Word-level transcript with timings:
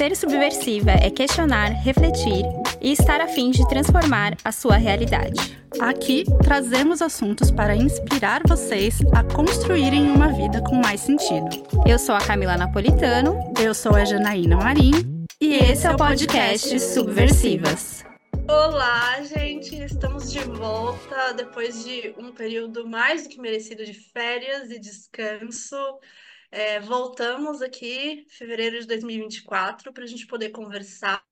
Ser 0.00 0.16
subversiva 0.16 0.92
é 0.92 1.10
questionar, 1.10 1.72
refletir 1.72 2.42
e 2.80 2.90
estar 2.90 3.20
a 3.20 3.28
fim 3.28 3.50
de 3.50 3.68
transformar 3.68 4.34
a 4.42 4.50
sua 4.50 4.78
realidade. 4.78 5.54
Aqui 5.78 6.24
trazemos 6.42 7.02
assuntos 7.02 7.50
para 7.50 7.76
inspirar 7.76 8.40
vocês 8.48 8.98
a 9.14 9.22
construírem 9.22 10.10
uma 10.10 10.32
vida 10.32 10.62
com 10.62 10.76
mais 10.76 11.02
sentido. 11.02 11.50
Eu 11.86 11.98
sou 11.98 12.14
a 12.14 12.18
Camila 12.18 12.56
Napolitano. 12.56 13.52
Eu 13.62 13.74
sou 13.74 13.94
a 13.94 14.02
Janaína 14.06 14.56
Marim. 14.56 15.26
E 15.38 15.56
esse 15.56 15.86
é 15.86 15.90
o 15.90 15.98
podcast 15.98 16.80
Subversivas. 16.80 18.02
Olá, 18.48 19.20
gente! 19.22 19.84
Estamos 19.84 20.32
de 20.32 20.40
volta 20.40 21.34
depois 21.34 21.84
de 21.84 22.14
um 22.16 22.32
período 22.32 22.88
mais 22.88 23.24
do 23.24 23.28
que 23.28 23.38
merecido 23.38 23.84
de 23.84 23.92
férias 23.92 24.70
e 24.70 24.78
descanso. 24.78 25.76
É, 26.50 26.80
voltamos 26.80 27.62
aqui, 27.62 28.26
fevereiro 28.28 28.80
de 28.80 28.86
2024, 28.86 29.92
para 29.92 30.02
a 30.02 30.06
gente 30.06 30.26
poder 30.26 30.50
conversar, 30.50 31.24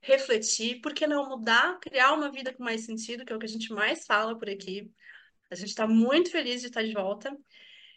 refletir, 0.00 0.80
por 0.80 0.94
que 0.94 1.06
não 1.06 1.28
mudar, 1.28 1.78
criar 1.80 2.12
uma 2.12 2.30
vida 2.30 2.52
com 2.52 2.64
mais 2.64 2.84
sentido, 2.84 3.24
que 3.24 3.32
é 3.32 3.36
o 3.36 3.38
que 3.38 3.44
a 3.46 3.48
gente 3.48 3.72
mais 3.72 4.06
fala 4.06 4.38
por 4.38 4.48
aqui. 4.48 4.90
A 5.50 5.54
gente 5.54 5.68
está 5.68 5.86
muito 5.86 6.30
feliz 6.30 6.62
de 6.62 6.68
estar 6.68 6.82
de 6.82 6.94
volta. 6.94 7.36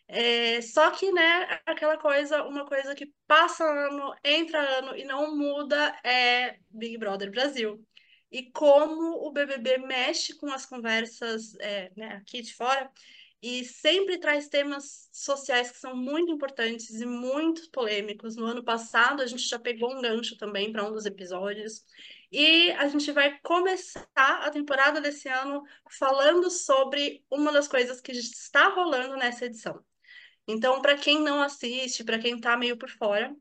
É, 0.09 0.61
só 0.61 0.91
que, 0.91 1.11
né, 1.11 1.59
aquela 1.65 1.97
coisa, 1.97 2.43
uma 2.43 2.65
coisa 2.65 2.95
que 2.95 3.13
passa 3.27 3.63
ano, 3.63 4.15
entra 4.23 4.59
ano 4.79 4.95
e 4.95 5.03
não 5.05 5.35
muda 5.37 5.97
é 6.03 6.59
Big 6.69 6.97
Brother 6.97 7.31
Brasil. 7.31 7.81
E 8.31 8.51
como 8.51 9.25
o 9.25 9.31
BBB 9.31 9.77
mexe 9.79 10.35
com 10.37 10.51
as 10.51 10.65
conversas 10.65 11.55
é, 11.59 11.91
né, 11.95 12.15
aqui 12.15 12.41
de 12.41 12.53
fora, 12.53 12.91
e 13.41 13.63
sempre 13.63 14.17
traz 14.17 14.47
temas 14.47 15.09
sociais 15.11 15.69
que 15.71 15.77
são 15.77 15.95
muito 15.95 16.31
importantes 16.31 16.99
e 16.99 17.05
muito 17.05 17.69
polêmicos. 17.71 18.35
No 18.35 18.45
ano 18.45 18.63
passado, 18.63 19.21
a 19.21 19.27
gente 19.27 19.47
já 19.47 19.59
pegou 19.59 19.95
um 19.95 20.01
gancho 20.01 20.37
também 20.37 20.71
para 20.71 20.83
um 20.87 20.91
dos 20.91 21.05
episódios. 21.05 21.83
E 22.31 22.71
a 22.71 22.87
gente 22.87 23.11
vai 23.11 23.39
começar 23.39 24.07
a 24.17 24.49
temporada 24.49 24.99
desse 24.99 25.29
ano 25.29 25.63
falando 25.89 26.49
sobre 26.49 27.23
uma 27.29 27.51
das 27.51 27.67
coisas 27.67 28.01
que 28.01 28.11
está 28.11 28.69
rolando 28.69 29.15
nessa 29.15 29.45
edição. 29.45 29.83
Então, 30.47 30.81
para 30.81 30.97
quem 30.97 31.21
não 31.21 31.41
assiste, 31.41 32.03
para 32.03 32.19
quem 32.19 32.35
está 32.35 32.57
meio 32.57 32.77
por 32.77 32.89
fora, 32.89 33.35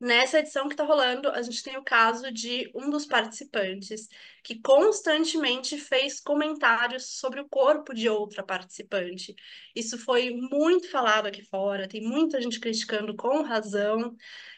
Nessa 0.00 0.38
edição 0.38 0.68
que 0.68 0.74
está 0.74 0.84
rolando, 0.84 1.28
a 1.28 1.42
gente 1.42 1.62
tem 1.62 1.76
o 1.76 1.82
caso 1.82 2.30
de 2.32 2.70
um 2.74 2.88
dos 2.88 3.04
participantes 3.04 4.08
que 4.44 4.60
constantemente 4.60 5.76
fez 5.76 6.20
comentários 6.20 7.18
sobre 7.18 7.40
o 7.40 7.48
corpo 7.48 7.92
de 7.92 8.08
outra 8.08 8.42
participante. 8.44 9.34
Isso 9.74 9.98
foi 9.98 10.30
muito 10.30 10.88
falado 10.90 11.26
aqui 11.26 11.42
fora, 11.42 11.88
tem 11.88 12.00
muita 12.00 12.40
gente 12.40 12.60
criticando 12.60 13.16
com 13.16 13.42
razão. 13.42 14.14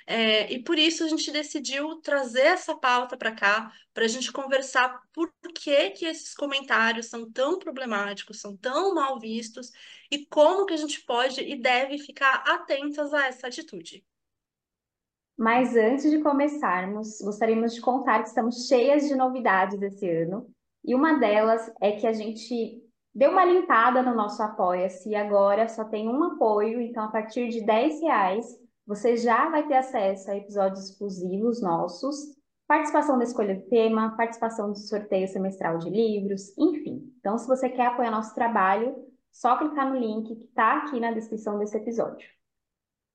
É, 0.07 0.53
e 0.53 0.63
por 0.63 0.79
isso 0.79 1.05
a 1.05 1.09
gente 1.09 1.31
decidiu 1.31 2.01
trazer 2.03 2.43
essa 2.43 2.77
pauta 2.77 3.17
para 3.17 3.33
cá, 3.35 3.73
para 3.95 4.05
a 4.05 4.09
gente 4.09 4.31
conversar 4.33 5.01
por 5.13 5.33
que, 5.55 5.91
que 5.91 6.05
esses 6.05 6.35
comentários 6.35 7.07
são 7.07 7.31
tão 7.31 7.59
problemáticos, 7.59 8.41
são 8.41 8.57
tão 8.57 8.95
mal 8.95 9.19
vistos, 9.19 9.71
e 10.11 10.27
como 10.27 10.67
que 10.67 10.75
a 10.75 10.77
gente 10.77 11.01
pode 11.05 11.41
e 11.41 11.57
deve 11.61 11.99
ficar 11.99 12.43
atentas 12.47 13.15
a 13.15 13.27
essa 13.27 13.47
atitude. 13.47 14.05
Mas 15.41 15.75
antes 15.75 16.11
de 16.11 16.19
começarmos, 16.19 17.19
gostaríamos 17.23 17.75
de 17.75 17.81
contar 17.81 18.19
que 18.19 18.29
estamos 18.29 18.67
cheias 18.67 19.09
de 19.09 19.17
novidades 19.17 19.81
esse 19.81 20.07
ano. 20.07 20.47
E 20.85 20.95
uma 20.95 21.15
delas 21.15 21.73
é 21.81 21.93
que 21.93 22.07
a 22.07 22.13
gente 22.13 22.85
deu 23.15 23.31
uma 23.31 23.47
limpada 23.47 24.03
no 24.03 24.15
nosso 24.15 24.43
Apoia-se 24.43 25.09
e 25.09 25.15
agora 25.15 25.67
só 25.67 25.85
tem 25.85 26.07
um 26.11 26.23
apoio, 26.25 26.79
então 26.83 27.05
a 27.05 27.09
partir 27.09 27.49
de 27.49 27.65
10 27.65 28.03
reais 28.03 28.47
você 28.87 29.17
já 29.17 29.49
vai 29.49 29.67
ter 29.67 29.77
acesso 29.77 30.31
a 30.31 30.37
episódios 30.37 30.91
exclusivos 30.91 31.63
nossos, 31.63 32.17
participação 32.69 33.17
da 33.17 33.25
escolha 33.25 33.55
do 33.55 33.63
tema, 33.63 34.15
participação 34.19 34.71
do 34.71 34.77
sorteio 34.77 35.27
semestral 35.27 35.79
de 35.79 35.89
livros, 35.89 36.53
enfim. 36.59 37.15
Então, 37.19 37.39
se 37.39 37.49
você 37.49 37.71
quer 37.71 37.87
apoiar 37.87 38.11
nosso 38.11 38.35
trabalho, 38.35 38.95
só 39.33 39.57
clicar 39.57 39.91
no 39.91 39.99
link 39.99 40.37
que 40.37 40.45
está 40.45 40.77
aqui 40.77 41.01
na 41.01 41.13
descrição 41.13 41.59
desse 41.59 41.79
episódio. 41.79 42.29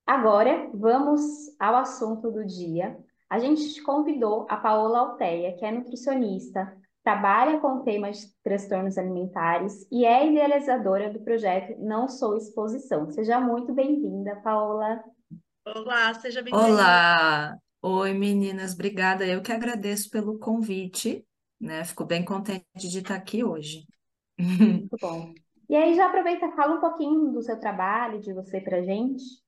Agora, 0.06 0.70
vamos 0.72 1.22
ao 1.60 1.78
assunto 1.78 2.30
do 2.30 2.46
dia. 2.46 2.96
A 3.28 3.40
gente 3.40 3.82
convidou 3.82 4.46
a 4.48 4.56
Paola 4.56 5.00
Alteia, 5.00 5.58
que 5.58 5.66
é 5.66 5.72
nutricionista, 5.72 6.78
trabalha 7.04 7.60
com 7.60 7.82
temas 7.82 8.20
de 8.20 8.28
transtornos 8.44 9.00
alimentares 9.00 9.88
e 9.92 10.06
é 10.06 10.28
idealizadora 10.28 11.12
do 11.12 11.20
projeto 11.22 11.76
Não 11.80 12.08
Sou 12.08 12.38
Exposição. 12.38 13.10
Seja 13.10 13.40
muito 13.40 13.74
bem-vinda, 13.74 14.36
Paola. 14.44 15.04
Olá, 15.66 16.14
seja 16.14 16.44
bem-vinda. 16.44 16.72
Olá, 16.72 17.58
oi 17.82 18.14
meninas, 18.14 18.76
obrigada. 18.76 19.26
Eu 19.26 19.42
que 19.42 19.52
agradeço 19.52 20.12
pelo 20.12 20.38
convite, 20.38 21.26
né? 21.60 21.84
Fico 21.84 22.06
bem 22.06 22.24
contente 22.24 22.64
de 22.78 23.00
estar 23.00 23.16
aqui 23.16 23.44
hoje. 23.44 23.88
Muito 24.40 24.96
bom. 25.02 25.34
E 25.68 25.76
aí 25.76 25.96
já 25.96 26.06
aproveita, 26.06 26.52
fala 26.52 26.76
um 26.76 26.80
pouquinho 26.80 27.32
do 27.32 27.42
seu 27.42 27.60
trabalho, 27.60 28.22
de 28.22 28.32
você 28.34 28.62
pra 28.62 28.84
gente. 28.84 29.44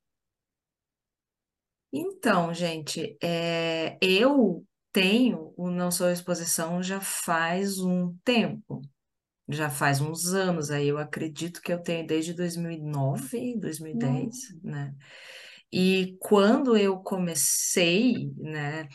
Então, 1.91 2.53
gente, 2.53 3.17
é, 3.23 3.97
eu 4.01 4.65
tenho 4.91 5.53
o 5.55 5.69
Não 5.69 5.91
Sou 5.91 6.09
Exposição 6.09 6.81
já 6.83 6.99
faz 6.99 7.79
um 7.79 8.15
tempo, 8.23 8.81
já 9.47 9.69
faz 9.69 10.01
uns 10.01 10.33
anos 10.33 10.71
aí, 10.71 10.87
eu 10.87 10.97
acredito 10.97 11.61
que 11.61 11.71
eu 11.71 11.81
tenho 11.81 12.05
desde 12.05 12.33
2009, 12.33 13.57
2010, 13.59 14.35
né? 14.63 14.93
E 15.71 16.17
quando 16.19 16.77
eu 16.77 16.97
comecei, 16.99 18.31
né, 18.37 18.87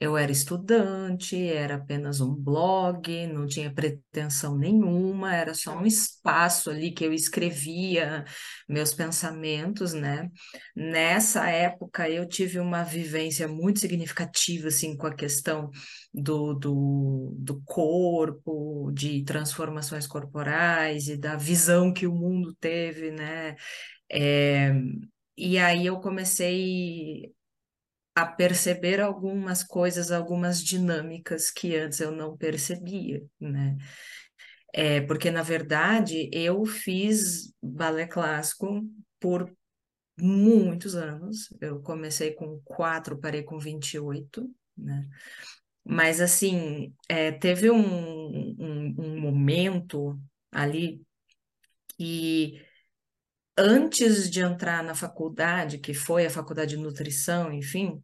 eu 0.00 0.16
era 0.16 0.32
estudante, 0.32 1.36
era 1.36 1.74
apenas 1.74 2.22
um 2.22 2.34
blog, 2.34 3.26
não 3.26 3.46
tinha 3.46 3.72
pretensão 3.72 4.56
nenhuma, 4.56 5.36
era 5.36 5.52
só 5.52 5.76
um 5.76 5.84
espaço 5.84 6.70
ali 6.70 6.90
que 6.90 7.04
eu 7.04 7.12
escrevia 7.12 8.24
meus 8.66 8.94
pensamentos, 8.94 9.92
né? 9.92 10.30
Nessa 10.74 11.50
época 11.50 12.08
eu 12.08 12.26
tive 12.26 12.58
uma 12.58 12.82
vivência 12.82 13.46
muito 13.46 13.80
significativa, 13.80 14.68
assim, 14.68 14.96
com 14.96 15.06
a 15.06 15.14
questão 15.14 15.70
do, 16.14 16.54
do, 16.54 17.34
do 17.38 17.60
corpo, 17.66 18.90
de 18.94 19.22
transformações 19.24 20.06
corporais 20.06 21.08
e 21.08 21.16
da 21.18 21.36
visão 21.36 21.92
que 21.92 22.06
o 22.06 22.14
mundo 22.14 22.54
teve, 22.58 23.10
né? 23.10 23.54
É, 24.10 24.72
e 25.36 25.58
aí 25.58 25.86
eu 25.86 26.00
comecei 26.00 27.32
a 28.22 28.26
perceber 28.26 29.00
algumas 29.00 29.62
coisas, 29.62 30.10
algumas 30.10 30.62
dinâmicas 30.62 31.50
que 31.50 31.76
antes 31.76 32.00
eu 32.00 32.10
não 32.12 32.36
percebia, 32.36 33.22
né? 33.40 33.76
É, 34.72 35.00
porque, 35.00 35.30
na 35.30 35.42
verdade, 35.42 36.30
eu 36.32 36.64
fiz 36.64 37.52
balé 37.62 38.06
clássico 38.06 38.82
por 39.18 39.52
muitos 40.18 40.94
anos. 40.94 41.48
Eu 41.60 41.80
comecei 41.82 42.32
com 42.32 42.60
quatro, 42.64 43.18
parei 43.18 43.42
com 43.42 43.58
28, 43.58 44.48
né? 44.76 45.08
Mas, 45.84 46.20
assim, 46.20 46.94
é, 47.08 47.32
teve 47.32 47.70
um, 47.70 47.80
um, 47.80 48.94
um 48.98 49.20
momento 49.20 50.20
ali 50.52 51.02
que 51.96 52.62
antes 53.60 54.30
de 54.30 54.40
entrar 54.40 54.82
na 54.82 54.94
faculdade, 54.94 55.78
que 55.78 55.94
foi 55.94 56.26
a 56.26 56.30
faculdade 56.30 56.76
de 56.76 56.82
nutrição, 56.82 57.52
enfim, 57.52 58.02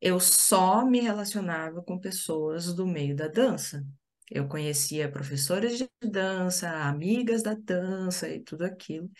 eu 0.00 0.20
só 0.20 0.84
me 0.84 1.00
relacionava 1.00 1.82
com 1.82 1.98
pessoas 1.98 2.74
do 2.74 2.86
meio 2.86 3.16
da 3.16 3.28
dança. 3.28 3.84
Eu 4.30 4.46
conhecia 4.46 5.10
professores 5.10 5.78
de 5.78 5.88
dança, 6.02 6.68
amigas 6.68 7.42
da 7.42 7.54
dança 7.54 8.28
e 8.28 8.40
tudo 8.40 8.64
aquilo. 8.64 9.10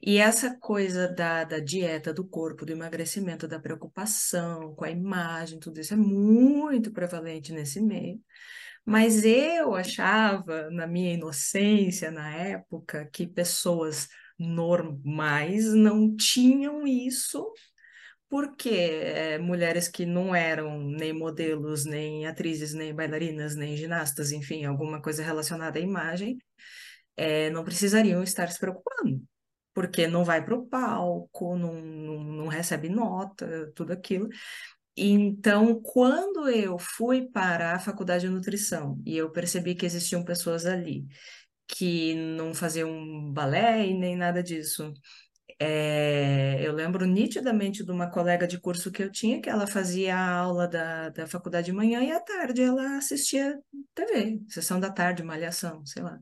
E 0.00 0.18
essa 0.18 0.56
coisa 0.56 1.08
da, 1.08 1.42
da 1.44 1.58
dieta, 1.58 2.14
do 2.14 2.24
corpo, 2.24 2.64
do 2.64 2.72
emagrecimento, 2.72 3.48
da 3.48 3.58
preocupação 3.58 4.74
com 4.76 4.84
a 4.84 4.90
imagem, 4.90 5.58
tudo 5.58 5.80
isso 5.80 5.94
é 5.94 5.96
muito 5.96 6.92
prevalente 6.92 7.52
nesse 7.52 7.80
meio. 7.80 8.20
Mas 8.84 9.24
eu 9.24 9.74
achava, 9.74 10.70
na 10.70 10.86
minha 10.86 11.12
inocência, 11.12 12.10
na 12.10 12.34
época, 12.34 13.08
que 13.12 13.26
pessoas 13.26 14.08
normais 14.42 15.72
não 15.74 16.14
tinham 16.16 16.86
isso, 16.86 17.50
porque 18.28 18.70
é, 18.70 19.38
mulheres 19.38 19.88
que 19.88 20.06
não 20.06 20.34
eram 20.34 20.80
nem 20.80 21.12
modelos, 21.12 21.84
nem 21.84 22.26
atrizes, 22.26 22.72
nem 22.74 22.94
bailarinas, 22.94 23.54
nem 23.56 23.76
ginastas, 23.76 24.32
enfim, 24.32 24.64
alguma 24.64 25.02
coisa 25.02 25.22
relacionada 25.22 25.78
à 25.78 25.82
imagem, 25.82 26.38
é, 27.16 27.50
não 27.50 27.64
precisariam 27.64 28.22
estar 28.22 28.48
se 28.50 28.58
preocupando, 28.58 29.22
porque 29.74 30.06
não 30.06 30.24
vai 30.24 30.44
para 30.44 30.54
o 30.54 30.66
palco, 30.66 31.56
não, 31.56 31.74
não, 31.74 32.24
não 32.24 32.46
recebe 32.48 32.88
nota, 32.88 33.70
tudo 33.74 33.92
aquilo. 33.92 34.28
Então, 34.96 35.80
quando 35.82 36.48
eu 36.50 36.78
fui 36.78 37.28
para 37.30 37.74
a 37.74 37.78
faculdade 37.78 38.26
de 38.26 38.32
nutrição 38.32 39.00
e 39.06 39.16
eu 39.16 39.30
percebi 39.30 39.74
que 39.74 39.86
existiam 39.86 40.24
pessoas 40.24 40.66
ali 40.66 41.06
que 41.74 42.14
não 42.14 42.54
faziam 42.54 43.32
balé 43.32 43.86
e 43.86 43.94
nem 43.94 44.16
nada 44.16 44.42
disso. 44.42 44.92
É, 45.58 46.58
eu 46.66 46.72
lembro 46.72 47.06
nitidamente 47.06 47.84
de 47.84 47.90
uma 47.92 48.10
colega 48.10 48.46
de 48.48 48.60
curso 48.60 48.90
que 48.92 49.02
eu 49.02 49.10
tinha, 49.10 49.40
que 49.40 49.48
ela 49.50 49.66
fazia 49.66 50.16
a 50.16 50.30
aula 50.38 50.68
da, 50.68 51.08
da 51.10 51.26
faculdade 51.26 51.66
de 51.66 51.72
manhã 51.72 52.02
e 52.02 52.12
à 52.12 52.20
tarde 52.20 52.62
ela 52.62 52.98
assistia 52.98 53.58
TV, 53.94 54.40
sessão 54.48 54.80
da 54.80 54.90
tarde, 54.90 55.22
malhação, 55.22 55.84
sei 55.86 56.02
lá. 56.02 56.18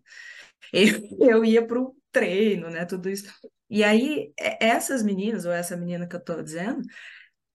Eu, 0.73 1.00
eu 1.20 1.44
ia 1.44 1.67
para 1.67 1.81
o 1.81 1.97
treino, 2.12 2.70
né, 2.70 2.85
tudo 2.85 3.08
isso. 3.11 3.25
E 3.69 3.85
aí, 3.85 4.32
essas 4.61 5.02
meninas, 5.02 5.44
ou 5.47 5.52
essa 5.52 5.76
menina 5.76 6.06
que 6.06 6.17
eu 6.17 6.20
estou 6.20 6.43
dizendo, 6.43 6.82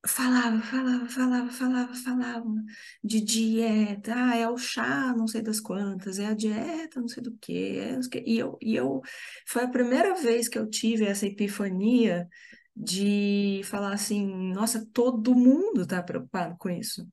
falava, 0.07 0.61
falava, 0.61 1.07
falava, 1.09 1.51
falava, 1.51 1.93
falava 1.95 2.63
de 3.03 3.21
dieta, 3.21 4.13
ah, 4.15 4.35
é 4.37 4.47
o 4.47 4.57
chá, 4.57 5.13
não 5.15 5.27
sei 5.27 5.41
das 5.41 5.59
quantas, 5.59 6.19
é 6.19 6.27
a 6.27 6.33
dieta, 6.33 6.99
não 6.99 7.07
sei 7.07 7.23
do 7.23 7.35
quê, 7.39 7.79
é, 7.81 8.09
que. 8.09 8.23
E 8.25 8.37
eu, 8.37 8.57
e 8.61 8.75
eu, 8.75 9.01
foi 9.47 9.63
a 9.63 9.67
primeira 9.69 10.15
vez 10.15 10.47
que 10.47 10.57
eu 10.57 10.69
tive 10.69 11.05
essa 11.05 11.25
epifania 11.25 12.27
de 12.75 13.61
falar 13.65 13.93
assim, 13.93 14.25
nossa, 14.53 14.85
todo 14.93 15.33
mundo 15.35 15.83
está 15.83 16.03
preocupado 16.03 16.55
com 16.57 16.69
isso, 16.69 17.07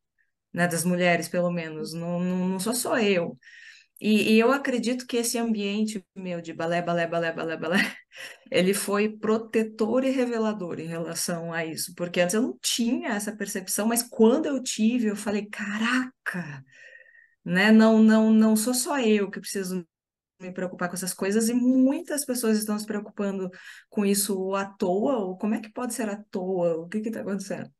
né, 0.52 0.68
das 0.68 0.84
mulheres, 0.84 1.28
pelo 1.28 1.50
menos, 1.50 1.92
não, 1.94 2.20
não, 2.20 2.48
não 2.48 2.60
sou 2.60 2.74
só 2.74 2.98
eu. 2.98 3.38
E, 4.04 4.32
e, 4.34 4.38
eu 4.40 4.50
acredito 4.50 5.06
que 5.06 5.16
esse 5.16 5.38
ambiente 5.38 6.04
meu 6.12 6.40
de 6.40 6.52
balé, 6.52 6.82
balé, 6.82 7.06
balé, 7.06 7.32
balé, 7.32 7.56
balé, 7.56 7.78
ele 8.50 8.74
foi 8.74 9.08
protetor 9.08 10.04
e 10.04 10.10
revelador 10.10 10.80
em 10.80 10.86
relação 10.86 11.52
a 11.52 11.64
isso, 11.64 11.94
porque 11.94 12.20
antes 12.20 12.34
eu 12.34 12.42
não 12.42 12.58
tinha 12.60 13.10
essa 13.10 13.30
percepção, 13.36 13.86
mas 13.86 14.02
quando 14.02 14.46
eu 14.46 14.60
tive, 14.60 15.06
eu 15.06 15.14
falei, 15.14 15.46
caraca, 15.46 16.64
né? 17.44 17.70
Não, 17.70 18.02
não, 18.02 18.32
não 18.32 18.56
sou 18.56 18.74
só 18.74 18.98
eu 18.98 19.30
que 19.30 19.40
preciso 19.40 19.86
me 20.40 20.52
preocupar 20.52 20.88
com 20.88 20.96
essas 20.96 21.14
coisas 21.14 21.48
e 21.48 21.54
muitas 21.54 22.24
pessoas 22.24 22.58
estão 22.58 22.76
se 22.76 22.84
preocupando 22.84 23.48
com 23.88 24.04
isso 24.04 24.52
à 24.56 24.64
toa, 24.64 25.18
ou 25.18 25.38
como 25.38 25.54
é 25.54 25.60
que 25.60 25.72
pode 25.72 25.94
ser 25.94 26.08
à 26.08 26.16
toa? 26.30 26.76
O 26.78 26.88
que 26.88 26.98
está 26.98 27.20
acontecendo? 27.20 27.70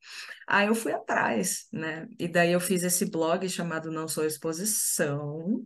Aí 0.47 0.69
eu 0.69 0.75
fui 0.77 0.93
atrás, 0.93 1.67
né? 1.73 2.07
E 2.17 2.29
daí 2.29 2.53
eu 2.53 2.61
fiz 2.61 2.85
esse 2.85 3.11
blog 3.11 3.49
chamado 3.49 3.91
Não 3.91 4.07
Sou 4.07 4.25
Exposição, 4.25 5.65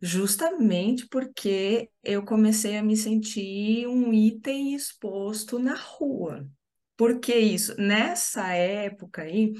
justamente 0.00 1.06
porque 1.08 1.90
eu 2.02 2.24
comecei 2.24 2.76
a 2.76 2.82
me 2.82 2.96
sentir 2.96 3.86
um 3.86 4.12
item 4.12 4.74
exposto 4.74 5.58
na 5.58 5.74
rua. 5.74 6.46
Por 6.96 7.20
que 7.20 7.34
isso? 7.34 7.74
Nessa 7.78 8.52
época 8.54 9.22
aí, 9.22 9.52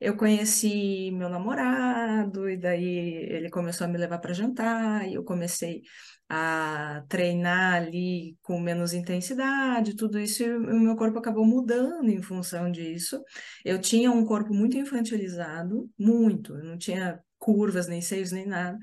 eu 0.00 0.16
conheci 0.16 1.10
meu 1.12 1.28
namorado, 1.28 2.48
e 2.48 2.56
daí 2.56 3.26
ele 3.28 3.50
começou 3.50 3.86
a 3.86 3.88
me 3.88 3.98
levar 3.98 4.18
para 4.18 4.32
jantar, 4.32 5.08
e 5.08 5.14
eu 5.14 5.24
comecei 5.24 5.82
a 6.28 7.04
treinar 7.08 7.74
ali 7.74 8.36
com 8.42 8.60
menos 8.60 8.92
intensidade, 8.92 9.96
tudo 9.96 10.18
isso, 10.18 10.42
e 10.42 10.56
o 10.56 10.80
meu 10.80 10.96
corpo 10.96 11.18
acabou 11.18 11.44
mudando 11.44 12.08
em 12.08 12.22
função 12.22 12.70
disso. 12.70 13.22
Eu 13.64 13.80
tinha 13.80 14.10
um 14.10 14.24
corpo 14.24 14.52
muito 14.54 14.76
infantilizado, 14.76 15.90
muito, 15.98 16.54
eu 16.56 16.64
não 16.64 16.78
tinha 16.78 17.18
curvas, 17.38 17.86
nem 17.88 18.00
seios, 18.00 18.32
nem 18.32 18.46
nada. 18.46 18.78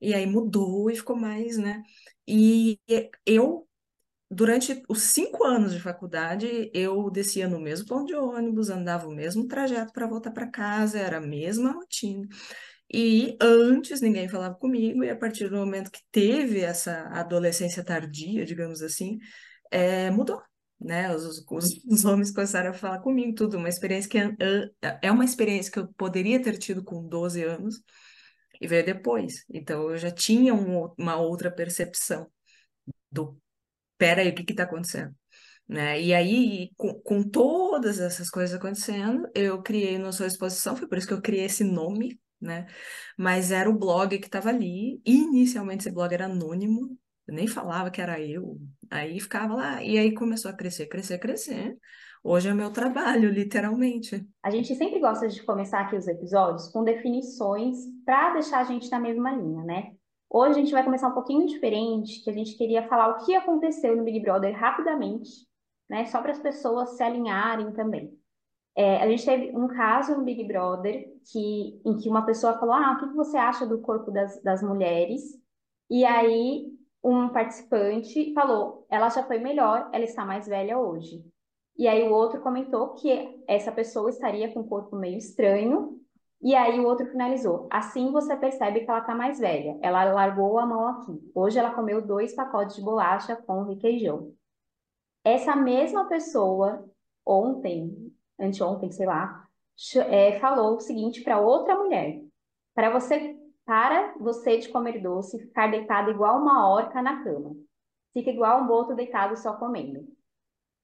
E 0.00 0.14
aí 0.14 0.26
mudou 0.26 0.90
e 0.90 0.96
ficou 0.96 1.16
mais, 1.16 1.56
né? 1.56 1.82
E 2.26 2.78
eu, 3.26 3.66
durante 4.30 4.82
os 4.88 5.02
cinco 5.02 5.44
anos 5.44 5.72
de 5.72 5.80
faculdade, 5.80 6.70
eu 6.74 7.10
descia 7.10 7.48
no 7.48 7.60
mesmo 7.60 7.86
ponto 7.86 8.06
de 8.06 8.14
ônibus, 8.14 8.70
andava 8.70 9.08
o 9.08 9.14
mesmo 9.14 9.46
trajeto 9.46 9.92
para 9.92 10.06
voltar 10.06 10.30
para 10.30 10.50
casa, 10.50 10.98
era 10.98 11.18
a 11.18 11.20
mesma 11.20 11.72
rotina. 11.72 12.26
E 12.92 13.36
antes 13.40 14.00
ninguém 14.00 14.28
falava 14.28 14.54
comigo, 14.54 15.04
e 15.04 15.10
a 15.10 15.16
partir 15.16 15.48
do 15.50 15.56
momento 15.56 15.90
que 15.90 16.00
teve 16.10 16.60
essa 16.60 17.02
adolescência 17.08 17.84
tardia, 17.84 18.44
digamos 18.46 18.82
assim, 18.82 19.18
é, 19.70 20.10
mudou. 20.10 20.42
Né? 20.80 21.14
Os, 21.14 21.44
os, 21.50 21.84
os, 21.84 22.04
homens 22.04 22.30
começaram 22.30 22.70
a 22.70 22.74
falar 22.74 23.00
comigo, 23.00 23.34
tudo, 23.34 23.58
uma 23.58 23.68
experiência 23.68 24.08
que 24.08 24.18
é, 24.18 24.28
é 25.02 25.12
uma 25.12 25.24
experiência 25.24 25.72
que 25.72 25.78
eu 25.80 25.88
poderia 25.94 26.40
ter 26.40 26.56
tido 26.56 26.84
com 26.84 27.06
12 27.06 27.42
anos, 27.42 27.82
e 28.60 28.66
veio 28.66 28.84
depois. 28.84 29.44
Então 29.50 29.90
eu 29.90 29.98
já 29.98 30.10
tinha 30.10 30.54
um, 30.54 30.92
uma 30.98 31.16
outra 31.16 31.50
percepção 31.50 32.30
do 33.10 33.38
peraí, 33.98 34.30
o 34.30 34.34
que 34.34 34.52
está 34.52 34.64
acontecendo? 34.64 35.14
Né? 35.68 36.00
E 36.00 36.14
aí, 36.14 36.70
com, 36.76 36.94
com, 37.02 37.22
todas 37.22 38.00
essas 38.00 38.30
coisas 38.30 38.56
acontecendo, 38.56 39.28
eu 39.34 39.62
criei 39.62 39.98
no 39.98 40.12
Sua 40.12 40.26
Exposição, 40.26 40.76
foi 40.76 40.88
por 40.88 40.96
isso 40.96 41.06
que 41.06 41.12
eu 41.12 41.20
criei 41.20 41.44
esse 41.44 41.62
nome, 41.62 42.18
né? 42.40 42.66
Mas 43.18 43.50
era 43.50 43.68
o 43.68 43.78
blog 43.78 44.18
que 44.18 44.26
estava 44.26 44.48
ali. 44.48 45.00
Inicialmente 45.04 45.82
esse 45.82 45.94
blog 45.94 46.12
era 46.12 46.24
anônimo, 46.26 46.98
eu 47.26 47.34
nem 47.34 47.46
falava 47.46 47.90
que 47.90 48.00
era 48.00 48.20
eu. 48.20 48.58
Aí 48.90 49.20
ficava 49.20 49.54
lá, 49.54 49.82
e 49.82 49.98
aí 49.98 50.14
começou 50.14 50.50
a 50.50 50.54
crescer, 50.54 50.86
crescer, 50.86 51.18
crescer. 51.18 51.76
Hoje 52.30 52.46
é 52.46 52.52
meu 52.52 52.70
trabalho, 52.70 53.30
literalmente. 53.30 54.22
A 54.42 54.50
gente 54.50 54.74
sempre 54.74 55.00
gosta 55.00 55.26
de 55.26 55.42
começar 55.42 55.80
aqui 55.80 55.96
os 55.96 56.06
episódios 56.06 56.68
com 56.68 56.84
definições 56.84 57.78
para 58.04 58.34
deixar 58.34 58.58
a 58.58 58.64
gente 58.64 58.90
na 58.90 59.00
mesma 59.00 59.32
linha, 59.32 59.64
né? 59.64 59.94
Hoje 60.28 60.50
a 60.50 60.62
gente 60.62 60.72
vai 60.72 60.84
começar 60.84 61.08
um 61.08 61.14
pouquinho 61.14 61.46
diferente, 61.46 62.22
que 62.22 62.28
a 62.28 62.32
gente 62.34 62.54
queria 62.58 62.86
falar 62.86 63.08
o 63.08 63.24
que 63.24 63.34
aconteceu 63.34 63.96
no 63.96 64.04
Big 64.04 64.20
Brother 64.20 64.54
rapidamente, 64.54 65.30
né? 65.88 66.04
Só 66.04 66.20
para 66.20 66.32
as 66.32 66.38
pessoas 66.38 66.98
se 66.98 67.02
alinharem 67.02 67.72
também. 67.72 68.12
É, 68.76 68.98
a 68.98 69.08
gente 69.08 69.24
teve 69.24 69.56
um 69.56 69.66
caso 69.66 70.14
no 70.14 70.22
Big 70.22 70.46
Brother 70.46 71.10
que, 71.32 71.80
em 71.82 71.96
que 71.96 72.10
uma 72.10 72.26
pessoa 72.26 72.58
falou: 72.58 72.74
Ah, 72.74 72.92
o 72.92 73.08
que 73.08 73.16
você 73.16 73.38
acha 73.38 73.66
do 73.66 73.80
corpo 73.80 74.10
das, 74.10 74.38
das 74.42 74.62
mulheres? 74.62 75.22
E 75.90 76.04
aí 76.04 76.66
um 77.02 77.30
participante 77.30 78.34
falou: 78.34 78.86
Ela 78.90 79.08
já 79.08 79.22
foi 79.22 79.38
melhor, 79.38 79.88
ela 79.94 80.04
está 80.04 80.26
mais 80.26 80.46
velha 80.46 80.78
hoje. 80.78 81.24
E 81.78 81.86
aí 81.86 82.02
o 82.02 82.12
outro 82.12 82.40
comentou 82.40 82.94
que 82.94 83.40
essa 83.46 83.70
pessoa 83.70 84.10
estaria 84.10 84.52
com 84.52 84.60
um 84.60 84.68
corpo 84.68 84.96
meio 84.96 85.16
estranho. 85.16 86.00
E 86.42 86.54
aí 86.54 86.78
o 86.80 86.84
outro 86.84 87.06
finalizou. 87.06 87.68
Assim 87.70 88.10
você 88.10 88.36
percebe 88.36 88.80
que 88.80 88.90
ela 88.90 88.98
está 88.98 89.14
mais 89.14 89.38
velha. 89.38 89.78
Ela 89.80 90.12
largou 90.12 90.58
a 90.58 90.66
mão 90.66 90.88
aqui. 90.88 91.30
Hoje 91.32 91.58
ela 91.58 91.72
comeu 91.72 92.04
dois 92.04 92.34
pacotes 92.34 92.74
de 92.76 92.82
bolacha 92.82 93.36
com 93.36 93.62
requeijão. 93.62 94.32
Essa 95.24 95.54
mesma 95.54 96.06
pessoa, 96.08 96.84
ontem, 97.24 98.12
anteontem, 98.40 98.90
sei 98.90 99.06
lá, 99.06 99.46
é, 100.08 100.40
falou 100.40 100.76
o 100.76 100.80
seguinte 100.80 101.22
para 101.22 101.40
outra 101.40 101.76
mulher: 101.76 102.20
para 102.74 102.90
você, 102.90 103.36
para 103.64 104.14
você 104.18 104.58
de 104.58 104.68
comer 104.68 105.00
doce, 105.00 105.38
ficar 105.38 105.70
deitada 105.70 106.10
igual 106.10 106.40
uma 106.40 106.68
orca 106.68 107.00
na 107.00 107.22
cama. 107.22 107.54
Fica 108.12 108.30
igual 108.30 108.62
um 108.62 108.66
boto 108.66 108.96
deitado 108.96 109.36
só 109.36 109.52
comendo. 109.54 110.17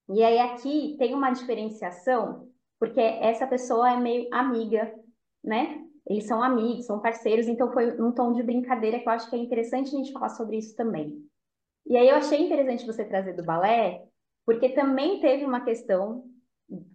E 0.09 0.23
aí 0.23 0.39
aqui 0.39 0.97
tem 0.99 1.15
uma 1.15 1.31
diferenciação, 1.31 2.49
porque 2.79 3.01
essa 3.01 3.47
pessoa 3.47 3.91
é 3.93 3.97
meio 3.97 4.29
amiga, 4.33 4.95
né? 5.43 5.83
Eles 6.07 6.27
são 6.27 6.43
amigos, 6.43 6.85
são 6.85 7.01
parceiros, 7.01 7.49
então 7.49 7.73
foi 7.73 7.99
um 8.01 8.13
tom 8.13 8.33
de 8.35 8.43
brincadeira 8.43 8.99
que 8.99 9.09
eu 9.09 9.13
acho 9.13 9.29
que 9.31 9.37
é 9.37 9.39
interessante 9.39 9.95
a 9.95 9.99
gente 9.99 10.13
falar 10.13 10.29
sobre 10.29 10.59
isso 10.59 10.77
também. 10.77 11.17
E 11.87 11.97
aí 11.97 12.09
eu 12.09 12.17
achei 12.17 12.45
interessante 12.45 12.87
você 12.87 13.05
trazer 13.05 13.35
do 13.35 13.43
balé, 13.43 14.03
porque 14.45 14.69
também 14.71 15.21
teve 15.21 15.45
uma 15.45 15.61
questão 15.63 16.25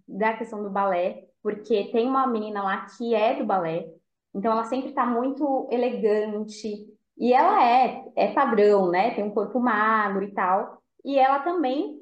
da 0.06 0.36
questão 0.36 0.62
do 0.62 0.70
balé, 0.70 1.26
porque 1.42 1.90
tem 1.90 2.06
uma 2.06 2.26
menina 2.26 2.62
lá 2.62 2.86
que 2.86 3.14
é 3.14 3.34
do 3.34 3.44
balé, 3.44 3.88
então 4.34 4.52
ela 4.52 4.64
sempre 4.64 4.90
está 4.90 5.04
muito 5.04 5.68
elegante, 5.72 6.86
e 7.18 7.32
ela 7.32 7.68
é, 7.68 8.04
é 8.16 8.32
padrão, 8.32 8.90
né? 8.90 9.14
Tem 9.14 9.24
um 9.24 9.30
corpo 9.30 9.58
magro 9.58 10.24
e 10.24 10.32
tal, 10.32 10.80
e 11.04 11.18
ela 11.18 11.40
também 11.40 11.99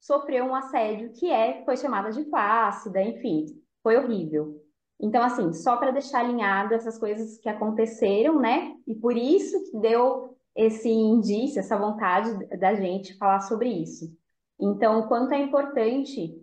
sofreu 0.00 0.44
um 0.44 0.54
assédio 0.54 1.12
que 1.12 1.30
é, 1.30 1.64
foi 1.64 1.76
chamada 1.76 2.10
de 2.10 2.24
flácida, 2.28 3.02
enfim, 3.02 3.46
foi 3.82 3.96
horrível. 3.96 4.62
Então, 5.00 5.22
assim, 5.22 5.52
só 5.52 5.76
para 5.76 5.90
deixar 5.90 6.20
alinhado 6.20 6.74
essas 6.74 6.98
coisas 6.98 7.38
que 7.38 7.48
aconteceram, 7.48 8.38
né? 8.38 8.74
E 8.86 8.94
por 8.94 9.16
isso 9.16 9.62
que 9.70 9.78
deu 9.78 10.36
esse 10.54 10.88
indício, 10.88 11.60
essa 11.60 11.76
vontade 11.76 12.32
da 12.58 12.74
gente 12.74 13.16
falar 13.18 13.40
sobre 13.40 13.68
isso. 13.68 14.10
Então, 14.58 15.00
o 15.00 15.08
quanto 15.08 15.32
é 15.34 15.38
importante 15.38 16.34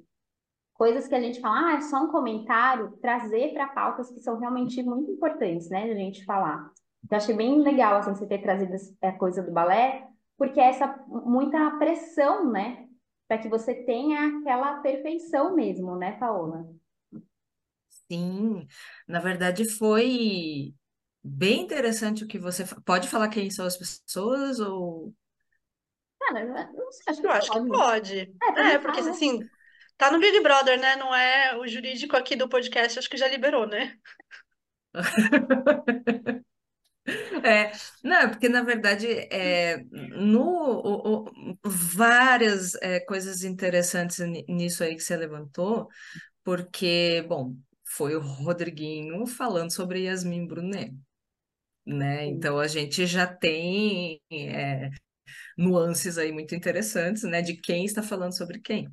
coisas 0.75 1.07
que 1.07 1.15
a 1.15 1.21
gente 1.21 1.39
fala, 1.39 1.69
ah, 1.69 1.77
é 1.77 1.81
só 1.81 2.03
um 2.03 2.11
comentário, 2.11 2.91
trazer 3.01 3.53
para 3.53 3.67
pautas 3.67 4.11
que 4.11 4.19
são 4.19 4.37
realmente 4.37 4.83
muito 4.83 5.11
importantes, 5.11 5.69
né, 5.69 5.85
de 5.85 5.91
a 5.91 5.95
gente 5.95 6.25
falar. 6.25 6.69
Então, 7.03 7.17
achei 7.17 7.35
bem 7.35 7.61
legal, 7.61 7.97
assim, 7.97 8.13
você 8.13 8.27
ter 8.27 8.41
trazido 8.41 8.73
a 9.01 9.11
coisa 9.13 9.41
do 9.41 9.51
balé, 9.51 10.07
porque 10.37 10.59
é 10.59 10.69
essa 10.69 11.03
muita 11.07 11.71
pressão, 11.77 12.51
né, 12.51 12.87
para 13.27 13.37
que 13.37 13.49
você 13.49 13.73
tenha 13.73 14.39
aquela 14.39 14.79
perfeição 14.79 15.55
mesmo, 15.55 15.97
né, 15.97 16.13
Paola? 16.13 16.67
Sim, 18.11 18.67
na 19.07 19.19
verdade 19.19 19.69
foi 19.77 20.73
bem 21.23 21.61
interessante 21.61 22.23
o 22.23 22.27
que 22.27 22.37
você 22.37 22.65
pode 22.85 23.07
falar 23.07 23.29
quem 23.29 23.49
são 23.49 23.65
as 23.65 23.77
pessoas 23.77 24.59
ou 24.59 25.13
Cara, 26.19 26.45
não 26.45 26.91
sei, 26.91 27.03
acho 27.07 27.21
que 27.21 27.27
eu 27.27 27.31
acho 27.31 27.51
que 27.51 27.67
pode. 27.67 28.33
É, 28.55 28.61
é 28.73 28.79
porque 28.79 29.01
assim, 29.01 29.39
tá 29.97 30.11
no 30.11 30.19
Big 30.19 30.39
Brother, 30.41 30.79
né? 30.79 30.95
Não 30.95 31.13
é 31.13 31.57
o 31.57 31.67
jurídico 31.67 32.15
aqui 32.15 32.35
do 32.35 32.47
podcast, 32.47 32.97
acho 32.97 33.09
que 33.09 33.17
já 33.17 33.27
liberou, 33.27 33.67
né? 33.67 33.97
É, 37.43 37.71
não, 38.03 38.17
é 38.17 38.27
porque 38.27 38.47
na 38.49 38.61
verdade 38.63 39.07
é, 39.31 39.83
no, 39.91 40.41
o- 40.41 41.25
o- 41.27 41.59
várias 41.69 42.75
é, 42.75 42.99
coisas 43.01 43.43
interessantes 43.43 44.19
ni- 44.19 44.45
nisso 44.47 44.83
aí 44.83 44.95
que 44.95 45.01
você 45.01 45.15
levantou, 45.17 45.87
porque, 46.43 47.25
bom, 47.27 47.55
foi 47.85 48.15
o 48.15 48.21
Rodriguinho 48.21 49.25
falando 49.27 49.71
sobre 49.73 50.03
Yasmin 50.05 50.47
Brunet, 50.47 50.93
né? 51.85 52.25
Então 52.27 52.59
a 52.59 52.67
gente 52.67 53.05
já 53.07 53.27
tem 53.27 54.21
é, 54.31 54.89
nuances 55.57 56.17
aí 56.17 56.31
muito 56.31 56.55
interessantes, 56.55 57.23
né? 57.23 57.41
De 57.41 57.55
quem 57.55 57.85
está 57.85 58.01
falando 58.03 58.35
sobre 58.37 58.59
quem. 58.59 58.87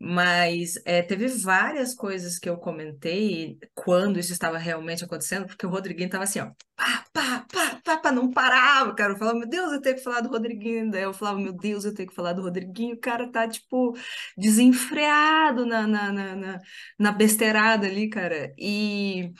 Mas 0.00 0.74
é, 0.84 1.02
teve 1.02 1.26
várias 1.28 1.94
coisas 1.94 2.38
que 2.38 2.48
eu 2.48 2.56
comentei 2.58 3.58
quando 3.74 4.18
isso 4.18 4.32
estava 4.32 4.56
realmente 4.58 5.04
acontecendo, 5.04 5.46
porque 5.46 5.66
o 5.66 5.70
Rodriguinho 5.70 6.06
estava 6.06 6.24
assim, 6.24 6.40
ó, 6.40 6.50
pá, 6.76 7.04
pá, 7.12 7.46
pá, 7.52 7.80
pá, 7.84 7.96
pá, 7.98 8.12
não 8.12 8.30
parava, 8.30 8.94
cara. 8.94 9.12
Eu 9.12 9.16
falava, 9.18 9.38
meu 9.38 9.48
Deus, 9.48 9.72
eu 9.72 9.80
tenho 9.80 9.96
que 9.96 10.02
falar 10.02 10.20
do 10.20 10.28
Rodriguinho. 10.28 10.90
Daí 10.90 11.02
eu 11.02 11.12
falava, 11.12 11.38
meu 11.40 11.52
Deus, 11.52 11.84
eu 11.84 11.94
tenho 11.94 12.08
que 12.08 12.14
falar 12.14 12.32
do 12.32 12.42
Rodriguinho. 12.42 12.94
O 12.94 13.00
cara 13.00 13.30
tá, 13.30 13.48
tipo, 13.48 13.94
desenfreado 14.36 15.66
na, 15.66 15.86
na, 15.86 16.12
na, 16.12 16.36
na, 16.36 16.60
na 16.98 17.12
besteirada 17.12 17.86
ali, 17.86 18.08
cara. 18.08 18.52
E 18.58 19.32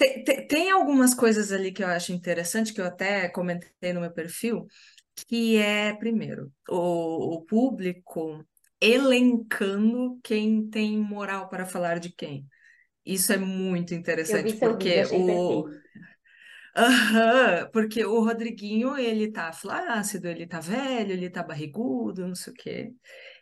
tem, 0.00 0.24
tem, 0.24 0.46
tem 0.46 0.70
algumas 0.70 1.14
coisas 1.14 1.52
ali 1.52 1.72
que 1.72 1.82
eu 1.84 1.88
acho 1.88 2.12
interessante, 2.12 2.72
que 2.72 2.80
eu 2.80 2.86
até 2.86 3.28
comentei 3.28 3.92
no 3.92 4.00
meu 4.00 4.10
perfil, 4.12 4.66
que 5.28 5.56
é, 5.58 5.94
primeiro, 5.94 6.50
o, 6.68 7.34
o 7.36 7.42
público 7.44 8.44
elencando 8.80 10.18
quem 10.24 10.68
tem 10.70 10.98
moral 10.98 11.48
para 11.50 11.66
falar 11.66 11.98
de 12.00 12.10
quem. 12.12 12.46
Isso 13.06 13.32
é 13.32 13.38
muito 13.38 13.94
interessante, 13.94 14.54
vídeo, 14.54 14.60
porque 14.60 14.90
achei 14.90 15.24
o. 15.28 15.68
Aham, 16.76 17.68
porque 17.72 18.04
o 18.04 18.22
Rodriguinho, 18.24 18.96
ele 18.96 19.30
tá 19.32 19.52
flácido, 19.52 20.28
ele 20.28 20.46
tá 20.46 20.60
velho, 20.60 21.12
ele 21.12 21.28
tá 21.30 21.42
barrigudo, 21.42 22.26
não 22.26 22.34
sei 22.34 22.52
o 22.52 22.56
quê. 22.56 22.92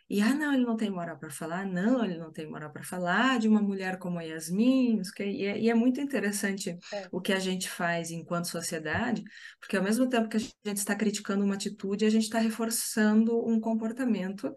E, 0.09 0.21
ah, 0.21 0.33
não, 0.33 0.53
ele 0.53 0.65
não 0.65 0.75
tem 0.75 0.89
moral 0.89 1.17
para 1.19 1.29
falar, 1.29 1.65
não, 1.67 2.03
ele 2.03 2.17
não 2.17 2.31
tem 2.31 2.49
moral 2.49 2.71
para 2.71 2.83
falar 2.83 3.39
de 3.39 3.47
uma 3.47 3.61
mulher 3.61 3.99
como 3.99 4.17
a 4.19 4.23
Yasmin, 4.23 5.01
quê. 5.15 5.25
E 5.25 5.45
é, 5.45 5.59
e 5.59 5.69
é 5.69 5.73
muito 5.75 6.01
interessante 6.01 6.75
É. 6.91 7.09
o 7.11 7.21
que 7.21 7.31
a 7.33 7.39
gente 7.39 7.69
faz 7.69 8.11
enquanto 8.11 8.47
sociedade, 8.47 9.23
porque 9.59 9.77
ao 9.77 9.83
mesmo 9.83 10.09
tempo 10.09 10.27
que 10.29 10.37
a 10.37 10.39
gente 10.39 10.53
está 10.77 10.95
criticando 10.95 11.43
uma 11.45 11.55
atitude, 11.55 12.05
a 12.05 12.09
gente 12.09 12.23
está 12.23 12.39
reforçando 12.39 13.37
um 13.47 13.59
comportamento 13.59 14.53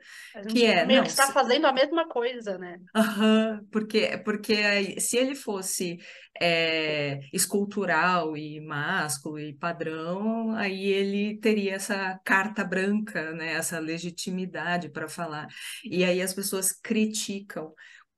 que 0.49 0.65
é, 0.67 0.85
meio 0.87 1.03
não, 1.03 1.05
que 1.05 1.11
está 1.11 1.27
se- 1.27 1.33
fazendo 1.33 1.67
a 1.67 1.73
mesma 1.73 2.09
coisa, 2.09 2.59
né? 2.59 2.79
Aham, 2.95 3.67
porque, 3.73 4.19
porque 4.23 5.01
se 5.01 5.17
ele 5.17 5.35
fosse 5.35 5.97
é, 6.41 7.21
escultural 7.33 8.37
e 8.37 8.61
másculo 8.61 9.39
e 9.39 9.55
padrão, 9.55 10.55
aí 10.57 10.87
ele 10.87 11.39
teria 11.39 11.75
essa 11.75 12.19
carta 12.25 12.65
branca, 12.65 13.33
né, 13.33 13.53
essa 13.55 13.79
legitimidade 13.79 14.89
para 14.89 15.09
falar. 15.09 15.49
E 15.85 16.05
aí 16.05 16.21
as 16.23 16.35
pessoas 16.35 16.73
criticam 16.73 17.73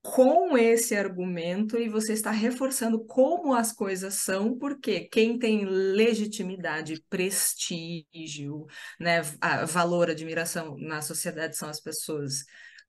com 0.04 0.56
esse 0.58 0.94
argumento 0.94 1.78
e 1.78 1.88
você 1.88 2.12
está 2.12 2.30
reforçando 2.30 3.02
como 3.06 3.54
as 3.54 3.72
coisas 3.72 4.14
são, 4.14 4.58
porque 4.58 5.08
quem 5.08 5.38
tem 5.38 5.64
legitimidade, 5.64 7.02
prestígio, 7.08 8.66
né, 9.00 9.22
valor, 9.66 10.10
admiração 10.10 10.76
na 10.76 11.00
sociedade 11.00 11.56
são 11.56 11.70
as 11.70 11.80
pessoas 11.80 12.44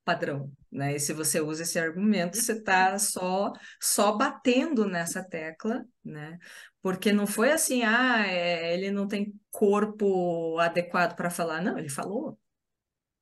padrão, 0.06 0.52
né? 0.72 0.96
E 0.96 1.00
se 1.00 1.12
você 1.14 1.40
usa 1.42 1.64
esse 1.64 1.78
argumento, 1.78 2.38
você 2.38 2.54
está 2.54 2.98
só 2.98 3.52
só 3.82 4.12
batendo 4.16 4.86
nessa 4.88 5.24
tecla, 5.24 5.84
né? 6.04 6.38
Porque 6.82 7.12
não 7.12 7.26
foi 7.26 7.52
assim, 7.52 7.82
ah, 7.84 8.26
é, 8.26 8.74
ele 8.74 8.90
não 8.92 9.08
tem 9.08 9.34
corpo 9.50 10.58
adequado 10.60 11.16
para 11.16 11.30
falar, 11.30 11.62
não, 11.62 11.78
ele 11.78 11.90
falou. 11.90 12.38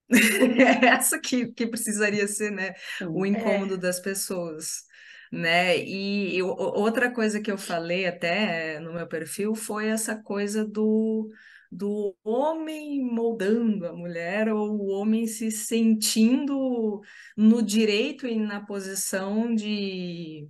É 0.60 0.86
essa 0.86 1.18
que, 1.18 1.52
que 1.52 1.66
precisaria 1.66 2.26
ser, 2.28 2.50
né, 2.50 2.74
o 3.10 3.24
Sim. 3.24 3.32
incômodo 3.32 3.74
É. 3.74 3.78
das 3.78 4.00
pessoas, 4.00 4.84
né? 5.32 5.76
E, 5.78 6.36
e 6.36 6.42
outra 6.42 7.10
coisa 7.12 7.40
que 7.40 7.50
eu 7.50 7.58
falei 7.58 8.06
até 8.06 8.78
no 8.80 8.92
meu 8.92 9.06
perfil 9.08 9.54
foi 9.54 9.88
essa 9.88 10.16
coisa 10.22 10.64
do, 10.64 11.28
do 11.70 12.14
homem 12.24 13.02
moldando 13.02 13.86
a 13.86 13.92
mulher 13.92 14.52
ou 14.52 14.70
o 14.78 14.86
homem 14.88 15.26
se 15.26 15.50
sentindo 15.50 17.00
no 17.36 17.62
direito 17.62 18.26
e 18.26 18.38
na 18.38 18.64
posição 18.64 19.54
de 19.54 20.48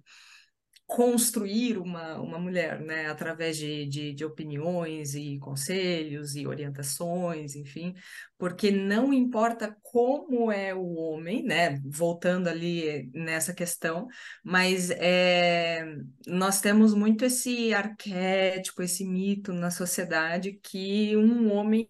construir 0.86 1.78
uma, 1.78 2.18
uma 2.20 2.38
mulher, 2.38 2.80
né, 2.80 3.06
através 3.06 3.56
de, 3.56 3.86
de, 3.86 4.12
de 4.12 4.24
opiniões 4.24 5.14
e 5.14 5.38
conselhos 5.38 6.36
e 6.36 6.46
orientações, 6.46 7.56
enfim, 7.56 7.94
porque 8.38 8.70
não 8.70 9.12
importa 9.12 9.74
como 9.82 10.52
é 10.52 10.74
o 10.74 10.94
homem, 10.94 11.42
né, 11.42 11.80
voltando 11.84 12.48
ali 12.48 13.10
nessa 13.14 13.54
questão, 13.54 14.06
mas 14.44 14.90
é, 14.90 15.86
nós 16.26 16.60
temos 16.60 16.94
muito 16.94 17.24
esse 17.24 17.72
arquétipo, 17.72 18.82
esse 18.82 19.04
mito 19.04 19.52
na 19.52 19.70
sociedade 19.70 20.58
que 20.62 21.16
um 21.16 21.50
homem 21.52 21.88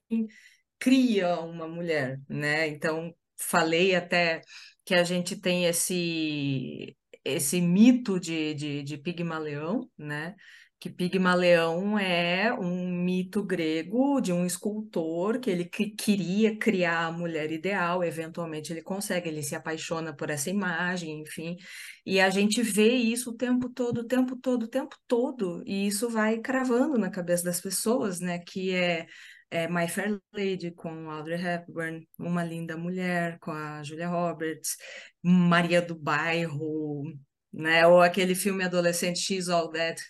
cria 0.78 1.40
uma 1.40 1.66
mulher, 1.66 2.20
né? 2.28 2.68
Então, 2.68 3.14
falei 3.36 3.94
até 3.94 4.42
que 4.84 4.94
a 4.94 5.02
gente 5.02 5.36
tem 5.40 5.64
esse 5.66 6.96
esse 7.24 7.60
mito 7.60 8.20
de, 8.20 8.54
de, 8.54 8.82
de 8.82 8.98
Pigmaleão, 8.98 9.88
né? 9.98 10.34
Que 10.78 10.90
Pigmaleão 10.90 11.98
é 11.98 12.52
um 12.52 12.86
mito 12.86 13.42
grego 13.42 14.20
de 14.20 14.32
um 14.32 14.44
escultor 14.44 15.40
que 15.40 15.48
ele 15.48 15.64
que 15.64 15.90
queria 15.90 16.58
criar 16.58 17.06
a 17.06 17.12
mulher 17.12 17.50
ideal, 17.50 18.04
eventualmente 18.04 18.70
ele 18.72 18.82
consegue, 18.82 19.28
ele 19.28 19.42
se 19.42 19.54
apaixona 19.54 20.14
por 20.14 20.28
essa 20.28 20.50
imagem, 20.50 21.22
enfim, 21.22 21.56
e 22.04 22.20
a 22.20 22.28
gente 22.28 22.62
vê 22.62 22.90
isso 22.94 23.30
o 23.30 23.36
tempo 23.36 23.70
todo, 23.70 23.98
o 24.02 24.06
tempo 24.06 24.36
todo, 24.36 24.64
o 24.64 24.68
tempo 24.68 24.94
todo, 25.08 25.62
e 25.66 25.86
isso 25.86 26.10
vai 26.10 26.38
cravando 26.40 26.98
na 26.98 27.10
cabeça 27.10 27.44
das 27.44 27.60
pessoas, 27.60 28.20
né? 28.20 28.38
Que 28.40 28.72
é 28.74 29.06
é, 29.50 29.68
My 29.68 29.88
Fair 29.88 30.18
Lady 30.32 30.70
com 30.72 31.10
Audrey 31.10 31.40
Hepburn, 31.40 32.06
Uma 32.18 32.44
Linda 32.44 32.76
Mulher 32.76 33.38
com 33.40 33.50
a 33.52 33.82
Julia 33.82 34.08
Roberts, 34.08 34.76
Maria 35.22 35.80
do 35.82 35.94
Bairro, 35.96 37.04
né? 37.52 37.86
Ou 37.86 38.00
aquele 38.02 38.34
filme 38.34 38.64
adolescente 38.64 39.20
She's 39.20 39.48
All 39.48 39.70
That, 39.70 40.02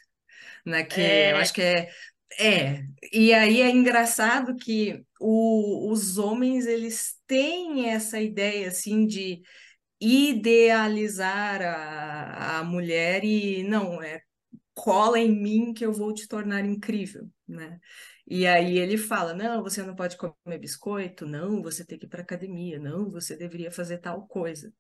né? 0.64 0.84
Que 0.84 1.00
eu 1.30 1.36
É. 1.36 1.38
acho 1.38 1.52
que 1.52 1.62
é 1.62 1.88
é. 2.40 2.82
E 3.12 3.32
aí 3.32 3.60
é 3.60 3.70
engraçado 3.70 4.56
que 4.56 5.04
o- 5.20 5.90
os 5.92 6.18
homens 6.18 6.66
eles 6.66 7.14
têm 7.28 7.88
essa 7.90 8.20
ideia 8.20 8.68
assim 8.68 9.06
de 9.06 9.40
idealizar 10.00 11.62
a, 11.62 12.58
a 12.60 12.64
mulher 12.64 13.24
e 13.24 13.62
não 13.64 14.02
é 14.02 14.20
cola 14.74 15.18
em 15.20 15.30
mim 15.32 15.74
que 15.74 15.84
eu 15.86 15.92
vou 15.92 16.14
te 16.14 16.28
tornar 16.28 16.64
incrível, 16.64 17.28
né? 17.48 17.78
E 18.26 18.46
aí 18.46 18.78
ele 18.78 18.96
fala: 18.96 19.34
não, 19.34 19.62
você 19.62 19.82
não 19.82 19.94
pode 19.94 20.16
comer 20.16 20.58
biscoito, 20.58 21.26
não, 21.26 21.62
você 21.62 21.84
tem 21.84 21.98
que 21.98 22.06
ir 22.06 22.08
para 22.08 22.22
academia, 22.22 22.78
não, 22.78 23.10
você 23.10 23.36
deveria 23.36 23.70
fazer 23.70 23.98
tal 23.98 24.26
coisa, 24.26 24.72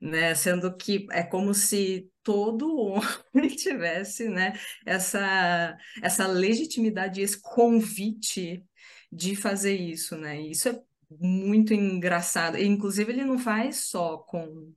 né? 0.00 0.34
Sendo 0.34 0.76
que 0.76 1.06
é 1.10 1.22
como 1.22 1.52
se 1.54 2.10
todo 2.22 2.76
homem 3.34 3.48
tivesse, 3.56 4.28
né, 4.28 4.52
essa, 4.86 5.76
essa 6.02 6.26
legitimidade, 6.26 7.20
esse 7.20 7.40
convite 7.40 8.64
de 9.10 9.36
fazer 9.36 9.74
isso, 9.74 10.16
né? 10.16 10.40
E 10.40 10.52
isso 10.52 10.68
é 10.68 10.80
muito 11.20 11.74
engraçado. 11.74 12.56
E, 12.56 12.66
inclusive, 12.66 13.12
ele 13.12 13.24
não 13.24 13.38
faz 13.38 13.84
só 13.86 14.18
com 14.18 14.72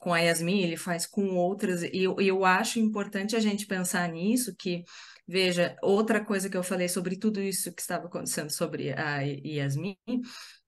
com 0.00 0.14
a 0.14 0.18
Yasmin, 0.18 0.62
ele 0.62 0.78
faz 0.78 1.06
com 1.06 1.36
outras, 1.36 1.82
e 1.82 1.90
eu, 2.02 2.18
eu 2.20 2.44
acho 2.44 2.80
importante 2.80 3.36
a 3.36 3.40
gente 3.40 3.66
pensar 3.66 4.08
nisso, 4.08 4.56
que, 4.58 4.82
veja, 5.30 5.76
outra 5.80 6.24
coisa 6.24 6.50
que 6.50 6.56
eu 6.56 6.62
falei 6.62 6.88
sobre 6.88 7.16
tudo 7.16 7.40
isso 7.40 7.72
que 7.72 7.80
estava 7.80 8.06
acontecendo 8.06 8.50
sobre 8.50 8.92
a 8.92 9.20
Yasmin, 9.20 9.96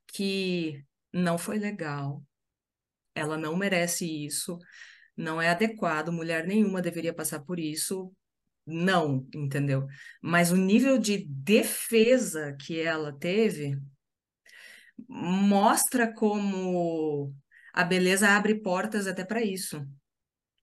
que 0.07 0.85
não 1.13 1.37
foi 1.37 1.59
legal, 1.59 2.23
ela 3.13 3.37
não 3.37 3.57
merece 3.57 4.07
isso, 4.25 4.57
não 5.17 5.43
é 5.43 5.49
adequado, 5.49 6.13
mulher 6.13 6.47
nenhuma 6.47 6.81
deveria 6.81 7.13
passar 7.13 7.41
por 7.41 7.59
isso, 7.59 8.15
não, 8.65 9.27
entendeu? 9.35 9.85
Mas 10.23 10.53
o 10.53 10.57
nível 10.57 10.97
de 10.97 11.27
defesa 11.27 12.57
que 12.61 12.81
ela 12.81 13.13
teve 13.13 13.77
mostra 15.09 16.15
como 16.15 17.35
a 17.75 17.83
beleza 17.83 18.29
abre 18.29 18.63
portas 18.63 19.09
até 19.09 19.25
para 19.25 19.43
isso, 19.43 19.85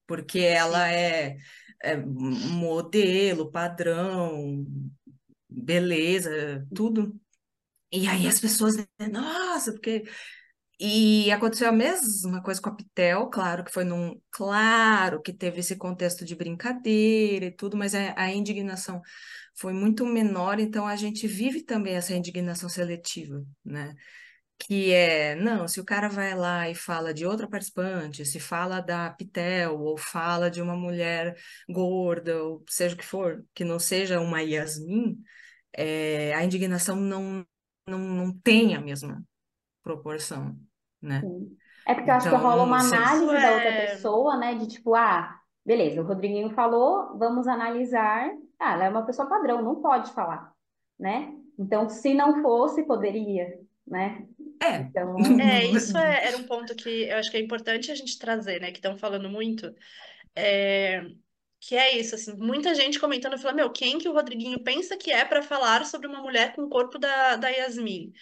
porque 0.07 0.39
ela 0.39 0.87
Sim. 0.87 0.95
é, 0.95 1.37
é 1.83 1.95
modelo, 1.97 3.51
padrão, 3.51 4.65
beleza, 5.49 6.65
tudo. 6.73 7.15
E 7.91 8.07
aí 8.07 8.27
as 8.27 8.39
pessoas, 8.39 8.75
nossa, 9.11 9.71
porque 9.73 10.03
E 10.81 11.29
aconteceu 11.31 11.67
a 11.69 11.71
mesma 11.73 12.41
coisa 12.41 12.61
com 12.61 12.69
a 12.69 12.75
Pitel, 12.75 13.29
claro 13.29 13.65
que 13.65 13.71
foi 13.71 13.83
num. 13.83 14.19
Claro 14.31 15.21
que 15.21 15.33
teve 15.33 15.59
esse 15.59 15.75
contexto 15.75 16.23
de 16.25 16.35
brincadeira 16.35 17.45
e 17.47 17.51
tudo, 17.55 17.75
mas 17.77 17.93
a, 17.95 18.13
a 18.17 18.31
indignação 18.33 19.01
foi 19.55 19.73
muito 19.73 20.05
menor, 20.05 20.59
então 20.59 20.87
a 20.87 20.95
gente 20.95 21.27
vive 21.27 21.63
também 21.63 21.95
essa 21.95 22.13
indignação 22.15 22.69
seletiva, 22.69 23.43
né? 23.65 23.93
Que 24.61 24.93
é, 24.93 25.35
não, 25.35 25.67
se 25.67 25.79
o 25.79 25.85
cara 25.85 26.09
vai 26.09 26.35
lá 26.35 26.69
e 26.69 26.75
fala 26.75 27.13
de 27.13 27.25
outra 27.25 27.47
participante, 27.47 28.25
se 28.25 28.39
fala 28.39 28.81
da 28.81 29.09
Pitel, 29.09 29.79
ou 29.79 29.97
fala 29.97 30.51
de 30.51 30.61
uma 30.61 30.75
mulher 30.75 31.35
gorda, 31.69 32.43
ou 32.43 32.63
seja 32.69 32.93
o 32.93 32.97
que 32.97 33.05
for, 33.05 33.43
que 33.53 33.63
não 33.63 33.79
seja 33.79 34.19
uma 34.19 34.41
Yasmin, 34.41 35.17
é, 35.73 36.33
a 36.35 36.43
indignação 36.43 36.97
não, 36.97 37.45
não, 37.87 37.99
não 37.99 38.37
tem 38.37 38.75
a 38.75 38.81
mesma 38.81 39.23
proporção, 39.81 40.55
né? 41.01 41.21
Sim. 41.21 41.57
É 41.87 41.95
porque 41.95 42.09
eu 42.09 42.13
acho 42.15 42.29
que 42.29 42.35
rola 42.35 42.53
Então, 42.53 42.65
uma 42.65 42.79
análise 42.79 43.25
Isso 43.25 43.41
da 43.41 43.51
outra 43.51 43.69
é. 43.69 43.87
pessoa, 43.87 44.37
né? 44.37 44.55
De 44.55 44.67
tipo, 44.67 44.93
ah, 44.93 45.39
beleza, 45.65 46.01
o 46.01 46.05
Rodriguinho 46.05 46.51
falou, 46.51 47.17
vamos 47.17 47.47
analisar. 47.47 48.29
Ah, 48.59 48.73
ela 48.73 48.85
é 48.85 48.89
uma 48.89 49.05
pessoa 49.05 49.27
padrão, 49.27 49.61
não 49.63 49.81
pode 49.81 50.11
falar, 50.11 50.53
né? 50.99 51.33
Então, 51.57 51.89
se 51.89 52.13
não 52.13 52.41
fosse, 52.41 52.83
poderia, 52.83 53.47
né? 53.87 54.27
É. 54.61 54.77
Então, 54.77 55.15
É, 55.41 55.65
isso 55.65 55.97
é- 55.97 56.27
era 56.27 56.37
um 56.37 56.43
ponto 56.45 56.75
que 56.75 57.03
eu 57.09 57.17
acho 57.17 57.31
que 57.31 57.37
é 57.37 57.39
importante 57.39 57.91
a 57.91 57.95
gente 57.95 58.17
trazer, 58.17 58.59
né? 58.61 58.71
Que 58.71 58.77
estão 58.79 58.97
falando 58.97 59.29
muito. 59.29 59.73
É, 60.35 61.03
que 61.59 61.75
é 61.75 61.97
isso, 61.97 62.15
assim, 62.15 62.33
muita 62.37 62.75
gente 62.75 62.99
comentando, 62.99 63.37
falando, 63.39 63.57
meu, 63.57 63.71
quem 63.71 63.99
que 63.99 64.09
o 64.09 64.13
Rodriguinho 64.13 64.63
pensa 64.63 64.97
que 64.97 65.11
é 65.11 65.25
para 65.25 65.41
falar 65.43 65.85
sobre 65.85 66.07
uma 66.07 66.21
mulher 66.21 66.53
com 66.55 66.63
o 66.63 66.69
corpo 66.69 66.97
da, 66.99 67.35
da 67.37 67.49
Yasmin? 67.49 68.13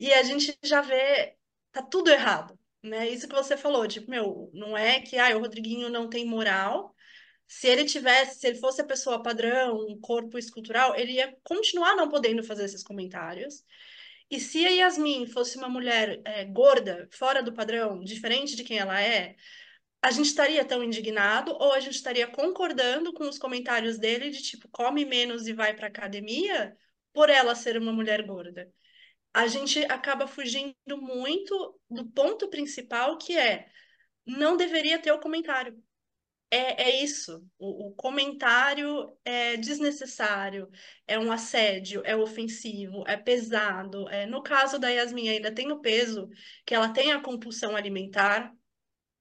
E 0.00 0.12
a 0.12 0.22
gente 0.22 0.56
já 0.64 0.80
vê, 0.82 1.36
tá 1.72 1.82
tudo 1.82 2.10
errado, 2.10 2.58
né? 2.82 3.08
Isso 3.10 3.28
que 3.28 3.34
você 3.34 3.56
falou, 3.56 3.86
tipo, 3.88 4.10
meu, 4.10 4.50
não 4.54 4.76
é 4.76 5.00
que, 5.00 5.18
ah, 5.18 5.36
o 5.36 5.40
Rodriguinho 5.40 5.88
não 5.90 6.08
tem 6.10 6.26
moral. 6.26 6.94
Se 7.48 7.68
ele 7.68 7.84
tivesse, 7.84 8.40
se 8.40 8.46
ele 8.48 8.58
fosse 8.58 8.80
a 8.82 8.86
pessoa 8.86 9.22
padrão, 9.22 9.76
um 9.88 10.00
corpo 10.00 10.38
escultural, 10.38 10.96
ele 10.96 11.12
ia 11.14 11.36
continuar 11.44 11.96
não 11.96 12.08
podendo 12.10 12.42
fazer 12.44 12.64
esses 12.64 12.82
comentários. 12.82 13.64
E 14.30 14.40
se 14.40 14.66
a 14.66 14.70
Yasmin 14.70 15.26
fosse 15.26 15.56
uma 15.56 15.68
mulher 15.68 16.20
é, 16.24 16.44
gorda, 16.44 17.08
fora 17.12 17.42
do 17.42 17.52
padrão, 17.52 18.00
diferente 18.00 18.56
de 18.56 18.64
quem 18.64 18.78
ela 18.78 19.00
é, 19.00 19.36
a 20.02 20.10
gente 20.10 20.26
estaria 20.26 20.64
tão 20.64 20.82
indignado 20.82 21.52
ou 21.52 21.72
a 21.72 21.80
gente 21.80 21.94
estaria 21.94 22.26
concordando 22.26 23.12
com 23.12 23.28
os 23.28 23.38
comentários 23.38 23.98
dele 23.98 24.30
de 24.30 24.42
tipo, 24.42 24.68
come 24.68 25.04
menos 25.04 25.46
e 25.46 25.52
vai 25.52 25.74
pra 25.74 25.88
academia 25.88 26.76
por 27.12 27.30
ela 27.30 27.54
ser 27.54 27.76
uma 27.76 27.92
mulher 27.92 28.22
gorda. 28.26 28.72
A 29.32 29.46
gente 29.46 29.84
acaba 29.86 30.26
fugindo 30.26 30.74
muito 31.00 31.78
do 31.90 32.06
ponto 32.10 32.48
principal 32.48 33.18
que 33.18 33.36
é 33.36 33.68
não 34.26 34.56
deveria 34.56 34.98
ter 34.98 35.12
o 35.12 35.20
comentário. 35.20 35.80
É, 36.50 36.84
é 36.84 37.02
isso. 37.02 37.44
O, 37.58 37.88
o 37.88 37.94
comentário 37.94 39.12
é 39.24 39.56
desnecessário, 39.56 40.70
é 41.06 41.18
um 41.18 41.32
assédio, 41.32 42.02
é 42.04 42.16
ofensivo, 42.16 43.04
é 43.06 43.16
pesado. 43.16 44.08
É, 44.08 44.26
no 44.26 44.42
caso 44.42 44.78
da 44.78 44.88
Yasmin, 44.88 45.28
ainda 45.28 45.52
tem 45.52 45.72
o 45.72 45.80
peso 45.80 46.28
que 46.64 46.74
ela 46.74 46.92
tem 46.92 47.12
a 47.12 47.20
compulsão 47.20 47.74
alimentar. 47.74 48.52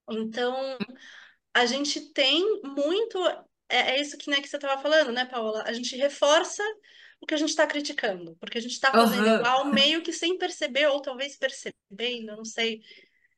Então, 0.10 0.78
a 1.54 1.66
gente 1.66 2.12
tem 2.14 2.62
muito. 2.64 3.18
É, 3.68 3.96
é 3.96 4.02
isso 4.02 4.18
que, 4.18 4.30
né, 4.30 4.40
que 4.40 4.48
você 4.48 4.58
estava 4.58 4.82
falando, 4.82 5.12
né, 5.12 5.26
Paola? 5.26 5.64
A 5.66 5.74
gente 5.74 5.96
reforça 5.96 6.64
o 7.20 7.26
que 7.26 7.34
a 7.34 7.38
gente 7.38 7.50
está 7.50 7.66
criticando, 7.66 8.36
porque 8.40 8.58
a 8.58 8.62
gente 8.62 8.74
está 8.74 8.92
fazendo 8.92 9.28
igual, 9.28 9.66
meio 9.66 10.04
que 10.04 10.14
sem 10.14 10.38
perceber, 10.38 10.88
ou 10.88 11.02
talvez 11.02 11.36
percebendo, 11.38 12.36
não 12.36 12.46
sei. 12.46 12.82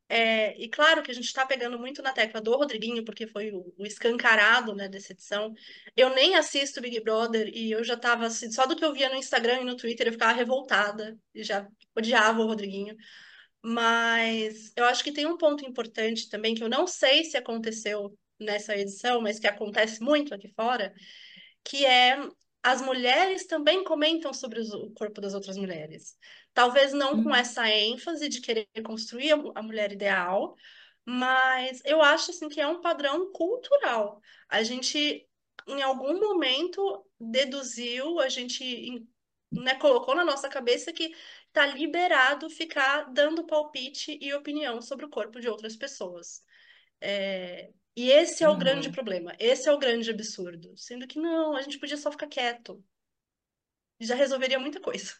É, 0.09 0.57
e 0.57 0.69
claro 0.69 1.03
que 1.03 1.11
a 1.11 1.13
gente 1.13 1.25
está 1.25 1.45
pegando 1.45 1.77
muito 1.77 2.01
na 2.01 2.13
tecla 2.13 2.39
do 2.39 2.55
Rodriguinho, 2.55 3.03
porque 3.03 3.27
foi 3.27 3.51
o, 3.51 3.73
o 3.77 3.85
escancarado, 3.85 4.73
né, 4.73 4.87
dessa 4.87 5.11
edição. 5.11 5.53
Eu 5.95 6.09
nem 6.11 6.35
assisto 6.35 6.79
Big 6.81 7.01
Brother 7.01 7.49
e 7.53 7.71
eu 7.71 7.83
já 7.83 7.95
estava 7.95 8.25
assim, 8.25 8.49
só 8.51 8.65
do 8.65 8.75
que 8.75 8.85
eu 8.85 8.93
via 8.93 9.09
no 9.09 9.15
Instagram 9.15 9.61
e 9.61 9.65
no 9.65 9.75
Twitter 9.75 10.07
eu 10.07 10.13
ficava 10.13 10.33
revoltada 10.33 11.17
e 11.33 11.43
já 11.43 11.67
odiava 11.95 12.41
o 12.41 12.47
Rodriguinho. 12.47 12.95
Mas 13.61 14.71
eu 14.75 14.85
acho 14.85 15.03
que 15.03 15.11
tem 15.11 15.25
um 15.25 15.37
ponto 15.37 15.65
importante 15.65 16.29
também 16.29 16.55
que 16.55 16.63
eu 16.63 16.69
não 16.69 16.87
sei 16.87 17.25
se 17.25 17.35
aconteceu 17.37 18.17
nessa 18.39 18.77
edição, 18.77 19.21
mas 19.21 19.39
que 19.39 19.47
acontece 19.47 20.01
muito 20.01 20.33
aqui 20.33 20.47
fora, 20.55 20.93
que 21.63 21.85
é 21.85 22.17
as 22.63 22.81
mulheres 22.81 23.45
também 23.47 23.83
comentam 23.83 24.33
sobre 24.33 24.59
o 24.61 24.91
corpo 24.91 25.21
das 25.21 25.33
outras 25.33 25.57
mulheres. 25.57 26.17
Talvez 26.53 26.93
não 26.93 27.21
com 27.23 27.29
Hum. 27.29 27.35
essa 27.35 27.69
ênfase 27.69 28.27
de 28.29 28.41
querer 28.41 28.67
construir 28.85 29.31
a 29.31 29.37
mu- 29.37 29.53
a 29.55 29.61
mulher 29.63 29.91
ideal, 29.93 30.55
mas 31.05 31.81
eu 31.85 32.01
acho 32.01 32.31
assim 32.31 32.49
que 32.49 32.59
é 32.59 32.67
um 32.67 32.81
padrão 32.81 33.31
cultural. 33.31 34.21
A 34.49 34.63
gente, 34.63 35.27
em 35.67 35.81
algum 35.81 36.19
momento, 36.19 37.05
deduziu, 37.19 38.19
a 38.19 38.27
gente, 38.29 39.05
né, 39.51 39.75
colocou 39.75 40.15
na 40.15 40.25
nossa 40.25 40.49
cabeça 40.49 40.91
que 40.93 41.15
tá 41.53 41.65
liberado 41.65 42.49
ficar 42.49 43.11
dando 43.13 43.45
palpite 43.45 44.17
e 44.21 44.33
opinião 44.33 44.81
sobre 44.81 45.05
o 45.05 45.09
corpo 45.09 45.39
de 45.39 45.47
outras 45.49 45.75
pessoas. 45.75 46.43
É, 47.01 47.71
E 47.97 48.09
esse 48.11 48.43
é 48.45 48.49
o 48.49 48.57
grande 48.57 48.89
Uhum. 48.89 48.91
problema, 48.91 49.35
esse 49.39 49.67
é 49.69 49.73
o 49.73 49.79
grande 49.79 50.09
absurdo. 50.11 50.73
Sendo 50.77 51.05
que 51.07 51.19
não, 51.19 51.53
a 51.55 51.61
gente 51.63 51.79
podia 51.79 51.97
só 51.97 52.09
ficar 52.11 52.27
quieto. 52.27 52.81
Já 53.99 54.15
resolveria 54.15 54.57
muita 54.59 54.79
coisa. 54.81 55.13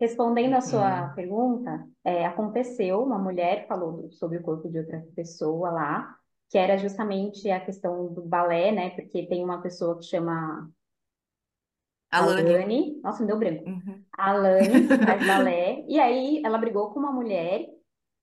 respondendo 0.00 0.54
a 0.54 0.60
sua 0.60 1.08
Uhum. 1.08 1.14
pergunta, 1.14 1.86
é, 2.04 2.26
aconteceu, 2.26 3.02
uma 3.02 3.18
mulher 3.18 3.66
falou 3.66 4.10
sobre 4.12 4.38
o 4.38 4.42
corpo 4.42 4.68
de 4.68 4.78
outra 4.78 5.00
pessoa 5.14 5.70
lá, 5.70 6.16
que 6.50 6.58
era 6.58 6.76
justamente 6.78 7.50
a 7.50 7.60
questão 7.64 8.12
do 8.12 8.22
balé, 8.22 8.72
né? 8.72 8.90
Porque 8.90 9.26
tem 9.26 9.42
uma 9.44 9.62
pessoa 9.62 9.98
que 9.98 10.04
chama 10.04 10.70
Alane. 12.10 12.56
Alane, 12.56 13.00
nossa, 13.02 13.20
me 13.22 13.26
deu 13.28 13.38
branco. 13.38 13.64
Uhum. 13.66 14.06
Alane, 14.12 14.88
que 14.90 15.02
faz 15.04 15.24
balé, 15.26 15.84
e 15.88 15.98
aí 16.00 16.42
ela 16.44 16.58
brigou 16.58 16.92
com 16.92 16.98
uma 17.00 17.12
mulher 17.12 17.66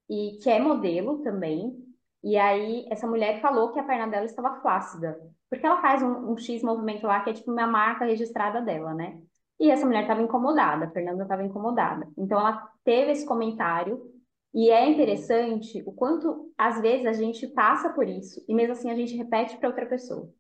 e 0.10 0.40
que 0.44 0.50
é 0.50 0.60
modelo 0.60 1.22
também. 1.24 1.83
E 2.24 2.38
aí 2.38 2.86
essa 2.90 3.06
mulher 3.06 3.42
falou 3.42 3.72
que 3.72 3.80
a 3.80 3.84
perna 3.84 4.08
dela 4.08 4.26
estava 4.26 4.62
flácida, 4.62 5.20
porque 5.50 5.66
ela 5.66 5.82
faz 5.82 6.02
um, 6.02 6.32
um 6.32 6.38
X 6.38 6.64
movimento 6.64 7.06
lá 7.06 7.20
que 7.22 7.30
é 7.30 7.34
tipo 7.34 7.52
uma 7.52 7.68
marca 7.68 8.06
registrada 8.06 8.62
dela, 8.62 8.94
né? 8.94 9.20
E 9.60 9.70
essa 9.70 9.86
mulher 9.86 10.04
estava 10.04 10.22
incomodada, 10.22 10.86
a 10.86 10.92
Fernanda 10.92 11.24
estava 11.24 11.44
incomodada. 11.44 12.08
Então 12.18 12.40
ela 12.40 12.68
teve 12.84 13.12
esse 13.12 13.26
comentário 13.26 14.02
e 14.54 14.70
é 14.70 14.90
interessante 14.90 15.84
o 15.86 15.92
quanto 15.92 16.52
às 16.58 16.80
vezes 16.80 17.06
a 17.06 17.14
gente 17.14 17.48
passa 17.48 17.90
por 17.90 18.08
isso 18.08 18.44
e 18.48 18.54
mesmo 18.54 18.74
assim 18.74 18.90
a 18.90 18.96
gente 18.96 19.16
repete 19.18 19.58
para 19.58 19.70
outra 19.70 19.86
pessoa. 19.86 20.32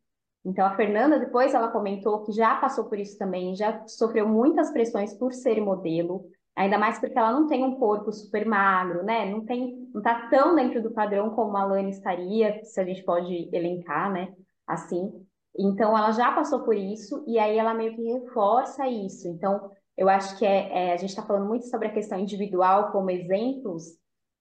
Então, 0.45 0.65
a 0.65 0.75
Fernanda, 0.75 1.19
depois 1.19 1.53
ela 1.53 1.69
comentou 1.69 2.23
que 2.25 2.33
já 2.33 2.55
passou 2.55 2.85
por 2.85 2.99
isso 2.99 3.17
também, 3.17 3.55
já 3.55 3.87
sofreu 3.87 4.27
muitas 4.27 4.71
pressões 4.71 5.13
por 5.13 5.31
ser 5.31 5.61
modelo, 5.61 6.25
ainda 6.55 6.77
mais 6.77 6.99
porque 6.99 7.17
ela 7.17 7.31
não 7.31 7.47
tem 7.47 7.63
um 7.63 7.75
corpo 7.75 8.11
super 8.11 8.45
magro, 8.45 9.03
né? 9.03 9.29
Não 9.29 9.45
tem, 9.45 9.89
não 9.93 10.01
tá 10.01 10.27
tão 10.29 10.55
dentro 10.55 10.81
do 10.81 10.91
padrão 10.91 11.31
como 11.31 11.57
a 11.57 11.61
Alane 11.61 11.89
estaria, 11.89 12.63
se 12.63 12.79
a 12.79 12.85
gente 12.85 13.03
pode 13.03 13.49
elencar, 13.53 14.11
né? 14.11 14.33
Assim. 14.67 15.11
Então, 15.57 15.97
ela 15.97 16.11
já 16.11 16.31
passou 16.31 16.63
por 16.63 16.75
isso 16.75 17.23
e 17.27 17.37
aí 17.37 17.57
ela 17.57 17.73
meio 17.73 17.95
que 17.95 18.01
reforça 18.01 18.87
isso. 18.87 19.27
Então, 19.27 19.69
eu 19.95 20.09
acho 20.09 20.37
que 20.37 20.45
é, 20.45 20.89
é, 20.89 20.93
a 20.93 20.97
gente 20.97 21.09
está 21.09 21.23
falando 21.23 21.47
muito 21.47 21.67
sobre 21.67 21.87
a 21.87 21.93
questão 21.93 22.17
individual 22.17 22.91
como 22.91 23.11
exemplos, 23.11 23.83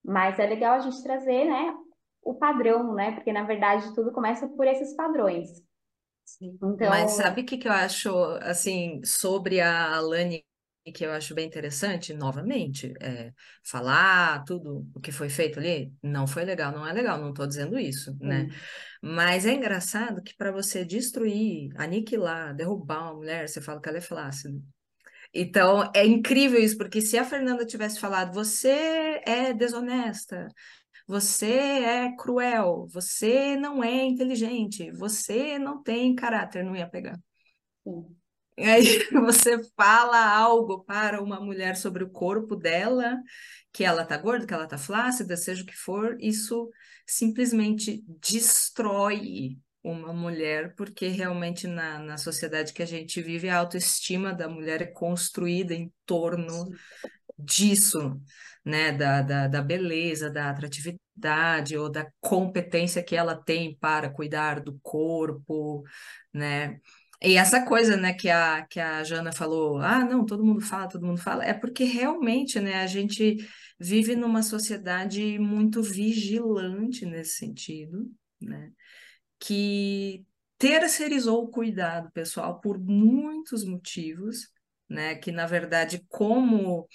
mas 0.05 0.39
é 0.39 0.47
legal 0.47 0.75
a 0.75 0.81
gente 0.81 1.03
trazer, 1.03 1.45
né? 1.45 1.75
O 2.23 2.35
padrão, 2.35 2.95
né? 2.95 3.13
Porque 3.13 3.33
na 3.33 3.45
verdade 3.45 3.95
tudo 3.95 4.13
começa 4.13 4.49
por 4.49 4.67
esses 4.67 4.95
padrões. 4.95 5.63
Sim. 6.25 6.57
Mas 6.61 6.73
Então, 6.73 7.09
sabe 7.09 7.43
o 7.43 7.45
que, 7.45 7.59
que 7.59 7.69
eu 7.69 7.73
acho, 7.73 8.11
assim, 8.43 9.03
sobre 9.05 9.61
a 9.61 9.97
Alane, 9.97 10.45
que 10.91 11.05
eu 11.05 11.13
acho 11.13 11.35
bem 11.35 11.47
interessante? 11.47 12.13
Novamente, 12.13 12.93
é, 13.01 13.33
falar 13.65 14.43
tudo 14.45 14.87
o 14.95 15.01
que 15.01 15.13
foi 15.13 15.29
feito 15.29 15.59
ali 15.61 15.93
não 16.03 16.27
foi 16.27 16.45
legal, 16.45 16.73
não 16.73 16.87
é 16.87 16.93
legal, 16.93 17.21
não 17.21 17.31
estou 17.31 17.47
dizendo 17.47 17.79
isso, 17.79 18.17
né? 18.21 18.49
sim, 18.49 18.61
Mas 19.03 19.47
é 19.47 19.53
engraçado 19.53 20.23
que 20.23 20.35
para 20.37 20.51
você 20.53 20.85
destruir, 20.85 21.71
aniquilar, 21.77 22.55
derrubar 22.55 23.03
uma 23.03 23.15
mulher, 23.15 23.49
você 23.49 23.61
fala 23.61 23.81
que 23.81 23.89
ela 23.89 23.99
é 23.99 24.01
flácida. 24.01 24.59
Então, 25.35 25.91
é 25.95 26.05
incrível 26.07 26.61
isso, 26.61 26.77
porque 26.77 27.01
se 27.01 27.17
a 27.19 27.25
Fernanda 27.25 27.65
tivesse 27.67 27.99
falado, 28.01 28.33
você 28.35 29.23
é 29.27 29.53
desonesta, 29.55 30.49
você 31.07 31.47
é 31.49 32.17
cruel, 32.17 32.87
você 32.93 33.57
não 33.57 33.83
é 33.85 34.05
inteligente, 34.05 34.91
você 34.93 35.59
não 35.59 35.83
tem 35.83 36.15
caráter, 36.15 36.65
não 36.65 36.77
ia 36.77 36.89
pegar. 36.89 37.19
sim. 37.85 38.22
E 38.57 38.65
aí 38.65 38.85
você 39.13 39.61
fala 39.77 40.19
algo 40.37 40.85
para 40.85 41.23
uma 41.23 41.41
mulher 41.41 41.77
sobre 41.77 42.05
o 42.05 42.11
corpo 42.11 42.55
dela, 42.57 43.17
que 43.73 43.85
ela 43.85 44.05
tá 44.05 44.17
gorda, 44.17 44.47
que 44.47 44.55
ela 44.55 44.67
tá 44.67 44.79
flácida, 44.79 45.37
seja 45.37 45.63
o 45.63 45.67
que 45.67 45.77
for, 45.77 46.17
isso 46.21 46.71
simplesmente 47.07 48.05
destrói 48.21 49.59
uma 49.83 50.13
mulher, 50.13 50.75
porque 50.77 51.09
realmente 51.09 51.67
na, 51.67 51.99
na 51.99 52.17
sociedade 52.17 52.73
que 52.73 52.83
a 52.83 52.87
gente 52.87 53.21
vive, 53.21 53.49
a 53.49 53.59
autoestima 53.59 54.33
da 54.33 54.49
mulher 54.49 54.81
é 54.83 54.87
construída 54.87 55.75
em 55.75 55.93
torno 56.07 56.71
disso, 57.39 58.21
né, 58.65 58.93
da, 58.93 59.23
da, 59.23 59.49
da 59.49 59.63
beleza, 59.63 60.31
da 60.31 60.51
atratividade 60.51 61.77
ou 61.77 61.91
da 61.91 62.11
competência 62.21 63.03
que 63.03 63.17
ela 63.17 63.35
tem 63.37 63.77
para 63.77 64.09
cuidar 64.11 64.61
do 64.61 64.79
corpo, 64.83 65.83
né? 66.33 66.81
E 67.25 67.37
essa 67.37 67.65
coisa, 67.65 67.97
né, 67.97 68.13
que 68.13 68.29
a, 68.29 68.67
que 68.67 68.81
a 68.81 69.05
Jana 69.05 69.33
falou, 69.33 69.79
ah, 69.79 70.05
não, 70.05 70.27
todo 70.27 70.45
mundo 70.45 70.61
fala, 70.61 70.89
todo 70.89 71.07
mundo 71.07 71.21
fala, 71.21 71.45
é 71.45 71.55
porque 71.55 71.85
realmente, 71.85 72.59
né, 72.59 72.83
a 72.83 72.87
gente 72.89 73.37
vive 73.79 74.17
numa 74.17 74.43
sociedade 74.43 75.39
muito 75.39 75.83
vigilante 75.83 77.07
nesse 77.07 77.37
sentido, 77.37 78.11
né, 78.41 78.73
que 79.39 80.25
terceirizou 80.59 81.45
o 81.45 81.49
cuidado 81.49 82.11
pessoal 82.13 82.61
por 82.61 82.79
muitos 82.79 83.65
motivos, 83.65 84.49
né, 84.89 85.15
que 85.15 85.31
na 85.31 85.47
verdade, 85.47 86.05
como 86.09 86.89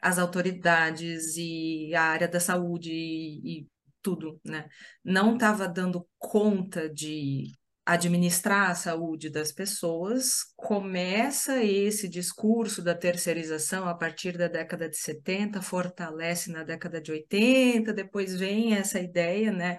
as 0.00 0.18
autoridades 0.18 1.36
e 1.36 1.94
a 1.94 2.02
área 2.04 2.28
da 2.28 2.40
saúde 2.40 2.90
e, 2.92 3.60
e 3.60 3.66
tudo, 4.00 4.40
né, 4.44 4.66
não 5.04 5.34
estava 5.34 5.68
dando 5.68 6.08
conta 6.18 6.88
de 6.88 7.57
administrar 7.88 8.70
a 8.70 8.74
saúde 8.74 9.30
das 9.30 9.50
pessoas, 9.50 10.44
começa 10.54 11.62
esse 11.64 12.06
discurso 12.06 12.82
da 12.82 12.94
terceirização 12.94 13.88
a 13.88 13.94
partir 13.94 14.36
da 14.36 14.46
década 14.46 14.90
de 14.90 14.98
70, 14.98 15.62
fortalece 15.62 16.52
na 16.52 16.62
década 16.62 17.00
de 17.00 17.10
80, 17.10 17.94
depois 17.94 18.38
vem 18.38 18.74
essa 18.74 19.00
ideia, 19.00 19.50
né, 19.50 19.78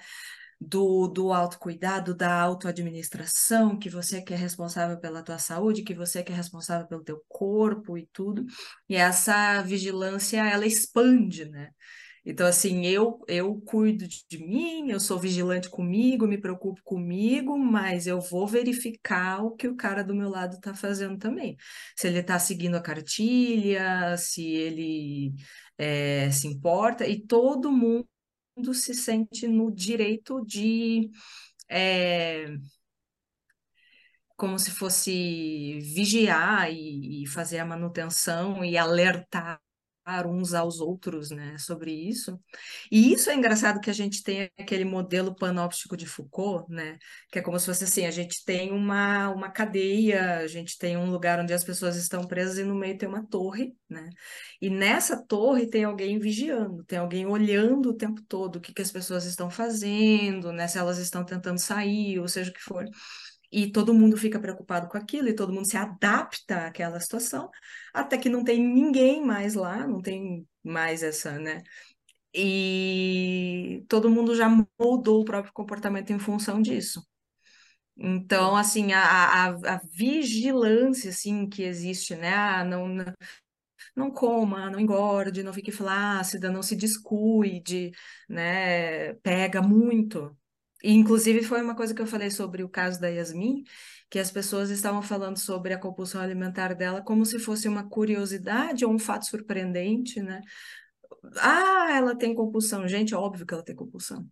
do, 0.60 1.08
do 1.08 1.32
autocuidado, 1.32 2.16
da 2.16 2.34
autoadministração, 2.42 3.78
que 3.78 3.90
você 3.92 4.24
que 4.24 4.34
é 4.34 4.38
responsável 4.38 5.00
pela 5.00 5.22
tua 5.22 5.38
saúde, 5.38 5.84
que 5.84 5.94
você 5.94 6.24
que 6.24 6.32
é 6.32 6.36
responsável 6.36 6.88
pelo 6.88 7.04
teu 7.04 7.24
corpo 7.28 7.96
e 7.96 8.08
tudo. 8.12 8.44
E 8.90 8.96
essa 8.96 9.62
vigilância, 9.62 10.46
ela 10.50 10.66
expande, 10.66 11.46
né? 11.46 11.70
Então, 12.30 12.46
assim, 12.46 12.86
eu, 12.86 13.20
eu 13.28 13.60
cuido 13.62 14.08
de, 14.08 14.38
mim, 14.38 14.92
eu 14.92 15.00
sou 15.00 15.18
vigilante 15.20 15.68
comigo, 15.68 16.28
me 16.28 16.38
preocupo 16.40 16.80
comigo, 16.84 17.58
mas 17.58 18.06
eu 18.06 18.22
vou 18.22 18.46
verificar 18.48 19.44
o 19.44 19.56
que 19.56 19.68
o 19.68 19.76
cara 19.76 20.04
do 20.04 20.14
meu 20.14 20.30
lado 20.30 20.56
está 20.56 20.74
fazendo 20.76 21.18
também. 21.18 21.58
Se 21.98 22.08
ele 22.08 22.20
está 22.20 22.38
seguindo 22.38 22.76
a 22.76 22.82
cartilha, 22.82 24.16
se 24.16 24.46
ele 24.46 25.34
é, 25.76 26.30
se 26.30 26.48
importa, 26.48 27.08
e 27.08 27.20
todo 27.26 27.72
mundo 27.72 28.06
se 28.74 28.94
sente 28.94 29.48
no 29.48 29.72
direito 29.72 30.46
de. 30.46 31.10
É, 31.68 32.46
como 34.36 34.58
se 34.60 34.72
fosse 34.72 35.80
vigiar 35.82 36.72
e, 36.72 37.24
e, 37.24 37.28
fazer 37.28 37.60
a 37.60 37.66
manutenção 37.66 38.64
e 38.64 38.78
alertar 38.78 39.60
uns 40.28 40.54
aos 40.54 40.80
outros, 40.80 41.32
né, 41.32 41.58
sobre 41.58 41.92
isso. 41.92 42.40
E 42.92 43.14
isso 43.14 43.30
é 43.30 43.36
engraçado 43.36 43.80
que 43.80 43.90
a 43.90 43.94
gente 43.94 44.24
tem 44.24 44.50
aquele 44.58 44.86
modelo 44.86 45.36
panóptico 45.36 45.96
de 45.98 46.06
Foucault, 46.06 46.72
né, 46.72 46.98
que 47.32 47.40
é 47.40 47.42
como 47.42 47.60
se 47.60 47.66
fosse 47.66 47.84
assim, 47.84 48.06
a 48.06 48.12
gente 48.12 48.44
tem 48.46 48.72
uma, 48.72 49.30
uma 49.30 49.50
cadeia, 49.50 50.38
a 50.40 50.48
gente 50.48 50.78
tem 50.78 50.98
um 50.98 51.10
lugar 51.10 51.40
onde 51.40 51.54
as 51.54 51.64
pessoas 51.64 51.96
estão 51.96 52.26
presas 52.26 52.58
e 52.58 52.64
no 52.64 52.76
meio 52.76 52.98
tem 52.98 53.08
uma 53.08 53.26
torre, 53.26 53.74
né, 53.90 54.10
e 54.62 54.70
nessa 54.70 55.22
torre 55.26 55.68
tem 55.68 55.84
alguém 55.84 56.20
vigiando, 56.20 56.84
tem 56.84 57.00
alguém 57.00 57.26
olhando 57.26 57.90
o 57.90 57.96
tempo 57.96 58.22
todo 58.28 58.58
o 58.58 58.62
que, 58.62 58.74
que 58.74 58.82
as 58.82 58.92
pessoas 58.92 59.26
estão 59.26 59.50
fazendo, 59.50 60.52
né, 60.52 60.68
se 60.68 60.78
elas 60.78 60.98
estão 60.98 61.24
tentando 61.26 61.60
sair, 61.60 62.20
ou 62.20 62.28
seja 62.28 62.52
o 62.52 62.54
que 62.54 62.62
for 62.62 62.86
e 63.52 63.72
todo 63.72 63.94
mundo 63.94 64.18
fica 64.18 64.40
preocupado 64.40 64.88
com 64.88 64.98
aquilo 64.98 65.28
e 65.30 65.36
todo 65.36 65.54
mundo 65.54 65.66
se 65.68 65.78
adapta 65.78 66.68
àquela 66.68 67.00
situação, 67.00 67.50
até 67.94 68.18
que 68.18 68.30
não 68.30 68.44
tem 68.44 68.60
ninguém 68.64 69.26
mais 69.26 69.56
lá, 69.56 69.88
não 69.88 70.02
tem 70.02 70.48
mais 70.64 71.04
essa, 71.04 71.40
né? 71.40 71.64
E 72.34 73.86
todo 73.90 74.10
mundo 74.10 74.36
já 74.36 74.50
moldou 74.80 75.22
o 75.22 75.26
próprio 75.26 75.54
comportamento 75.54 76.12
em 76.12 76.20
função 76.20 76.62
disso. 76.62 77.04
Então, 77.98 78.56
assim, 78.56 78.94
a, 78.94 79.02
a, 79.04 79.76
a 79.76 79.82
vigilância, 79.94 81.10
assim, 81.10 81.48
que 81.50 81.64
existe, 81.64 82.16
né? 82.16 82.34
Ah, 82.34 82.64
não, 82.64 82.88
não, 83.96 84.12
coma, 84.12 84.70
não 84.70 84.80
engorde, 84.80 85.44
não 85.44 85.54
fique 85.54 85.72
flácida, 85.72 86.52
não 86.52 86.64
se 86.64 86.76
descuide, 86.76 87.92
né? 88.28 89.14
Pega 89.16 89.62
muito. 89.62 90.36
Inclusive, 90.84 91.44
foi 91.44 91.62
uma 91.62 91.76
coisa 91.76 91.94
que 91.94 92.02
eu 92.02 92.08
falei 92.08 92.32
sobre 92.32 92.64
o 92.64 92.70
caso 92.70 93.00
da 93.02 93.10
Yasmin, 93.10 93.64
que 94.10 94.18
as 94.20 94.32
pessoas 94.32 94.70
estavam 94.70 95.02
falando 95.02 95.38
sobre 95.38 95.74
a 95.74 95.78
compulsão 95.80 96.22
alimentar 96.22 96.74
dela 96.74 97.02
como 97.02 97.26
se 97.26 97.38
fosse 97.40 97.68
uma 97.68 97.88
curiosidade 97.90 98.86
ou 98.86 98.94
um 98.94 99.00
fato 99.00 99.26
surpreendente, 99.26 100.22
né? 100.22 100.42
Ah, 101.38 101.90
ela 101.92 102.16
tem 102.18 102.34
compulsão. 102.36 102.88
Gente, 102.88 103.14
é 103.14 103.18
óbvio 103.18 103.46
que 103.46 103.54
ela 103.54 103.64
tem 103.64 103.76
compulsão. 103.76 104.28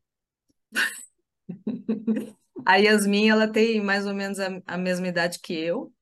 A 2.65 2.75
Yasmin, 2.77 3.29
ela 3.29 3.47
tem 3.51 3.81
mais 3.81 4.05
ou 4.05 4.13
menos 4.13 4.39
a, 4.39 4.47
a 4.65 4.77
mesma 4.77 5.07
idade 5.07 5.39
que 5.39 5.53
eu. 5.53 5.93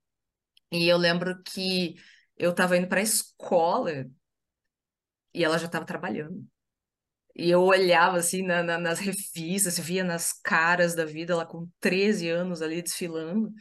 E 0.71 0.87
eu 0.87 0.97
lembro 0.97 1.41
que 1.43 1.95
eu 2.37 2.51
estava 2.51 2.77
indo 2.77 2.87
para 2.87 2.99
a 2.99 3.03
escola 3.03 4.09
e 5.33 5.43
ela 5.43 5.57
já 5.59 5.65
estava 5.67 5.85
trabalhando. 5.85 6.47
E 7.35 7.49
eu 7.49 7.61
olhava 7.61 8.17
assim 8.17 8.43
na, 8.43 8.63
na, 8.63 8.77
nas 8.77 8.99
revistas, 8.99 9.77
via 9.77 10.03
nas 10.03 10.31
caras 10.31 10.95
da 10.95 11.03
vida, 11.05 11.33
ela 11.33 11.45
com 11.45 11.69
13 11.81 12.29
anos 12.29 12.61
ali 12.61 12.81
desfilando, 12.81 13.51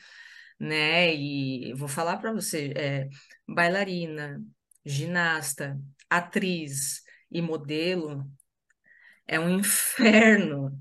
né? 0.58 1.14
E 1.14 1.74
vou 1.74 1.88
falar 1.88 2.18
para 2.18 2.32
você, 2.32 2.72
é, 2.76 3.08
bailarina, 3.48 4.40
ginasta, 4.84 5.78
atriz 6.08 7.02
e 7.30 7.42
modelo 7.42 8.24
é 9.26 9.40
um 9.40 9.48
inferno. 9.48 10.78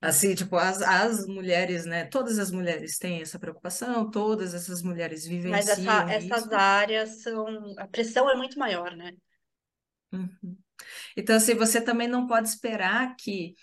Assim, 0.00 0.34
tipo, 0.34 0.56
as, 0.56 0.82
as 0.82 1.26
mulheres, 1.28 1.86
né? 1.86 2.06
Todas 2.06 2.38
as 2.40 2.50
mulheres 2.50 2.98
têm 2.98 3.22
essa 3.22 3.38
preocupação, 3.38 4.10
todas 4.10 4.52
essas 4.52 4.82
mulheres 4.82 5.28
Mas 5.44 5.68
essa, 5.68 5.76
vivenciam 5.80 6.08
essas 6.08 6.52
áreas 6.52 7.22
são. 7.22 7.46
A 7.78 7.86
pressão 7.86 8.28
é 8.28 8.34
muito 8.34 8.58
maior, 8.58 8.96
né? 8.96 9.12
Uhum. 10.12 10.56
Então, 11.16 11.36
assim, 11.36 11.54
você 11.54 11.80
também 11.80 12.08
não 12.08 12.26
pode 12.26 12.48
esperar 12.48 13.14
que, 13.16 13.54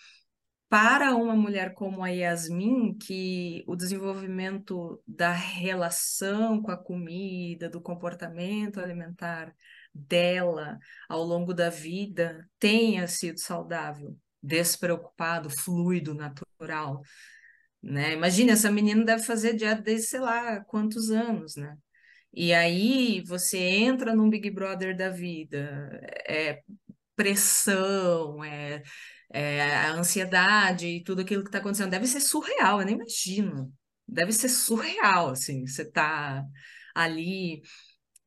para 0.69 1.15
uma 1.15 1.35
mulher 1.35 1.73
como 1.73 2.03
a 2.03 2.09
Yasmin, 2.09 2.95
que 2.97 3.63
o 3.67 3.75
desenvolvimento 3.75 5.01
da 5.07 5.31
relação 5.31 6.61
com 6.61 6.71
a 6.71 6.77
comida, 6.77 7.69
do 7.69 7.81
comportamento 7.81 8.79
alimentar 8.79 9.53
dela 9.93 10.77
ao 11.09 11.23
longo 11.23 11.53
da 11.53 11.69
vida 11.69 12.47
tenha 12.59 13.07
sido 13.07 13.39
saudável, 13.39 14.15
despreocupado, 14.41 15.49
fluido, 15.49 16.13
natural. 16.13 17.01
Né? 17.81 18.13
Imagina, 18.13 18.53
essa 18.53 18.71
menina 18.71 19.03
deve 19.03 19.23
fazer 19.23 19.55
dieta 19.55 19.81
desde 19.81 20.07
sei 20.07 20.19
lá 20.19 20.59
quantos 20.65 21.09
anos, 21.09 21.55
né? 21.55 21.75
E 22.33 22.53
aí 22.53 23.23
você 23.25 23.57
entra 23.57 24.15
num 24.15 24.29
Big 24.29 24.51
Brother 24.51 24.95
da 24.95 25.09
vida, 25.09 25.99
é 26.27 26.61
pressão, 27.19 28.41
é, 28.45 28.81
é 29.29 29.75
a 29.75 29.91
ansiedade 29.91 30.87
e 30.87 31.03
tudo 31.03 31.21
aquilo 31.21 31.43
que 31.43 31.49
está 31.49 31.57
acontecendo. 31.59 31.91
Deve 31.91 32.07
ser 32.07 32.21
surreal, 32.21 32.79
eu 32.79 32.85
nem 32.85 32.95
imagino. 32.95 33.73
Deve 34.07 34.31
ser 34.31 34.47
surreal, 34.47 35.29
assim, 35.31 35.67
você 35.67 35.83
tá 35.83 36.45
ali. 36.95 37.61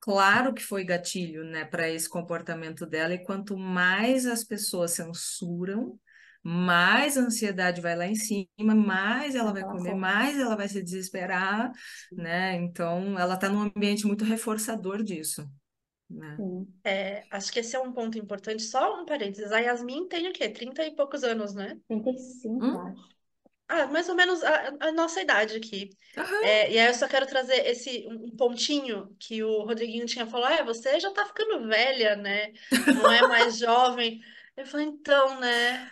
Claro 0.00 0.52
que 0.52 0.62
foi 0.62 0.84
gatilho, 0.84 1.44
né, 1.44 1.64
para 1.64 1.88
esse 1.88 2.08
comportamento 2.08 2.84
dela, 2.86 3.14
e 3.14 3.24
quanto 3.24 3.56
mais 3.56 4.26
as 4.26 4.44
pessoas 4.44 4.92
censuram, 4.92 5.98
mais 6.42 7.16
a 7.16 7.22
ansiedade 7.22 7.80
vai 7.80 7.96
lá 7.96 8.06
em 8.06 8.14
cima, 8.16 8.74
mais 8.74 9.34
ela 9.34 9.52
vai 9.52 9.62
comer, 9.62 9.94
mais 9.94 10.38
ela 10.38 10.56
vai 10.56 10.68
se 10.68 10.82
desesperar, 10.82 11.70
né? 12.12 12.56
Então, 12.56 13.18
ela 13.18 13.34
está 13.34 13.48
num 13.48 13.62
ambiente 13.62 14.06
muito 14.06 14.24
reforçador 14.24 15.02
disso. 15.02 15.48
Né? 16.12 16.42
É, 16.84 17.24
acho 17.30 17.52
que 17.52 17.60
esse 17.60 17.76
é 17.76 17.80
um 17.80 17.92
ponto 17.92 18.18
importante. 18.18 18.62
Só 18.62 19.00
um 19.00 19.04
parênteses. 19.04 19.52
A 19.52 19.58
Yasmin 19.60 20.08
tem 20.08 20.28
o 20.28 20.32
quê? 20.32 20.48
30 20.48 20.84
e 20.84 20.94
poucos 20.94 21.22
anos, 21.24 21.54
né? 21.54 21.78
35, 21.88 22.64
Hum? 22.66 22.76
acho. 22.78 23.12
Ah, 23.68 23.86
mais 23.86 24.08
ou 24.08 24.14
menos 24.14 24.42
a, 24.44 24.68
a 24.80 24.92
nossa 24.92 25.22
idade 25.22 25.56
aqui. 25.56 25.90
Aham. 26.16 26.42
É, 26.44 26.72
e 26.72 26.78
aí 26.78 26.88
eu 26.88 26.94
só 26.94 27.08
quero 27.08 27.26
trazer 27.26 27.66
esse 27.66 28.06
um 28.08 28.36
pontinho 28.36 29.16
que 29.18 29.42
o 29.42 29.62
Rodriguinho 29.64 30.04
tinha 30.06 30.26
falado, 30.26 30.52
é, 30.60 30.64
você 30.64 31.00
já 31.00 31.10
tá 31.12 31.24
ficando 31.24 31.66
velha, 31.68 32.16
né? 32.16 32.52
Não 32.90 33.10
é 33.10 33.22
mais 33.28 33.56
jovem. 33.58 34.20
Eu 34.56 34.66
falei, 34.66 34.86
então, 34.86 35.40
né? 35.40 35.90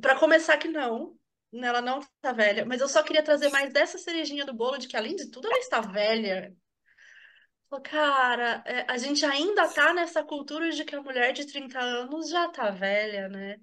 Pra 0.00 0.18
começar 0.18 0.56
que 0.58 0.68
não, 0.68 1.16
né, 1.52 1.68
ela 1.68 1.80
não 1.80 2.00
tá 2.20 2.32
velha, 2.32 2.64
mas 2.66 2.80
eu 2.80 2.88
só 2.88 3.02
queria 3.02 3.22
trazer 3.22 3.48
mais 3.50 3.72
dessa 3.72 3.98
cerejinha 3.98 4.44
do 4.44 4.52
bolo 4.54 4.78
de 4.78 4.88
que, 4.88 4.96
além 4.96 5.14
de 5.16 5.30
tudo, 5.30 5.46
ela 5.46 5.58
está 5.58 5.80
velha. 5.80 6.54
Cara, 7.82 8.62
é, 8.66 8.84
a 8.90 8.96
gente 8.98 9.24
ainda 9.24 9.68
tá 9.72 9.92
nessa 9.94 10.22
cultura 10.24 10.70
de 10.70 10.84
que 10.84 10.94
a 10.94 11.02
mulher 11.02 11.32
de 11.32 11.46
30 11.46 11.78
anos 11.80 12.28
já 12.30 12.48
tá 12.50 12.70
velha, 12.70 13.28
né? 13.28 13.58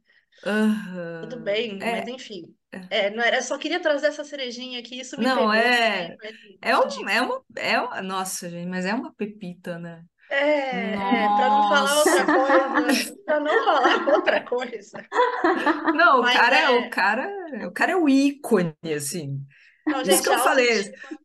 Tudo 1.19 1.39
bem, 1.39 1.86
mas 1.88 2.06
É, 2.06 2.08
enfim. 2.08 2.56
É, 2.89 3.10
não 3.10 3.24
era, 3.24 3.38
eu 3.38 3.43
só 3.43 3.58
queria 3.58 3.82
trazer 3.82 4.08
essa 4.08 4.24
cerejinha 4.24 4.80
aqui, 4.80 5.00
isso 5.00 5.17
me 5.17 5.30
Não, 5.30 5.32
pegou 5.32 5.54
é. 5.54 6.17
mas 6.21 6.36
É, 6.62 6.78
muito 6.78 6.78
um, 6.78 7.08
é 7.10 7.21
uma. 7.21 7.43
É 7.58 7.80
uma, 7.82 8.02
nossa, 8.02 8.50
gente, 8.50 8.67
mas 8.69 8.86
é 8.86 8.93
uma 8.93 9.13
pepita, 9.13 9.78
né? 9.80 10.06
É, 10.30 11.26
é, 11.26 11.30
para 11.30 11.50
não 11.50 11.62
falar 11.63 12.00
outra 12.00 12.26
Nossa! 12.26 12.32
coisa, 12.32 12.88
para 13.26 13.39
não 13.41 13.62
falar 13.63 14.08
outra 14.08 14.43
coisa. 14.45 15.06
Não, 15.93 16.21
o 16.21 16.28
Mas 16.28 16.30
cara 16.30 16.58
é 16.58 16.69
o 16.69 16.88
é, 16.88 16.89
cara, 16.89 17.28
o 17.67 17.71
cara 17.71 17.91
é 17.93 17.95
o 17.95 18.08
ícone, 18.10 18.76
assim. 18.95 19.45
não, 19.86 20.04
Isso 20.04 20.21
que 20.24 20.30
gente, 20.30 20.30
eu 20.30 20.34
a 20.34 20.39
falei. 20.39 20.67
autoestima, 20.67 21.20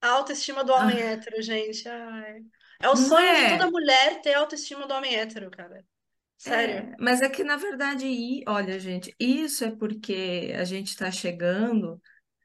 a 0.00 0.08
autoestima 0.10 0.64
do 0.64 0.72
homem 0.72 0.98
Ah, 0.98 1.02
hétero, 1.02 1.40
gente. 1.42 1.88
Ai. 1.88 2.44
É 2.82 2.88
o 2.88 2.96
Não 2.96 2.96
sonho 2.96 3.34
de 3.34 3.46
toda 3.46 3.66
é? 3.66 3.70
mulher 3.70 4.20
ter 4.22 4.34
a 4.34 4.40
autoestima 4.40 4.86
do 4.86 4.94
homem 4.94 5.14
hétero, 5.16 5.50
cara. 5.50 5.84
Sério. 6.36 6.88
É, 6.88 6.96
mas 6.98 7.20
é 7.20 7.28
que 7.28 7.44
na 7.44 7.56
verdade, 7.56 8.06
i- 8.06 8.42
olha, 8.48 8.78
gente, 8.80 9.14
isso 9.20 9.64
é 9.64 9.70
porque 9.70 10.52
a 10.58 10.64
gente 10.64 10.88
está 10.88 11.10
chegando, 11.10 12.00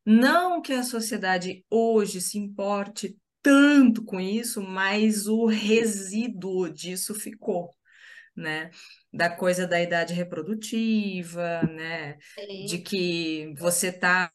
não 0.06 0.62
que 0.62 0.74
a 0.74 0.84
sociedade 0.84 1.66
hoje 1.70 2.22
se 2.22 2.38
importe 2.40 3.18
tanto 3.44 4.04
com 4.04 4.20
isso, 4.20 4.62
mas 4.64 5.28
o 5.28 5.46
resíduo 5.48 6.70
disso 6.72 7.16
ficou, 7.16 7.75
né? 8.36 8.70
Da 9.14 9.30
coisa 9.30 9.66
da 9.66 9.82
idade 9.82 10.14
reprodutiva, 10.14 11.64
né? 11.64 12.18
De 12.66 12.78
Sim. 12.78 12.84
que 12.84 13.54
você 13.58 13.92
tá 13.92 14.32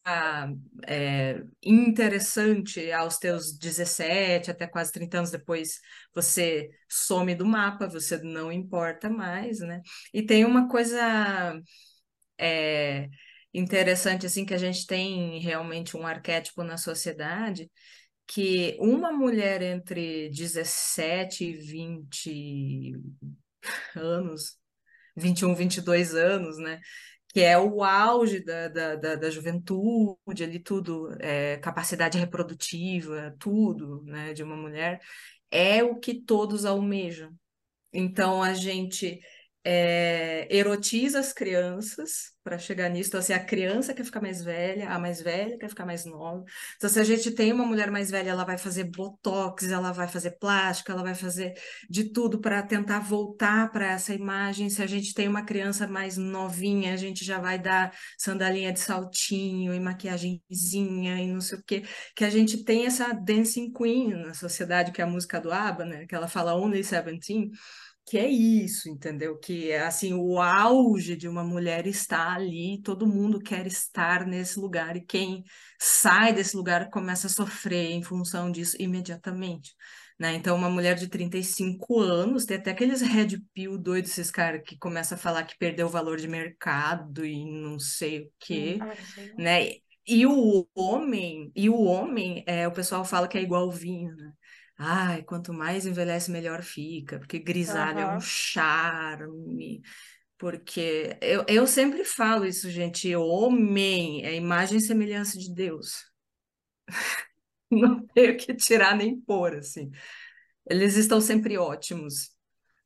é, 0.86 1.42
interessante 1.62 2.90
aos 2.92 3.18
teus 3.18 3.56
17 3.56 4.50
até 4.50 4.66
quase 4.66 4.92
30 4.92 5.18
anos 5.18 5.30
depois, 5.30 5.80
você 6.14 6.70
some 6.88 7.34
do 7.34 7.44
mapa, 7.44 7.88
você 7.88 8.18
não 8.18 8.50
importa 8.50 9.10
mais, 9.10 9.60
né? 9.60 9.82
E 10.14 10.22
tem 10.22 10.44
uma 10.44 10.68
coisa 10.68 11.60
é, 12.38 13.08
interessante, 13.52 14.26
assim, 14.26 14.44
que 14.44 14.54
a 14.54 14.58
gente 14.58 14.86
tem 14.86 15.38
realmente 15.40 15.96
um 15.96 16.06
arquétipo 16.06 16.62
na 16.62 16.76
sociedade, 16.76 17.70
que 18.26 18.76
uma 18.80 19.12
mulher 19.12 19.60
entre 19.60 20.30
17 20.30 21.44
e 21.44 21.52
20 21.56 22.94
anos, 23.96 24.56
vinte 25.16 25.26
vinte 25.26 25.40
e 25.40 25.44
um, 25.46 25.54
vinte 25.54 25.76
e 25.78 25.80
dois 25.80 26.14
anos, 26.14 26.58
né? 26.58 26.80
Que 27.32 27.40
é 27.42 27.56
o 27.58 27.84
auge 27.84 28.44
da, 28.44 28.68
da, 28.68 28.96
da, 28.96 29.14
da 29.16 29.30
juventude, 29.30 30.42
ali 30.42 30.58
tudo, 30.58 31.14
é, 31.20 31.58
capacidade 31.58 32.18
reprodutiva, 32.18 33.34
tudo, 33.38 34.02
né, 34.04 34.32
de 34.32 34.42
uma 34.42 34.56
mulher, 34.56 35.00
é 35.50 35.82
o 35.82 35.96
que 35.96 36.22
todos 36.24 36.64
almejam. 36.64 37.30
Então 37.92 38.42
a 38.42 38.52
gente 38.52 39.20
é, 39.64 40.48
erotiza 40.50 41.20
as 41.20 41.32
crianças 41.32 42.30
para 42.42 42.56
chegar 42.58 42.88
nisso. 42.88 43.08
Então, 43.10 43.20
assim, 43.20 43.34
a 43.34 43.44
criança 43.44 43.92
quer 43.92 44.04
ficar 44.04 44.20
mais 44.20 44.42
velha, 44.42 44.88
a 44.88 44.98
mais 44.98 45.20
velha 45.20 45.58
quer 45.58 45.68
ficar 45.68 45.84
mais 45.84 46.06
nova. 46.06 46.42
Então, 46.76 46.88
se 46.88 46.98
a 46.98 47.04
gente 47.04 47.30
tem 47.32 47.52
uma 47.52 47.66
mulher 47.66 47.90
mais 47.90 48.10
velha, 48.10 48.30
ela 48.30 48.44
vai 48.44 48.56
fazer 48.56 48.84
botox, 48.84 49.70
ela 49.70 49.92
vai 49.92 50.08
fazer 50.08 50.32
plástica, 50.38 50.92
ela 50.92 51.02
vai 51.02 51.14
fazer 51.14 51.52
de 51.90 52.04
tudo 52.10 52.40
para 52.40 52.62
tentar 52.62 53.00
voltar 53.00 53.70
para 53.70 53.92
essa 53.92 54.14
imagem. 54.14 54.70
Se 54.70 54.82
a 54.82 54.86
gente 54.86 55.12
tem 55.12 55.28
uma 55.28 55.44
criança 55.44 55.86
mais 55.86 56.16
novinha, 56.16 56.94
a 56.94 56.96
gente 56.96 57.24
já 57.24 57.38
vai 57.38 57.58
dar 57.58 57.92
sandalinha 58.18 58.72
de 58.72 58.80
saltinho 58.80 59.74
e 59.74 59.80
maquiagemzinha 59.80 61.20
e 61.20 61.26
não 61.26 61.40
sei 61.42 61.58
o 61.58 61.62
quê. 61.62 61.82
Que 62.16 62.24
a 62.24 62.30
gente 62.30 62.64
tem 62.64 62.86
essa 62.86 63.12
dancing 63.12 63.70
queen 63.72 64.14
na 64.14 64.32
sociedade, 64.32 64.92
que 64.92 65.02
é 65.02 65.04
a 65.04 65.06
música 65.06 65.38
do 65.38 65.52
ABBA, 65.52 65.84
né? 65.84 66.06
Que 66.06 66.14
ela 66.14 66.28
fala 66.28 66.54
Only 66.56 66.82
Seventeen 66.82 67.50
que 68.10 68.18
é 68.18 68.28
isso, 68.28 68.88
entendeu? 68.88 69.38
Que 69.38 69.72
assim, 69.72 70.12
o 70.14 70.40
auge 70.40 71.16
de 71.16 71.28
uma 71.28 71.44
mulher 71.44 71.86
está 71.86 72.34
ali, 72.34 72.82
todo 72.82 73.06
mundo 73.06 73.38
quer 73.38 73.68
estar 73.68 74.26
nesse 74.26 74.58
lugar, 74.58 74.96
e 74.96 75.00
quem 75.06 75.44
sai 75.80 76.32
desse 76.32 76.56
lugar 76.56 76.90
começa 76.90 77.28
a 77.28 77.30
sofrer 77.30 77.92
em 77.92 78.02
função 78.02 78.50
disso 78.50 78.76
imediatamente. 78.80 79.76
Né? 80.18 80.34
Então, 80.34 80.56
uma 80.56 80.68
mulher 80.68 80.96
de 80.96 81.06
35 81.08 82.00
anos, 82.00 82.44
tem 82.44 82.56
até 82.56 82.72
aqueles 82.72 83.00
red 83.00 83.40
pill 83.54 83.78
doidos, 83.78 84.10
esses 84.10 84.30
caras 84.30 84.62
que 84.66 84.76
começam 84.76 85.16
a 85.16 85.18
falar 85.18 85.44
que 85.44 85.56
perdeu 85.56 85.86
o 85.86 85.90
valor 85.90 86.18
de 86.18 86.26
mercado 86.26 87.24
e 87.24 87.44
não 87.44 87.78
sei 87.78 88.22
o 88.22 88.32
quê, 88.40 88.78
Ah, 88.80 88.92
né? 89.38 89.68
E 90.04 90.26
o 90.26 90.66
homem, 90.74 91.52
e 91.54 91.70
o 91.70 91.80
homem, 91.80 92.42
é, 92.44 92.66
o 92.66 92.72
pessoal 92.72 93.04
fala 93.04 93.28
que 93.28 93.38
é 93.38 93.42
igual 93.42 93.70
vinho, 93.70 94.16
né? 94.16 94.32
Ai, 94.82 95.22
quanto 95.24 95.52
mais 95.52 95.84
envelhece, 95.84 96.30
melhor 96.30 96.62
fica, 96.62 97.18
porque 97.18 97.38
grisalho 97.38 97.98
é 98.00 98.16
um 98.16 98.20
charme. 98.20 99.82
Porque 100.38 101.18
eu, 101.20 101.44
eu 101.46 101.66
sempre 101.66 102.02
falo 102.02 102.46
isso, 102.46 102.70
gente, 102.70 103.14
homem 103.14 104.24
é 104.24 104.34
imagem 104.34 104.78
e 104.78 104.80
semelhança 104.80 105.38
de 105.38 105.54
Deus. 105.54 106.10
Não 107.70 108.06
tenho 108.08 108.36
que 108.36 108.54
tirar 108.54 108.96
nem 108.96 109.20
pôr, 109.20 109.56
assim. 109.56 109.90
Eles 110.68 110.96
estão 110.96 111.20
sempre 111.20 111.58
ótimos, 111.58 112.30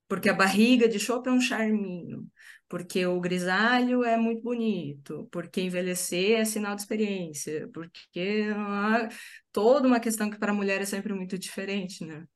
porque 0.09 0.29
a 0.31 0.35
barriga 0.35 0.89
de 0.89 0.99
chope 1.01 1.29
é 1.31 1.33
um 1.33 1.41
charminho, 1.41 2.27
porque 2.75 3.07
o 3.07 3.21
grisalho 3.21 4.03
é 4.03 4.17
muito 4.17 4.43
bonito, 4.43 5.29
porque 5.31 5.61
envelhecer 5.61 6.41
é 6.41 6.45
sinal 6.45 6.75
de 6.75 6.81
experiência, 6.81 7.71
porque 7.73 8.49
ah, 8.53 9.09
toda 9.53 9.87
uma 9.87 10.01
questão 10.01 10.29
que 10.29 10.41
para 10.41 10.51
a 10.51 10.55
mulher 10.55 10.81
é 10.81 10.85
sempre 10.85 11.15
muito 11.15 11.39
diferente, 11.39 12.05
né? 12.05 12.27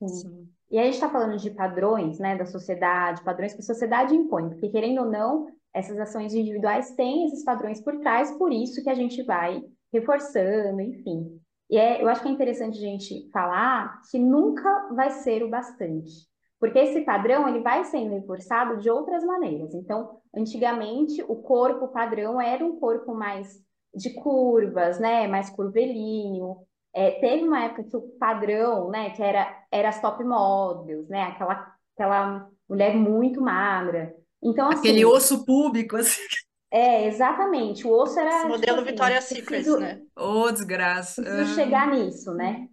Sim. 0.00 0.48
E 0.70 0.78
aí 0.78 0.82
a 0.82 0.84
gente 0.84 0.94
está 0.94 1.10
falando 1.10 1.36
de 1.36 1.50
padrões, 1.50 2.20
né, 2.20 2.38
da 2.38 2.46
sociedade, 2.46 3.24
padrões 3.24 3.52
que 3.52 3.62
a 3.62 3.64
sociedade 3.64 4.14
impõe, 4.14 4.48
porque 4.50 4.68
querendo 4.68 5.00
ou 5.00 5.10
não, 5.10 5.48
essas 5.72 5.98
ações 5.98 6.32
individuais 6.34 6.92
têm 6.92 7.26
esses 7.26 7.42
padrões 7.42 7.80
por 7.80 7.98
trás, 7.98 8.30
por 8.38 8.52
isso 8.52 8.80
que 8.80 8.90
a 8.90 8.94
gente 8.94 9.24
vai 9.24 9.60
reforçando, 9.92 10.80
enfim. 10.82 11.40
E 11.68 11.76
é, 11.76 12.00
eu 12.00 12.06
acho 12.06 12.22
que 12.22 12.28
é 12.28 12.30
interessante 12.30 12.78
a 12.78 12.80
gente 12.80 13.28
falar 13.32 14.00
que 14.08 14.20
nunca 14.20 14.94
vai 14.94 15.10
ser 15.10 15.42
o 15.42 15.50
bastante, 15.50 16.28
porque 16.64 16.78
esse 16.78 17.02
padrão 17.02 17.46
ele 17.46 17.60
vai 17.60 17.84
sendo 17.84 18.14
reforçado 18.14 18.78
de 18.78 18.88
outras 18.88 19.22
maneiras. 19.22 19.74
Então, 19.74 20.18
antigamente 20.34 21.22
o 21.28 21.36
corpo 21.36 21.88
padrão 21.88 22.40
era 22.40 22.64
um 22.64 22.80
corpo 22.80 23.14
mais 23.14 23.62
de 23.94 24.14
curvas, 24.14 24.98
né, 24.98 25.28
mais 25.28 25.50
curvilíneo. 25.50 26.56
É, 26.94 27.10
teve 27.20 27.44
uma 27.44 27.64
época 27.64 27.84
que 27.84 27.94
o 27.94 28.00
padrão, 28.18 28.88
né, 28.88 29.10
que 29.10 29.22
era, 29.22 29.62
era 29.70 29.90
as 29.90 30.00
top 30.00 30.24
models, 30.24 31.06
né, 31.06 31.24
aquela, 31.24 31.70
aquela 31.94 32.48
mulher 32.66 32.96
muito 32.96 33.42
magra. 33.42 34.14
Então, 34.42 34.70
Aquele 34.70 35.02
assim, 35.02 35.04
osso 35.04 35.44
público, 35.44 35.98
assim, 35.98 36.22
é, 36.72 37.06
exatamente, 37.06 37.86
o 37.86 37.92
osso 37.92 38.18
Esse 38.18 38.20
era 38.20 38.36
tipo 38.38 38.48
modelo 38.48 38.76
assim, 38.78 38.86
Victoria's 38.86 39.24
Secret, 39.24 39.44
preciso, 39.44 39.78
né? 39.78 40.00
ô 40.16 40.50
desgraça. 40.50 41.22
preciso 41.22 41.54
chegar 41.54 41.88
nisso, 41.88 42.32
né? 42.32 42.68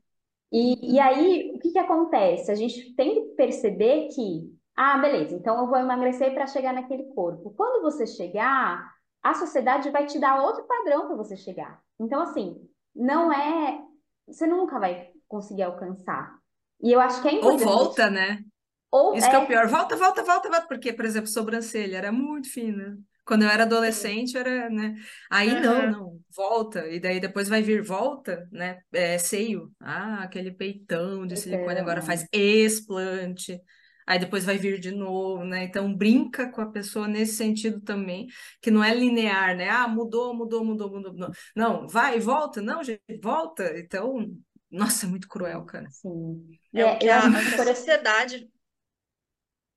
E, 0.52 0.96
e 0.96 1.00
aí, 1.00 1.52
o 1.56 1.60
que 1.60 1.72
que 1.72 1.80
acontece? 1.80 2.52
A 2.52 2.56
gente 2.56 2.94
tem 2.96 3.16
que 3.16 3.36
perceber 3.36 4.10
que, 4.10 4.54
ah, 4.76 4.98
beleza, 4.98 5.36
então 5.36 5.60
eu 5.60 5.68
vou 5.68 5.78
emagrecer 5.78 6.34
para 6.34 6.48
chegar 6.48 6.74
naquele 6.74 7.06
corpo. 7.14 7.54
Quando 7.56 7.82
você 7.82 8.06
chegar, 8.06 8.92
a 9.24 9.34
sociedade 9.34 9.90
vai 9.92 10.06
te 10.06 10.20
dar 10.20 10.42
outro 10.42 10.64
padrão 10.66 11.08
para 11.08 11.16
você 11.16 11.38
chegar. 11.38 11.82
Então, 12.00 12.22
assim, 12.22 12.58
não 12.94 13.32
é, 13.32 13.82
você 14.28 14.46
nunca 14.46 14.80
vai 14.80 15.10
conseguir 15.28 15.64
alcançar. 15.64 16.36
E 16.82 16.92
eu 16.92 17.00
acho 17.00 17.22
que 17.22 17.30
é 17.30 17.32
Ou 17.32 17.38
importante 17.38 17.60
gente, 17.60 17.70
volta, 17.70 18.10
né? 18.10 18.44
ou 18.92 19.16
Isso 19.16 19.30
que 19.30 19.36
é 19.36 19.40
o 19.40 19.44
é, 19.44 19.46
pior. 19.46 19.68
Volta, 19.68 19.96
volta, 19.96 20.24
volta, 20.24 20.50
volta. 20.50 20.68
Porque, 20.68 20.92
por 20.92 21.06
exemplo, 21.06 21.28
sobrancelha 21.28 21.98
era 21.98 22.12
muito 22.12 22.52
fina. 22.52 22.98
Quando 23.26 23.44
eu 23.44 23.50
era 23.50 23.64
adolescente, 23.64 24.38
era, 24.38 24.70
né? 24.70 24.96
Aí 25.30 25.56
não, 25.60 25.86
Aham. 25.86 25.92
não, 25.92 26.20
volta. 26.36 26.88
E 26.88 27.00
daí 27.00 27.20
depois 27.20 27.48
vai 27.48 27.62
vir 27.62 27.84
volta, 27.84 28.48
né? 28.52 28.80
É, 28.92 29.18
seio. 29.18 29.72
Ah, 29.80 30.24
aquele 30.24 30.52
peitão 30.52 31.26
de 31.26 31.38
silicone 31.38 31.80
agora 31.80 32.02
faz 32.02 32.26
explante. 32.32 33.62
Aí 34.08 34.20
depois 34.20 34.44
vai 34.44 34.58
vir 34.58 34.80
de 34.80 34.92
novo, 34.92 35.44
né? 35.46 35.64
Então 35.64 35.94
brinca 35.96 36.52
com 36.52 36.62
a 36.62 36.72
pessoa 36.72 37.08
nesse 37.08 37.34
sentido 37.36 37.80
também, 37.82 38.28
que 38.62 38.72
não 38.72 38.84
é 38.84 38.94
linear, 38.94 39.56
né? 39.56 39.70
Ah, 39.70 39.88
mudou, 39.88 40.34
mudou, 40.36 40.66
mudou, 40.66 40.90
mudou. 40.92 41.14
mudou. 41.14 41.32
Não, 41.56 41.88
vai, 41.88 42.20
volta. 42.20 42.62
Não, 42.62 42.84
gente, 42.84 43.02
volta. 43.22 43.78
Então, 43.80 44.28
nossa, 44.70 45.06
é 45.06 45.10
muito 45.10 45.28
cruel, 45.28 45.64
cara. 45.66 45.88
sim. 45.90 46.58
É 46.74 46.82
é, 46.82 46.98
eu 47.02 47.14
a, 47.14 47.20
acho 47.20 47.50
que 47.50 47.56
a 47.56 47.60
sociedade. 47.60 48.50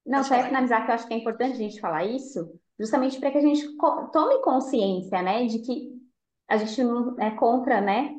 Não, 0.07 0.22
só 0.22 0.35
ia 0.37 0.44
finalizar 0.46 0.85
que 0.85 0.90
eu 0.90 0.94
acho 0.94 1.07
que 1.07 1.14
é 1.14 1.18
importante 1.18 1.54
a 1.54 1.57
gente 1.57 1.80
falar 1.80 2.04
isso, 2.04 2.61
justamente 2.78 3.18
para 3.20 3.30
que 3.30 3.38
a 3.38 3.40
gente 3.40 3.66
tome 4.12 4.40
consciência, 4.42 5.22
né, 5.22 5.46
de 5.46 5.60
que 5.60 5.92
a 6.48 6.56
gente 6.56 6.82
não 6.82 7.18
é 7.20 7.30
contra, 7.32 7.80
né, 7.80 8.16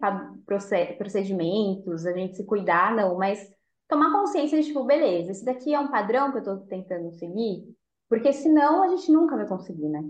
procedimentos, 0.97 2.05
a 2.05 2.13
gente 2.13 2.35
se 2.37 2.45
cuidar, 2.45 2.95
não, 2.95 3.17
mas 3.17 3.39
tomar 3.87 4.11
consciência 4.11 4.59
de, 4.61 4.67
tipo, 4.67 4.83
beleza, 4.85 5.31
esse 5.31 5.45
daqui 5.45 5.73
é 5.73 5.79
um 5.79 5.91
padrão 5.91 6.31
que 6.31 6.37
eu 6.37 6.39
estou 6.39 6.57
tentando 6.67 7.11
seguir, 7.13 7.63
porque 8.09 8.33
senão 8.33 8.83
a 8.83 8.89
gente 8.95 9.11
nunca 9.11 9.35
vai 9.35 9.47
conseguir, 9.47 9.89
né? 9.89 10.03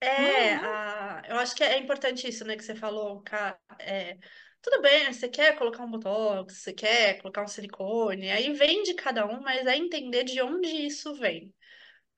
É, 0.00 0.54
Uhum. 0.54 0.60
a, 0.64 1.22
eu 1.28 1.36
acho 1.38 1.54
que 1.56 1.64
é 1.64 1.76
importante 1.78 2.28
isso, 2.28 2.44
né, 2.44 2.56
que 2.56 2.62
você 2.64 2.74
falou, 2.74 3.20
cara. 3.22 3.58
É, 3.80 4.16
tudo 4.62 4.80
bem, 4.82 5.12
você 5.12 5.28
quer 5.28 5.56
colocar 5.58 5.84
um 5.84 5.90
botox, 5.90 6.54
você 6.62 6.72
quer 6.72 7.20
colocar 7.20 7.42
um 7.42 7.48
silicone, 7.48 8.30
aí 8.30 8.52
vem 8.52 8.82
de 8.84 8.94
cada 8.94 9.26
um, 9.26 9.40
mas 9.40 9.66
é 9.66 9.76
entender 9.76 10.24
de 10.24 10.40
onde 10.42 10.68
isso 10.68 11.14
vem. 11.14 11.52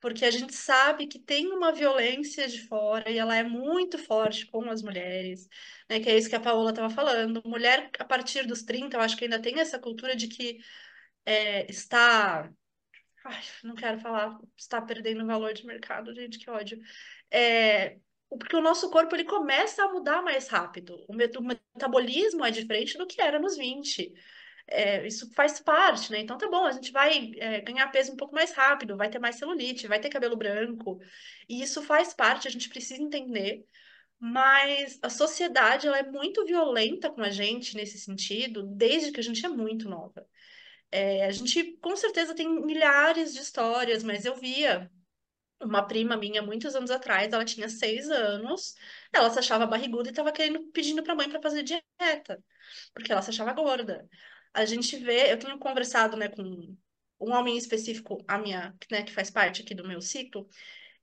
Porque 0.00 0.24
a 0.24 0.30
gente 0.30 0.54
sabe 0.54 1.06
que 1.06 1.18
tem 1.18 1.52
uma 1.52 1.72
violência 1.72 2.48
de 2.48 2.66
fora 2.66 3.10
e 3.10 3.18
ela 3.18 3.36
é 3.36 3.42
muito 3.42 3.98
forte 3.98 4.46
com 4.46 4.68
as 4.70 4.82
mulheres, 4.82 5.48
né? 5.88 6.00
Que 6.00 6.08
é 6.10 6.16
isso 6.16 6.28
que 6.28 6.36
a 6.36 6.40
Paola 6.40 6.70
estava 6.70 6.88
falando. 6.90 7.42
Mulher, 7.44 7.90
a 7.98 8.04
partir 8.04 8.46
dos 8.46 8.62
30, 8.62 8.96
eu 8.96 9.00
acho 9.00 9.16
que 9.16 9.24
ainda 9.24 9.40
tem 9.40 9.60
essa 9.60 9.78
cultura 9.78 10.16
de 10.16 10.28
que 10.28 10.58
é, 11.26 11.70
está. 11.70 12.50
Ai, 13.24 13.42
não 13.62 13.74
quero 13.74 14.00
falar, 14.00 14.38
está 14.56 14.80
perdendo 14.80 15.26
valor 15.26 15.52
de 15.52 15.66
mercado, 15.66 16.14
gente, 16.14 16.38
que 16.38 16.50
ódio. 16.50 16.80
É, 17.30 17.98
porque 18.28 18.56
o 18.56 18.62
nosso 18.62 18.90
corpo 18.90 19.14
ele 19.14 19.24
começa 19.24 19.84
a 19.84 19.92
mudar 19.92 20.22
mais 20.22 20.48
rápido. 20.48 21.04
O 21.08 21.14
metabolismo 21.14 22.44
é 22.44 22.50
diferente 22.50 22.96
do 22.96 23.06
que 23.06 23.20
era 23.20 23.38
nos 23.38 23.56
20 23.56 24.14
é, 24.70 25.06
isso 25.06 25.30
faz 25.34 25.60
parte, 25.60 26.12
né? 26.12 26.20
Então 26.20 26.38
tá 26.38 26.48
bom, 26.48 26.64
a 26.64 26.72
gente 26.72 26.92
vai 26.92 27.32
é, 27.38 27.60
ganhar 27.60 27.88
peso 27.90 28.12
um 28.12 28.16
pouco 28.16 28.34
mais 28.34 28.52
rápido, 28.52 28.96
vai 28.96 29.10
ter 29.10 29.18
mais 29.18 29.36
celulite, 29.36 29.88
vai 29.88 30.00
ter 30.00 30.08
cabelo 30.08 30.36
branco, 30.36 31.00
e 31.48 31.60
isso 31.62 31.82
faz 31.82 32.14
parte, 32.14 32.48
a 32.48 32.50
gente 32.50 32.68
precisa 32.68 33.02
entender. 33.02 33.64
Mas 34.18 34.98
a 35.02 35.10
sociedade 35.10 35.86
ela 35.86 35.98
é 35.98 36.02
muito 36.10 36.44
violenta 36.44 37.10
com 37.10 37.22
a 37.22 37.30
gente 37.30 37.74
nesse 37.76 37.98
sentido, 37.98 38.62
desde 38.62 39.12
que 39.12 39.20
a 39.20 39.22
gente 39.22 39.44
é 39.44 39.48
muito 39.48 39.88
nova. 39.88 40.26
É, 40.90 41.26
a 41.26 41.30
gente 41.32 41.76
com 41.78 41.96
certeza 41.96 42.34
tem 42.34 42.48
milhares 42.64 43.32
de 43.34 43.40
histórias, 43.40 44.02
mas 44.02 44.24
eu 44.24 44.36
via 44.36 44.90
uma 45.62 45.86
prima 45.86 46.16
minha 46.16 46.42
muitos 46.42 46.74
anos 46.74 46.90
atrás, 46.90 47.32
ela 47.32 47.44
tinha 47.44 47.68
seis 47.68 48.10
anos, 48.10 48.74
ela 49.12 49.30
se 49.30 49.38
achava 49.38 49.66
barriguda 49.66 50.08
e 50.08 50.12
estava 50.12 50.32
querendo 50.32 50.70
pedindo 50.72 51.02
para 51.02 51.12
a 51.12 51.16
mãe 51.16 51.28
para 51.28 51.42
fazer 51.42 51.62
dieta, 51.62 52.42
porque 52.94 53.12
ela 53.12 53.22
se 53.22 53.30
achava 53.30 53.52
gorda 53.52 54.08
a 54.54 54.64
gente 54.64 54.96
vê, 54.96 55.32
eu 55.32 55.38
tenho 55.38 55.58
conversado, 55.58 56.16
né, 56.16 56.28
com 56.28 56.42
um 57.20 57.32
homem 57.32 57.56
específico, 57.56 58.22
a 58.26 58.38
minha, 58.38 58.74
né, 58.90 59.02
que 59.02 59.12
faz 59.12 59.30
parte 59.30 59.62
aqui 59.62 59.74
do 59.74 59.86
meu 59.86 60.00
ciclo, 60.00 60.48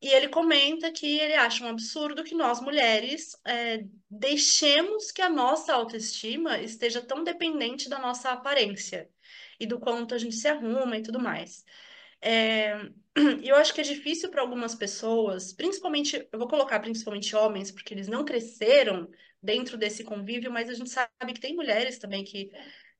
e 0.02 0.10
ele 0.10 0.30
comenta 0.30 0.92
que 0.92 1.20
ele 1.20 1.34
acha 1.34 1.64
um 1.64 1.70
absurdo 1.70 2.24
que 2.24 2.36
nós 2.36 2.62
mulheres 2.62 3.36
é, 3.46 3.84
deixemos 4.10 5.12
que 5.12 5.22
a 5.24 5.30
nossa 5.30 5.74
autoestima 5.74 6.60
esteja 6.60 7.02
tão 7.02 7.24
dependente 7.24 7.90
da 7.90 7.98
nossa 7.98 8.30
aparência 8.32 9.10
e 9.60 9.66
do 9.66 9.80
quanto 9.80 10.14
a 10.14 10.18
gente 10.20 10.36
se 10.36 10.48
arruma 10.48 10.98
e 10.98 11.02
tudo 11.02 11.20
mais. 11.20 11.66
É, 12.22 12.76
eu 13.44 13.56
acho 13.56 13.74
que 13.74 13.82
é 13.82 13.84
difícil 13.84 14.30
para 14.30 14.42
algumas 14.42 14.76
pessoas, 14.76 15.52
principalmente, 15.54 16.28
eu 16.32 16.40
vou 16.40 16.48
colocar 16.48 16.80
principalmente 16.80 17.36
homens, 17.36 17.72
porque 17.72 17.94
eles 17.94 18.08
não 18.08 18.24
cresceram 18.24 19.10
dentro 19.42 19.78
desse 19.78 20.04
convívio, 20.04 20.52
mas 20.52 20.70
a 20.70 20.74
gente 20.76 20.90
sabe 20.90 21.34
que 21.34 21.40
tem 21.40 21.56
mulheres 21.56 21.98
também 21.98 22.24
que 22.24 22.52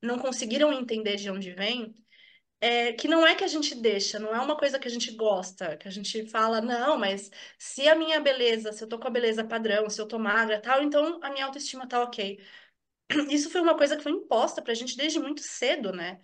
não 0.02 0.18
conseguiram 0.18 0.72
entender 0.72 1.16
de 1.16 1.30
onde 1.30 1.52
vem, 1.52 1.94
é, 2.60 2.92
que 2.94 3.08
não 3.08 3.26
é 3.26 3.34
que 3.36 3.44
a 3.44 3.48
gente 3.48 3.74
deixa, 3.74 4.18
não 4.18 4.34
é 4.34 4.40
uma 4.40 4.56
coisa 4.56 4.78
que 4.78 4.88
a 4.88 4.90
gente 4.90 5.12
gosta, 5.12 5.76
que 5.76 5.88
a 5.88 5.90
gente 5.90 6.28
fala, 6.30 6.60
não, 6.60 6.98
mas 6.98 7.30
se 7.58 7.88
a 7.88 7.94
minha 7.94 8.20
beleza, 8.20 8.72
se 8.72 8.82
eu 8.84 8.88
tô 8.88 8.98
com 8.98 9.08
a 9.08 9.10
beleza 9.10 9.44
padrão, 9.44 9.88
se 9.90 10.00
eu 10.00 10.06
tô 10.08 10.18
magra 10.18 10.60
tal, 10.60 10.82
então 10.82 11.20
a 11.22 11.30
minha 11.30 11.46
autoestima 11.46 11.88
tá 11.88 12.02
ok. 12.02 12.40
Isso 13.30 13.50
foi 13.50 13.60
uma 13.60 13.76
coisa 13.76 13.96
que 13.96 14.02
foi 14.02 14.12
imposta 14.12 14.62
pra 14.62 14.74
gente 14.74 14.96
desde 14.96 15.18
muito 15.20 15.42
cedo, 15.42 15.92
né? 15.92 16.20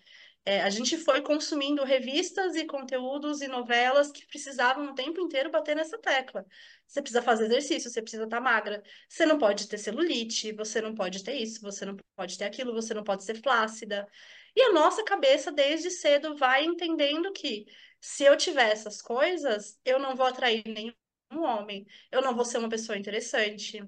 É, 0.46 0.60
a 0.62 0.68
gente 0.68 0.98
foi 0.98 1.22
consumindo 1.22 1.82
revistas 1.84 2.54
e 2.54 2.66
conteúdos 2.66 3.40
e 3.40 3.48
novelas 3.48 4.12
que 4.12 4.26
precisavam 4.26 4.90
o 4.90 4.94
tempo 4.94 5.18
inteiro 5.20 5.50
bater 5.50 5.74
nessa 5.74 5.96
tecla. 5.98 6.44
Você 6.86 7.00
precisa 7.00 7.22
fazer 7.22 7.46
exercício, 7.46 7.90
você 7.90 8.02
precisa 8.02 8.24
estar 8.24 8.36
tá 8.36 8.42
magra, 8.42 8.82
você 9.08 9.24
não 9.24 9.38
pode 9.38 9.66
ter 9.66 9.78
celulite, 9.78 10.52
você 10.52 10.82
não 10.82 10.94
pode 10.94 11.24
ter 11.24 11.34
isso, 11.34 11.62
você 11.62 11.86
não 11.86 11.96
pode 12.14 12.36
ter 12.36 12.44
aquilo, 12.44 12.74
você 12.74 12.92
não 12.92 13.02
pode 13.02 13.24
ser 13.24 13.40
flácida. 13.42 14.06
E 14.54 14.60
a 14.62 14.72
nossa 14.72 15.02
cabeça, 15.02 15.50
desde 15.50 15.90
cedo, 15.90 16.36
vai 16.36 16.64
entendendo 16.64 17.32
que 17.32 17.64
se 18.00 18.24
eu 18.24 18.36
tiver 18.36 18.70
essas 18.70 19.00
coisas, 19.00 19.78
eu 19.84 19.98
não 19.98 20.14
vou 20.14 20.26
atrair 20.26 20.62
nenhum 20.66 20.94
homem, 21.42 21.86
eu 22.12 22.20
não 22.20 22.34
vou 22.34 22.44
ser 22.44 22.58
uma 22.58 22.68
pessoa 22.68 22.98
interessante, 22.98 23.82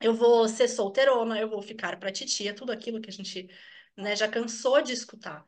eu 0.00 0.14
vou 0.14 0.46
ser 0.48 0.68
solteirona, 0.68 1.38
eu 1.40 1.48
vou 1.48 1.62
ficar 1.62 1.98
pra 1.98 2.12
titia, 2.12 2.54
tudo 2.54 2.72
aquilo 2.72 3.00
que 3.00 3.10
a 3.10 3.12
gente 3.12 3.48
né, 3.96 4.14
já 4.14 4.28
cansou 4.28 4.82
de 4.82 4.92
escutar. 4.92 5.46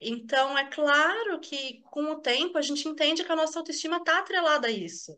Então, 0.00 0.56
é 0.56 0.64
claro 0.70 1.40
que 1.40 1.80
com 1.90 2.12
o 2.12 2.20
tempo 2.20 2.56
a 2.56 2.62
gente 2.62 2.86
entende 2.86 3.24
que 3.24 3.32
a 3.32 3.36
nossa 3.36 3.58
autoestima 3.58 3.96
está 3.96 4.18
atrelada 4.18 4.68
a 4.68 4.70
isso. 4.70 5.16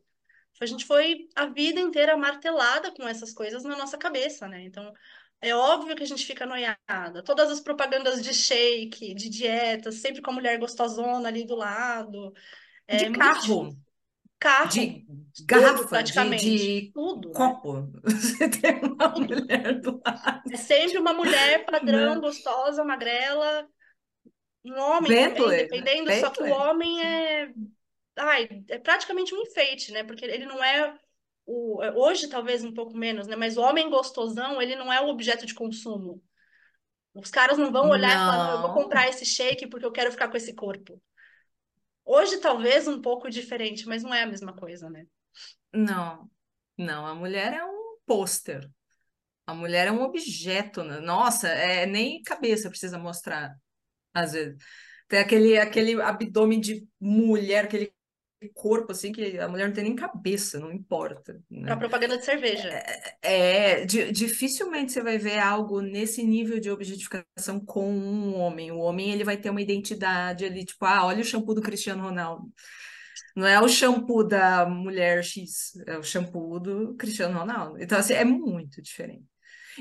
A 0.60 0.66
gente 0.66 0.84
foi 0.84 1.28
a 1.34 1.46
vida 1.46 1.80
inteira 1.80 2.16
martelada 2.16 2.92
com 2.92 3.08
essas 3.08 3.32
coisas 3.32 3.64
na 3.64 3.76
nossa 3.76 3.96
cabeça, 3.96 4.46
né? 4.46 4.62
Então, 4.62 4.92
é 5.40 5.54
óbvio 5.54 5.96
que 5.96 6.02
a 6.02 6.06
gente 6.06 6.26
fica 6.26 6.44
noiada. 6.44 7.22
Todas 7.24 7.50
as 7.50 7.60
propagandas 7.60 8.22
de 8.22 8.34
shake, 8.34 9.14
de 9.14 9.30
dieta, 9.30 9.90
sempre 9.90 10.20
com 10.20 10.30
a 10.30 10.34
mulher 10.34 10.58
gostosona 10.58 11.28
ali 11.28 11.46
do 11.46 11.54
lado. 11.54 12.34
É, 12.86 12.96
de 12.96 13.12
carro. 13.12 13.74
Carro. 14.38 14.68
De 14.68 15.04
garrafa, 15.46 15.78
tudo, 15.78 15.88
praticamente. 15.88 16.44
De, 16.44 16.80
de 16.82 16.92
tudo, 16.92 17.28
né? 17.28 17.34
copo. 17.34 17.80
Né? 17.80 17.88
Você 18.04 18.48
tem 18.50 18.80
uma 18.82 19.08
mulher 19.08 19.80
do 19.80 20.00
lado. 20.04 20.42
É 20.52 20.56
sempre 20.58 20.98
uma 20.98 21.14
mulher 21.14 21.64
padrão, 21.64 22.16
Não. 22.16 22.20
gostosa, 22.20 22.84
magrela, 22.84 23.66
um 24.64 24.78
homem 24.78 25.10
Bentley, 25.10 25.68
também, 25.68 25.82
dependendo, 25.82 26.20
só 26.20 26.30
que 26.30 26.42
o 26.42 26.50
homem 26.50 27.02
é, 27.02 27.52
ai, 28.16 28.62
é 28.68 28.78
praticamente 28.78 29.34
um 29.34 29.42
enfeite, 29.42 29.92
né? 29.92 30.04
Porque 30.04 30.24
ele 30.24 30.44
não 30.44 30.62
é 30.62 30.98
o, 31.46 31.82
é, 31.82 31.92
hoje 31.92 32.28
talvez 32.28 32.62
um 32.62 32.72
pouco 32.72 32.96
menos, 32.96 33.26
né? 33.26 33.36
Mas 33.36 33.56
o 33.56 33.62
homem 33.62 33.88
gostosão, 33.88 34.60
ele 34.60 34.76
não 34.76 34.92
é 34.92 35.00
o 35.00 35.08
objeto 35.08 35.46
de 35.46 35.54
consumo. 35.54 36.22
Os 37.14 37.30
caras 37.30 37.58
não 37.58 37.72
vão 37.72 37.88
olhar 37.88 38.16
não. 38.16 38.22
e 38.22 38.30
falar, 38.30 38.52
eu 38.52 38.62
vou 38.62 38.74
comprar 38.74 39.08
esse 39.08 39.24
shake 39.24 39.66
porque 39.66 39.84
eu 39.84 39.92
quero 39.92 40.12
ficar 40.12 40.28
com 40.28 40.36
esse 40.36 40.54
corpo. 40.54 41.00
Hoje 42.04 42.38
talvez 42.38 42.86
um 42.86 43.00
pouco 43.00 43.30
diferente, 43.30 43.86
mas 43.86 44.02
não 44.02 44.14
é 44.14 44.22
a 44.22 44.26
mesma 44.26 44.54
coisa, 44.54 44.88
né? 44.88 45.06
Não, 45.72 46.28
não, 46.76 47.06
a 47.06 47.14
mulher 47.14 47.52
é 47.52 47.64
um 47.64 47.96
pôster. 48.06 48.68
A 49.46 49.54
mulher 49.54 49.88
é 49.88 49.92
um 49.92 50.02
objeto, 50.02 50.84
né? 50.84 51.00
Nossa, 51.00 51.48
é, 51.48 51.86
nem 51.86 52.22
cabeça 52.22 52.68
precisa 52.68 52.98
mostrar 52.98 53.56
às 54.12 54.32
vezes. 54.32 54.56
Tem 55.08 55.18
aquele, 55.18 55.58
aquele 55.58 56.00
abdômen 56.00 56.60
de 56.60 56.86
mulher, 57.00 57.64
aquele 57.64 57.92
corpo 58.54 58.92
assim 58.92 59.12
que 59.12 59.38
a 59.38 59.48
mulher 59.48 59.66
não 59.66 59.74
tem 59.74 59.84
nem 59.84 59.94
cabeça, 59.94 60.58
não 60.58 60.72
importa. 60.72 61.38
Né? 61.50 61.70
A 61.70 61.76
propaganda 61.76 62.16
de 62.16 62.24
cerveja. 62.24 62.68
É, 63.22 63.80
é 63.80 63.84
di, 63.84 64.10
dificilmente 64.12 64.92
você 64.92 65.02
vai 65.02 65.18
ver 65.18 65.38
algo 65.38 65.80
nesse 65.80 66.22
nível 66.22 66.58
de 66.58 66.70
objetificação 66.70 67.60
com 67.60 67.92
um 67.92 68.36
homem. 68.36 68.70
O 68.72 68.78
homem 68.78 69.10
ele 69.10 69.24
vai 69.24 69.36
ter 69.36 69.50
uma 69.50 69.60
identidade 69.60 70.44
ali, 70.44 70.64
tipo, 70.64 70.84
ah, 70.84 71.04
olha 71.04 71.20
o 71.20 71.24
shampoo 71.24 71.54
do 71.54 71.60
Cristiano 71.60 72.02
Ronaldo. 72.02 72.50
Não 73.36 73.46
é 73.46 73.60
o 73.60 73.68
shampoo 73.68 74.24
da 74.24 74.66
mulher 74.66 75.22
X, 75.22 75.72
é 75.86 75.98
o 75.98 76.02
shampoo 76.02 76.58
do 76.58 76.94
Cristiano 76.96 77.38
Ronaldo. 77.38 77.80
Então, 77.80 77.98
assim, 77.98 78.14
é 78.14 78.24
muito 78.24 78.82
diferente. 78.82 79.29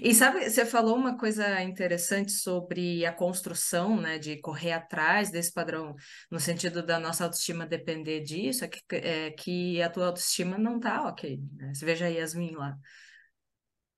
E 0.02 0.14
sabe, 0.16 0.50
você 0.50 0.66
falou 0.66 0.96
uma 0.96 1.18
coisa 1.18 1.62
interessante 1.62 2.32
sobre 2.32 3.06
a 3.06 3.12
construção, 3.12 4.00
né, 4.00 4.18
de 4.18 4.38
correr 4.38 4.72
atrás 4.72 5.30
desse 5.30 5.52
padrão, 5.52 5.96
no 6.32 6.40
sentido 6.40 6.82
da 6.82 7.00
nossa 7.00 7.26
autoestima 7.26 7.66
depender 7.66 8.22
disso, 8.22 8.64
é 8.64 8.68
que, 8.68 8.82
é, 8.96 9.32
que 9.32 9.82
a 9.82 9.90
tua 9.90 10.08
autoestima 10.08 10.58
não 10.58 10.80
tá 10.80 11.08
ok, 11.08 11.40
né? 11.54 11.74
Você 11.74 11.86
veja 11.86 12.06
a 12.06 12.10
Yasmin 12.10 12.56
lá. 12.56 12.78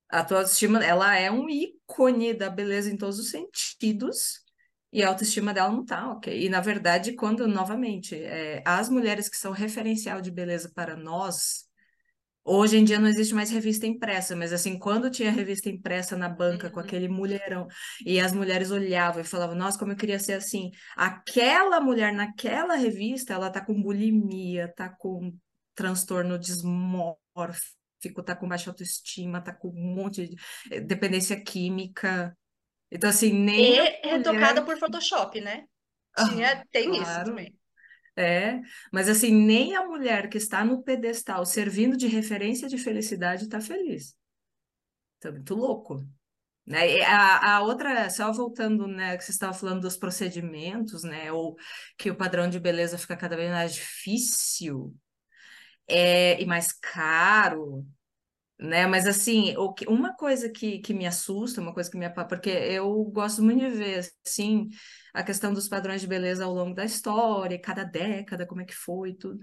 A 0.09 0.23
tua 0.25 0.39
autoestima, 0.39 0.83
ela 0.83 1.17
é 1.17 1.31
um 1.31 1.49
ícone 1.49 2.33
da 2.33 2.49
beleza 2.49 2.89
em 2.91 2.97
todos 2.97 3.19
os 3.19 3.29
sentidos, 3.29 4.41
e 4.91 5.01
a 5.03 5.07
autoestima 5.07 5.53
dela 5.53 5.71
não 5.71 5.85
tá 5.85 6.11
ok. 6.11 6.45
E, 6.45 6.49
na 6.49 6.59
verdade, 6.59 7.13
quando, 7.13 7.47
novamente, 7.47 8.15
é, 8.15 8.61
as 8.65 8.89
mulheres 8.89 9.29
que 9.29 9.37
são 9.37 9.53
referencial 9.53 10.19
de 10.19 10.29
beleza 10.29 10.69
para 10.75 10.97
nós, 10.97 11.69
Hoje 12.43 12.77
em 12.77 12.83
dia 12.83 12.99
não 12.99 13.07
existe 13.07 13.35
mais 13.35 13.51
revista 13.51 13.85
impressa, 13.85 14.35
mas 14.35 14.51
assim, 14.51 14.79
quando 14.79 15.11
tinha 15.11 15.31
revista 15.31 15.69
impressa 15.69 16.17
na 16.17 16.27
banca 16.27 16.67
uhum. 16.67 16.73
com 16.73 16.79
aquele 16.79 17.07
mulherão, 17.07 17.67
e 18.03 18.19
as 18.19 18.33
mulheres 18.33 18.71
olhavam 18.71 19.21
e 19.21 19.25
falavam, 19.25 19.55
nossa, 19.55 19.77
como 19.77 19.91
eu 19.91 19.95
queria 19.95 20.17
ser 20.17 20.33
assim. 20.33 20.71
Aquela 20.95 21.79
mulher 21.79 22.11
naquela 22.11 22.75
revista, 22.75 23.33
ela 23.33 23.51
tá 23.51 23.63
com 23.63 23.79
bulimia, 23.79 24.73
tá 24.75 24.89
com 24.89 25.31
transtorno 25.75 26.39
dismórfico, 26.39 28.23
tá 28.25 28.35
com 28.35 28.47
baixa 28.47 28.71
autoestima, 28.71 29.39
tá 29.39 29.53
com 29.53 29.69
um 29.69 29.95
monte 29.95 30.27
de 30.27 30.35
eh, 30.71 30.79
dependência 30.79 31.39
química. 31.39 32.35
Então, 32.91 33.09
assim, 33.09 33.31
nem. 33.31 33.77
E 33.77 34.01
retocada 34.03 34.63
por 34.63 34.77
Photoshop, 34.77 35.39
né? 35.39 35.65
Tinha, 36.27 36.53
ah, 36.53 36.65
tem 36.71 36.89
claro. 36.89 37.03
isso 37.03 37.23
também. 37.23 37.60
É, 38.15 38.59
mas 38.91 39.07
assim, 39.07 39.31
nem 39.31 39.75
a 39.75 39.85
mulher 39.85 40.29
que 40.29 40.37
está 40.37 40.65
no 40.65 40.83
pedestal 40.83 41.45
servindo 41.45 41.95
de 41.95 42.07
referência 42.07 42.67
de 42.67 42.77
felicidade 42.77 43.43
está 43.43 43.61
feliz. 43.61 44.15
Tá 45.19 45.31
muito 45.31 45.55
louco. 45.55 46.05
Né? 46.65 47.01
A, 47.01 47.55
a 47.55 47.61
outra, 47.61 48.09
só 48.09 48.31
voltando, 48.31 48.87
né, 48.87 49.17
que 49.17 49.23
você 49.23 49.31
estava 49.31 49.53
falando 49.53 49.81
dos 49.81 49.97
procedimentos, 49.97 51.03
né, 51.03 51.31
ou 51.31 51.55
que 51.97 52.11
o 52.11 52.15
padrão 52.15 52.49
de 52.49 52.59
beleza 52.59 52.97
fica 52.97 53.17
cada 53.17 53.35
vez 53.35 53.49
mais 53.49 53.73
difícil 53.73 54.95
é, 55.87 56.41
e 56.41 56.45
mais 56.45 56.71
caro, 56.71 57.85
né? 58.61 58.85
Mas 58.87 59.07
assim, 59.07 59.55
que, 59.73 59.87
uma 59.87 60.15
coisa 60.15 60.49
que, 60.49 60.79
que 60.79 60.93
me 60.93 61.07
assusta, 61.07 61.59
uma 61.61 61.73
coisa 61.73 61.89
que 61.89 61.97
me 61.97 62.05
porque 62.27 62.49
eu 62.49 63.03
gosto 63.05 63.43
muito 63.43 63.59
de 63.61 63.69
ver 63.71 64.07
assim 64.25 64.69
a 65.13 65.23
questão 65.23 65.53
dos 65.53 65.67
padrões 65.67 66.01
de 66.01 66.07
beleza 66.07 66.45
ao 66.45 66.53
longo 66.53 66.75
da 66.75 66.85
história, 66.85 67.59
cada 67.59 67.83
década, 67.83 68.45
como 68.45 68.61
é 68.61 68.65
que 68.65 68.75
foi 68.75 69.13
tudo. 69.15 69.39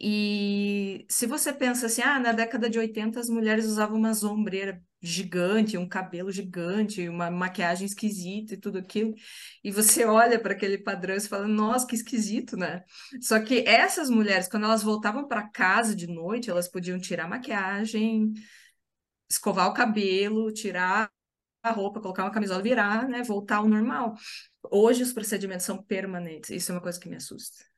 E 0.00 1.06
se 1.08 1.26
você 1.26 1.52
pensa 1.52 1.86
assim, 1.86 2.02
ah, 2.02 2.18
na 2.18 2.32
década 2.32 2.68
de 2.68 2.78
80 2.78 3.20
as 3.20 3.28
mulheres 3.28 3.64
usavam 3.66 3.96
uma 3.96 4.12
sombreira 4.12 4.82
gigante, 5.00 5.78
um 5.78 5.88
cabelo 5.88 6.32
gigante, 6.32 7.08
uma 7.08 7.30
maquiagem 7.30 7.86
esquisita 7.86 8.54
e 8.54 8.56
tudo 8.56 8.78
aquilo, 8.78 9.14
e 9.62 9.70
você 9.70 10.04
olha 10.06 10.38
para 10.38 10.52
aquele 10.54 10.78
padrão 10.78 11.14
e 11.14 11.20
fala, 11.20 11.46
nossa, 11.46 11.86
que 11.86 11.94
esquisito, 11.94 12.56
né? 12.56 12.82
Só 13.20 13.38
que 13.40 13.64
essas 13.66 14.10
mulheres, 14.10 14.48
quando 14.48 14.64
elas 14.64 14.82
voltavam 14.82 15.28
para 15.28 15.48
casa 15.48 15.94
de 15.94 16.06
noite, 16.06 16.50
elas 16.50 16.68
podiam 16.68 16.98
tirar 16.98 17.24
a 17.24 17.28
maquiagem, 17.28 18.32
escovar 19.28 19.68
o 19.68 19.74
cabelo, 19.74 20.52
tirar 20.52 21.10
a 21.62 21.70
roupa, 21.70 22.00
colocar 22.00 22.24
uma 22.24 22.30
camisola, 22.30 22.62
virar, 22.62 23.08
né, 23.08 23.22
voltar 23.22 23.56
ao 23.56 23.68
normal. 23.68 24.14
Hoje 24.70 25.02
os 25.02 25.12
procedimentos 25.12 25.66
são 25.66 25.82
permanentes. 25.82 26.50
Isso 26.50 26.72
é 26.72 26.74
uma 26.74 26.80
coisa 26.82 27.00
que 27.00 27.08
me 27.08 27.16
assusta. 27.16 27.73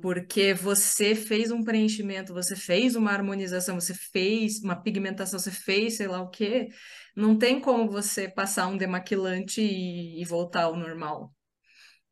Porque 0.00 0.54
você 0.54 1.14
fez 1.14 1.50
um 1.50 1.64
preenchimento, 1.64 2.32
você 2.32 2.54
fez 2.54 2.94
uma 2.94 3.10
harmonização, 3.10 3.80
você 3.80 3.92
fez 3.94 4.62
uma 4.62 4.80
pigmentação, 4.80 5.38
você 5.38 5.50
fez 5.50 5.96
sei 5.96 6.06
lá 6.06 6.20
o 6.20 6.30
quê. 6.30 6.68
Não 7.16 7.36
tem 7.36 7.60
como 7.60 7.90
você 7.90 8.28
passar 8.28 8.68
um 8.68 8.76
demaquilante 8.76 9.60
e, 9.60 10.20
e 10.20 10.24
voltar 10.24 10.64
ao 10.64 10.76
normal. 10.76 11.34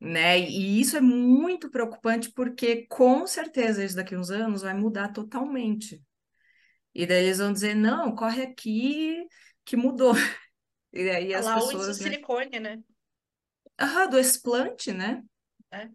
Né? 0.00 0.40
E 0.40 0.80
isso 0.80 0.96
é 0.96 1.00
muito 1.00 1.70
preocupante 1.70 2.30
porque 2.32 2.86
com 2.86 3.26
certeza 3.26 3.84
isso 3.84 3.96
daqui 3.96 4.14
a 4.14 4.18
uns 4.18 4.30
anos 4.30 4.62
vai 4.62 4.74
mudar 4.74 5.12
totalmente. 5.12 6.02
E 6.94 7.06
daí 7.06 7.26
eles 7.26 7.38
vão 7.38 7.52
dizer, 7.52 7.74
não, 7.74 8.14
corre 8.14 8.42
aqui 8.42 9.24
que 9.64 9.76
mudou. 9.76 10.12
E 10.90 11.10
aí 11.10 11.34
as 11.34 11.44
Lá 11.44 11.58
o 11.58 11.66
pessoas, 11.66 11.98
né? 11.98 12.04
silicone, 12.04 12.60
né? 12.60 12.82
Ah, 13.76 14.06
do 14.06 14.18
explante, 14.18 14.90
né? 14.90 15.22
É. 15.70 15.86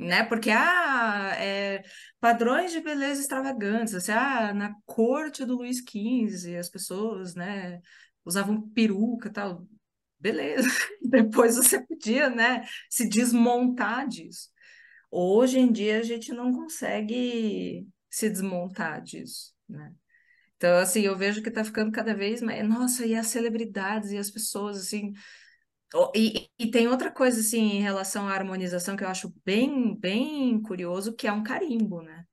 Né? 0.00 0.24
Porque, 0.24 0.50
ah, 0.50 1.34
é, 1.36 1.82
padrões 2.18 2.72
de 2.72 2.80
beleza 2.80 3.20
extravagantes, 3.20 3.94
assim, 3.94 4.12
ah, 4.12 4.54
na 4.54 4.74
corte 4.86 5.44
do 5.44 5.56
Luís 5.56 5.82
XV, 5.82 6.56
as 6.56 6.70
pessoas, 6.70 7.34
né, 7.34 7.80
usavam 8.24 8.66
peruca 8.70 9.30
tal. 9.30 9.66
Beleza. 10.18 10.66
Depois 11.02 11.56
você 11.56 11.84
podia, 11.86 12.30
né, 12.30 12.66
se 12.88 13.08
desmontar 13.08 14.08
disso. 14.08 14.48
Hoje 15.10 15.58
em 15.58 15.70
dia 15.70 15.98
a 15.98 16.02
gente 16.02 16.32
não 16.32 16.52
consegue 16.52 17.86
se 18.10 18.30
desmontar 18.30 19.02
disso, 19.02 19.52
né? 19.68 19.92
Então, 20.56 20.78
assim, 20.78 21.02
eu 21.02 21.16
vejo 21.16 21.42
que 21.42 21.48
está 21.50 21.64
ficando 21.64 21.92
cada 21.92 22.14
vez 22.14 22.42
mais. 22.42 22.66
Nossa, 22.68 23.06
e 23.06 23.14
as 23.14 23.28
celebridades 23.28 24.12
e 24.12 24.18
as 24.18 24.30
pessoas, 24.30 24.78
assim. 24.78 25.12
E, 26.14 26.48
e 26.58 26.70
tem 26.70 26.86
outra 26.88 27.10
coisa, 27.10 27.40
assim, 27.40 27.58
em 27.76 27.80
relação 27.82 28.28
à 28.28 28.32
harmonização 28.34 28.96
que 28.96 29.02
eu 29.04 29.08
acho 29.08 29.32
bem, 29.44 29.94
bem 29.96 30.60
curioso, 30.62 31.14
que 31.16 31.26
é 31.26 31.32
um 31.32 31.42
carimbo, 31.42 32.00
né? 32.02 32.24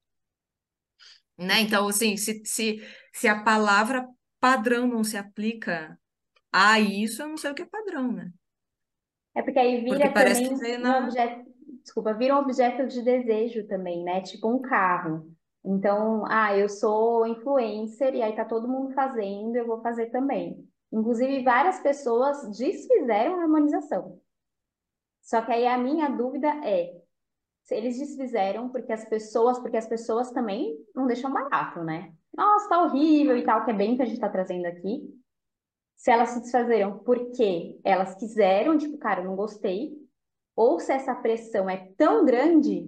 né? 1.37 1.61
Então, 1.61 1.87
assim, 1.87 2.17
se, 2.17 2.41
se, 2.45 2.81
se 3.13 3.27
a 3.27 3.43
palavra 3.43 4.07
padrão 4.39 4.87
não 4.87 5.03
se 5.03 5.17
aplica 5.17 5.99
a 6.51 6.79
isso, 6.79 7.21
eu 7.23 7.29
não 7.29 7.37
sei 7.37 7.51
o 7.51 7.55
que 7.55 7.63
é 7.63 7.65
padrão, 7.65 8.11
né? 8.11 8.33
É 9.35 9.41
porque 9.41 9.59
aí 9.59 9.81
Porque 9.87 10.09
vira 10.09 10.13
parece 10.15 10.41
também 10.41 10.47
que 10.47 10.55
veio 10.55 10.79
um 10.81 10.87
na. 10.87 10.95
objeto, 10.95 11.45
desculpa, 11.83 12.13
vira 12.13 12.35
um 12.35 12.39
objeto 12.39 12.87
de 12.87 13.01
desejo 13.03 13.67
também, 13.67 14.03
né? 14.03 14.21
Tipo 14.21 14.49
um 14.49 14.61
carro. 14.61 15.34
Então, 15.65 16.23
ah, 16.27 16.55
eu 16.55 16.69
sou 16.69 17.25
influencer 17.25 18.13
e 18.13 18.21
aí 18.21 18.35
tá 18.35 18.45
todo 18.45 18.67
mundo 18.67 18.93
fazendo, 18.93 19.55
eu 19.55 19.65
vou 19.65 19.81
fazer 19.81 20.07
também. 20.11 20.63
Inclusive, 20.91 21.43
várias 21.43 21.79
pessoas 21.79 22.55
desfizeram 22.55 23.39
a 23.39 23.43
harmonização. 23.43 24.19
Só 25.21 25.41
que 25.41 25.51
aí 25.51 25.65
a 25.65 25.77
minha 25.77 26.07
dúvida 26.07 26.47
é, 26.63 26.95
se 27.63 27.75
eles 27.75 27.97
desfizeram 27.97 28.69
porque 28.69 28.93
as 28.93 29.03
pessoas, 29.05 29.57
porque 29.57 29.75
as 29.75 29.87
pessoas 29.87 30.31
também 30.31 30.77
não 30.93 31.07
deixam 31.07 31.33
barato, 31.33 31.83
né? 31.83 32.13
Nossa, 32.37 32.69
tá 32.69 32.83
horrível 32.83 33.35
e 33.35 33.43
tal, 33.43 33.65
que 33.65 33.71
é 33.71 33.73
bem 33.73 33.95
que 33.95 34.03
a 34.03 34.05
gente 34.05 34.19
tá 34.19 34.29
trazendo 34.29 34.67
aqui. 34.67 35.01
Se 35.95 36.11
elas 36.11 36.29
se 36.29 36.41
desfazeram 36.41 36.99
porque 36.99 37.79
elas 37.83 38.13
quiseram, 38.15 38.77
tipo, 38.77 38.99
cara, 38.99 39.21
eu 39.21 39.25
não 39.25 39.35
gostei, 39.35 39.97
ou 40.55 40.79
se 40.79 40.91
essa 40.91 41.15
pressão 41.15 41.67
é 41.67 41.91
tão 41.97 42.23
grande 42.23 42.87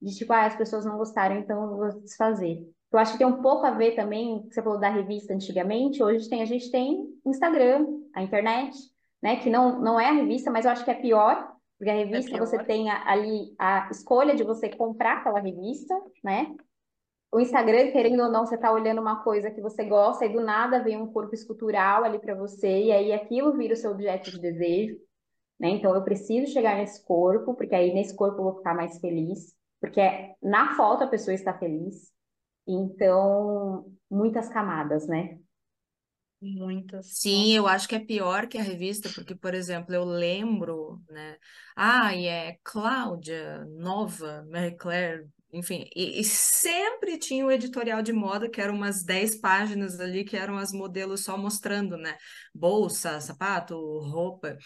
de 0.00 0.14
tipo, 0.16 0.32
ah, 0.32 0.46
as 0.46 0.56
pessoas 0.56 0.84
não 0.84 0.96
gostaram, 0.96 1.36
então 1.36 1.62
eu 1.62 1.76
vou 1.76 2.00
desfazer. 2.02 2.58
Eu 2.92 2.98
acho 2.98 3.12
que 3.12 3.18
tem 3.18 3.26
um 3.26 3.40
pouco 3.42 3.66
a 3.66 3.70
ver 3.70 3.94
também, 3.94 4.42
você 4.50 4.62
falou 4.62 4.78
da 4.80 4.88
revista 4.90 5.32
antigamente, 5.34 6.02
hoje 6.02 6.28
tem, 6.28 6.42
a 6.42 6.46
gente 6.46 6.70
tem 6.70 7.06
Instagram, 7.26 7.86
a 8.14 8.22
internet, 8.22 8.76
né, 9.22 9.36
que 9.36 9.50
não, 9.50 9.80
não 9.80 10.00
é 10.00 10.06
a 10.08 10.12
revista, 10.12 10.50
mas 10.50 10.64
eu 10.64 10.70
acho 10.72 10.84
que 10.84 10.90
é 10.90 10.94
pior, 10.94 11.52
porque 11.78 11.90
a 11.90 11.94
revista 11.94 12.36
você 12.38 12.58
pior. 12.58 12.66
tem 12.66 12.90
a- 12.90 13.08
ali 13.10 13.54
a 13.58 13.88
escolha 13.90 14.34
de 14.34 14.42
você 14.44 14.68
comprar 14.70 15.18
aquela 15.18 15.40
revista, 15.40 15.94
né? 16.22 16.54
O 17.32 17.40
Instagram, 17.40 17.92
querendo 17.92 18.22
ou 18.24 18.30
não, 18.30 18.44
você 18.46 18.58
tá 18.58 18.72
olhando 18.72 19.00
uma 19.00 19.22
coisa 19.22 19.50
que 19.50 19.60
você 19.60 19.84
gosta 19.84 20.24
e 20.26 20.32
do 20.32 20.40
nada 20.40 20.82
vem 20.82 20.96
um 21.00 21.12
corpo 21.12 21.34
escultural 21.34 22.04
ali 22.04 22.18
para 22.18 22.34
você, 22.34 22.84
e 22.86 22.92
aí 22.92 23.12
aquilo 23.12 23.56
vira 23.56 23.74
o 23.74 23.76
seu 23.76 23.92
objeto 23.92 24.30
de 24.30 24.40
desejo, 24.40 24.96
né? 25.60 25.70
Então 25.70 25.94
eu 25.94 26.04
preciso 26.04 26.52
chegar 26.52 26.76
nesse 26.76 27.04
corpo, 27.04 27.54
porque 27.54 27.74
aí 27.74 27.94
nesse 27.94 28.16
corpo 28.16 28.38
eu 28.40 28.44
vou 28.44 28.56
ficar 28.58 28.74
mais 28.74 28.98
feliz, 29.00 29.54
porque 29.80 30.00
na 30.42 30.76
foto 30.76 31.04
a 31.04 31.08
pessoa 31.08 31.34
está 31.34 31.56
feliz. 31.58 32.12
Então, 32.66 33.86
muitas 34.10 34.48
camadas, 34.50 35.06
né? 35.08 35.38
Muitas. 36.42 37.06
Sim, 37.18 37.52
eu 37.54 37.66
acho 37.66 37.86
que 37.86 37.94
é 37.94 37.98
pior 38.00 38.46
que 38.48 38.56
a 38.56 38.62
revista, 38.62 39.10
porque, 39.10 39.34
por 39.34 39.52
exemplo, 39.54 39.94
eu 39.94 40.04
lembro, 40.04 41.02
né? 41.10 41.36
Ah, 41.76 42.14
e 42.14 42.26
é 42.26 42.58
Cláudia, 42.64 43.64
Nova, 43.66 44.42
Marie 44.50 44.76
Claire, 44.76 45.28
enfim, 45.52 45.88
e, 45.94 46.20
e 46.20 46.24
sempre 46.24 47.18
tinha 47.18 47.44
o 47.44 47.50
editorial 47.50 48.02
de 48.02 48.12
moda, 48.12 48.48
que 48.48 48.60
eram 48.60 48.74
umas 48.74 49.02
10 49.02 49.36
páginas 49.36 49.98
ali, 50.00 50.24
que 50.24 50.36
eram 50.36 50.56
as 50.56 50.72
modelos 50.72 51.24
só 51.24 51.36
mostrando, 51.36 51.96
né? 51.96 52.16
Bolsa, 52.54 53.20
sapato, 53.20 53.76
roupa. 54.00 54.56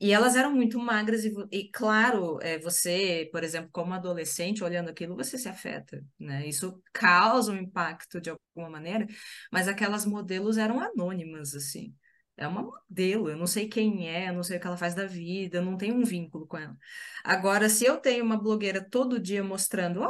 E 0.00 0.12
elas 0.12 0.36
eram 0.36 0.52
muito 0.52 0.78
magras, 0.78 1.24
e, 1.24 1.34
e 1.50 1.70
claro, 1.70 2.38
é, 2.42 2.58
você, 2.58 3.28
por 3.32 3.42
exemplo, 3.44 3.70
como 3.72 3.94
adolescente, 3.94 4.64
olhando 4.64 4.90
aquilo, 4.90 5.16
você 5.16 5.38
se 5.38 5.48
afeta, 5.48 6.02
né? 6.18 6.46
Isso 6.46 6.82
causa 6.92 7.52
um 7.52 7.56
impacto 7.56 8.20
de 8.20 8.30
alguma 8.30 8.70
maneira 8.70 9.06
mas 9.50 9.68
aquelas 9.68 10.04
modelos 10.06 10.56
eram 10.58 10.80
anônimas, 10.80 11.54
assim. 11.54 11.94
É 12.36 12.48
uma 12.48 12.62
modelo, 12.62 13.30
eu 13.30 13.36
não 13.36 13.46
sei 13.46 13.68
quem 13.68 14.08
é, 14.08 14.28
eu 14.28 14.32
não 14.34 14.42
sei 14.42 14.56
o 14.56 14.60
que 14.60 14.66
ela 14.66 14.76
faz 14.76 14.94
da 14.94 15.06
vida, 15.06 15.58
eu 15.58 15.64
não 15.64 15.76
tenho 15.76 15.94
um 15.94 16.04
vínculo 16.04 16.46
com 16.46 16.58
ela. 16.58 16.76
Agora, 17.22 17.68
se 17.68 17.84
eu 17.84 17.96
tenho 17.98 18.24
uma 18.24 18.36
blogueira 18.36 18.84
todo 18.90 19.20
dia 19.20 19.44
mostrando, 19.44 20.02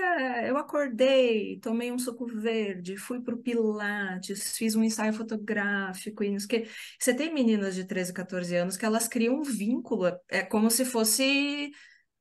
olha, 0.00 0.46
eu 0.46 0.56
acordei, 0.56 1.58
tomei 1.60 1.90
um 1.92 1.98
suco 1.98 2.26
verde, 2.26 2.96
fui 2.96 3.20
pro 3.20 3.38
Pilates, 3.38 4.56
fiz 4.56 4.74
um 4.74 4.82
ensaio 4.82 5.12
fotográfico 5.12 6.22
e 6.24 6.30
não 6.30 6.38
sei 6.38 6.46
o 6.46 6.48
quê. 6.64 6.70
Você 6.98 7.14
tem 7.14 7.32
meninas 7.32 7.74
de 7.74 7.84
13, 7.84 8.12
14 8.12 8.56
anos 8.56 8.76
que 8.76 8.84
elas 8.84 9.08
criam 9.08 9.36
um 9.40 9.42
vínculo, 9.42 10.06
é 10.28 10.42
como 10.42 10.70
se 10.70 10.84
fosse 10.84 11.70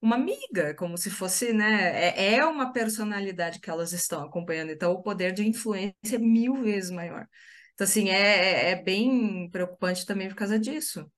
uma 0.02 0.16
amiga, 0.16 0.74
como 0.76 0.98
se 0.98 1.10
fosse, 1.10 1.54
né? 1.54 2.10
É, 2.18 2.36
é 2.36 2.46
uma 2.46 2.72
personalidade 2.74 3.60
que 3.60 3.70
elas 3.70 3.94
estão 3.94 4.24
acompanhando, 4.24 4.72
então 4.72 4.92
o 4.94 5.02
poder 5.02 5.32
de 5.34 5.48
influência 5.48 6.16
é 6.16 6.18
mil 6.18 6.56
vezes 6.56 6.90
maior. 6.92 7.28
Então, 7.74 7.86
assim, 7.86 8.10
é, 8.10 8.70
é 8.70 8.72
é 8.72 8.76
bem 8.84 9.50
preocupante 9.50 10.06
também 10.06 10.28
por 10.30 10.36
causa 10.36 10.60
disso, 10.60 11.10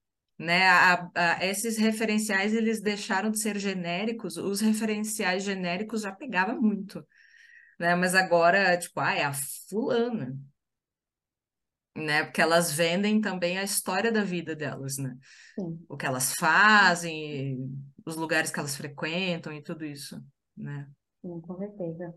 né? 0.44 0.68
A- 0.70 1.10
a- 1.16 1.46
esses 1.46 1.78
referenciais, 1.78 2.54
eles 2.54 2.82
deixaram 2.82 3.32
de 3.32 3.40
ser 3.40 3.58
genéricos, 3.60 4.38
os 4.38 4.62
referenciais 4.62 5.44
genéricos 5.44 6.02
já 6.02 6.12
pegava 6.12 6.56
muito, 6.56 7.06
né? 7.80 7.96
Mas 7.96 8.16
agora, 8.16 8.78
tipo, 8.78 9.00
ah, 9.02 9.14
é 9.16 9.24
a 9.26 9.34
fulana, 9.70 10.38
né? 11.96 12.24
Porque 12.24 12.42
elas 12.42 12.72
vendem 12.72 13.22
também 13.22 13.58
a 13.58 13.64
história 13.64 14.12
da 14.12 14.24
vida 14.24 14.56
delas, 14.56 14.98
né? 14.98 15.16
Sim, 15.58 15.88
O 15.90 15.98
que 15.98 16.06
elas 16.06 16.34
fazem, 16.36 17.60
os 18.06 18.16
lugares 18.18 18.52
que 18.52 18.60
elas 18.60 18.76
frequentam 18.78 19.54
e 19.54 19.64
tudo 19.64 19.86
isso, 19.86 20.24
né? 20.58 20.88
sim, 21.22 21.42
com 21.42 21.58
certeza. 21.58 22.14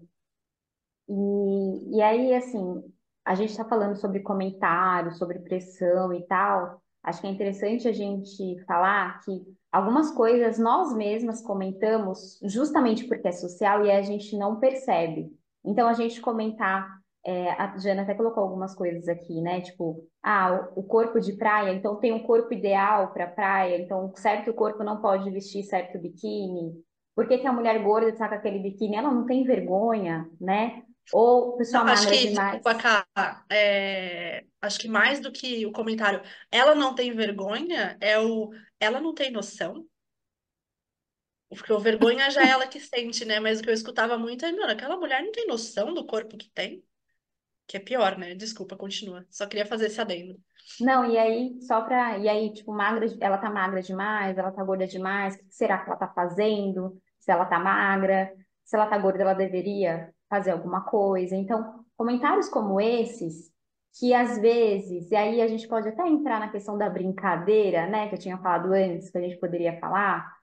E, 1.09 1.97
e 1.99 2.03
aí, 2.03 2.35
assim, 2.35 2.83
a 3.25 3.35
gente 3.35 3.51
está 3.51 3.65
falando 3.65 3.97
sobre 3.97 4.21
comentários, 4.21 5.19
sobre 5.19 5.39
pressão 5.41 6.13
e 6.13 6.27
tal. 6.27 6.83
Acho 7.07 7.21
que 7.21 7.29
é 7.29 7.31
interessante 7.31 7.87
a 7.87 7.93
gente 7.93 8.59
falar 8.65 9.21
que 9.21 9.41
algumas 9.71 10.11
coisas 10.11 10.59
nós 10.59 10.93
mesmas 10.93 11.41
comentamos 11.41 12.37
justamente 12.43 13.07
porque 13.07 13.29
é 13.29 13.33
social 13.33 13.87
e 13.87 13.93
a 13.93 14.03
gente 14.03 14.37
não 14.37 14.59
percebe. 14.59 15.31
Então, 15.65 15.87
a 15.87 15.93
gente 15.93 16.21
comentar, 16.21 16.99
é, 17.25 17.51
a 17.53 17.79
Jana 17.79 18.03
até 18.03 18.13
colocou 18.13 18.43
algumas 18.43 18.75
coisas 18.75 19.07
aqui, 19.07 19.41
né? 19.41 19.61
Tipo, 19.61 20.05
ah, 20.21 20.69
o 20.75 20.83
corpo 20.83 21.21
de 21.21 21.35
praia, 21.35 21.73
então 21.73 21.95
tem 21.95 22.13
um 22.13 22.25
corpo 22.25 22.53
ideal 22.53 23.13
para 23.13 23.29
praia, 23.29 23.81
então 23.81 24.13
certo 24.17 24.53
corpo 24.53 24.83
não 24.83 25.01
pode 25.01 25.31
vestir 25.31 25.63
certo 25.63 26.01
biquíni. 26.01 26.73
Por 27.15 27.29
que 27.29 27.39
que 27.39 27.47
a 27.47 27.53
mulher 27.53 27.81
gorda 27.85 28.09
está 28.09 28.29
com 28.29 28.35
aquele 28.35 28.59
biquíni? 28.59 28.97
Ela 28.97 29.13
não 29.13 29.27
tem 29.27 29.45
vergonha, 29.45 30.29
né? 30.41 30.83
Ou 31.13 31.57
pessoa 31.57 31.85
Não, 31.85 31.93
acho 31.93 32.09
que, 32.09 32.29
demais. 32.29 32.61
desculpa, 32.61 32.75
Cá, 32.75 33.07
é, 33.51 34.45
acho 34.61 34.79
que 34.79 34.89
mais 34.89 35.21
do 35.21 35.33
que 35.33 35.65
o 35.67 35.73
comentário, 35.73 36.21
ela 36.51 36.75
não 36.75 36.95
tem 36.95 37.13
vergonha, 37.15 37.97
é 38.01 38.19
o, 38.19 38.51
ela 38.81 39.01
não 39.01 39.15
tem 39.15 39.31
noção. 39.31 39.87
Porque 41.49 41.73
o 41.73 41.79
vergonha 41.81 42.31
já 42.31 42.43
é 42.45 42.51
ela 42.51 42.67
que 42.69 42.81
sente, 42.81 43.25
né? 43.25 43.39
Mas 43.41 43.61
o 43.61 43.63
que 43.63 43.71
eu 43.71 43.75
escutava 43.75 44.19
muito 44.19 44.45
é, 44.45 44.53
mano, 44.53 44.71
aquela 44.73 44.97
mulher 44.97 45.23
não 45.23 45.33
tem 45.33 45.47
noção 45.47 45.95
do 45.95 46.07
corpo 46.07 46.37
que 46.37 46.51
tem. 46.51 46.85
Que 47.67 47.77
é 47.79 47.81
pior, 47.81 48.19
né? 48.19 48.35
Desculpa, 48.35 48.77
continua. 48.77 49.27
Só 49.31 49.47
queria 49.47 49.67
fazer 49.67 49.87
esse 49.87 50.01
adendo. 50.01 50.41
Não, 50.79 51.05
e 51.11 51.17
aí, 51.19 51.61
só 51.63 51.81
pra. 51.83 52.19
E 52.19 52.29
aí, 52.29 52.53
tipo, 52.53 52.73
magra, 52.73 53.07
ela 53.21 53.39
tá 53.39 53.51
magra 53.51 53.81
demais, 53.81 54.37
ela 54.37 54.53
tá 54.53 54.63
gorda 54.63 54.87
demais, 54.87 55.35
o 55.35 55.39
que 55.39 55.55
será 55.55 55.79
que 55.79 55.89
ela 55.89 55.99
tá 55.99 56.09
fazendo? 56.09 57.01
Se 57.19 57.31
ela 57.33 57.47
tá 57.47 57.59
magra, 57.59 58.31
se 58.65 58.77
ela 58.77 58.87
tá 58.87 58.99
gorda, 58.99 59.23
ela 59.23 59.35
deveria 59.35 60.13
fazer 60.29 60.51
alguma 60.51 60.83
coisa. 60.83 61.37
Então, 61.37 61.85
comentários 61.97 62.49
como 62.49 62.81
esses, 62.81 63.51
que 63.99 64.13
às 64.13 64.39
vezes, 64.39 65.11
e 65.11 65.17
aí 65.17 65.41
a 65.41 65.49
gente 65.49 65.67
pode 65.67 65.89
até 65.89 66.07
entrar 66.07 66.39
na 66.41 66.51
questão 66.51 66.77
da 66.77 66.89
brincadeira, 66.91 67.87
né, 67.87 68.09
que 68.09 68.15
eu 68.15 68.19
tinha 68.19 68.39
falado 68.39 68.73
antes, 68.73 69.11
que 69.11 69.19
a 69.19 69.23
gente 69.23 69.39
poderia 69.39 69.79
falar. 69.81 70.37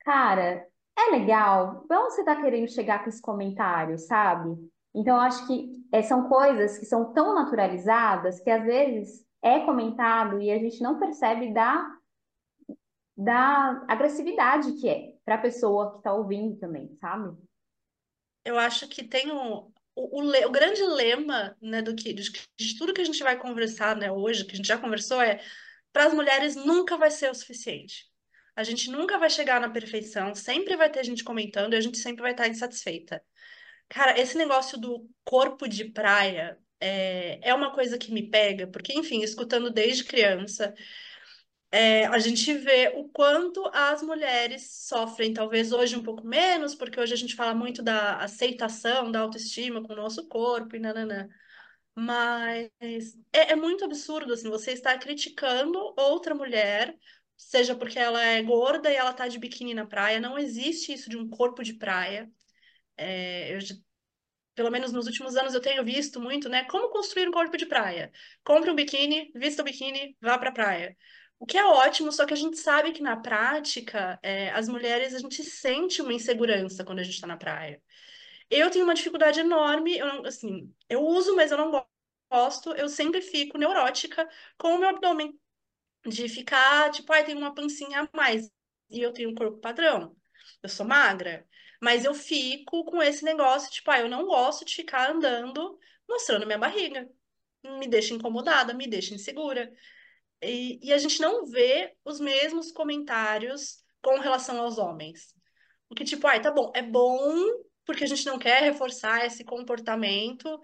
Cara, 0.00 0.66
é 0.98 1.10
legal. 1.12 1.84
Pra 1.86 2.00
onde 2.00 2.14
você 2.14 2.24
tá 2.24 2.36
querendo 2.36 2.68
chegar 2.68 3.02
com 3.02 3.08
esse 3.08 3.22
comentário, 3.22 3.98
sabe? 3.98 4.56
Então, 4.94 5.16
eu 5.16 5.22
acho 5.22 5.46
que 5.46 5.70
é, 5.92 6.02
são 6.02 6.28
coisas 6.28 6.78
que 6.78 6.86
são 6.86 7.12
tão 7.12 7.34
naturalizadas 7.34 8.40
que 8.40 8.50
às 8.50 8.64
vezes 8.64 9.24
é 9.42 9.60
comentado 9.60 10.40
e 10.40 10.50
a 10.50 10.58
gente 10.58 10.82
não 10.82 10.98
percebe 10.98 11.52
da, 11.52 11.88
da 13.16 13.84
agressividade 13.88 14.72
que 14.72 14.88
é 14.88 15.14
para 15.24 15.36
a 15.36 15.40
pessoa 15.40 15.92
que 15.92 15.98
está 15.98 16.12
ouvindo 16.12 16.58
também, 16.58 16.92
sabe? 16.96 17.36
Eu 18.44 18.58
acho 18.58 18.88
que 18.88 19.02
tem 19.04 19.30
um, 19.30 19.72
o, 19.94 20.22
o, 20.22 20.46
o 20.46 20.50
grande 20.50 20.82
lema, 20.82 21.56
né, 21.60 21.82
do 21.82 21.94
que, 21.94 22.12
de, 22.12 22.30
de 22.58 22.78
tudo 22.78 22.94
que 22.94 23.00
a 23.00 23.04
gente 23.04 23.22
vai 23.22 23.38
conversar, 23.38 23.96
né, 23.96 24.10
hoje, 24.10 24.44
que 24.44 24.52
a 24.52 24.56
gente 24.56 24.66
já 24.68 24.78
conversou, 24.78 25.20
é 25.20 25.40
para 25.92 26.06
as 26.06 26.14
mulheres 26.14 26.56
nunca 26.56 26.96
vai 26.96 27.10
ser 27.10 27.30
o 27.30 27.34
suficiente. 27.34 28.08
A 28.54 28.62
gente 28.62 28.90
nunca 28.90 29.18
vai 29.18 29.30
chegar 29.30 29.60
na 29.60 29.70
perfeição, 29.70 30.34
sempre 30.34 30.76
vai 30.76 30.90
ter 30.90 31.04
gente 31.04 31.24
comentando 31.24 31.74
e 31.74 31.76
a 31.76 31.80
gente 31.80 31.98
sempre 31.98 32.22
vai 32.22 32.32
estar 32.32 32.48
insatisfeita. 32.48 33.22
Cara, 33.88 34.18
esse 34.20 34.36
negócio 34.38 34.78
do 34.78 35.08
corpo 35.24 35.68
de 35.68 35.84
praia 35.86 36.58
é, 36.80 37.40
é 37.42 37.54
uma 37.54 37.72
coisa 37.74 37.98
que 37.98 38.12
me 38.12 38.30
pega, 38.30 38.66
porque, 38.66 38.92
enfim, 38.92 39.22
escutando 39.22 39.70
desde 39.70 40.04
criança, 40.04 40.74
é, 41.72 42.06
a 42.06 42.18
gente 42.18 42.52
vê 42.54 42.92
o 42.96 43.08
quanto 43.10 43.64
as 43.72 44.02
mulheres 44.02 44.70
sofrem, 44.88 45.32
talvez 45.32 45.72
hoje 45.72 45.96
um 45.96 46.02
pouco 46.02 46.26
menos, 46.26 46.74
porque 46.74 47.00
hoje 47.00 47.14
a 47.14 47.16
gente 47.16 47.34
fala 47.36 47.54
muito 47.54 47.82
da 47.82 48.18
aceitação, 48.18 49.10
da 49.10 49.20
autoestima 49.20 49.82
com 49.82 49.92
o 49.92 49.96
nosso 49.96 50.26
corpo 50.28 50.76
e 50.76 50.80
nananã. 50.80 51.28
Mas 51.94 52.70
é, 53.32 53.52
é 53.52 53.56
muito 53.56 53.84
absurdo, 53.84 54.32
assim, 54.34 54.48
você 54.50 54.72
estar 54.72 54.98
criticando 54.98 55.78
outra 55.98 56.34
mulher, 56.34 56.96
seja 57.36 57.74
porque 57.76 57.98
ela 57.98 58.22
é 58.22 58.42
gorda 58.42 58.90
e 58.92 58.96
ela 58.96 59.12
tá 59.12 59.28
de 59.28 59.38
biquíni 59.38 59.74
na 59.74 59.86
praia, 59.86 60.20
não 60.20 60.38
existe 60.38 60.92
isso 60.92 61.10
de 61.10 61.16
um 61.18 61.28
corpo 61.28 61.62
de 61.64 61.74
praia. 61.74 62.30
É, 62.96 63.54
eu 63.56 63.60
pelo 64.54 64.70
menos 64.70 64.92
nos 64.92 65.06
últimos 65.06 65.36
anos 65.36 65.54
eu 65.54 65.60
tenho 65.60 65.84
visto 65.84 66.20
muito, 66.20 66.48
né? 66.48 66.64
Como 66.64 66.90
construir 66.90 67.28
um 67.28 67.32
corpo 67.32 67.56
de 67.56 67.66
praia. 67.66 68.12
Compre 68.44 68.70
um 68.70 68.74
biquíni, 68.74 69.30
vista 69.34 69.62
o 69.62 69.64
biquíni, 69.64 70.16
vá 70.20 70.38
pra 70.38 70.52
praia. 70.52 70.96
O 71.40 71.46
que 71.46 71.58
é 71.58 71.64
ótimo, 71.64 72.12
só 72.12 72.26
que 72.26 72.34
a 72.34 72.38
gente 72.38 72.58
sabe 72.58 72.92
que 72.92 73.02
na 73.02 73.16
prática, 73.16 74.20
é, 74.22 74.50
as 74.52 74.68
mulheres, 74.68 75.14
a 75.14 75.20
gente 75.20 75.42
sente 75.44 76.02
uma 76.02 76.14
insegurança 76.14 76.84
quando 76.84 77.00
a 77.00 77.04
gente 77.04 77.20
tá 77.20 77.26
na 77.28 77.36
praia. 77.38 77.82
Eu 78.50 78.70
tenho 78.70 78.84
uma 78.84 78.94
dificuldade 78.94 79.40
enorme, 79.40 79.98
eu, 79.98 80.06
não- 80.06 80.26
assim, 80.26 80.74
eu 80.88 81.02
uso, 81.04 81.36
mas 81.36 81.50
eu 81.52 81.58
não 81.58 81.86
gosto, 82.32 82.74
eu 82.74 82.88
sempre 82.88 83.22
fico 83.22 83.58
neurótica 83.58 84.28
com 84.58 84.74
o 84.74 84.78
meu 84.78 84.90
abdômen 84.90 85.38
de 86.06 86.28
ficar, 86.28 86.90
tipo, 86.92 87.12
ai, 87.12 87.24
tem 87.24 87.36
uma 87.36 87.54
pancinha 87.54 88.02
a 88.12 88.16
mais. 88.16 88.50
E 88.90 89.00
eu 89.00 89.12
tenho 89.12 89.30
um 89.30 89.34
corpo 89.34 89.58
padrão. 89.60 90.16
Eu 90.62 90.68
sou 90.68 90.86
magra. 90.86 91.46
Mas 91.82 92.04
eu 92.04 92.14
fico 92.14 92.84
com 92.84 93.02
esse 93.02 93.24
negócio, 93.24 93.70
tipo, 93.70 93.90
ah, 93.90 94.00
eu 94.00 94.08
não 94.08 94.26
gosto 94.26 94.64
de 94.64 94.74
ficar 94.76 95.10
andando 95.10 95.78
mostrando 96.08 96.46
minha 96.46 96.58
barriga. 96.58 97.08
Me 97.64 97.86
deixa 97.88 98.14
incomodada, 98.14 98.74
me 98.74 98.86
deixa 98.88 99.14
insegura. 99.14 99.72
E, 100.42 100.78
e 100.82 100.92
a 100.92 100.98
gente 100.98 101.20
não 101.20 101.46
vê 101.46 101.94
os 102.04 102.20
mesmos 102.20 102.72
comentários 102.72 103.82
com 104.02 104.18
relação 104.18 104.60
aos 104.60 104.78
homens. 104.78 105.34
O 105.88 105.94
que, 105.94 106.04
tipo, 106.04 106.26
ai, 106.26 106.40
tá 106.40 106.50
bom, 106.50 106.72
é 106.74 106.82
bom 106.82 107.46
porque 107.84 108.04
a 108.04 108.06
gente 108.06 108.24
não 108.26 108.38
quer 108.38 108.62
reforçar 108.62 109.26
esse 109.26 109.44
comportamento, 109.44 110.60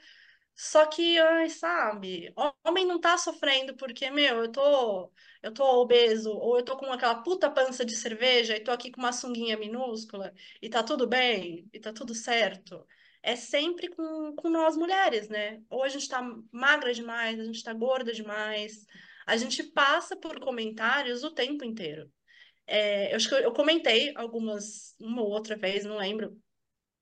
só 0.54 0.86
que, 0.86 1.18
ai, 1.18 1.50
sabe, 1.50 2.32
homem 2.64 2.86
não 2.86 3.00
tá 3.00 3.18
sofrendo 3.18 3.76
porque, 3.76 4.10
meu, 4.10 4.44
eu 4.44 4.50
tô, 4.52 5.12
eu 5.42 5.52
tô 5.52 5.64
obeso, 5.82 6.30
ou 6.32 6.58
eu 6.58 6.64
tô 6.64 6.76
com 6.76 6.86
aquela 6.92 7.22
puta 7.22 7.50
pança 7.50 7.84
de 7.84 7.94
cerveja 7.96 8.56
e 8.56 8.64
tô 8.64 8.70
aqui 8.70 8.90
com 8.90 9.00
uma 9.00 9.12
sunguinha 9.12 9.58
minúscula, 9.58 10.32
e 10.62 10.68
tá 10.70 10.82
tudo 10.82 11.06
bem, 11.06 11.68
e 11.72 11.80
tá 11.80 11.92
tudo 11.92 12.14
certo. 12.14 12.86
É 13.22 13.36
sempre 13.36 13.88
com, 13.88 14.34
com 14.36 14.48
nós 14.48 14.76
mulheres, 14.76 15.28
né? 15.28 15.60
Ou 15.68 15.82
a 15.82 15.88
gente 15.88 16.08
tá 16.08 16.22
magra 16.52 16.94
demais, 16.94 17.38
a 17.40 17.44
gente 17.44 17.62
tá 17.62 17.74
gorda 17.74 18.12
demais. 18.12 18.86
A 19.26 19.36
gente 19.36 19.62
passa 19.64 20.16
por 20.16 20.40
comentários 20.40 21.24
o 21.24 21.32
tempo 21.32 21.64
inteiro. 21.64 22.10
É, 22.66 23.12
eu 23.12 23.16
acho 23.16 23.28
que 23.28 23.34
eu, 23.34 23.40
eu 23.40 23.52
comentei 23.52 24.12
algumas, 24.16 24.94
uma 25.00 25.22
ou 25.22 25.30
outra 25.30 25.56
vez, 25.56 25.84
não 25.84 25.98
lembro, 25.98 26.40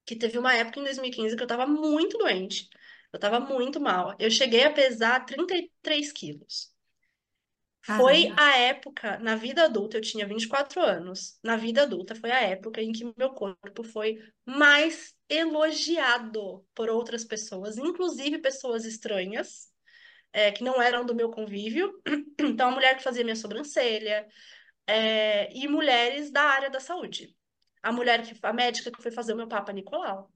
que 0.07 0.17
teve 0.17 0.39
uma 0.39 0.55
época 0.55 0.81
em 0.81 0.85
2015 0.85 1.37
que 1.37 1.43
eu 1.43 1.47
tava 1.47 1.67
muito 1.67 2.19
doente. 2.19 2.69
Eu 3.13 3.19
tava 3.21 3.41
muito 3.41 3.81
mal. 3.81 4.15
Eu 4.19 4.31
cheguei 4.31 4.65
a 4.65 4.73
pesar 4.73 5.25
33 5.25 6.13
quilos. 6.13 6.75
Foi 7.83 8.25
Caramba. 8.25 8.43
a 8.43 8.57
época, 8.57 9.19
na 9.19 9.37
vida 9.37 9.65
adulta, 9.65 9.99
eu 9.99 10.01
tinha 10.01 10.27
24 10.27 10.81
anos. 10.81 11.39
Na 11.43 11.57
vida 11.57 11.83
adulta 11.83 12.15
foi 12.15 12.31
a 12.31 12.41
época 12.41 12.81
em 12.83 12.93
que 12.93 13.05
meu 13.17 13.31
corpo 13.31 13.85
foi 13.85 14.19
mais 14.45 15.15
elogiado 15.29 16.67
por 16.75 16.89
outras 16.89 17.25
pessoas, 17.25 17.77
inclusive 17.77 18.39
pessoas 18.39 18.87
estranhas, 18.87 19.69
é, 20.35 20.53
que 20.53 20.63
não 20.63 20.83
eram 20.83 21.07
do 21.07 21.15
meu 21.15 21.31
convívio. 21.31 21.93
Então, 22.39 22.69
a 22.69 22.73
mulher 22.73 22.97
que 22.97 23.03
fazia 23.03 23.25
minha 23.25 23.37
sobrancelha, 23.37 24.27
é, 24.87 25.51
e 25.57 25.67
mulheres 25.69 26.31
da 26.31 26.43
área 26.43 26.69
da 26.69 26.81
saúde. 26.81 27.35
A 27.83 27.93
mulher 27.93 28.23
que, 28.23 28.39
a 28.43 28.53
médica 28.53 28.91
que 28.91 29.03
foi 29.03 29.11
fazer 29.13 29.33
o 29.33 29.37
meu 29.37 29.49
Papa 29.49 29.73
Nicolau 29.73 30.31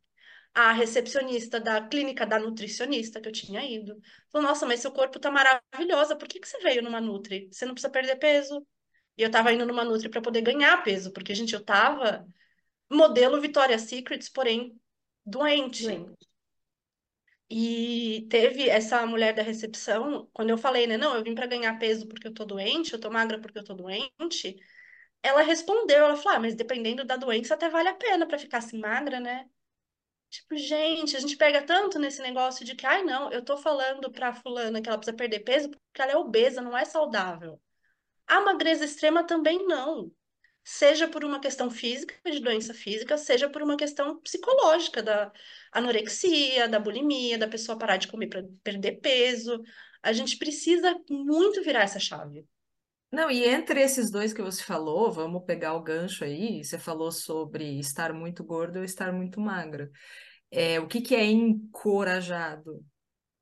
a 0.55 0.73
recepcionista 0.73 1.61
da 1.61 1.87
clínica 1.87 2.27
da 2.27 2.39
nutricionista 2.39 3.21
que 3.21 3.29
eu 3.29 3.33
tinha 3.33 3.65
ido. 3.65 4.01
Falou, 4.33 4.49
nossa, 4.49 4.67
mas 4.67 4.81
seu 4.81 4.91
corpo 4.91 5.21
tá 5.21 5.31
maravilhosa, 5.31 6.17
por 6.17 6.27
que 6.27 6.41
que 6.41 6.49
você 6.49 6.59
veio 6.59 6.83
numa 6.83 7.01
Nutri? 7.01 7.49
Você 7.53 7.65
não 7.65 7.75
precisa 7.75 7.93
perder 7.93 8.17
peso. 8.17 8.67
E 9.17 9.23
eu 9.23 9.31
tava 9.31 9.53
indo 9.53 9.67
numa 9.67 9.85
Nutri 9.85 10.09
para 10.09 10.21
poder 10.21 10.43
ganhar 10.43 10.83
peso, 10.83 11.13
porque, 11.13 11.35
gente, 11.35 11.55
eu 11.55 11.65
tava 11.65 12.27
modelo 12.91 13.41
Victoria's 13.41 13.83
Secrets, 13.83 14.29
porém 14.29 14.77
doente. 15.25 15.85
Doente. 15.85 16.28
E 17.51 18.27
teve 18.31 18.69
essa 18.69 19.07
mulher 19.07 19.35
da 19.35 19.43
recepção, 19.43 20.29
quando 20.35 20.51
eu 20.51 20.59
falei, 20.59 20.87
né, 20.87 20.97
não, 20.99 21.17
eu 21.17 21.25
vim 21.25 21.35
para 21.35 21.47
ganhar 21.47 21.79
peso 21.79 22.07
porque 22.07 22.29
eu 22.29 22.35
tô 22.35 22.45
doente, 22.45 22.93
eu 22.93 23.01
tô 23.01 23.11
magra 23.11 23.41
porque 23.41 23.59
eu 23.59 23.65
tô 23.65 23.75
doente, 23.75 24.57
ela 25.23 25.43
respondeu, 25.43 25.99
ela 26.05 26.17
falou, 26.17 26.39
ah, 26.39 26.41
mas 26.41 26.55
dependendo 26.57 27.05
da 27.05 27.17
doença 27.17 27.55
até 27.55 27.69
vale 27.71 27.89
a 27.91 27.95
pena 27.95 28.27
para 28.27 28.39
ficar 28.39 28.59
assim 28.59 28.79
magra, 28.81 29.21
né? 29.21 29.49
Tipo, 30.31 30.57
gente, 30.57 31.17
a 31.17 31.21
gente 31.21 31.37
pega 31.37 31.63
tanto 31.65 31.99
nesse 31.99 32.21
negócio 32.23 32.65
de 32.65 32.75
que, 32.77 32.87
ai, 32.87 33.03
não, 33.03 33.31
eu 33.33 33.45
tô 33.45 33.57
falando 33.57 34.11
pra 34.13 34.33
fulana 34.35 34.81
que 34.83 34.89
ela 34.89 34.99
precisa 34.99 35.17
perder 35.17 35.41
peso 35.41 35.71
porque 35.71 36.03
ela 36.03 36.13
é 36.13 36.17
obesa, 36.17 36.61
não 36.63 36.77
é 36.77 36.85
saudável. 36.85 37.61
A 38.27 38.41
magreza 38.43 38.85
extrema 38.87 39.25
também 39.27 39.67
não. 39.67 40.13
Seja 40.71 41.09
por 41.09 41.25
uma 41.25 41.41
questão 41.41 41.71
física, 41.71 42.15
de 42.31 42.41
doença 42.41 42.75
física, 42.75 43.17
seja 43.17 43.49
por 43.49 43.63
uma 43.63 43.75
questão 43.75 44.21
psicológica, 44.21 45.03
da 45.03 45.33
anorexia, 45.73 46.69
da 46.69 46.79
bulimia, 46.79 47.39
da 47.39 47.49
pessoa 47.49 47.79
parar 47.79 47.97
de 47.97 48.07
comer 48.07 48.27
para 48.27 48.45
perder 48.63 49.01
peso. 49.01 49.63
A 50.03 50.13
gente 50.13 50.37
precisa 50.37 50.95
muito 51.09 51.63
virar 51.63 51.85
essa 51.85 51.99
chave. 51.99 52.45
Não, 53.11 53.31
e 53.31 53.47
entre 53.47 53.81
esses 53.81 54.11
dois 54.11 54.35
que 54.35 54.43
você 54.43 54.63
falou, 54.63 55.11
vamos 55.11 55.43
pegar 55.47 55.73
o 55.73 55.83
gancho 55.83 56.23
aí. 56.23 56.63
Você 56.63 56.79
falou 56.79 57.11
sobre 57.11 57.79
estar 57.81 58.13
muito 58.13 58.45
gordo 58.45 58.81
ou 58.81 58.85
estar 58.85 59.11
muito 59.11 59.41
magra. 59.41 59.91
É, 60.51 60.79
o 60.79 60.87
que 60.87 61.01
que 61.01 61.15
é 61.15 61.25
encorajado, 61.25 62.85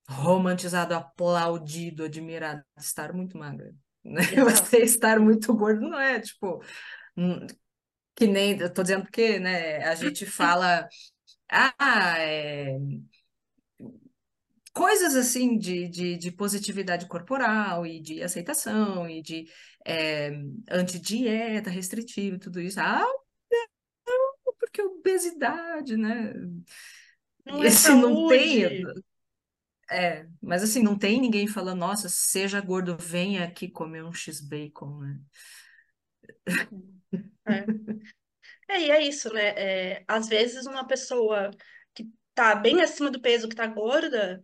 romantizado, 0.08 0.94
aplaudido, 0.94 2.04
admirado? 2.04 2.62
Estar 2.78 3.12
muito 3.12 3.36
magra. 3.36 3.74
Né? 4.04 4.22
Você 4.44 4.78
estar 4.78 5.18
muito 5.18 5.52
gordo 5.52 5.80
não 5.80 5.98
é 5.98 6.20
tipo 6.20 6.62
que 8.14 8.26
nem 8.26 8.58
eu 8.58 8.72
tô 8.72 8.82
dizendo 8.82 9.02
porque, 9.02 9.38
né? 9.38 9.84
A 9.84 9.94
gente 9.94 10.26
fala 10.26 10.88
ah, 11.50 12.18
é, 12.18 12.76
coisas 14.72 15.16
assim 15.16 15.58
de, 15.58 15.88
de, 15.88 16.16
de 16.18 16.30
positividade 16.30 17.06
corporal 17.06 17.86
e 17.86 18.00
de 18.00 18.22
aceitação 18.22 19.08
e 19.08 19.22
de 19.22 19.46
é, 19.86 20.30
antidieta 20.70 21.70
restritiva 21.70 22.36
e 22.36 22.40
tudo 22.40 22.60
isso. 22.60 22.78
Ah, 22.80 23.04
porque 24.58 24.82
obesidade, 24.82 25.96
né? 25.96 26.34
Não 27.44 27.62
é 27.62 27.68
Esse 27.68 27.90
não 27.90 28.28
tem, 28.28 28.82
é, 29.90 30.26
mas 30.42 30.62
assim, 30.62 30.82
não 30.82 30.98
tem 30.98 31.20
ninguém 31.20 31.46
falando, 31.46 31.78
nossa, 31.78 32.08
seja 32.08 32.60
gordo, 32.60 32.96
venha 32.98 33.44
aqui 33.44 33.68
comer 33.68 34.04
um 34.04 34.12
X-Bacon, 34.12 34.98
né? 34.98 35.20
É. 37.46 37.64
É, 38.68 38.80
e 38.80 38.90
é 38.90 39.00
isso, 39.00 39.32
né? 39.32 39.48
É, 39.50 40.04
às 40.08 40.28
vezes 40.28 40.66
uma 40.66 40.86
pessoa 40.86 41.50
que 41.94 42.10
tá 42.34 42.54
bem 42.54 42.82
acima 42.82 43.10
do 43.10 43.20
peso, 43.20 43.48
que 43.48 43.54
tá 43.54 43.66
gorda, 43.66 44.42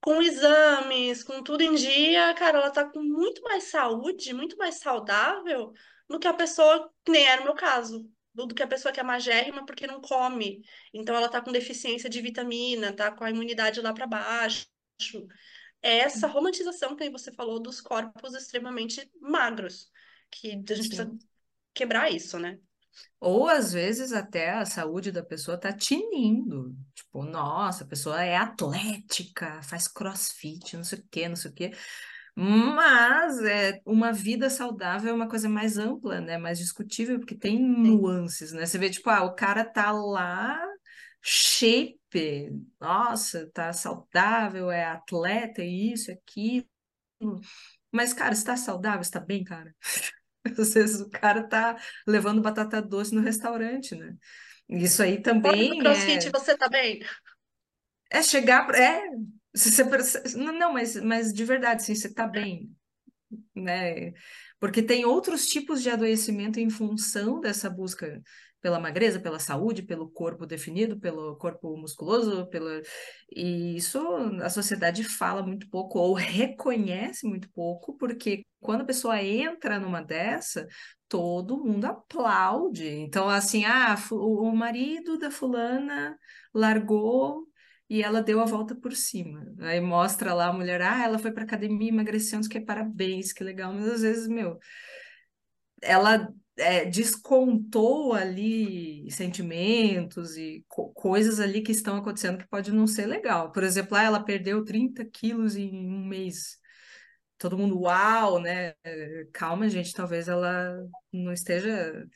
com 0.00 0.22
exames, 0.22 1.24
com 1.24 1.42
tudo 1.42 1.62
em 1.62 1.74
dia, 1.74 2.34
cara, 2.34 2.58
ela 2.58 2.70
tá 2.70 2.88
com 2.88 3.02
muito 3.02 3.42
mais 3.42 3.64
saúde, 3.64 4.34
muito 4.34 4.56
mais 4.56 4.76
saudável 4.76 5.72
do 6.08 6.18
que 6.18 6.28
a 6.28 6.34
pessoa, 6.34 6.90
que 7.04 7.10
nem 7.10 7.26
era 7.26 7.40
o 7.42 7.44
meu 7.44 7.54
caso, 7.54 8.08
do, 8.32 8.46
do 8.46 8.54
que 8.54 8.62
a 8.62 8.68
pessoa 8.68 8.92
que 8.92 9.00
é 9.00 9.02
magérrima 9.02 9.64
porque 9.64 9.86
não 9.86 10.00
come. 10.00 10.62
Então 10.92 11.16
ela 11.16 11.28
tá 11.28 11.40
com 11.40 11.50
deficiência 11.50 12.08
de 12.08 12.20
vitamina, 12.20 12.92
tá 12.92 13.10
com 13.10 13.24
a 13.24 13.30
imunidade 13.30 13.80
lá 13.80 13.92
para 13.92 14.06
baixo. 14.06 14.66
É 15.82 15.98
essa 15.98 16.26
romantização 16.26 16.94
que 16.94 17.10
você 17.10 17.32
falou 17.32 17.60
dos 17.60 17.80
corpos 17.80 18.34
extremamente 18.34 19.10
magros, 19.20 19.90
que 20.30 20.48
a 20.48 20.50
gente 20.52 20.64
precisa 20.64 21.04
Sim. 21.04 21.18
Quebrar 21.76 22.10
isso, 22.10 22.38
né? 22.38 22.58
Ou 23.20 23.48
às 23.48 23.72
vezes 23.72 24.12
até 24.12 24.50
a 24.50 24.64
saúde 24.64 25.12
da 25.12 25.22
pessoa 25.22 25.58
tá 25.58 25.72
tinindo. 25.72 26.74
Tipo, 26.94 27.22
nossa, 27.24 27.84
a 27.84 27.86
pessoa 27.86 28.22
é 28.22 28.36
atlética, 28.36 29.60
faz 29.62 29.86
crossfit, 29.86 30.76
não 30.76 30.84
sei 30.84 30.98
o 30.98 31.04
quê, 31.10 31.28
não 31.28 31.36
sei 31.36 31.50
o 31.50 31.54
quê. 31.54 31.72
Mas 32.34 33.38
é, 33.42 33.80
uma 33.86 34.12
vida 34.12 34.50
saudável 34.50 35.10
é 35.10 35.14
uma 35.14 35.28
coisa 35.28 35.48
mais 35.48 35.78
ampla, 35.78 36.20
né? 36.20 36.38
Mais 36.38 36.58
discutível, 36.58 37.18
porque 37.18 37.34
tem 37.36 37.58
nuances, 37.58 38.52
né? 38.52 38.66
Você 38.66 38.78
vê, 38.78 38.90
tipo, 38.90 39.08
ah, 39.10 39.24
o 39.24 39.34
cara 39.34 39.64
tá 39.64 39.90
lá, 39.92 40.60
shape, 41.22 42.50
nossa, 42.80 43.50
tá 43.52 43.72
saudável, 43.72 44.70
é 44.70 44.84
atleta, 44.84 45.62
é 45.62 45.66
isso, 45.66 46.10
é 46.10 46.14
aquilo. 46.14 46.66
Mas, 47.92 48.12
cara, 48.12 48.34
você 48.34 48.44
tá 48.44 48.56
saudável, 48.56 49.02
você 49.02 49.10
tá 49.10 49.20
bem, 49.20 49.42
cara? 49.44 49.74
Às 50.58 50.74
vezes 50.74 51.00
o 51.00 51.10
cara 51.10 51.42
tá 51.48 51.76
levando 52.06 52.42
batata 52.42 52.80
doce 52.82 53.14
no 53.14 53.20
restaurante, 53.22 53.94
né? 53.96 54.16
Isso 54.68 55.02
aí 55.02 55.20
Fora 55.40 55.64
do 55.64 55.74
também 55.74 55.78
CrossFit, 55.78 56.28
é, 56.28 56.32
você 56.32 56.54
tá 56.58 56.68
bem? 56.68 57.00
é 58.10 58.22
chegar, 58.22 58.68
é, 58.74 59.08
você, 59.54 59.84
perce- 59.84 60.36
não, 60.36 60.52
não, 60.52 60.72
mas, 60.72 60.96
mas 60.96 61.32
de 61.32 61.44
verdade, 61.44 61.82
sim, 61.84 61.94
você 61.94 62.12
tá 62.12 62.26
bem, 62.26 62.74
né? 63.54 64.12
Porque 64.60 64.82
tem 64.82 65.04
outros 65.04 65.46
tipos 65.48 65.82
de 65.82 65.90
adoecimento 65.90 66.60
em 66.60 66.70
função 66.70 67.40
dessa 67.40 67.70
busca 67.70 68.22
pela 68.66 68.80
magreza, 68.80 69.20
pela 69.20 69.38
saúde, 69.38 69.80
pelo 69.80 70.10
corpo 70.10 70.44
definido, 70.44 70.98
pelo 70.98 71.36
corpo 71.36 71.76
musculoso, 71.76 72.48
pela... 72.48 72.82
e 73.30 73.76
isso 73.76 73.96
a 74.42 74.50
sociedade 74.50 75.04
fala 75.04 75.40
muito 75.40 75.68
pouco 75.70 76.00
ou 76.00 76.14
reconhece 76.14 77.24
muito 77.28 77.48
pouco, 77.52 77.96
porque 77.96 78.44
quando 78.58 78.80
a 78.80 78.84
pessoa 78.84 79.22
entra 79.22 79.78
numa 79.78 80.02
dessa, 80.02 80.66
todo 81.08 81.62
mundo 81.62 81.84
aplaude. 81.84 82.88
Então, 82.88 83.28
assim, 83.28 83.64
ah, 83.64 83.94
o 84.10 84.50
marido 84.50 85.16
da 85.16 85.30
fulana 85.30 86.18
largou 86.52 87.46
e 87.88 88.02
ela 88.02 88.20
deu 88.20 88.40
a 88.40 88.46
volta 88.46 88.74
por 88.74 88.96
cima. 88.96 89.46
Aí 89.60 89.80
mostra 89.80 90.34
lá 90.34 90.48
a 90.48 90.52
mulher, 90.52 90.82
ah, 90.82 91.04
ela 91.04 91.20
foi 91.20 91.30
para 91.30 91.44
academia, 91.44 91.88
emagreceu, 91.90 92.38
não 92.38 92.42
sei 92.42 92.48
o 92.48 92.60
que, 92.60 92.66
parabéns, 92.66 93.32
que 93.32 93.44
legal. 93.44 93.72
Mas 93.72 93.86
às 93.86 94.02
vezes, 94.02 94.26
meu, 94.26 94.58
ela 95.80 96.28
é, 96.58 96.84
descontou 96.86 98.14
ali 98.14 99.10
sentimentos 99.10 100.36
e 100.36 100.64
co- 100.68 100.90
coisas 100.92 101.40
ali 101.40 101.62
que 101.62 101.72
estão 101.72 101.96
acontecendo 101.96 102.38
que 102.38 102.48
pode 102.48 102.72
não 102.72 102.86
ser 102.86 103.06
legal. 103.06 103.52
Por 103.52 103.62
exemplo, 103.64 103.96
ah, 103.96 104.02
ela 104.02 104.24
perdeu 104.24 104.64
30 104.64 105.04
quilos 105.04 105.56
em 105.56 105.70
um 105.88 106.06
mês. 106.06 106.58
Todo 107.38 107.58
mundo, 107.58 107.80
uau, 107.82 108.40
né? 108.40 108.74
Calma, 109.32 109.68
gente, 109.68 109.92
talvez 109.94 110.28
ela 110.28 110.78
não 111.12 111.32
esteja 111.32 112.06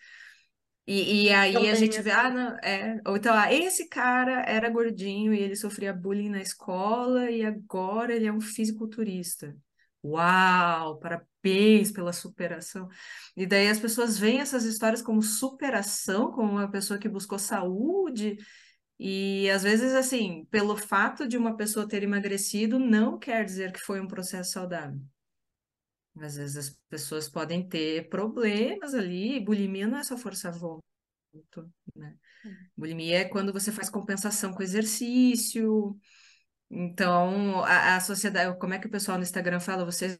e, 0.86 1.26
e 1.26 1.30
aí 1.30 1.68
a 1.68 1.74
gente 1.74 2.00
vê, 2.02 2.10
ah, 2.10 2.30
não, 2.30 2.56
é, 2.58 3.00
ou 3.06 3.16
então, 3.16 3.34
ah, 3.34 3.52
esse 3.52 3.88
cara 3.88 4.42
era 4.42 4.68
gordinho 4.70 5.32
e 5.32 5.38
ele 5.40 5.54
sofria 5.56 5.92
bullying 5.92 6.28
na 6.30 6.40
escola 6.42 7.30
e 7.30 7.44
agora 7.44 8.14
ele 8.14 8.26
é 8.26 8.32
um 8.32 8.40
fisiculturista. 8.40 9.56
Uau, 10.02 10.98
parabéns 10.98 11.92
pela 11.92 12.12
superação. 12.12 12.88
E 13.36 13.46
daí 13.46 13.68
as 13.68 13.78
pessoas 13.78 14.18
veem 14.18 14.40
essas 14.40 14.64
histórias 14.64 15.02
como 15.02 15.22
superação, 15.22 16.30
como 16.32 16.52
uma 16.52 16.70
pessoa 16.70 16.98
que 16.98 17.08
buscou 17.08 17.38
saúde, 17.38 18.38
e 19.02 19.48
às 19.48 19.62
vezes, 19.62 19.94
assim, 19.94 20.46
pelo 20.50 20.76
fato 20.76 21.26
de 21.26 21.38
uma 21.38 21.56
pessoa 21.56 21.88
ter 21.88 22.02
emagrecido, 22.02 22.78
não 22.78 23.18
quer 23.18 23.46
dizer 23.46 23.72
que 23.72 23.80
foi 23.80 23.98
um 23.98 24.06
processo 24.06 24.52
saudável. 24.52 25.00
Às 26.18 26.36
vezes 26.36 26.56
as 26.56 26.78
pessoas 26.88 27.26
podem 27.26 27.66
ter 27.66 28.10
problemas 28.10 28.92
ali, 28.92 29.40
bulimia 29.40 29.86
não 29.86 29.96
é 29.96 30.02
só 30.02 30.18
força 30.18 30.50
vômito, 30.50 31.72
né? 31.96 32.14
Bulimia 32.76 33.20
é 33.20 33.24
quando 33.24 33.54
você 33.54 33.72
faz 33.72 33.88
compensação 33.88 34.52
com 34.52 34.62
exercício. 34.62 35.98
Então, 36.70 37.64
a, 37.64 37.96
a 37.96 38.00
sociedade, 38.00 38.56
como 38.58 38.74
é 38.74 38.78
que 38.78 38.86
o 38.86 38.90
pessoal 38.90 39.18
no 39.18 39.24
Instagram 39.24 39.58
fala? 39.58 39.84
Vocês 39.84 40.18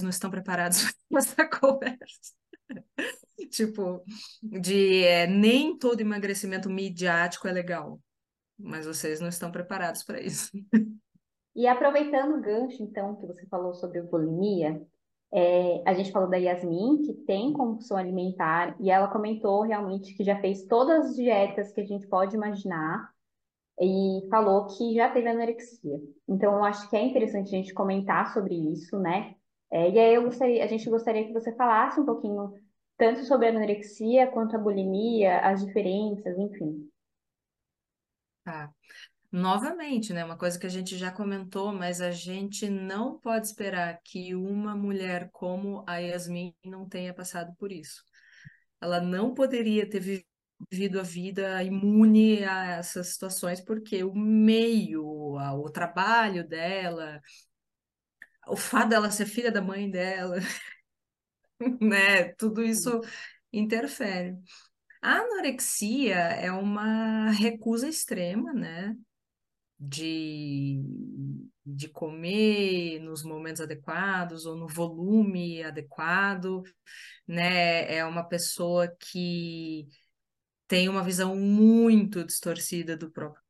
não 0.00 0.10
estão 0.10 0.30
preparados 0.30 0.82
para 1.08 1.18
essa 1.18 1.48
conversa. 1.48 2.34
Tipo, 3.50 4.02
de 4.42 5.04
é, 5.04 5.26
nem 5.26 5.78
todo 5.78 6.00
emagrecimento 6.00 6.68
midiático 6.68 7.46
é 7.46 7.52
legal, 7.52 8.00
mas 8.58 8.86
vocês 8.86 9.20
não 9.20 9.28
estão 9.28 9.50
preparados 9.50 10.02
para 10.02 10.20
isso. 10.20 10.50
E 11.58 11.66
aproveitando 11.66 12.36
o 12.36 12.42
gancho, 12.42 12.82
então, 12.82 13.16
que 13.16 13.26
você 13.26 13.46
falou 13.46 13.72
sobre 13.72 14.02
bulimia, 14.02 14.78
é, 15.32 15.82
a 15.86 15.94
gente 15.94 16.12
falou 16.12 16.28
da 16.28 16.36
Yasmin, 16.36 17.00
que 17.00 17.14
tem 17.24 17.50
compulsão 17.54 17.96
alimentar, 17.96 18.76
e 18.78 18.90
ela 18.90 19.08
comentou 19.08 19.62
realmente 19.62 20.14
que 20.14 20.22
já 20.22 20.38
fez 20.38 20.66
todas 20.66 21.06
as 21.06 21.16
dietas 21.16 21.72
que 21.72 21.80
a 21.80 21.86
gente 21.86 22.06
pode 22.08 22.36
imaginar, 22.36 23.10
e 23.80 24.26
falou 24.30 24.66
que 24.66 24.94
já 24.94 25.10
teve 25.10 25.28
anorexia. 25.28 26.00
Então, 26.28 26.54
eu 26.54 26.64
acho 26.64 26.88
que 26.88 26.96
é 26.96 27.04
interessante 27.04 27.48
a 27.48 27.58
gente 27.58 27.74
comentar 27.74 28.32
sobre 28.32 28.54
isso, 28.54 28.98
né? 28.98 29.34
É, 29.70 29.90
e 29.90 29.98
aí 29.98 30.14
eu 30.14 30.22
gostaria, 30.22 30.64
a 30.64 30.66
gente 30.66 30.88
gostaria 30.88 31.26
que 31.26 31.32
você 31.32 31.54
falasse 31.54 32.00
um 32.00 32.06
pouquinho 32.06 32.54
tanto 32.96 33.24
sobre 33.24 33.46
a 33.46 33.50
anorexia 33.50 34.26
quanto 34.28 34.56
a 34.56 34.58
bulimia, 34.58 35.40
as 35.40 35.64
diferenças, 35.64 36.38
enfim. 36.38 36.88
Tá. 38.44 38.72
Novamente, 39.30 40.14
né? 40.14 40.24
Uma 40.24 40.38
coisa 40.38 40.58
que 40.58 40.66
a 40.66 40.70
gente 40.70 40.96
já 40.96 41.10
comentou, 41.10 41.72
mas 41.72 42.00
a 42.00 42.10
gente 42.10 42.70
não 42.70 43.18
pode 43.18 43.46
esperar 43.46 44.00
que 44.02 44.34
uma 44.34 44.74
mulher 44.74 45.28
como 45.32 45.84
a 45.86 45.98
Yasmin 45.98 46.54
não 46.64 46.88
tenha 46.88 47.12
passado 47.12 47.54
por 47.58 47.70
isso. 47.70 48.02
Ela 48.80 49.00
não 49.00 49.34
poderia 49.34 49.88
ter 49.88 50.24
vivido 50.70 51.00
a 51.00 51.02
vida 51.02 51.62
imune 51.62 52.44
a 52.44 52.66
essas 52.78 53.08
situações, 53.08 53.60
porque 53.60 54.02
o 54.04 54.14
meio, 54.14 55.36
a- 55.38 55.54
o 55.54 55.70
trabalho 55.70 56.46
dela, 56.46 57.20
o 58.48 58.56
fato 58.56 58.88
dela 58.90 59.10
ser 59.10 59.26
filha 59.26 59.50
da 59.52 59.60
mãe 59.62 59.90
dela, 59.90 60.36
né? 61.80 62.32
Tudo 62.34 62.62
isso 62.62 63.00
interfere. 63.52 64.36
A 65.02 65.18
anorexia 65.20 66.16
é 66.16 66.52
uma 66.52 67.30
recusa 67.32 67.88
extrema, 67.88 68.52
né? 68.52 68.96
de, 69.80 70.82
de 71.64 71.88
comer 71.88 73.00
nos 73.00 73.22
momentos 73.24 73.60
adequados 73.62 74.46
ou 74.46 74.56
no 74.56 74.68
volume 74.68 75.62
adequado, 75.62 76.62
né? 77.26 77.92
É 77.94 78.04
uma 78.04 78.24
pessoa 78.24 78.88
que 79.00 79.88
tem 80.68 80.88
uma 80.88 81.02
visão 81.02 81.36
muito 81.36 82.24
distorcida 82.24 82.96
do 82.96 83.10
próprio 83.10 83.42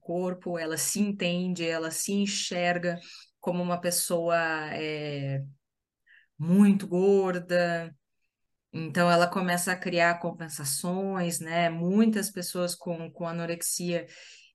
corpo, 0.00 0.58
ela 0.58 0.76
se 0.76 1.00
entende, 1.00 1.66
ela 1.66 1.90
se 1.90 2.12
enxerga 2.12 2.98
como 3.40 3.62
uma 3.62 3.80
pessoa 3.80 4.36
é, 4.74 5.42
muito 6.38 6.86
gorda. 6.86 7.94
Então, 8.72 9.10
ela 9.10 9.26
começa 9.26 9.72
a 9.72 9.76
criar 9.76 10.20
compensações, 10.20 11.40
né? 11.40 11.70
Muitas 11.70 12.30
pessoas 12.30 12.74
com, 12.74 13.10
com 13.10 13.26
anorexia 13.26 14.06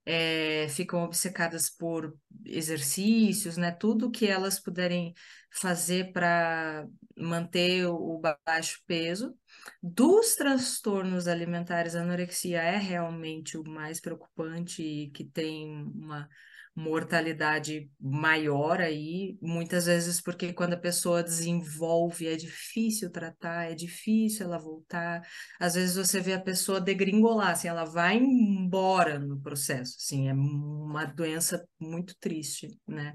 é, 0.05 0.67
ficam 0.69 1.03
obcecadas 1.03 1.69
por 1.69 2.15
exercícios, 2.45 3.57
né? 3.57 3.71
Tudo 3.71 4.11
que 4.11 4.27
elas 4.27 4.59
puderem 4.59 5.13
fazer 5.51 6.11
para 6.11 6.85
manter 7.17 7.87
o 7.87 8.21
baixo 8.45 8.81
peso. 8.85 9.35
Dos 9.81 10.35
transtornos 10.35 11.27
alimentares, 11.27 11.95
a 11.95 12.01
anorexia 12.01 12.61
é 12.61 12.77
realmente 12.77 13.57
o 13.57 13.63
mais 13.67 13.99
preocupante 13.99 14.81
e 14.81 15.09
que 15.11 15.23
tem 15.23 15.71
uma, 15.71 16.27
mortalidade 16.75 17.89
maior 17.99 18.81
aí, 18.81 19.37
muitas 19.41 19.85
vezes 19.85 20.19
porque 20.19 20.53
quando 20.53 20.73
a 20.73 20.79
pessoa 20.79 21.23
desenvolve 21.23 22.27
é 22.27 22.35
difícil 22.35 23.11
tratar, 23.11 23.71
é 23.71 23.75
difícil 23.75 24.45
ela 24.45 24.57
voltar. 24.57 25.21
Às 25.59 25.75
vezes 25.75 25.95
você 25.95 26.19
vê 26.19 26.33
a 26.33 26.41
pessoa 26.41 26.81
degringolar, 26.81 27.51
assim, 27.51 27.67
ela 27.67 27.85
vai 27.85 28.17
embora 28.17 29.19
no 29.19 29.39
processo, 29.39 29.97
assim, 29.99 30.29
é 30.29 30.33
uma 30.33 31.05
doença 31.05 31.67
muito 31.79 32.15
triste, 32.19 32.75
né? 32.87 33.13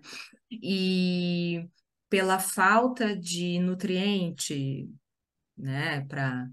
E 0.50 1.68
pela 2.08 2.38
falta 2.38 3.16
de 3.16 3.58
nutriente, 3.58 4.88
né, 5.58 6.04
para 6.06 6.48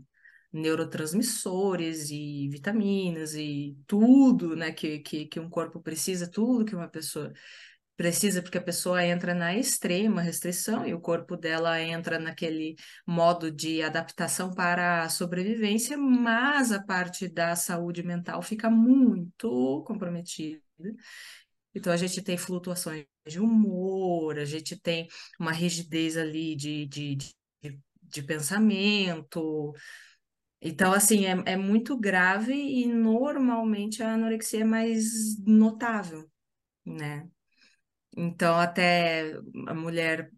neurotransmissores 0.52 2.10
e 2.10 2.48
vitaminas 2.50 3.36
e 3.36 3.78
tudo, 3.86 4.56
né, 4.56 4.72
que, 4.72 5.00
que, 5.00 5.26
que 5.26 5.40
um 5.40 5.50
corpo 5.50 5.82
precisa, 5.82 6.30
tudo 6.30 6.66
que 6.66 6.76
uma 6.76 6.88
pessoa 6.88 7.32
precisa, 7.98 8.42
porque 8.42 8.58
a 8.58 8.62
pessoa 8.62 9.06
entra 9.06 9.34
na 9.34 9.56
extrema 9.56 10.22
restrição 10.22 10.86
e 10.86 10.94
o 10.94 11.00
corpo 11.00 11.38
dela 11.38 11.82
entra 11.82 12.20
naquele 12.20 12.76
modo 13.08 13.52
de 13.52 13.82
adaptação 13.82 14.54
para 14.54 15.04
a 15.04 15.10
sobrevivência, 15.10 15.98
mas 15.98 16.72
a 16.72 16.84
parte 16.84 17.28
da 17.28 17.56
saúde 17.56 18.04
mental 18.04 18.42
fica 18.42 18.70
muito 18.70 19.84
comprometida. 19.88 20.62
Então 21.74 21.92
a 21.92 21.98
gente 21.98 22.22
tem 22.22 22.38
flutuações 22.38 23.06
de 23.28 23.40
humor, 23.40 24.38
a 24.38 24.46
gente 24.46 24.80
tem 24.80 25.08
uma 25.40 25.52
rigidez 25.52 26.16
ali 26.18 26.56
de, 26.56 26.86
de, 26.86 27.16
de, 28.22 28.28
pensamento, 28.28 29.74
então, 30.62 30.94
assim, 30.94 31.26
é, 31.26 31.54
é 31.54 31.58
muito 31.58 31.96
grave 31.96 32.54
e 32.54 32.88
normalmente 32.88 34.02
a 34.02 34.14
anorexia 34.14 34.62
é 34.62 34.64
mais 34.64 35.38
notável, 35.46 36.28
né? 36.84 37.28
Então, 38.18 38.58
até 38.58 39.34
a 39.68 39.74
mulher 39.76 40.32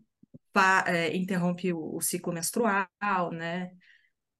é, 0.85 1.15
interrompe 1.15 1.71
o, 1.71 1.95
o 1.95 2.01
ciclo 2.01 2.33
menstrual, 2.33 2.87
né? 3.31 3.71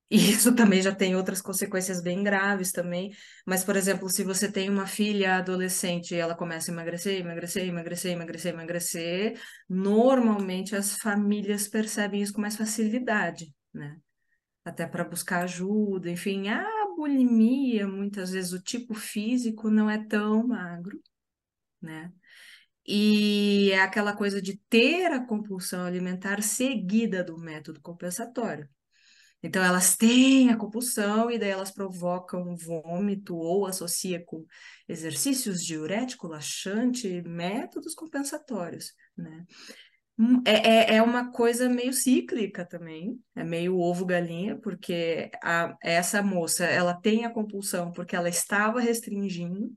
E 0.10 0.18
isso 0.32 0.56
também 0.56 0.82
já 0.82 0.96
tem 0.96 1.16
outras 1.16 1.42
consequências 1.42 2.02
bem 2.02 2.24
graves 2.24 2.72
também. 2.72 3.12
Mas, 3.46 3.64
por 3.64 3.76
exemplo, 3.76 4.10
se 4.10 4.24
você 4.24 4.50
tem 4.52 4.70
uma 4.70 4.88
filha 4.88 5.38
adolescente 5.38 6.16
e 6.16 6.18
ela 6.18 6.36
começa 6.36 6.72
a 6.72 6.74
emagrecer, 6.74 7.20
emagrecer, 7.20 7.68
emagrecer, 7.68 8.12
emagrecer, 8.14 8.54
emagrecer, 8.54 9.42
normalmente 9.70 10.76
as 10.76 10.98
famílias 10.98 11.68
percebem 11.68 12.22
isso 12.22 12.34
com 12.34 12.42
mais 12.42 12.56
facilidade, 12.56 13.54
né? 13.74 13.98
até 14.68 14.86
para 14.86 15.04
buscar 15.04 15.44
ajuda, 15.44 16.10
enfim, 16.10 16.50
a 16.50 16.64
bulimia, 16.96 17.88
muitas 17.88 18.32
vezes 18.32 18.52
o 18.54 18.62
tipo 18.62 18.94
físico 18.94 19.70
não 19.70 19.90
é 19.90 20.04
tão 20.06 20.48
magro, 20.48 21.02
né? 21.82 22.12
E 22.86 23.72
é 23.72 23.82
aquela 23.82 24.16
coisa 24.16 24.42
de 24.42 24.58
ter 24.70 25.12
a 25.12 25.26
compulsão 25.26 25.86
alimentar 25.86 26.42
seguida 26.42 27.24
do 27.24 27.38
método 27.38 27.82
compensatório. 27.82 28.70
Então, 29.44 29.64
elas 29.64 29.96
têm 29.96 30.50
a 30.50 30.58
compulsão 30.58 31.30
e 31.30 31.38
daí 31.38 31.50
elas 31.50 31.72
provocam 31.72 32.56
vômito 32.56 33.36
ou 33.36 33.66
associa 33.66 34.24
com 34.26 34.46
exercícios 34.88 35.64
diurético, 35.64 36.28
laxante, 36.28 37.22
métodos 37.22 37.94
compensatórios, 37.94 38.94
né? 39.16 39.46
Hum, 40.20 40.42
É, 40.46 40.94
é, 40.94 40.96
é 40.98 41.02
uma 41.04 41.32
coisa 41.32 41.70
meio 41.70 41.94
cíclica 41.94 42.66
também, 42.66 43.20
é 43.36 43.44
meio 43.44 43.78
ovo-galinha, 43.78 44.58
porque 44.58 45.30
a, 45.44 45.78
essa 45.84 46.24
moça, 46.24 46.66
ela 46.66 46.94
tem 46.96 47.24
a 47.24 47.30
compulsão 47.30 47.92
porque 47.92 48.16
ela 48.16 48.28
estava 48.30 48.80
restringindo, 48.82 49.72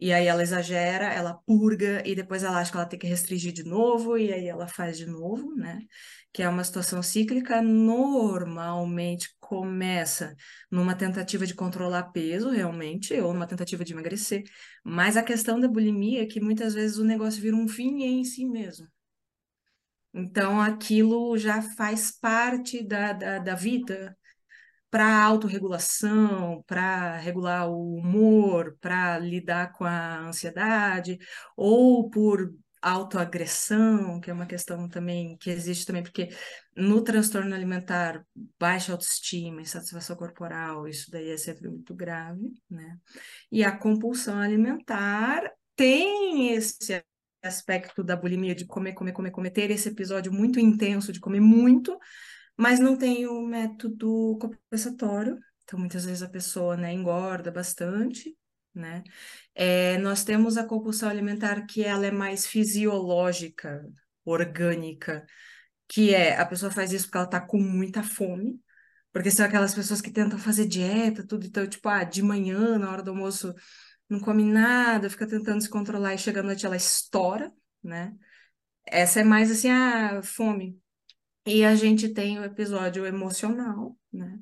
e 0.00 0.12
aí 0.12 0.26
ela 0.26 0.42
exagera, 0.42 1.06
ela 1.06 1.34
purga, 1.34 2.02
e 2.06 2.14
depois 2.14 2.42
ela 2.44 2.58
acha 2.60 2.70
que 2.70 2.76
ela 2.76 2.86
tem 2.86 2.98
que 2.98 3.06
restringir 3.06 3.52
de 3.52 3.64
novo, 3.64 4.16
e 4.16 4.32
aí 4.32 4.46
ela 4.46 4.68
faz 4.68 4.96
de 4.96 5.06
novo, 5.06 5.54
né? 5.56 5.80
Que 6.32 6.42
é 6.42 6.48
uma 6.48 6.62
situação 6.62 7.02
cíclica, 7.02 7.60
normalmente 7.60 9.30
começa 9.40 10.36
numa 10.70 10.94
tentativa 10.94 11.44
de 11.46 11.54
controlar 11.54 12.04
peso, 12.12 12.50
realmente, 12.50 13.12
ou 13.20 13.32
numa 13.32 13.46
tentativa 13.46 13.84
de 13.84 13.92
emagrecer, 13.92 14.44
mas 14.84 15.16
a 15.16 15.22
questão 15.22 15.58
da 15.58 15.66
bulimia 15.68 16.22
é 16.22 16.26
que 16.26 16.40
muitas 16.40 16.74
vezes 16.74 16.98
o 16.98 17.04
negócio 17.04 17.42
vira 17.42 17.56
um 17.56 17.66
fim 17.66 18.02
em 18.04 18.24
si 18.24 18.46
mesmo. 18.46 18.86
Então, 20.12 20.60
aquilo 20.60 21.36
já 21.38 21.62
faz 21.62 22.10
parte 22.10 22.82
da, 22.82 23.12
da, 23.12 23.38
da 23.38 23.54
vida 23.54 24.17
para 24.90 25.22
autorregulação, 25.22 26.62
para 26.66 27.16
regular 27.18 27.68
o 27.68 27.96
humor, 27.96 28.76
para 28.80 29.18
lidar 29.18 29.72
com 29.72 29.84
a 29.84 30.20
ansiedade, 30.20 31.18
ou 31.56 32.08
por 32.08 32.54
autoagressão, 32.80 34.20
que 34.20 34.30
é 34.30 34.32
uma 34.32 34.46
questão 34.46 34.88
também 34.88 35.36
que 35.38 35.50
existe 35.50 35.84
também, 35.84 36.02
porque 36.02 36.28
no 36.76 37.02
transtorno 37.02 37.54
alimentar, 37.54 38.24
baixa 38.58 38.92
autoestima, 38.92 39.60
insatisfação 39.60 40.16
corporal, 40.16 40.86
isso 40.86 41.10
daí 41.10 41.30
é 41.30 41.36
sempre 41.36 41.68
muito 41.68 41.94
grave, 41.94 42.52
né? 42.70 42.96
E 43.50 43.64
a 43.64 43.76
compulsão 43.76 44.38
alimentar 44.38 45.50
tem 45.74 46.54
esse 46.54 47.02
aspecto 47.42 48.02
da 48.02 48.16
bulimia 48.16 48.54
de 48.54 48.64
comer, 48.64 48.92
comer, 48.92 49.12
comer, 49.12 49.30
comer, 49.30 49.50
ter 49.50 49.70
esse 49.70 49.88
episódio 49.88 50.32
muito 50.32 50.58
intenso 50.58 51.12
de 51.12 51.20
comer 51.20 51.40
muito, 51.40 51.98
mas 52.58 52.80
não 52.80 52.96
tem 52.96 53.26
o 53.26 53.42
método 53.46 54.38
compensatório. 54.40 55.38
Então, 55.64 55.78
muitas 55.78 56.04
vezes 56.04 56.22
a 56.22 56.28
pessoa, 56.28 56.76
né, 56.76 56.92
engorda 56.92 57.50
bastante, 57.50 58.36
né? 58.74 59.04
É, 59.54 59.98
nós 59.98 60.24
temos 60.24 60.56
a 60.56 60.64
compulsão 60.66 61.08
alimentar 61.08 61.66
que 61.66 61.84
ela 61.84 62.06
é 62.06 62.10
mais 62.10 62.46
fisiológica, 62.46 63.84
orgânica, 64.24 65.26
que 65.88 66.14
é 66.14 66.38
a 66.38 66.46
pessoa 66.46 66.70
faz 66.70 66.92
isso 66.92 67.06
porque 67.06 67.18
ela 67.18 67.26
tá 67.28 67.40
com 67.40 67.58
muita 67.60 68.02
fome, 68.02 68.60
porque 69.12 69.30
são 69.30 69.46
aquelas 69.46 69.74
pessoas 69.74 70.00
que 70.00 70.10
tentam 70.10 70.38
fazer 70.38 70.66
dieta, 70.66 71.26
tudo, 71.26 71.46
então, 71.46 71.66
tipo, 71.66 71.88
ah, 71.88 72.04
de 72.04 72.22
manhã, 72.22 72.78
na 72.78 72.90
hora 72.90 73.02
do 73.02 73.10
almoço, 73.10 73.54
não 74.08 74.20
come 74.20 74.44
nada, 74.44 75.10
fica 75.10 75.26
tentando 75.26 75.62
se 75.62 75.68
controlar 75.70 76.14
e 76.14 76.18
chega 76.18 76.40
à 76.40 76.42
noite 76.42 76.66
ela 76.66 76.76
estoura, 76.76 77.52
né? 77.82 78.14
Essa 78.86 79.20
é 79.20 79.24
mais 79.24 79.50
assim, 79.50 79.70
a 79.70 80.22
fome. 80.22 80.80
E 81.48 81.64
a 81.64 81.74
gente 81.74 82.10
tem 82.10 82.38
o 82.38 82.44
episódio 82.44 83.06
emocional, 83.06 83.96
né? 84.12 84.38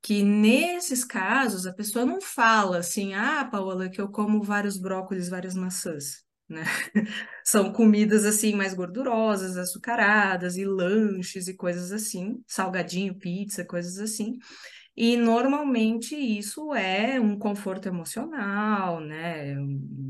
Que 0.00 0.22
nesses 0.22 1.04
casos 1.04 1.66
a 1.66 1.74
pessoa 1.74 2.06
não 2.06 2.18
fala 2.18 2.78
assim, 2.78 3.12
ah, 3.12 3.44
Paola, 3.44 3.90
que 3.90 4.00
eu 4.00 4.08
como 4.08 4.42
vários 4.42 4.78
brócolis, 4.78 5.28
várias 5.28 5.54
maçãs, 5.54 6.24
né? 6.48 6.62
São 7.44 7.70
comidas 7.74 8.24
assim 8.24 8.54
mais 8.54 8.72
gordurosas, 8.72 9.58
açucaradas 9.58 10.56
e 10.56 10.64
lanches 10.64 11.46
e 11.46 11.54
coisas 11.54 11.92
assim, 11.92 12.42
salgadinho, 12.46 13.18
pizza, 13.18 13.62
coisas 13.62 13.98
assim. 13.98 14.38
E 14.96 15.18
normalmente 15.18 16.16
isso 16.16 16.74
é 16.74 17.20
um 17.20 17.38
conforto 17.38 17.86
emocional, 17.86 18.98
né? 18.98 19.56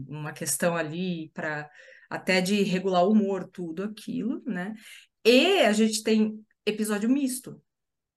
Uma 0.08 0.32
questão 0.32 0.76
ali 0.76 1.32
para 1.34 1.68
até 2.08 2.40
de 2.40 2.62
regular 2.62 3.02
o 3.02 3.10
humor, 3.10 3.48
tudo 3.50 3.82
aquilo, 3.82 4.40
né? 4.46 4.74
E 5.24 5.60
a 5.60 5.72
gente 5.72 6.02
tem 6.02 6.44
episódio 6.66 7.08
misto, 7.08 7.60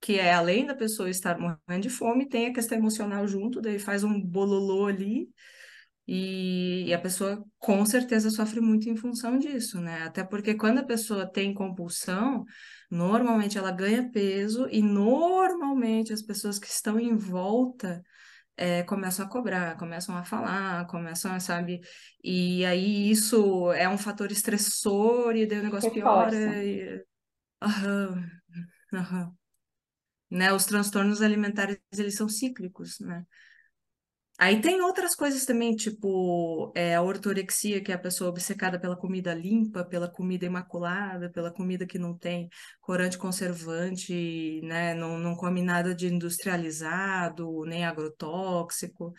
que 0.00 0.18
é 0.18 0.32
além 0.32 0.66
da 0.66 0.74
pessoa 0.74 1.10
estar 1.10 1.38
morrendo 1.38 1.82
de 1.82 1.90
fome, 1.90 2.28
tem 2.28 2.46
a 2.46 2.52
questão 2.52 2.78
emocional 2.78 3.26
junto, 3.26 3.60
daí 3.60 3.78
faz 3.78 4.04
um 4.04 4.20
bololô 4.20 4.86
ali, 4.86 5.28
e, 6.10 6.84
e, 6.86 6.94
a 6.94 6.98
pessoa 6.98 7.44
com 7.58 7.84
certeza 7.84 8.30
sofre 8.30 8.62
muito 8.62 8.88
em 8.88 8.96
função 8.96 9.38
disso, 9.38 9.78
né? 9.78 10.04
Até 10.04 10.24
porque 10.24 10.54
quando 10.54 10.78
a 10.78 10.82
pessoa 10.82 11.30
tem 11.30 11.52
compulsão, 11.52 12.46
normalmente 12.90 13.58
ela 13.58 13.70
ganha 13.70 14.10
peso 14.10 14.66
e 14.70 14.80
normalmente 14.80 16.10
as 16.10 16.22
pessoas 16.22 16.58
que 16.58 16.66
estão 16.66 16.98
em 16.98 17.14
volta 17.14 18.02
é, 18.58 18.82
começam 18.82 19.24
a 19.24 19.28
cobrar, 19.28 19.76
começam 19.76 20.16
a 20.16 20.24
falar, 20.24 20.84
começam, 20.88 21.38
sabe? 21.38 21.80
E 22.22 22.64
aí 22.66 23.08
isso 23.08 23.72
é 23.72 23.88
um 23.88 23.96
fator 23.96 24.32
estressor 24.32 25.36
e 25.36 25.46
daí 25.46 25.60
o 25.60 25.62
negócio 25.62 25.92
Reforça. 25.92 26.30
piora. 26.30 26.64
E... 26.64 27.04
Aham, 27.62 28.30
aham. 28.92 29.32
Né? 30.28 30.52
Os 30.52 30.66
transtornos 30.66 31.22
alimentares, 31.22 31.78
eles 31.96 32.16
são 32.16 32.28
cíclicos, 32.28 32.98
né? 32.98 33.24
Aí 34.40 34.60
tem 34.60 34.80
outras 34.82 35.16
coisas 35.16 35.44
também, 35.44 35.74
tipo 35.74 36.72
é, 36.76 36.94
a 36.94 37.02
ortorexia, 37.02 37.82
que 37.82 37.90
é 37.90 37.94
a 37.96 37.98
pessoa 37.98 38.30
obcecada 38.30 38.78
pela 38.78 38.96
comida 38.96 39.34
limpa, 39.34 39.84
pela 39.84 40.08
comida 40.08 40.46
imaculada, 40.46 41.28
pela 41.28 41.50
comida 41.52 41.84
que 41.84 41.98
não 41.98 42.16
tem 42.16 42.48
corante 42.80 43.18
conservante, 43.18 44.60
né? 44.62 44.94
Não, 44.94 45.18
não 45.18 45.34
come 45.34 45.60
nada 45.60 45.92
de 45.92 46.06
industrializado, 46.06 47.64
nem 47.66 47.84
agrotóxico. 47.84 49.12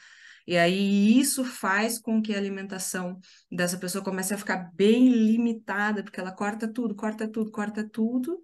E 0.47 0.57
aí 0.57 1.19
isso 1.19 1.43
faz 1.43 1.99
com 1.99 2.21
que 2.21 2.33
a 2.33 2.37
alimentação 2.37 3.19
dessa 3.51 3.77
pessoa 3.77 4.03
comece 4.03 4.33
a 4.33 4.37
ficar 4.37 4.71
bem 4.73 5.09
limitada, 5.09 6.01
porque 6.01 6.19
ela 6.19 6.31
corta 6.31 6.65
tudo, 6.71 6.95
corta 6.95 7.27
tudo, 7.27 7.51
corta 7.51 7.87
tudo. 7.87 8.41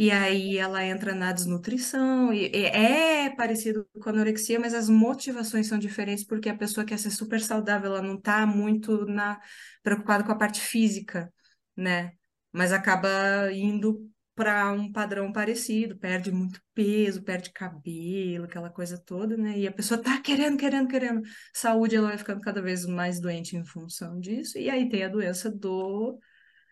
E 0.00 0.12
aí 0.12 0.56
ela 0.56 0.84
entra 0.84 1.12
na 1.12 1.32
desnutrição, 1.32 2.32
e, 2.32 2.48
e 2.54 2.66
é 2.66 3.30
parecido 3.30 3.84
com 4.00 4.08
anorexia, 4.08 4.60
mas 4.60 4.72
as 4.72 4.88
motivações 4.88 5.66
são 5.66 5.76
diferentes, 5.76 6.24
porque 6.24 6.48
a 6.48 6.56
pessoa 6.56 6.86
quer 6.86 7.00
ser 7.00 7.10
super 7.10 7.40
saudável, 7.40 7.90
ela 7.90 8.00
não 8.00 8.14
está 8.14 8.46
muito 8.46 9.04
na, 9.06 9.40
preocupada 9.82 10.22
com 10.22 10.30
a 10.30 10.36
parte 10.36 10.60
física, 10.60 11.32
né? 11.76 12.12
Mas 12.52 12.72
acaba 12.72 13.50
indo 13.52 14.08
para 14.36 14.70
um 14.72 14.92
padrão 14.92 15.32
parecido, 15.32 15.98
perde 15.98 16.30
muito 16.30 16.60
peso, 16.72 17.24
perde 17.24 17.50
cabelo, 17.52 18.44
aquela 18.44 18.70
coisa 18.70 18.96
toda, 19.04 19.36
né? 19.36 19.58
E 19.58 19.66
a 19.66 19.72
pessoa 19.72 20.00
tá 20.00 20.20
querendo, 20.22 20.56
querendo, 20.56 20.86
querendo 20.86 21.22
saúde, 21.52 21.96
ela 21.96 22.06
vai 22.10 22.18
ficando 22.18 22.40
cada 22.40 22.62
vez 22.62 22.86
mais 22.86 23.20
doente 23.20 23.56
em 23.56 23.64
função 23.64 24.20
disso. 24.20 24.58
E 24.58 24.70
aí 24.70 24.88
tem 24.88 25.02
a 25.02 25.08
doença 25.08 25.50
do 25.50 26.20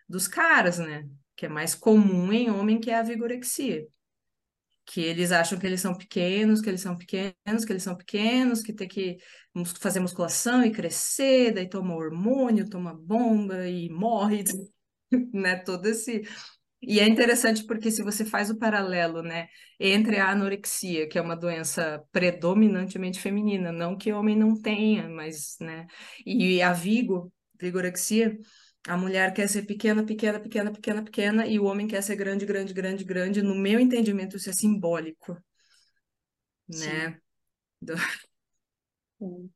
dos 0.07 0.29
caras, 0.29 0.79
né? 0.79 1.03
Que 1.37 1.45
é 1.45 1.49
mais 1.49 1.73
comum 1.73 2.33
em 2.33 2.49
homem, 2.49 2.79
que 2.79 2.91
é 2.91 2.95
a 2.95 3.03
vigorexia. 3.03 3.87
Que 4.85 5.01
eles 5.01 5.31
acham 5.31 5.59
que 5.59 5.65
eles 5.65 5.81
são 5.81 5.95
pequenos, 5.95 6.61
que 6.61 6.69
eles 6.69 6.81
são 6.81 6.97
pequenos, 6.97 7.65
que 7.65 7.71
eles 7.71 7.83
são 7.83 7.95
pequenos, 7.95 8.61
que 8.61 8.73
tem 8.73 8.87
que 8.87 9.17
fazer 9.79 10.01
musculação 10.01 10.63
e 10.65 10.71
crescer, 10.71 11.53
daí 11.53 11.69
toma 11.69 11.95
hormônio, 11.95 12.69
toma 12.69 12.93
bomba 12.93 13.67
e 13.67 13.89
morre, 13.89 14.43
né? 15.33 15.57
Todo 15.57 15.85
esse 15.87 16.23
e 16.81 16.99
é 16.99 17.07
interessante 17.07 17.63
porque 17.65 17.89
se 17.89 18.03
você 18.03 18.23
faz 18.23 18.49
o 18.49 18.57
paralelo, 18.57 19.23
né, 19.23 19.47
entre 19.79 20.17
a 20.19 20.29
anorexia, 20.29 21.07
que 21.07 21.17
é 21.17 21.21
uma 21.21 21.35
doença 21.35 22.03
predominantemente 22.11 23.19
feminina, 23.19 23.71
não 23.71 23.97
que 23.97 24.13
homem 24.13 24.35
não 24.37 24.59
tenha, 24.61 25.09
mas, 25.09 25.57
né, 25.59 25.87
e 26.25 26.61
a 26.61 26.73
vigo, 26.73 27.33
vigorexia, 27.59 28.37
a 28.85 28.97
mulher 28.97 29.33
quer 29.33 29.47
ser 29.47 29.63
pequena, 29.63 30.03
pequena, 30.03 30.39
pequena, 30.39 30.71
pequena, 30.71 31.03
pequena, 31.03 31.47
e 31.47 31.59
o 31.59 31.65
homem 31.65 31.87
quer 31.87 32.01
ser 32.01 32.15
grande, 32.15 32.45
grande, 32.45 32.73
grande, 32.73 33.03
grande. 33.03 33.41
No 33.41 33.55
meu 33.55 33.79
entendimento, 33.79 34.37
isso 34.37 34.49
é 34.49 34.53
simbólico, 34.53 35.37
né? 36.67 37.19
Do... 37.81 37.93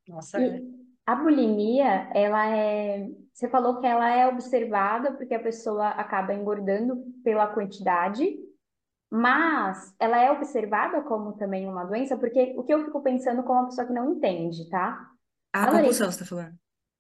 Nossa, 0.08 0.40
e 0.40 0.82
a 1.06 1.16
bulimia, 1.16 2.10
ela 2.14 2.56
é. 2.56 3.10
Você 3.34 3.50
falou 3.50 3.80
que 3.80 3.88
ela 3.88 4.10
é 4.10 4.28
observada 4.28 5.14
porque 5.14 5.34
a 5.34 5.42
pessoa 5.42 5.90
acaba 5.90 6.34
engordando 6.34 7.04
pela 7.24 7.48
quantidade, 7.48 8.38
mas 9.10 9.94
ela 10.00 10.22
é 10.22 10.32
observada 10.32 11.02
como 11.02 11.34
também 11.34 11.68
uma 11.68 11.84
doença, 11.84 12.18
porque 12.18 12.54
o 12.56 12.64
que 12.64 12.74
eu 12.74 12.86
fico 12.86 13.02
pensando 13.02 13.44
com 13.44 13.54
uma 13.54 13.66
pessoa 13.66 13.88
que 13.88 13.94
não 13.94 14.14
entende, 14.14 14.70
tá? 14.70 15.10
A 15.52 15.72
compulsão, 15.72 16.12
você 16.12 16.20
tá 16.20 16.26
falando? 16.26 16.56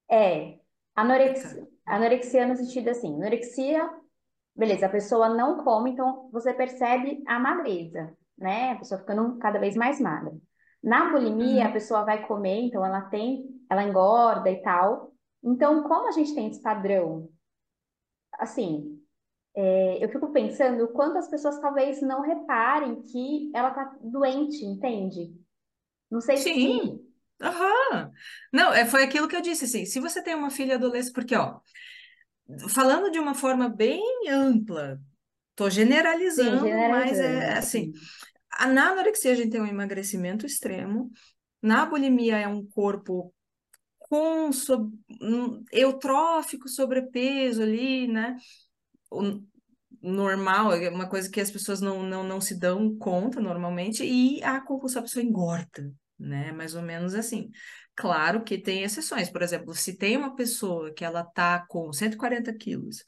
É. 0.10 0.60
Anorexia, 0.96 1.62
tá. 1.62 1.71
Anorexia 1.86 2.48
no 2.48 2.56
sentido 2.56 2.90
assim, 2.90 3.16
anorexia, 3.16 3.90
beleza, 4.56 4.86
a 4.86 4.90
pessoa 4.90 5.30
não 5.30 5.64
come, 5.64 5.92
então 5.92 6.30
você 6.32 6.54
percebe 6.54 7.24
a 7.28 7.40
magreza, 7.40 8.16
né? 8.38 8.72
A 8.72 8.76
pessoa 8.78 9.00
ficando 9.00 9.38
cada 9.38 9.60
vez 9.60 9.76
mais 9.76 10.00
magra. 10.00 10.34
Na 10.84 11.12
bulimia, 11.12 11.64
a 11.64 11.68
uhum. 11.68 11.74
pessoa 11.74 12.04
vai 12.04 12.26
comer, 12.26 12.62
então 12.62 12.86
ela 12.86 13.02
tem, 13.02 13.46
ela 13.70 13.84
engorda 13.84 14.50
e 14.50 14.62
tal. 14.62 15.14
Então, 15.44 15.84
como 15.84 16.08
a 16.08 16.12
gente 16.12 16.34
tem 16.34 16.48
esse 16.48 16.62
padrão, 16.62 17.30
assim, 18.34 19.00
é, 19.56 20.04
eu 20.04 20.10
fico 20.10 20.32
pensando 20.32 20.88
quantas 20.90 21.30
pessoas 21.30 21.60
talvez 21.60 22.02
não 22.02 22.22
reparem 22.22 23.02
que 23.02 23.52
ela 23.54 23.72
tá 23.72 23.96
doente, 24.02 24.66
entende? 24.66 25.36
Não 26.10 26.22
sei 26.22 26.38
Sim. 26.38 26.80
se. 26.80 27.11
Aham. 27.42 28.12
Não, 28.52 28.74
é, 28.74 28.86
foi 28.86 29.04
aquilo 29.04 29.28
que 29.28 29.36
eu 29.36 29.42
disse, 29.42 29.66
assim, 29.66 29.86
se 29.86 30.00
você 30.00 30.22
tem 30.22 30.36
uma 30.36 30.52
filha 30.52 30.76
adolescente, 30.76 31.14
porque, 31.14 31.36
ó, 31.36 31.60
falando 32.70 33.12
de 33.12 33.20
uma 33.20 33.34
forma 33.34 33.68
bem 33.68 34.04
ampla, 34.30 35.00
tô 35.56 35.70
generalizando, 35.70 36.66
Sim, 36.66 36.90
mas 36.90 37.20
é 37.20 37.58
assim, 37.58 37.92
na 38.60 38.90
anorexia 38.90 39.32
a 39.32 39.36
gente 39.36 39.52
tem 39.52 39.62
um 39.62 39.68
emagrecimento 39.68 40.46
extremo, 40.46 41.12
na 41.62 41.86
bulimia 41.86 42.38
é 42.38 42.48
um 42.48 42.66
corpo 42.66 43.34
com 43.98 44.52
so, 44.52 44.92
um, 45.22 45.64
eutrófico, 45.72 46.68
sobrepeso 46.68 47.62
ali, 47.62 48.08
né? 48.08 48.36
O, 49.10 49.42
normal, 50.02 50.74
é 50.74 50.90
uma 50.90 51.08
coisa 51.08 51.30
que 51.30 51.40
as 51.40 51.52
pessoas 51.52 51.80
não, 51.80 52.04
não, 52.04 52.24
não 52.24 52.42
se 52.42 52.60
dão 52.60 52.96
conta 52.98 53.40
normalmente, 53.40 54.04
e 54.04 54.44
a 54.44 54.60
compulsão 54.60 55.00
a 55.00 55.04
pessoa 55.04 55.24
engorda, 55.24 55.94
né? 56.22 56.52
Mais 56.52 56.76
ou 56.76 56.82
menos 56.82 57.14
assim. 57.16 57.50
Claro 57.96 58.44
que 58.44 58.58
tem 58.58 58.84
exceções, 58.84 59.30
por 59.30 59.42
exemplo, 59.42 59.74
se 59.74 59.98
tem 59.98 60.16
uma 60.18 60.36
pessoa 60.36 60.94
que 60.94 61.04
ela 61.04 61.24
tá 61.24 61.66
com 61.68 61.92
140 61.92 62.54
quilos 62.54 63.04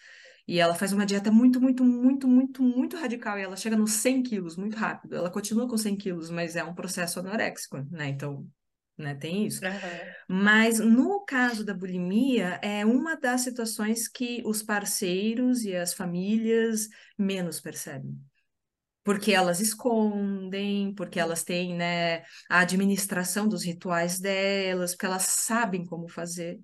e 0.47 0.59
ela 0.59 0.75
faz 0.75 0.91
uma 0.91 1.05
dieta 1.05 1.31
muito, 1.31 1.61
muito, 1.61 1.83
muito, 1.85 2.27
muito, 2.27 2.61
muito 2.61 2.97
radical. 2.97 3.39
E 3.39 3.43
ela 3.43 3.55
chega 3.55 3.77
nos 3.77 3.91
100 3.93 4.23
quilos 4.23 4.57
muito 4.57 4.75
rápido. 4.75 5.15
Ela 5.15 5.31
continua 5.31 5.67
com 5.67 5.77
100 5.77 5.95
quilos, 5.95 6.29
mas 6.29 6.55
é 6.55 6.63
um 6.63 6.75
processo 6.75 7.19
anoréxico, 7.19 7.77
né? 7.89 8.09
Então, 8.09 8.45
né, 8.97 9.15
tem 9.15 9.45
isso. 9.45 9.63
Uhum. 9.65 9.71
Mas 10.27 10.79
no 10.79 11.23
caso 11.23 11.65
da 11.65 11.73
bulimia, 11.73 12.59
é 12.61 12.85
uma 12.85 13.15
das 13.15 13.41
situações 13.41 14.07
que 14.07 14.43
os 14.45 14.61
parceiros 14.61 15.63
e 15.63 15.75
as 15.75 15.93
famílias 15.93 16.89
menos 17.17 17.61
percebem. 17.61 18.19
Porque 19.03 19.33
elas 19.33 19.59
escondem, 19.59 20.93
porque 20.95 21.19
elas 21.19 21.43
têm, 21.43 21.75
né, 21.75 22.19
a 22.49 22.59
administração 22.61 23.47
dos 23.47 23.63
rituais 23.63 24.19
delas, 24.19 24.91
porque 24.91 25.05
elas 25.05 25.23
sabem 25.23 25.85
como 25.85 26.07
fazer, 26.07 26.59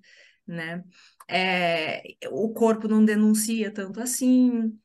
né? 0.46 0.82
é, 1.30 2.02
o 2.30 2.52
corpo 2.52 2.88
não 2.88 3.04
denuncia 3.04 3.72
tanto 3.72 4.00
assim. 4.00 4.76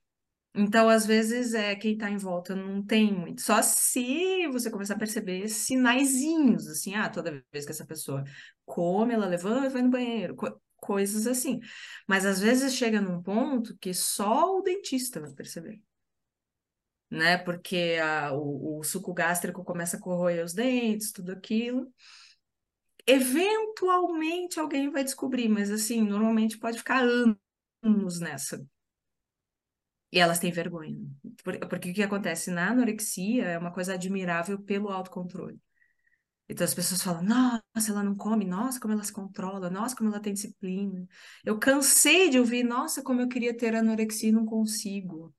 Então, 0.56 0.90
às 0.90 1.06
vezes, 1.06 1.54
é, 1.54 1.76
quem 1.76 1.94
está 1.94 2.10
em 2.10 2.18
volta 2.18 2.56
não 2.56 2.84
tem 2.86 3.14
muito. 3.14 3.42
Só 3.42 3.62
se 3.62 4.48
você 4.48 4.72
começar 4.72 4.96
a 4.96 5.00
perceber 5.00 5.50
sinaizinhos, 5.50 6.68
assim, 6.68 6.96
ah, 6.96 7.10
toda 7.10 7.44
vez 7.52 7.66
que 7.66 7.72
essa 7.72 7.86
pessoa 7.86 8.24
come, 8.66 9.14
ela 9.14 9.28
levanta 9.28 9.66
e 9.68 9.70
vai 9.70 9.82
no 9.82 9.90
banheiro, 9.90 10.36
co 10.36 10.48
coisas 10.78 11.26
assim. 11.28 11.60
Mas 12.08 12.26
às 12.26 12.40
vezes 12.40 12.76
chega 12.76 13.02
num 13.02 13.22
ponto 13.22 13.76
que 13.80 13.94
só 13.94 14.58
o 14.58 14.62
dentista 14.62 15.20
vai 15.20 15.34
perceber. 15.34 15.82
Né? 17.10 17.38
Porque 17.38 17.98
a, 18.02 18.34
o, 18.34 18.80
o 18.80 18.84
suco 18.84 19.14
gástrico 19.14 19.64
começa 19.64 19.98
a 19.98 20.00
corroer 20.00 20.44
os 20.44 20.54
dentes, 20.54 21.12
tudo 21.12 21.32
aquilo. 21.32 21.92
Eventualmente 23.08 24.60
alguém 24.60 24.90
vai 24.90 25.04
descobrir, 25.04 25.48
mas 25.48 25.70
assim, 25.72 26.02
normalmente 26.02 26.58
pode 26.58 26.78
ficar 26.80 27.04
anos 27.84 28.20
nessa. 28.20 28.66
E 30.12 30.20
elas 30.20 30.40
têm 30.40 30.52
vergonha. 30.52 30.98
Porque 31.70 31.92
o 31.92 31.94
que 31.94 32.04
acontece 32.04 32.50
na 32.50 32.70
anorexia 32.72 33.46
é 33.46 33.58
uma 33.58 33.72
coisa 33.72 33.94
admirável 33.94 34.58
pelo 34.60 34.90
autocontrole. 34.90 35.60
Então 36.48 36.64
as 36.66 36.74
pessoas 36.74 37.02
falam: 37.02 37.24
nossa, 37.24 37.92
ela 37.92 38.04
não 38.04 38.16
come, 38.16 38.46
nossa, 38.46 38.80
como 38.80 38.94
ela 38.94 39.04
se 39.04 39.12
controla, 39.14 39.70
nossa, 39.70 39.96
como 39.96 40.10
ela 40.10 40.22
tem 40.22 40.34
disciplina. 40.34 41.08
Eu 41.44 41.60
cansei 41.60 42.30
de 42.30 42.40
ouvir: 42.40 42.64
nossa, 42.64 43.04
como 43.04 43.22
eu 43.22 43.28
queria 43.28 43.56
ter 43.56 43.76
anorexia 43.76 44.30
e 44.30 44.32
não 44.32 44.46
consigo. 44.46 45.34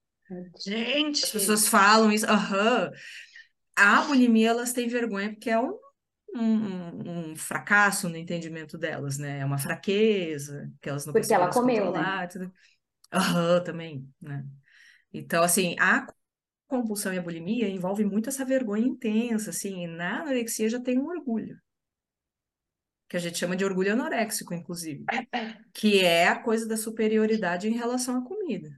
Gente! 0.64 1.24
As 1.24 1.30
pessoas 1.30 1.68
falam 1.68 2.10
isso, 2.10 2.26
aham. 2.26 2.90
A 3.76 4.02
bulimia, 4.02 4.50
elas 4.50 4.72
têm 4.72 4.88
vergonha 4.88 5.30
porque 5.30 5.50
é 5.50 5.58
um 5.58 5.78
um, 6.34 7.30
um, 7.30 7.36
fracasso 7.36 8.08
no 8.08 8.16
entendimento 8.16 8.76
delas, 8.76 9.18
né? 9.18 9.40
É 9.40 9.44
uma 9.44 9.58
fraqueza, 9.58 10.70
que 10.80 10.88
elas 10.88 11.06
não 11.06 11.12
Porque 11.12 11.32
ela 11.32 11.50
comeu, 11.50 11.90
né? 11.90 12.28
Uhum, 13.14 13.64
também, 13.64 14.08
né? 14.20 14.44
Então, 15.12 15.42
assim, 15.42 15.76
a 15.78 16.06
compulsão 16.66 17.14
e 17.14 17.18
a 17.18 17.22
bulimia 17.22 17.68
envolve 17.68 18.04
muito 18.04 18.28
essa 18.28 18.44
vergonha 18.44 18.86
intensa, 18.86 19.50
assim, 19.50 19.86
na 19.86 20.20
anorexia 20.20 20.68
já 20.68 20.80
tem 20.80 20.98
um 20.98 21.06
orgulho, 21.06 21.58
que 23.08 23.16
a 23.16 23.20
gente 23.20 23.38
chama 23.38 23.56
de 23.56 23.64
orgulho 23.64 23.92
anoréxico, 23.92 24.52
inclusive, 24.52 25.04
que 25.72 26.00
é 26.00 26.28
a 26.28 26.42
coisa 26.42 26.66
da 26.66 26.76
superioridade 26.76 27.68
em 27.68 27.76
relação 27.76 28.18
à 28.18 28.24
comida. 28.24 28.68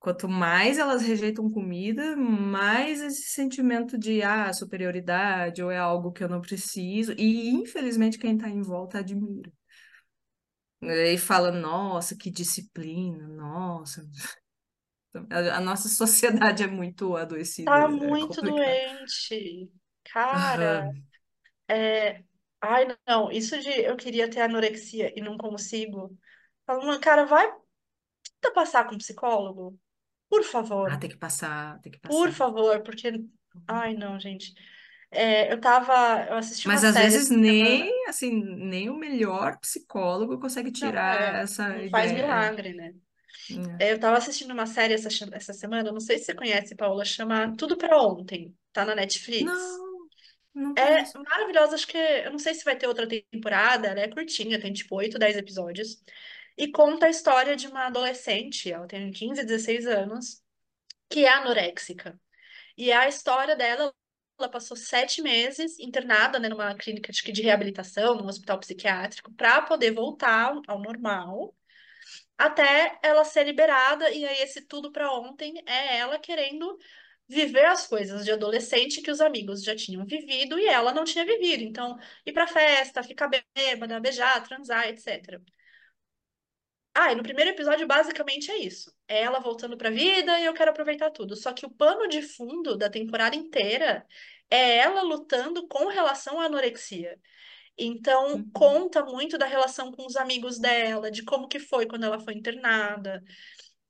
Quanto 0.00 0.26
mais 0.26 0.78
elas 0.78 1.02
rejeitam 1.02 1.50
comida, 1.50 2.16
mais 2.16 3.02
esse 3.02 3.30
sentimento 3.30 3.98
de 3.98 4.22
ah, 4.22 4.50
superioridade 4.50 5.62
ou 5.62 5.70
é 5.70 5.76
algo 5.76 6.10
que 6.10 6.24
eu 6.24 6.28
não 6.28 6.40
preciso. 6.40 7.12
E 7.18 7.50
infelizmente 7.50 8.18
quem 8.18 8.34
está 8.34 8.48
em 8.48 8.62
volta 8.62 8.98
admira. 8.98 9.52
E 10.82 11.18
fala, 11.18 11.52
nossa, 11.52 12.16
que 12.16 12.30
disciplina, 12.30 13.28
nossa. 13.28 14.02
A 15.28 15.60
nossa 15.60 15.88
sociedade 15.90 16.62
é 16.62 16.66
muito 16.66 17.16
adoecida. 17.16 17.70
Tá 17.70 17.82
é 17.82 17.88
muito 17.88 18.40
doente. 18.40 19.70
Cara, 20.04 20.86
uhum. 20.86 21.04
é... 21.68 22.24
Ai, 22.62 22.86
não, 23.06 23.30
isso 23.30 23.58
de 23.58 23.70
eu 23.70 23.96
queria 23.96 24.30
ter 24.30 24.40
anorexia 24.40 25.12
e 25.16 25.20
não 25.20 25.36
consigo. 25.36 26.16
Fala, 26.66 26.98
cara, 27.00 27.24
vai 27.24 27.50
tenta 28.40 28.54
passar 28.54 28.86
com 28.86 28.94
um 28.94 28.98
psicólogo. 28.98 29.78
Por 30.30 30.44
favor. 30.44 30.90
Ah, 30.90 30.96
tem 30.96 31.10
que 31.10 31.16
passar, 31.18 31.78
tem 31.80 31.92
que 31.92 31.98
passar. 31.98 32.16
Por 32.16 32.32
favor, 32.32 32.82
porque. 32.82 33.12
Ai, 33.68 33.94
não, 33.94 34.18
gente. 34.18 34.54
É, 35.10 35.52
eu 35.52 35.60
tava. 35.60 36.26
Eu 36.30 36.36
assisti 36.36 36.68
Mas 36.68 36.82
uma 36.82 36.88
às 36.90 36.94
série 36.94 37.10
vezes 37.10 37.30
nem, 37.30 38.08
assim, 38.08 38.30
nem 38.32 38.88
o 38.88 38.96
melhor 38.96 39.58
psicólogo 39.58 40.38
consegue 40.38 40.70
tirar 40.70 41.20
não, 41.20 41.38
é, 41.38 41.42
essa 41.42 41.68
não 41.68 41.76
ideia. 41.76 41.90
faz 41.90 42.12
milagre, 42.12 42.74
né? 42.74 42.94
É, 43.80 43.92
Eu 43.92 43.98
tava 43.98 44.16
assistindo 44.18 44.52
uma 44.52 44.66
série 44.66 44.94
essa, 44.94 45.08
essa 45.32 45.52
semana, 45.52 45.90
não 45.90 46.00
sei 46.00 46.18
se 46.18 46.26
você 46.26 46.34
conhece, 46.34 46.76
Paula, 46.76 47.04
chama 47.04 47.54
Tudo 47.56 47.76
Pra 47.76 48.00
Ontem, 48.00 48.54
tá 48.72 48.84
na 48.84 48.94
Netflix. 48.94 49.44
Não, 49.44 50.08
não 50.54 50.74
É 50.76 51.02
maravilhosa, 51.28 51.74
acho 51.74 51.86
que 51.86 51.96
eu 51.98 52.30
não 52.30 52.38
sei 52.38 52.54
se 52.54 52.64
vai 52.64 52.76
ter 52.76 52.86
outra 52.86 53.08
temporada, 53.08 53.88
ela 53.88 54.00
é 54.00 54.08
curtinha, 54.08 54.60
tem 54.60 54.72
tipo 54.72 54.94
8, 54.94 55.18
10 55.18 55.36
episódios. 55.36 56.02
E 56.60 56.70
conta 56.70 57.06
a 57.06 57.08
história 57.10 57.56
de 57.56 57.66
uma 57.68 57.86
adolescente, 57.86 58.70
ela 58.70 58.86
tem 58.86 59.10
15, 59.10 59.46
16 59.46 59.86
anos, 59.86 60.42
que 61.08 61.24
é 61.24 61.30
anoréxica. 61.30 62.20
E 62.76 62.92
a 62.92 63.08
história 63.08 63.56
dela, 63.56 63.94
ela 64.38 64.50
passou 64.50 64.76
sete 64.76 65.22
meses 65.22 65.78
internada, 65.78 66.38
né, 66.38 66.50
numa 66.50 66.74
clínica 66.74 67.12
de, 67.12 67.32
de 67.32 67.42
reabilitação, 67.42 68.16
num 68.16 68.26
hospital 68.26 68.60
psiquiátrico, 68.60 69.32
para 69.34 69.62
poder 69.62 69.92
voltar 69.92 70.54
ao 70.68 70.80
normal, 70.80 71.56
até 72.38 72.98
ela 73.02 73.24
ser 73.24 73.44
liberada. 73.44 74.10
E 74.10 74.24
aí, 74.26 74.42
esse 74.42 74.62
tudo 74.62 74.92
para 74.92 75.12
ontem 75.12 75.62
é 75.66 75.98
ela 75.98 76.18
querendo 76.18 76.78
viver 77.28 77.66
as 77.66 77.86
coisas 77.86 78.24
de 78.24 78.32
adolescente 78.32 79.02
que 79.02 79.10
os 79.10 79.20
amigos 79.20 79.62
já 79.64 79.76
tinham 79.76 80.04
vivido 80.04 80.58
e 80.58 80.66
ela 80.66 80.92
não 80.92 81.04
tinha 81.04 81.24
vivido. 81.24 81.62
Então, 81.62 81.96
ir 82.26 82.32
pra 82.32 82.46
festa, 82.46 83.02
ficar 83.02 83.30
bêbada, 83.54 84.00
beijar, 84.00 84.42
transar, 84.46 84.88
etc. 84.88 85.40
Ah, 86.94 87.12
e 87.12 87.14
no 87.14 87.22
primeiro 87.22 87.50
episódio, 87.50 87.86
basicamente 87.86 88.50
é 88.50 88.58
isso. 88.58 88.92
É 89.08 89.22
ela 89.22 89.38
voltando 89.40 89.76
pra 89.76 89.90
vida 89.90 90.38
e 90.40 90.44
eu 90.44 90.52
quero 90.54 90.70
aproveitar 90.70 91.10
tudo. 91.10 91.36
Só 91.36 91.52
que 91.52 91.64
o 91.64 91.70
pano 91.70 92.08
de 92.08 92.20
fundo 92.20 92.76
da 92.76 92.90
temporada 92.90 93.36
inteira 93.36 94.04
é 94.50 94.78
ela 94.78 95.00
lutando 95.02 95.66
com 95.68 95.86
relação 95.86 96.40
à 96.40 96.46
anorexia. 96.46 97.18
Então, 97.78 98.38
Uhum. 98.38 98.52
conta 98.52 99.04
muito 99.04 99.38
da 99.38 99.46
relação 99.46 99.92
com 99.92 100.06
os 100.06 100.16
amigos 100.16 100.58
dela, 100.58 101.10
de 101.10 101.24
como 101.24 101.48
que 101.48 101.58
foi 101.60 101.86
quando 101.86 102.04
ela 102.04 102.20
foi 102.20 102.34
internada. 102.34 103.22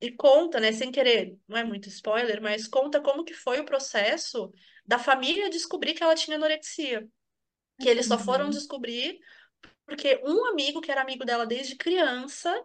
E 0.00 0.12
conta, 0.12 0.60
né, 0.60 0.72
sem 0.72 0.90
querer, 0.92 1.36
não 1.48 1.58
é 1.58 1.64
muito 1.64 1.88
spoiler, 1.88 2.42
mas 2.42 2.68
conta 2.68 3.00
como 3.02 3.24
que 3.24 3.34
foi 3.34 3.60
o 3.60 3.64
processo 3.66 4.52
da 4.86 4.98
família 4.98 5.50
descobrir 5.50 5.94
que 5.94 6.02
ela 6.02 6.14
tinha 6.14 6.36
anorexia. 6.36 7.08
Que 7.80 7.88
eles 7.88 8.06
só 8.06 8.18
foram 8.18 8.46
Uhum. 8.46 8.50
descobrir 8.50 9.18
porque 9.86 10.20
um 10.24 10.46
amigo, 10.46 10.80
que 10.80 10.90
era 10.90 11.02
amigo 11.02 11.24
dela 11.24 11.46
desde 11.46 11.76
criança, 11.76 12.64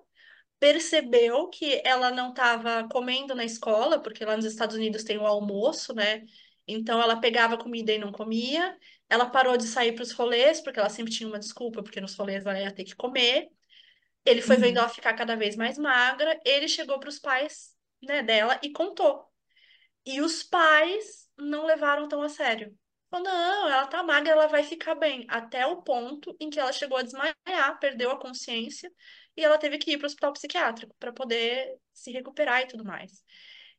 percebeu 0.60 1.50
que 1.50 1.82
ela 1.86 2.12
não 2.12 2.30
estava 2.30 2.88
comendo 2.90 3.36
na 3.36 3.46
escola, 3.46 4.02
porque 4.02 4.26
lá 4.26 4.36
nos 4.36 4.46
Estados 4.46 4.76
Unidos 4.76 5.04
tem 5.04 5.18
o 5.18 5.26
almoço, 5.26 5.94
né? 5.94 6.26
Então 6.68 7.02
ela 7.02 7.20
pegava 7.20 7.58
comida 7.58 7.92
e 7.94 8.00
não 8.00 8.12
comia. 8.12 8.78
Ela 9.10 9.30
parou 9.30 9.58
de 9.58 9.66
sair 9.68 9.94
para 9.94 10.04
os 10.04 10.12
rolês, 10.12 10.62
porque 10.62 10.80
ela 10.80 10.90
sempre 10.90 11.14
tinha 11.14 11.28
uma 11.30 11.40
desculpa, 11.40 11.84
porque 11.84 12.02
nos 12.02 12.16
rolês 12.16 12.46
ela 12.46 12.60
ia 12.60 12.74
ter 12.74 12.84
que 12.84 12.96
comer. 12.96 13.50
Ele 14.26 14.42
foi 14.42 14.58
vendo 14.58 14.78
Uhum. 14.78 14.84
ela 14.84 14.90
ficar 14.90 15.14
cada 15.14 15.36
vez 15.36 15.56
mais 15.56 15.78
magra. 15.78 16.40
Ele 16.46 16.68
chegou 16.68 17.00
para 17.00 17.10
os 17.10 17.20
pais, 17.20 17.76
né, 18.04 18.24
dela 18.24 18.60
e 18.64 18.72
contou. 18.72 19.26
E 20.06 20.22
os 20.22 20.44
pais 20.44 21.30
não 21.38 21.66
levaram 21.66 22.08
tão 22.08 22.22
a 22.22 22.30
sério. 22.30 22.78
Falou, 23.10 23.26
não, 23.26 23.68
ela 23.70 23.88
tá 23.88 24.04
magra, 24.04 24.32
ela 24.32 24.48
vai 24.48 24.64
ficar 24.64 24.96
bem. 24.96 25.26
Até 25.30 25.66
o 25.66 25.82
ponto 25.82 26.36
em 26.40 26.50
que 26.50 26.60
ela 26.60 26.72
chegou 26.74 26.98
a 26.98 27.02
desmaiar, 27.04 27.80
perdeu 27.80 28.12
a 28.12 28.20
consciência 28.20 28.92
e 29.38 29.44
ela 29.44 29.58
teve 29.58 29.78
que 29.78 29.92
ir 29.92 29.98
para 29.98 30.06
o 30.06 30.08
hospital 30.08 30.34
psiquiátrico 30.34 30.96
para 31.00 31.14
poder 31.14 31.78
se 31.94 32.12
recuperar 32.12 32.62
e 32.64 32.68
tudo 32.68 32.84
mais. 32.86 33.24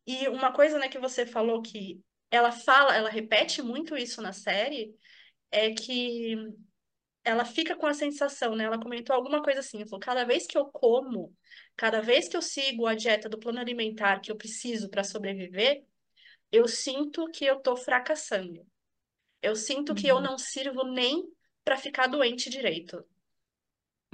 E 0.06 0.28
uma 0.28 0.52
coisa, 0.52 0.78
né, 0.78 0.88
que 0.88 0.98
você 0.98 1.26
falou 1.26 1.62
que 1.62 2.00
ela 2.30 2.52
fala, 2.52 2.94
ela 2.96 3.10
repete 3.10 3.62
muito 3.62 3.96
isso 3.96 4.22
na 4.22 4.32
série, 4.32 4.94
é 5.50 5.72
que 5.74 6.36
ela 7.24 7.44
fica 7.44 7.76
com 7.76 7.86
a 7.86 7.94
sensação, 7.94 8.54
né? 8.54 8.64
Ela 8.64 8.80
comentou 8.80 9.14
alguma 9.14 9.42
coisa 9.42 9.60
assim, 9.60 9.84
falou, 9.86 10.00
cada 10.00 10.24
vez 10.24 10.46
que 10.46 10.56
eu 10.56 10.66
como, 10.66 11.34
cada 11.76 12.00
vez 12.00 12.28
que 12.28 12.36
eu 12.36 12.42
sigo 12.42 12.86
a 12.86 12.94
dieta 12.94 13.28
do 13.28 13.38
plano 13.38 13.58
alimentar 13.60 14.20
que 14.20 14.30
eu 14.30 14.36
preciso 14.36 14.88
para 14.88 15.02
sobreviver, 15.04 15.84
eu 16.52 16.68
sinto 16.68 17.26
que 17.30 17.44
eu 17.44 17.60
tô 17.60 17.76
fracassando. 17.76 18.66
Eu 19.42 19.56
sinto 19.56 19.94
que 19.94 20.06
eu 20.08 20.16
Uhum. 20.16 20.22
não 20.22 20.38
sirvo 20.38 20.84
nem 20.84 21.24
para 21.64 21.76
ficar 21.78 22.06
doente 22.08 22.50
direito. 22.50 23.04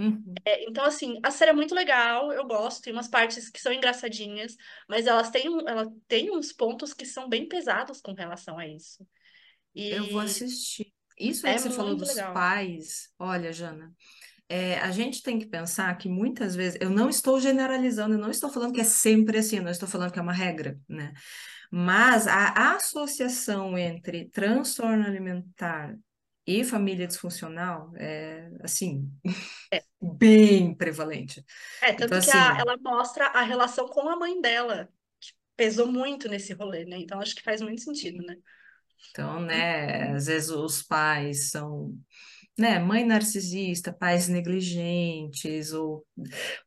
Uhum. 0.03 0.35
É, 0.45 0.65
então, 0.69 0.85
assim, 0.85 1.21
a 1.23 1.31
série 1.31 1.53
é 1.53 1.55
muito 1.55 1.75
legal, 1.75 2.33
eu 2.33 2.45
gosto, 2.45 2.83
tem 2.83 2.93
umas 2.93 3.07
partes 3.07 3.49
que 3.49 3.61
são 3.61 3.73
engraçadinhas, 3.73 4.57
mas 4.89 5.07
elas 5.07 5.31
têm, 5.31 5.47
ela 5.67 5.87
tem 6.09 6.31
uns 6.31 6.53
pontos 6.53 6.93
que 6.93 7.07
são 7.07 7.29
bem 7.29 7.47
pesados 7.47 8.01
com 8.01 8.13
relação 8.13 8.59
a 8.59 8.67
isso. 8.67 9.07
Eu 9.75 10.11
vou 10.11 10.21
assistir. 10.21 10.93
Isso 11.19 11.47
é 11.47 11.55
que 11.55 11.61
você 11.61 11.71
falou 11.71 11.93
muito 11.93 12.01
dos 12.01 12.15
legal. 12.15 12.35
pais, 12.35 13.11
olha, 13.17 13.53
Jana, 13.53 13.95
é, 14.49 14.79
a 14.81 14.91
gente 14.91 15.23
tem 15.23 15.39
que 15.39 15.47
pensar 15.47 15.97
que 15.97 16.09
muitas 16.09 16.57
vezes, 16.57 16.79
eu 16.81 16.91
não 16.91 17.09
estou 17.09 17.41
generalizando, 17.41 18.15
eu 18.15 18.21
não 18.21 18.31
estou 18.31 18.51
falando 18.51 18.73
que 18.73 18.81
é 18.81 18.85
sempre 18.85 19.39
assim, 19.39 19.59
eu 19.59 19.63
não 19.63 19.71
estou 19.71 19.89
falando 19.89 20.13
que 20.13 20.19
é 20.19 20.23
uma 20.23 20.33
regra, 20.33 20.77
né? 20.89 21.13
Mas 21.71 22.27
a 22.27 22.75
associação 22.75 23.79
entre 23.79 24.29
transtorno 24.31 25.07
alimentar 25.07 25.97
e 26.47 26.65
família 26.65 27.07
disfuncional 27.07 27.93
é, 27.97 28.51
assim, 28.63 29.11
É, 29.71 29.85
bem 30.03 30.75
prevalente. 30.77 31.45
é, 31.81 31.93
Então, 31.99 32.07
tanto 32.09 32.21
que 32.21 32.31
a, 32.31 32.37
assim, 32.37 32.59
ela 32.59 32.77
mostra 32.79 33.27
a 33.29 33.43
relação 33.43 33.89
com 33.89 34.09
a 34.09 34.17
mãe 34.17 34.41
dela, 34.41 34.89
que 35.21 35.33
pesou 35.57 35.87
muito 35.91 36.29
nesse 36.29 36.53
rolê, 36.55 36.85
né? 36.85 36.97
Então 36.99 37.21
acho 37.21 37.35
que 37.35 37.43
faz 37.43 37.61
muito 37.61 37.83
sentido, 37.83 38.25
né? 38.25 38.37
então, 39.11 39.41
né, 39.41 40.13
às 40.15 40.27
vezes 40.27 40.49
os 40.51 40.83
pais 40.83 41.51
são, 41.51 41.95
né, 42.59 42.79
mãe 42.79 43.05
narcisista, 43.07 43.93
pais 43.93 44.29
negligentes, 44.29 45.73
ou 45.73 46.07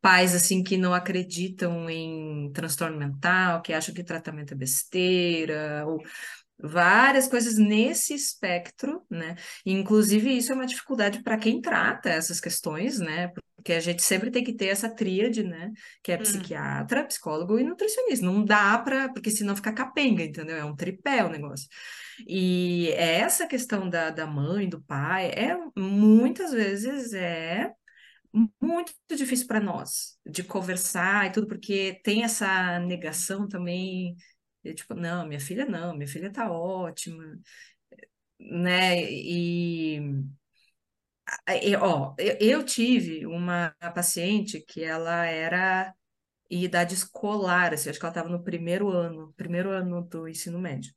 pais, 0.02 0.36
assim, 0.36 0.64
que 0.64 0.78
não 0.78 0.94
acreditam 0.94 1.90
em 1.90 2.52
transtorno 2.54 2.98
mental, 2.98 3.62
que 3.62 3.74
acham 3.74 3.96
que 3.96 4.04
tratamento 4.04 4.54
é 4.54 4.58
besteira, 4.58 5.86
ou 5.88 6.00
várias 6.58 7.28
coisas 7.28 7.58
nesse 7.58 8.14
espectro, 8.14 9.04
né? 9.10 9.36
Inclusive, 9.66 10.36
isso 10.38 10.52
é 10.52 10.56
uma 10.56 10.66
dificuldade 10.66 11.22
para 11.24 11.38
quem 11.38 11.62
trata 11.62 12.10
essas 12.10 12.40
questões, 12.40 13.00
né? 13.00 13.30
Porque 13.56 13.74
a 13.74 13.80
gente 13.80 14.02
sempre 14.04 14.30
tem 14.32 14.44
que 14.44 14.54
ter 14.54 14.68
essa 14.68 14.90
tríade, 14.94 15.44
né? 15.44 15.72
Que 16.04 16.12
é 16.12 16.18
Hum. 16.18 16.22
psiquiatra, 16.22 17.04
psicólogo 17.06 17.60
e 17.60 17.64
nutricionista. 17.64 18.26
Não 18.26 18.44
dá 18.46 18.78
para, 18.80 19.10
porque 19.12 19.32
senão 19.32 19.56
fica 19.56 19.74
capenga, 19.74 20.24
entendeu? 20.24 20.56
É 20.58 20.66
um 20.66 20.76
tripé 20.76 21.24
o 21.26 21.30
negócio. 21.30 21.68
E 22.28 22.90
essa 22.96 23.48
questão 23.48 23.90
da, 23.90 24.10
da 24.10 24.26
mãe, 24.28 24.70
do 24.70 24.82
pai, 24.84 25.28
é 25.32 25.58
muitas 25.76 26.52
vezes 26.52 27.14
é 27.14 27.72
muito 28.62 28.94
difícil 29.16 29.48
para 29.48 29.60
nós 29.62 30.18
de 30.26 30.44
conversar 30.44 31.28
e 31.28 31.32
tudo, 31.32 31.48
porque 31.48 32.00
tem 32.04 32.24
essa 32.24 32.80
negação 32.80 33.48
também, 33.48 34.16
de, 34.66 34.74
tipo, 34.74 34.96
não, 34.96 35.28
minha 35.28 35.40
filha 35.40 35.66
não, 35.66 35.96
minha 35.96 36.08
filha 36.08 36.32
tá 36.32 36.52
ótima, 36.52 37.24
né? 38.40 39.02
E, 39.12 40.00
e, 41.64 41.76
ó, 41.76 42.14
eu, 42.40 42.64
tive 42.64 43.26
uma 43.26 43.72
paciente 43.94 44.62
que 44.62 44.84
ela 44.84 45.26
era 45.26 45.94
em 46.50 46.64
idade 46.64 46.96
escolar, 46.96 47.74
assim, 47.74 47.90
acho 47.90 48.00
que 48.00 48.06
ela 48.06 48.12
estava 48.14 48.30
no 48.30 48.44
primeiro 48.44 48.90
ano, 48.90 49.34
primeiro 49.38 49.72
ano 49.72 50.04
do 50.04 50.28
ensino 50.28 50.60
médio. 50.60 50.94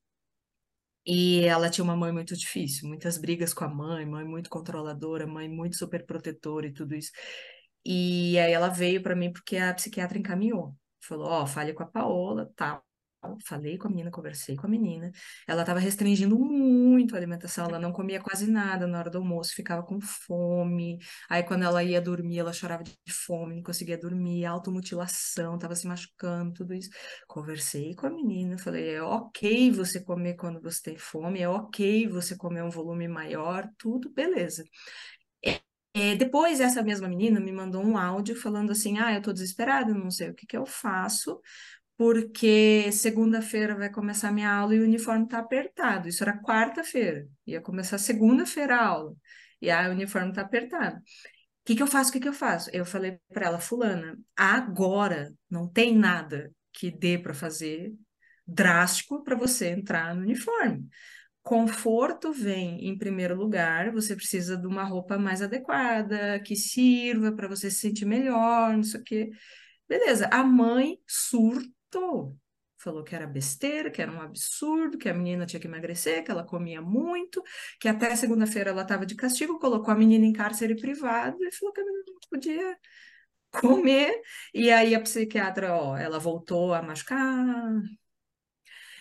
E 1.06 1.44
ela 1.44 1.70
tinha 1.70 1.84
uma 1.84 1.96
mãe 1.96 2.12
muito 2.12 2.36
difícil, 2.36 2.86
muitas 2.88 3.16
brigas 3.16 3.54
com 3.54 3.64
a 3.64 3.68
mãe, 3.68 4.04
mãe 4.04 4.24
muito 4.26 4.50
controladora, 4.50 5.26
mãe 5.26 5.48
muito 5.48 5.76
superprotetora 5.76 6.66
e 6.66 6.72
tudo 6.72 6.94
isso. 6.94 7.10
E 7.84 8.38
aí 8.38 8.52
ela 8.52 8.68
veio 8.68 9.02
para 9.02 9.16
mim 9.16 9.32
porque 9.32 9.56
a 9.56 9.72
psiquiatra 9.74 10.18
encaminhou. 10.18 10.76
Falou, 11.00 11.28
ó, 11.28 11.46
fale 11.46 11.72
com 11.72 11.82
a 11.82 11.86
Paola, 11.86 12.50
tal. 12.56 12.84
Falei 13.44 13.76
com 13.76 13.88
a 13.88 13.90
menina, 13.90 14.10
conversei 14.12 14.54
com 14.56 14.66
a 14.66 14.70
menina. 14.70 15.10
Ela 15.46 15.62
estava 15.62 15.80
restringindo 15.80 16.38
muito 16.38 17.14
a 17.14 17.18
alimentação, 17.18 17.66
ela 17.66 17.78
não 17.78 17.92
comia 17.92 18.20
quase 18.20 18.48
nada 18.48 18.86
na 18.86 18.98
hora 18.98 19.10
do 19.10 19.18
almoço, 19.18 19.54
ficava 19.54 19.82
com 19.82 20.00
fome. 20.00 20.98
Aí 21.28 21.42
quando 21.42 21.64
ela 21.64 21.82
ia 21.82 22.00
dormir, 22.00 22.38
ela 22.38 22.52
chorava 22.52 22.84
de 22.84 22.94
fome, 23.12 23.56
não 23.56 23.62
conseguia 23.62 23.98
dormir, 23.98 24.44
automutilação, 24.46 25.56
estava 25.56 25.74
se 25.74 25.86
machucando, 25.88 26.52
tudo 26.54 26.72
isso. 26.74 26.90
Conversei 27.26 27.94
com 27.94 28.06
a 28.06 28.10
menina, 28.10 28.56
falei, 28.56 28.94
é 28.94 29.02
ok 29.02 29.70
você 29.72 30.00
comer 30.00 30.34
quando 30.34 30.60
você 30.60 30.80
tem 30.82 30.96
fome, 30.96 31.40
é 31.40 31.48
ok 31.48 32.06
você 32.08 32.36
comer 32.36 32.62
um 32.62 32.70
volume 32.70 33.08
maior, 33.08 33.68
tudo 33.78 34.10
beleza. 34.12 34.64
É, 35.94 36.14
depois, 36.14 36.60
essa 36.60 36.82
mesma 36.82 37.08
menina 37.08 37.40
me 37.40 37.50
mandou 37.50 37.82
um 37.82 37.96
áudio 37.98 38.36
falando 38.36 38.70
assim: 38.70 38.98
Ah, 38.98 39.14
eu 39.14 39.22
tô 39.22 39.32
desesperada, 39.32 39.92
não 39.92 40.10
sei 40.10 40.30
o 40.30 40.34
que 40.34 40.46
que 40.46 40.56
eu 40.56 40.64
faço, 40.66 41.40
porque 41.98 42.92
segunda-feira 42.92 43.74
vai 43.74 43.90
começar 43.90 44.30
minha 44.30 44.50
aula 44.52 44.72
e 44.72 44.80
o 44.80 44.84
uniforme 44.84 45.26
tá 45.26 45.40
apertado. 45.40 46.08
Isso 46.08 46.22
era 46.22 46.40
quarta-feira, 46.40 47.28
ia 47.44 47.60
começar 47.60 47.98
segunda-feira 47.98 48.76
a 48.76 48.86
aula, 48.86 49.16
e 49.60 49.68
aí 49.68 49.88
o 49.88 49.92
uniforme 49.92 50.32
tá 50.32 50.42
apertado. 50.42 50.96
O 50.98 51.02
que 51.64 51.74
que 51.74 51.82
eu 51.82 51.88
faço? 51.88 52.10
O 52.10 52.12
que 52.12 52.20
que 52.20 52.28
eu 52.28 52.32
faço? 52.32 52.70
Eu 52.72 52.84
falei 52.86 53.18
para 53.28 53.46
ela, 53.46 53.58
Fulana, 53.58 54.16
agora 54.36 55.34
não 55.50 55.68
tem 55.68 55.94
nada 55.94 56.52
que 56.72 56.88
dê 56.88 57.18
para 57.18 57.34
fazer 57.34 57.92
drástico 58.46 59.24
para 59.24 59.34
você 59.34 59.66
entrar 59.70 60.14
no 60.14 60.22
uniforme. 60.22 60.86
Conforto 61.42 62.32
vem 62.32 62.88
em 62.88 62.96
primeiro 62.96 63.34
lugar, 63.34 63.90
você 63.90 64.14
precisa 64.14 64.56
de 64.56 64.68
uma 64.68 64.84
roupa 64.84 65.18
mais 65.18 65.42
adequada, 65.42 66.38
que 66.40 66.54
sirva 66.54 67.32
para 67.32 67.48
você 67.48 67.70
se 67.70 67.80
sentir 67.80 68.04
melhor, 68.06 68.76
não 68.76 68.84
sei 68.84 69.00
o 69.00 69.04
quê. 69.04 69.30
Beleza, 69.88 70.28
a 70.30 70.44
mãe 70.44 70.98
Falou 72.80 73.02
que 73.02 73.14
era 73.14 73.26
besteira, 73.26 73.90
que 73.90 74.00
era 74.00 74.12
um 74.12 74.20
absurdo, 74.20 74.98
que 74.98 75.08
a 75.08 75.14
menina 75.14 75.44
tinha 75.44 75.58
que 75.58 75.66
emagrecer, 75.66 76.22
que 76.24 76.30
ela 76.30 76.44
comia 76.44 76.80
muito, 76.80 77.42
que 77.80 77.88
até 77.88 78.14
segunda-feira 78.14 78.70
ela 78.70 78.82
estava 78.82 79.04
de 79.04 79.16
castigo, 79.16 79.58
colocou 79.58 79.92
a 79.92 79.96
menina 79.96 80.24
em 80.24 80.32
cárcere 80.32 80.76
privado 80.76 81.36
e 81.42 81.52
falou 81.52 81.74
que 81.74 81.80
a 81.80 81.84
menina 81.84 82.04
não 82.06 82.20
podia 82.30 82.78
comer. 83.50 84.22
E 84.54 84.70
aí 84.70 84.94
a 84.94 85.00
psiquiatra, 85.00 85.74
ó, 85.74 85.96
ela 85.96 86.20
voltou 86.20 86.72
a 86.72 86.80
machucar. 86.80 87.82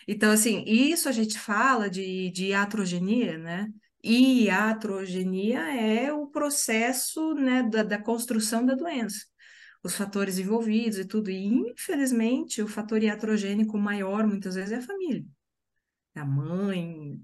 Então, 0.08 0.32
assim, 0.32 0.64
isso 0.66 1.08
a 1.08 1.12
gente 1.12 1.38
fala 1.38 1.90
de, 1.90 2.32
de 2.32 2.48
iatrogenia, 2.48 3.38
né? 3.38 3.68
E 4.04 4.46
iatrogenia 4.46 5.60
é 5.80 6.12
o 6.14 6.28
processo, 6.28 7.34
né, 7.36 7.62
da, 7.64 7.84
da 7.84 8.02
construção 8.02 8.66
da 8.66 8.74
doença 8.74 9.26
os 9.84 9.96
fatores 9.96 10.38
envolvidos 10.38 10.98
e 11.00 11.06
tudo. 11.06 11.30
E, 11.30 11.46
infelizmente, 11.46 12.62
o 12.62 12.68
fator 12.68 13.02
iatrogênico 13.02 13.78
maior, 13.78 14.26
muitas 14.28 14.56
vezes, 14.56 14.72
é 14.72 14.78
a 14.78 14.82
família. 14.82 15.26
A 16.16 16.26
mãe. 16.26 17.20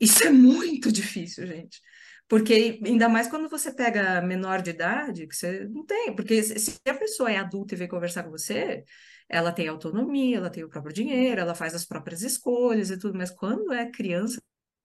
Isso 0.00 0.22
é 0.24 0.30
muito 0.30 0.92
difícil, 0.92 1.46
gente. 1.46 1.80
Porque, 2.28 2.80
ainda 2.84 3.08
mais 3.08 3.26
quando 3.26 3.48
você 3.48 3.72
pega 3.72 4.20
menor 4.20 4.60
de 4.60 4.70
idade, 4.70 5.26
que 5.26 5.34
você 5.34 5.66
não 5.68 5.84
tem. 5.84 6.14
Porque 6.14 6.42
se 6.42 6.78
a 6.86 6.94
pessoa 6.94 7.30
é 7.32 7.36
adulta 7.36 7.74
e 7.74 7.78
vem 7.78 7.88
conversar 7.88 8.22
com 8.24 8.30
você, 8.30 8.84
ela 9.28 9.50
tem 9.50 9.66
autonomia, 9.68 10.36
ela 10.36 10.50
tem 10.50 10.62
o 10.62 10.68
próprio 10.68 10.92
dinheiro, 10.92 11.40
ela 11.40 11.54
faz 11.54 11.74
as 11.74 11.86
próprias 11.86 12.22
escolhas 12.22 12.90
e 12.90 12.98
tudo. 12.98 13.16
Mas 13.16 13.30
quando 13.30 13.72
é 13.72 13.90
criança, 13.90 14.40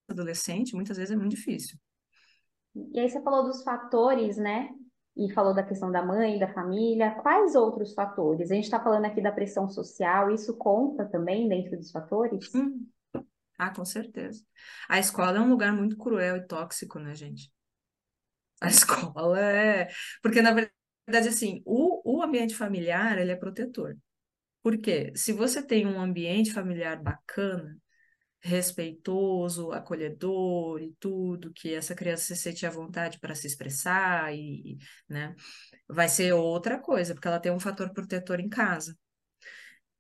adolescente, 0.08 0.76
muitas 0.76 0.98
vezes 0.98 1.14
é 1.14 1.18
muito 1.18 1.36
difícil. 1.36 1.78
E 2.76 3.00
aí 3.00 3.10
você 3.10 3.22
falou 3.22 3.44
dos 3.44 3.62
fatores, 3.62 4.38
né? 4.38 4.70
E 5.16 5.32
falou 5.32 5.54
da 5.54 5.64
questão 5.64 5.92
da 5.92 6.04
mãe, 6.04 6.40
da 6.40 6.52
família. 6.54 7.12
Quais 7.22 7.56
outros 7.56 7.94
fatores? 7.94 8.52
A 8.52 8.56
gente 8.56 8.66
está 8.66 8.80
falando 8.80 9.06
aqui 9.06 9.22
da 9.22 9.32
pressão 9.32 9.70
social, 9.70 10.32
isso 10.32 10.58
conta 10.58 11.06
também 11.06 11.48
dentro 11.48 11.78
dos 11.78 11.92
fatores? 11.92 12.54
Hum. 12.54 12.88
Ah, 13.58 13.70
com 13.70 13.86
certeza. 13.86 14.44
A 14.90 15.00
escola 15.00 15.38
é 15.38 15.42
um 15.42 15.50
lugar 15.50 15.72
muito 15.72 15.96
cruel 15.96 16.38
e 16.38 16.48
tóxico, 16.48 17.00
né, 17.00 17.14
gente? 17.14 17.52
A 18.60 18.68
escola 18.70 19.40
é. 19.40 19.90
Porque, 20.22 20.42
na 20.42 20.52
verdade, 20.52 21.30
assim, 21.30 21.62
o, 21.66 22.18
o 22.18 22.24
ambiente 22.24 22.56
familiar 22.56 23.18
ele 23.20 23.32
é 23.32 23.36
protetor. 23.36 23.96
Por 24.64 24.78
quê? 24.78 25.12
Se 25.16 25.32
você 25.34 25.62
tem 25.62 25.86
um 25.86 26.00
ambiente 26.00 26.54
familiar 26.54 27.02
bacana, 27.02 27.78
respeitoso, 28.44 29.72
acolhedor 29.72 30.82
e 30.82 30.94
tudo, 31.00 31.54
que 31.54 31.74
essa 31.74 31.96
criança 31.96 32.26
se 32.26 32.36
sente 32.36 32.66
à 32.66 32.70
vontade 32.70 33.20
para 33.20 33.36
se 33.36 33.48
expressar 33.48 34.34
e, 34.36 34.78
né, 35.10 35.36
vai 35.88 36.10
ser 36.10 36.34
outra 36.34 36.80
coisa, 36.80 37.14
porque 37.14 37.28
ela 37.28 37.40
tem 37.40 37.52
um 37.52 37.60
fator 37.60 37.92
protetor 37.94 38.40
em 38.40 38.50
casa. 38.50 38.98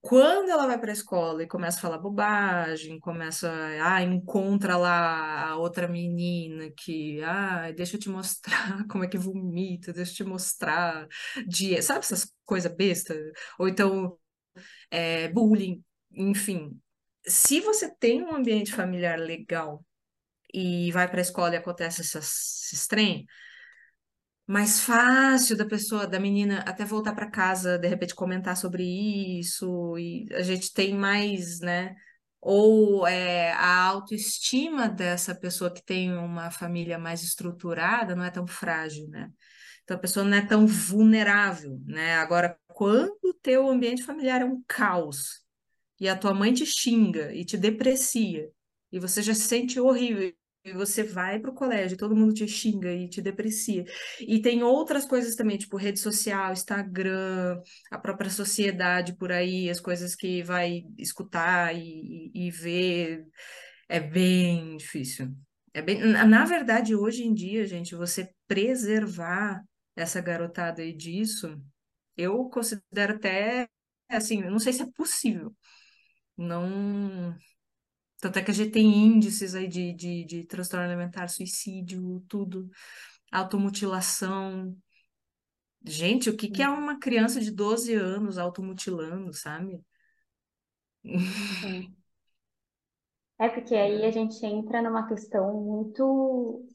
Quando 0.01 0.49
ela 0.49 0.67
vai 0.67 0.77
para 0.77 0.91
a 0.91 0.93
escola 0.93 1.43
e 1.43 1.47
começa 1.47 1.77
a 1.77 1.81
falar 1.81 1.97
bobagem, 1.97 2.99
começa, 2.99 3.49
ah, 3.81 4.01
encontra 4.03 4.75
lá 4.75 5.51
a 5.51 5.57
outra 5.57 5.87
menina 5.87 6.69
que, 6.75 7.21
ah, 7.23 7.71
deixa 7.71 7.95
eu 7.95 7.99
te 8.01 8.09
mostrar 8.09 8.85
como 8.91 9.05
é 9.05 9.07
que 9.07 9.17
vomita, 9.17 9.93
deixa 9.93 10.11
eu 10.11 10.15
te 10.17 10.23
mostrar, 10.25 11.07
de, 11.47 11.81
sabe 11.81 11.99
essas 11.99 12.29
coisas 12.45 12.75
besta? 12.75 13.15
Ou 13.57 13.69
então, 13.69 14.17
é, 14.91 15.27
bullying, 15.29 15.83
enfim, 16.11 16.79
se 17.25 17.61
você 17.61 17.93
tem 17.95 18.23
um 18.23 18.35
ambiente 18.35 18.73
familiar 18.73 19.19
legal 19.19 19.85
e 20.53 20.91
vai 20.91 21.07
para 21.09 21.19
a 21.19 21.21
escola 21.21 21.53
e 21.55 21.57
acontece 21.57 22.01
esses 22.01 22.87
trem, 22.87 23.25
mais 24.45 24.81
fácil 24.81 25.55
da 25.57 25.65
pessoa, 25.65 26.05
da 26.05 26.19
menina, 26.19 26.59
até 26.67 26.83
voltar 26.85 27.13
para 27.15 27.29
casa, 27.29 27.77
de 27.77 27.87
repente 27.87 28.13
comentar 28.13 28.57
sobre 28.57 28.83
isso, 29.39 29.97
e 29.97 30.27
a 30.33 30.41
gente 30.41 30.73
tem 30.73 30.93
mais, 30.95 31.59
né? 31.59 31.95
Ou 32.41 33.07
é, 33.07 33.53
a 33.53 33.83
autoestima 33.85 34.89
dessa 34.89 35.33
pessoa 35.33 35.71
que 35.73 35.83
tem 35.83 36.13
uma 36.13 36.51
família 36.51 36.99
mais 36.99 37.23
estruturada 37.23 38.15
não 38.15 38.25
é 38.25 38.29
tão 38.31 38.45
frágil, 38.45 39.07
né? 39.09 39.29
Então 39.83 39.97
a 39.97 39.99
pessoa 39.99 40.25
não 40.25 40.37
é 40.37 40.45
tão 40.45 40.67
vulnerável, 40.67 41.79
né? 41.85 42.15
Agora, 42.17 42.57
quando 42.67 43.17
o 43.23 43.33
teu 43.33 43.69
ambiente 43.69 44.03
familiar 44.03 44.41
é 44.41 44.45
um 44.45 44.61
caos, 44.67 45.42
e 46.03 46.09
a 46.09 46.17
tua 46.17 46.33
mãe 46.33 46.53
te 46.53 46.65
xinga 46.65 47.33
e 47.33 47.45
te 47.45 47.55
deprecia, 47.57 48.51
e 48.91 48.99
você 48.99 49.21
já 49.21 49.33
se 49.33 49.43
sente 49.43 49.79
horrível, 49.79 50.33
e 50.65 50.73
você 50.73 51.01
vai 51.01 51.39
para 51.39 51.49
o 51.49 51.53
colégio, 51.53 51.97
todo 51.97 52.13
mundo 52.13 52.33
te 52.33 52.45
xinga 52.45 52.91
e 52.91 53.07
te 53.07 53.21
deprecia. 53.21 53.85
E 54.19 54.41
tem 54.41 54.63
outras 54.63 55.05
coisas 55.05 55.33
também, 55.35 55.57
tipo 55.57 55.77
rede 55.77 56.01
social, 56.01 56.51
Instagram, 56.51 57.57
a 57.89 57.97
própria 57.97 58.29
sociedade 58.29 59.15
por 59.15 59.31
aí, 59.31 59.69
as 59.69 59.79
coisas 59.79 60.13
que 60.13 60.43
vai 60.43 60.83
escutar 60.97 61.73
e, 61.73 62.29
e, 62.33 62.51
ver. 62.51 63.25
É 63.87 63.99
bem 64.01 64.75
difícil. 64.75 65.33
É 65.73 65.81
bem... 65.81 65.99
Na 66.01 66.43
verdade, 66.43 66.95
hoje 66.95 67.23
em 67.23 67.33
dia, 67.33 67.65
gente, 67.65 67.95
você 67.95 68.29
preservar 68.45 69.63
essa 69.95 70.19
garotada 70.19 70.81
aí 70.81 70.91
disso, 70.93 71.57
eu 72.17 72.49
considero 72.49 73.15
até, 73.15 73.69
assim, 74.09 74.41
não 74.41 74.59
sei 74.59 74.73
se 74.73 74.81
é 74.81 74.87
possível, 74.95 75.55
não. 76.37 77.35
Tanto 78.19 78.39
é 78.39 78.43
que 78.43 78.51
a 78.51 78.53
gente 78.53 78.71
tem 78.71 78.85
índices 78.85 79.55
aí 79.55 79.67
de, 79.67 79.93
de, 79.93 80.25
de 80.25 80.45
transtorno 80.45 80.85
alimentar, 80.85 81.27
suicídio, 81.27 82.23
tudo, 82.27 82.69
automutilação. 83.31 84.75
Gente, 85.85 86.29
o 86.29 86.37
que, 86.37 86.49
que 86.49 86.63
é 86.63 86.69
uma 86.69 86.97
criança 86.99 87.41
de 87.41 87.51
12 87.51 87.93
anos 87.93 88.37
automutilando, 88.37 89.33
sabe? 89.33 89.81
Sim. 91.61 91.95
É 93.39 93.49
porque 93.49 93.75
aí 93.75 94.05
a 94.05 94.11
gente 94.11 94.45
entra 94.45 94.81
numa 94.81 95.07
questão 95.07 95.53
muito 95.61 96.65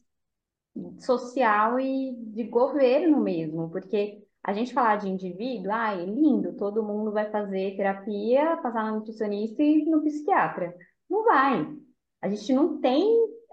social 1.01 1.81
e 1.81 2.15
de 2.35 2.45
governo 2.45 3.21
mesmo, 3.21 3.71
porque 3.71 4.23
a 4.43 4.53
gente 4.53 4.73
falar 4.73 4.97
de 4.97 5.09
indivíduo, 5.09 5.73
ah, 5.73 5.95
é 5.95 6.05
lindo, 6.05 6.57
todo 6.57 6.83
mundo 6.83 7.13
vai 7.13 7.31
fazer 7.31 7.77
terapia, 7.77 8.57
passar 8.59 8.85
na 8.85 8.93
nutricionista 8.93 9.63
e 9.63 9.85
no 9.85 10.03
psiquiatra. 10.03 10.75
Não 11.09 11.25
vai. 11.25 11.77
A 12.23 12.29
gente 12.29 12.53
não 12.53 12.81
tem, 12.81 13.05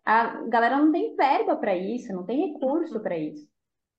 a 0.06 0.44
galera 0.48 0.78
não 0.78 0.92
tem 0.92 1.16
verba 1.16 1.56
para 1.56 1.76
isso, 1.76 2.14
não 2.14 2.26
tem 2.26 2.52
recurso 2.52 3.00
para 3.00 3.18
isso. 3.18 3.48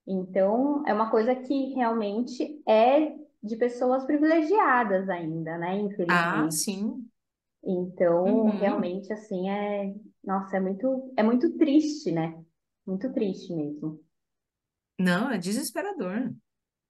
Então, 0.07 0.83
é 0.87 0.93
uma 0.93 1.11
coisa 1.11 1.35
que 1.35 1.73
realmente 1.73 2.61
é 2.67 3.15
de 3.43 3.55
pessoas 3.57 4.05
privilegiadas 4.05 5.09
ainda, 5.09 5.57
né? 5.57 5.77
Infelizmente. 5.79 6.09
Ah, 6.09 6.49
sim. 6.49 7.05
Então, 7.63 8.23
uhum. 8.23 8.49
realmente, 8.49 9.11
assim, 9.11 9.49
é. 9.49 9.93
Nossa, 10.23 10.57
é 10.57 10.59
muito, 10.59 11.13
é 11.17 11.23
muito 11.23 11.57
triste, 11.57 12.11
né? 12.11 12.41
Muito 12.85 13.11
triste 13.13 13.53
mesmo. 13.53 13.99
Não, 14.99 15.29
é 15.29 15.37
desesperador. 15.37 16.33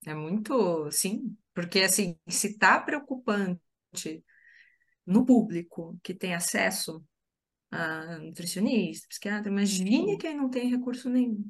É 0.06 0.14
muito, 0.14 0.90
sim, 0.92 1.36
porque 1.54 1.82
assim, 1.82 2.18
se 2.30 2.48
está 2.48 2.80
preocupante 2.80 4.24
no 5.06 5.26
público 5.26 6.00
que 6.04 6.14
tem 6.14 6.36
acesso 6.36 7.06
a 7.72 8.20
nutricionista, 8.20 9.08
psiquiatra, 9.10 9.52
imagine 9.52 10.18
quem 10.18 10.36
não 10.38 10.50
tem 10.50 10.70
recurso 10.70 11.10
nenhum. 11.10 11.50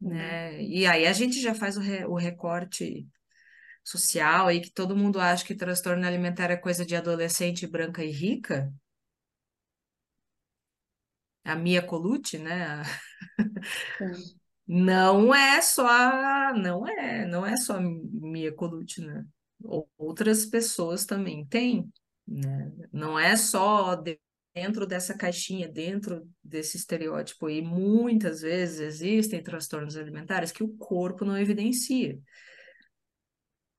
Né? 0.00 0.62
E 0.62 0.86
aí 0.86 1.06
a 1.06 1.12
gente 1.12 1.40
já 1.40 1.54
faz 1.54 1.76
o, 1.76 1.80
re, 1.80 2.04
o 2.04 2.14
recorte 2.14 3.06
social 3.84 4.48
aí 4.48 4.60
que 4.60 4.70
todo 4.72 4.96
mundo 4.96 5.20
acha 5.20 5.44
que 5.44 5.54
transtorno 5.54 6.06
alimentar 6.06 6.50
é 6.50 6.56
coisa 6.56 6.86
de 6.86 6.96
adolescente 6.96 7.66
branca 7.66 8.04
e 8.04 8.10
rica. 8.12 8.72
A 11.44 11.54
Mia 11.56 11.82
Colucci, 11.82 12.38
né? 12.38 12.82
Sim. 13.98 14.38
Não 14.66 15.32
é 15.34 15.60
só, 15.62 16.52
não 16.54 16.86
é, 16.88 17.24
não 17.26 17.46
é 17.46 17.56
só 17.56 17.78
Mia 17.80 18.52
Colucci, 18.52 19.00
né? 19.00 19.24
Outras 19.96 20.44
pessoas 20.46 21.04
também 21.04 21.46
têm, 21.46 21.88
né? 22.26 22.72
Não 22.92 23.18
é 23.18 23.36
só 23.36 23.94
dentro 24.54 24.86
dessa 24.86 25.16
caixinha, 25.16 25.68
dentro 25.68 26.28
desse 26.42 26.76
estereótipo, 26.76 27.48
e 27.48 27.62
muitas 27.62 28.40
vezes 28.40 28.80
existem 28.80 29.42
transtornos 29.42 29.96
alimentares 29.96 30.50
que 30.50 30.64
o 30.64 30.76
corpo 30.76 31.24
não 31.24 31.38
evidencia. 31.38 32.18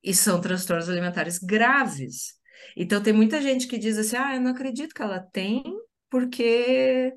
E 0.03 0.13
são 0.13 0.39
transtornos 0.41 0.89
alimentares 0.89 1.37
graves. 1.39 2.35
Então 2.75 3.01
tem 3.01 3.13
muita 3.13 3.41
gente 3.41 3.67
que 3.67 3.77
diz 3.77 3.97
assim: 3.97 4.15
"Ah, 4.17 4.35
eu 4.35 4.41
não 4.41 4.51
acredito 4.51 4.93
que 4.93 5.01
ela 5.01 5.19
tem, 5.19 5.63
porque 6.09 7.13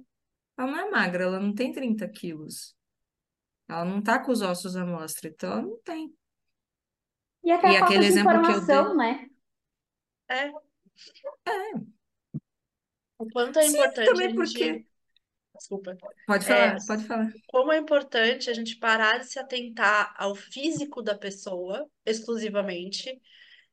ela 0.58 0.70
não 0.72 0.78
é 0.80 0.90
magra, 0.90 1.24
ela 1.24 1.40
não 1.40 1.54
tem 1.54 1.72
30 1.72 2.08
quilos". 2.08 2.76
Ela 3.70 3.84
não 3.84 4.02
tá 4.02 4.18
com 4.18 4.32
os 4.32 4.42
ossos 4.42 4.76
à 4.76 4.84
mostra, 4.84 5.28
então 5.28 5.52
ela 5.52 5.62
não 5.62 5.78
tem. 5.82 6.12
E 7.44 7.50
até 7.52 7.72
e 7.72 7.76
a 7.76 7.80
falta 7.80 7.98
de 8.00 8.06
informação, 8.20 8.96
né? 8.96 9.26
É. 10.28 10.50
É. 11.46 11.90
O 13.18 13.26
quanto 13.30 13.58
é 13.58 13.62
Sim, 13.62 13.76
importante 13.76 14.06
também 14.06 14.26
a 14.26 14.28
gente 14.30 14.36
porque 14.36 14.86
desculpa. 15.54 15.96
Pode 16.26 16.44
É, 16.46 16.48
falar, 16.48 16.76
pode 16.86 17.04
falar. 17.06 17.32
como 17.48 17.72
é 17.72 17.78
importante 17.78 18.50
a 18.50 18.54
gente 18.54 18.76
parar 18.78 19.18
de 19.18 19.26
se 19.26 19.38
atentar 19.38 20.14
ao 20.16 20.34
físico 20.34 21.02
da 21.02 21.16
pessoa 21.16 21.88
exclusivamente 22.04 23.20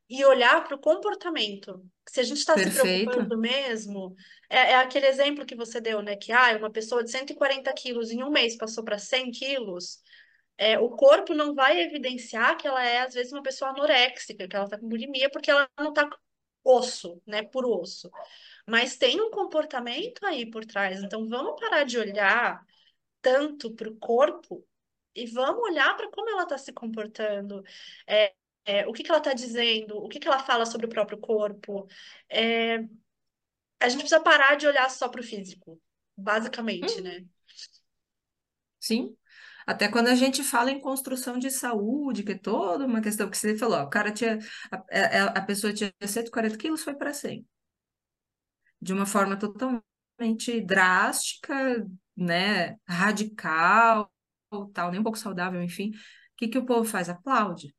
e 0.08 0.24
olhar 0.24 0.64
para 0.64 0.74
o 0.74 0.80
comportamento. 0.80 1.84
Se 2.08 2.20
a 2.20 2.22
gente 2.22 2.38
está 2.38 2.56
se 2.56 2.70
preocupando 2.70 3.36
mesmo, 3.36 4.14
é, 4.48 4.72
é 4.72 4.76
aquele 4.76 5.06
exemplo 5.06 5.44
que 5.44 5.54
você 5.54 5.80
deu, 5.80 6.00
né? 6.00 6.16
Que 6.16 6.32
ah, 6.32 6.56
uma 6.56 6.70
pessoa 6.70 7.04
de 7.04 7.10
140 7.10 7.70
quilos 7.74 8.10
em 8.10 8.22
um 8.22 8.30
mês 8.30 8.56
passou 8.56 8.82
para 8.82 8.98
100 8.98 9.30
quilos. 9.30 10.00
É, 10.56 10.78
o 10.78 10.90
corpo 10.90 11.34
não 11.34 11.54
vai 11.54 11.80
evidenciar 11.82 12.56
que 12.56 12.66
ela 12.66 12.84
é, 12.84 13.00
às 13.02 13.14
vezes, 13.14 13.32
uma 13.32 13.42
pessoa 13.42 13.70
anoréxica, 13.70 14.48
que 14.48 14.56
ela 14.56 14.64
está 14.64 14.78
com 14.78 14.88
bulimia, 14.88 15.30
porque 15.30 15.50
ela 15.50 15.68
não 15.78 15.90
está 15.90 16.08
osso, 16.64 17.20
né? 17.26 17.42
Por 17.42 17.66
osso. 17.66 18.10
Mas 18.66 18.96
tem 18.96 19.20
um 19.20 19.30
comportamento 19.30 20.24
aí 20.24 20.50
por 20.50 20.64
trás. 20.64 21.02
Então, 21.02 21.28
vamos 21.28 21.60
parar 21.60 21.84
de 21.84 21.98
olhar 21.98 22.64
tanto 23.20 23.74
para 23.74 23.88
o 23.88 23.96
corpo 23.96 24.64
e 25.14 25.26
vamos 25.26 25.62
olhar 25.62 25.96
para 25.96 26.10
como 26.10 26.30
ela 26.30 26.44
está 26.44 26.56
se 26.58 26.72
comportando. 26.72 27.62
É, 28.06 28.34
é, 28.68 28.86
o 28.88 28.92
que 28.92 29.02
que 29.04 29.10
ela 29.10 29.18
está 29.20 29.34
dizendo, 29.34 29.96
o 29.98 30.08
que 30.08 30.20
que 30.20 30.28
ela 30.28 30.38
fala 30.40 30.66
sobre 30.66 30.86
o 30.86 30.90
próprio 30.90 31.18
corpo. 31.18 31.88
É, 32.28 32.78
a 33.80 33.88
gente 33.88 34.00
precisa 34.00 34.20
parar 34.22 34.56
de 34.56 34.66
olhar 34.66 34.88
só 34.90 35.08
para 35.08 35.20
o 35.20 35.24
físico, 35.24 35.80
basicamente, 36.16 37.00
Hum, 37.00 37.02
né? 37.02 37.26
sim. 38.80 39.16
Até 39.66 39.88
quando 39.88 40.08
a 40.08 40.14
gente 40.14 40.42
fala 40.42 40.70
em 40.70 40.80
construção 40.80 41.38
de 41.38 41.50
saúde, 41.50 42.22
que 42.24 42.32
é 42.32 42.38
toda 42.38 42.86
uma 42.86 43.02
questão 43.02 43.28
que 43.30 43.36
você 43.36 43.56
falou, 43.56 43.78
ó, 43.78 43.82
o 43.84 43.90
cara 43.90 44.10
tinha, 44.12 44.38
a, 44.70 44.76
a, 44.78 45.24
a 45.38 45.42
pessoa 45.42 45.72
tinha 45.74 45.92
140 46.06 46.56
quilos, 46.56 46.82
foi 46.82 46.94
para 46.94 47.12
100. 47.12 47.46
De 48.80 48.92
uma 48.92 49.06
forma 49.06 49.36
totalmente 49.38 50.60
drástica, 50.64 51.86
né, 52.16 52.76
radical, 52.88 54.10
tal, 54.72 54.90
nem 54.90 55.00
um 55.00 55.02
pouco 55.04 55.18
saudável, 55.18 55.62
enfim. 55.62 55.90
O 55.90 56.36
que 56.36 56.48
que 56.48 56.58
o 56.58 56.66
povo 56.66 56.84
faz? 56.84 57.08
Aplaude. 57.08 57.74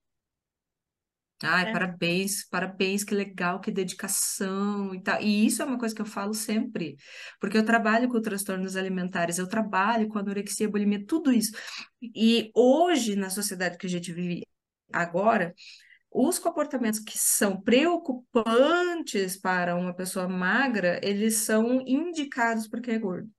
Ai, 1.42 1.70
É, 1.70 1.72
parabéns, 1.72 2.46
parabéns, 2.50 3.04
que 3.04 3.16
legal, 3.16 3.62
que 3.62 3.72
dedicação 3.72 4.94
e 4.94 5.02
tal. 5.02 5.22
E 5.22 5.46
isso 5.46 5.62
é 5.62 5.66
uma 5.66 5.80
coisa 5.80 5.96
que 5.96 6.02
eu 6.02 6.06
falo 6.06 6.34
sempre, 6.34 6.98
porque 7.40 7.58
eu 7.58 7.66
trabalho 7.66 8.10
com 8.10 8.22
transtornos 8.22 8.76
alimentares, 8.76 9.38
eu 9.38 9.48
trabalho 9.48 10.10
com 10.10 10.20
anorexia, 10.20 10.70
bulimia, 10.70 11.06
tudo 11.06 11.32
isso. 11.32 11.52
E 12.02 12.52
hoje, 12.54 13.16
na 13.16 13.30
sociedade 13.30 13.78
que 13.78 13.88
a 13.88 13.90
gente 13.90 14.12
vive 14.12 14.46
agora, 14.92 15.54
os 16.12 16.40
comportamentos 16.40 17.00
que 17.00 17.18
são 17.18 17.62
preocupantes 17.62 19.38
para 19.38 19.76
uma 19.76 19.94
pessoa 19.96 20.28
magra, 20.28 21.00
eles 21.04 21.36
são 21.38 21.82
indicados 21.82 22.68
para 22.68 22.82
quem 22.82 22.96
é 22.96 23.00
gordo. 23.00 23.30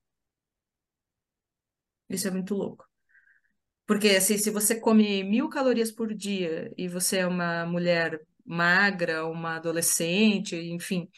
Isso 2.09 2.27
é 2.27 2.31
muito 2.31 2.53
louco. 2.55 2.87
Porque, 3.91 4.07
assim, 4.11 4.37
se 4.37 4.49
você 4.49 4.79
come 4.79 5.21
mil 5.21 5.49
calorias 5.49 5.91
por 5.91 6.13
dia 6.13 6.73
e 6.77 6.87
você 6.87 7.17
é 7.17 7.27
uma 7.27 7.65
mulher 7.65 8.21
magra, 8.45 9.25
uma 9.27 9.57
adolescente, 9.57 10.55
enfim, 10.55 11.09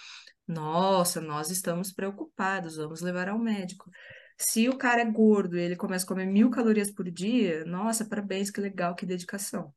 nossa, 0.48 1.22
nós 1.22 1.52
estamos 1.52 1.94
preocupados, 1.94 2.78
vamos 2.78 3.02
levar 3.02 3.30
ao 3.30 3.38
médico. 3.38 3.92
Se 4.40 4.68
o 4.68 4.76
cara 4.76 5.02
é 5.04 5.06
gordo 5.06 5.56
e 5.56 5.62
ele 5.62 5.76
começa 5.76 6.04
a 6.04 6.08
comer 6.08 6.26
mil 6.26 6.50
calorias 6.50 6.90
por 6.90 7.12
dia, 7.12 7.64
nossa, 7.64 8.10
parabéns, 8.10 8.50
que 8.50 8.60
legal, 8.60 8.96
que 8.96 9.06
dedicação. 9.06 9.72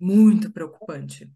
Muito 0.00 0.50
preocupante. 0.50 1.30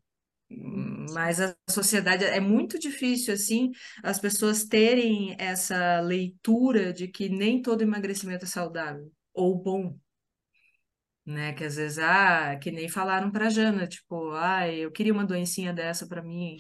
Mas 1.13 1.41
a 1.41 1.55
sociedade 1.71 2.25
é 2.25 2.41
muito 2.41 2.81
difícil, 2.81 3.33
assim, 3.33 3.71
as 4.03 4.19
pessoas 4.19 4.65
terem 4.65 5.37
essa 5.39 6.01
leitura 6.01 6.93
de 6.93 7.07
que 7.07 7.29
nem 7.29 7.63
todo 7.63 7.83
emagrecimento 7.83 8.45
é 8.45 8.49
saudável 8.49 9.09
ou 9.33 9.57
bom 9.57 9.97
né? 11.27 11.53
Que 11.55 11.65
às 11.65 11.77
vezes, 11.77 11.99
ah, 11.99 12.57
que 12.59 12.71
nem 12.71 12.89
falaram 12.89 13.31
pra 13.31 13.49
Jana, 13.51 13.87
tipo, 13.89 14.33
ah, 14.35 14.69
eu 14.69 14.91
queria 14.93 15.13
uma 15.13 15.25
doencinha 15.27 15.73
dessa 15.73 16.07
pra 16.09 16.23
mim. 16.23 16.57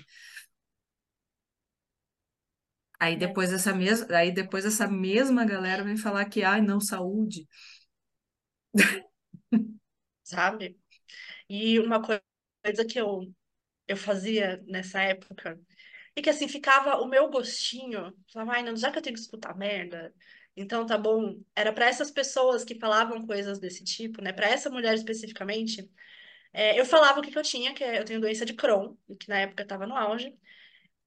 Aí 2.99 3.17
é, 3.17 3.17
depois 3.17 3.53
essa 3.53 3.75
mesma, 3.75 4.17
aí 4.17 4.33
depois 4.33 4.65
essa 4.65 4.87
mesma 4.89 5.45
galera 5.45 5.85
vem 5.85 5.97
falar 5.97 6.25
que, 6.27 6.43
ai, 6.43 6.61
não, 6.63 6.81
saúde. 6.81 7.47
sabe? 10.23 10.79
E 11.51 11.81
uma 11.81 12.03
coi- 12.03 12.23
coisa 12.65 12.85
que 12.87 13.01
eu, 13.01 13.33
eu 13.89 13.97
fazia 13.99 14.63
nessa 14.67 15.03
época, 15.03 15.61
e 16.17 16.23
que 16.23 16.31
assim, 16.31 16.49
ficava 16.49 16.97
o 17.03 17.09
meu 17.09 17.31
gostinho, 17.31 18.13
falava, 18.33 18.55
ai, 18.55 18.63
não, 18.63 18.77
já 18.77 18.93
que 18.93 18.99
eu 18.99 19.03
tenho 19.03 19.15
que 19.17 19.23
escutar 19.23 19.57
merda, 19.57 20.15
então 20.57 20.87
tá 20.87 20.97
bom. 20.99 21.41
Era 21.55 21.73
para 21.73 21.87
essas 21.87 22.11
pessoas 22.11 22.65
que 22.65 22.79
falavam 22.79 23.27
coisas 23.27 23.59
desse 23.59 23.85
tipo, 23.85 24.23
né? 24.23 24.33
Para 24.33 24.49
essa 24.49 24.71
mulher 24.71 24.95
especificamente, 24.95 25.91
é, 26.53 26.79
eu 26.81 26.87
falava 26.87 27.21
o 27.21 27.23
que 27.23 27.31
que 27.33 27.39
eu 27.39 27.43
tinha, 27.43 27.75
que 27.75 27.85
é, 27.85 28.01
eu 28.01 28.05
tenho 28.05 28.21
doença 28.21 28.47
de 28.47 28.55
Crohn, 28.55 28.97
que 29.21 29.29
na 29.29 29.41
época 29.41 29.63
estava 29.65 29.87
no 29.87 29.97
auge. 29.97 30.37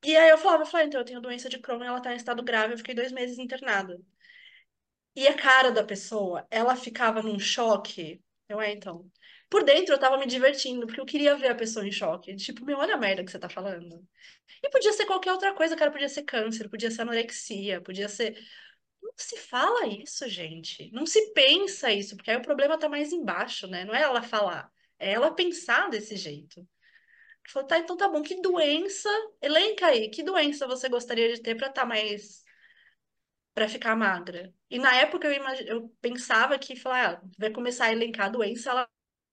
E 0.06 0.16
aí 0.18 0.30
eu 0.30 0.38
falava, 0.38 0.64
eu 0.64 0.68
falei, 0.68 0.88
então 0.88 1.02
eu 1.02 1.06
tenho 1.06 1.22
doença 1.22 1.50
de 1.50 1.60
Crohn 1.60 1.84
e 1.84 1.88
ela 1.88 2.02
tá 2.02 2.14
em 2.14 2.18
estado 2.18 2.44
grave, 2.44 2.74
eu 2.74 2.78
fiquei 2.78 2.96
dois 2.96 3.12
meses 3.12 3.38
internada. 3.40 4.00
E 5.16 5.28
a 5.28 5.34
cara 5.36 5.72
da 5.72 5.84
pessoa, 5.84 6.48
ela 6.50 6.76
ficava 6.76 7.22
num 7.22 7.40
choque. 7.40 8.22
Eu, 8.48 8.62
é, 8.62 8.72
então. 8.72 9.10
Por 9.50 9.64
dentro 9.64 9.94
eu 9.94 10.00
tava 10.00 10.18
me 10.18 10.26
divertindo, 10.28 10.86
porque 10.86 11.02
eu 11.02 11.06
queria 11.06 11.36
ver 11.36 11.50
a 11.50 11.56
pessoa 11.56 11.86
em 11.86 11.92
choque. 11.92 12.36
Tipo, 12.36 12.64
meu, 12.66 12.78
olha 12.78 12.96
a 12.96 12.98
merda 12.98 13.24
que 13.24 13.32
você 13.32 13.40
tá 13.40 13.50
falando. 13.50 14.08
E 14.64 14.70
podia 14.70 14.94
ser 14.94 15.06
qualquer 15.06 15.34
outra 15.34 15.54
coisa, 15.54 15.76
cara. 15.76 15.92
Podia 15.92 16.10
ser 16.10 16.24
câncer, 16.24 16.70
podia 16.70 16.92
ser 16.92 17.02
anorexia, 17.04 17.82
podia 17.82 18.10
ser. 18.10 18.38
Não 19.10 19.14
se 19.18 19.38
fala 19.38 19.88
isso, 19.88 20.28
gente. 20.30 20.92
Não 20.92 21.06
se 21.06 21.34
pensa 21.34 21.92
isso, 21.92 22.16
porque 22.16 22.32
aí 22.32 22.38
o 22.38 22.42
problema 22.42 22.78
tá 22.78 22.88
mais 22.88 23.12
embaixo, 23.12 23.68
né? 23.68 23.84
Não 23.86 23.94
é 23.94 24.02
ela 24.02 24.22
falar, 24.22 24.72
é 24.98 25.12
ela 25.12 25.34
pensar 25.34 25.90
desse 25.90 26.16
jeito. 26.16 26.66
Falou, 27.52 27.68
tá, 27.68 27.80
então 27.80 27.98
tá 27.98 28.08
bom. 28.08 28.22
Que 28.22 28.40
doença? 28.42 29.10
Elenca 29.42 29.88
aí, 29.88 30.10
que 30.10 30.22
doença 30.22 30.68
você 30.68 30.88
gostaria 30.88 31.34
de 31.34 31.42
ter 31.42 31.56
pra 31.56 31.68
estar 31.68 31.86
mais 31.86 32.44
para 33.54 33.68
ficar 33.68 33.96
magra. 33.96 34.54
E 34.70 34.78
na 34.78 34.96
época 34.96 35.28
eu, 35.28 35.34
imag... 35.34 35.68
eu 35.68 35.90
pensava 36.00 36.58
que 36.58 36.76
falar, 36.76 37.16
ah, 37.16 37.22
vai 37.38 37.50
começar 37.52 37.86
a 37.86 37.92
elencar 37.92 38.28
a 38.28 38.30
doença, 38.30 38.70
ela 38.70 38.88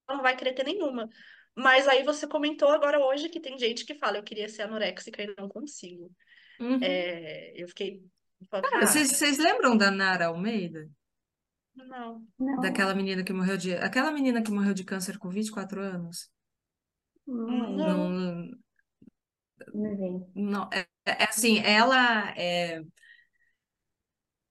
não 0.09 0.23
vai 0.23 0.35
querer 0.37 0.55
ter 0.55 0.65
nenhuma. 0.65 1.09
Mas 1.55 1.87
aí 1.87 2.03
você 2.03 2.27
comentou 2.27 2.69
agora 2.71 2.99
hoje 2.99 3.29
que 3.29 3.39
tem 3.39 3.59
gente 3.59 3.85
que 3.85 3.95
fala, 3.95 4.17
eu 4.17 4.23
queria 4.25 4.49
ser 4.49 4.63
anoréxica 4.63 5.23
e 5.23 5.35
não 5.39 5.49
consigo. 5.49 6.11
Uhum. 6.59 6.81
É, 6.83 7.53
eu 7.55 7.69
fiquei, 7.69 8.03
Cara, 8.51 8.87
vocês, 8.87 9.09
vocês 9.11 9.39
lembram 9.39 9.77
da 9.77 9.91
Nara 9.91 10.27
Almeida? 10.27 10.89
não. 12.39 12.61
Daquela 12.61 12.95
menina 12.95 13.23
que 13.23 13.33
morreu 13.33 13.57
de, 13.57 13.75
aquela 13.77 14.11
menina 14.11 14.43
que 14.43 14.51
morreu 14.51 14.73
de 14.75 14.85
câncer 14.85 15.19
com 15.19 15.29
24 15.29 15.81
anos? 15.81 16.31
não. 17.27 17.77
Não. 17.77 18.51
Não, 19.75 20.31
não, 20.35 20.71
é, 20.73 20.87
é 21.05 21.25
assim, 21.25 21.59
ela 21.59 22.31
é, 22.37 22.83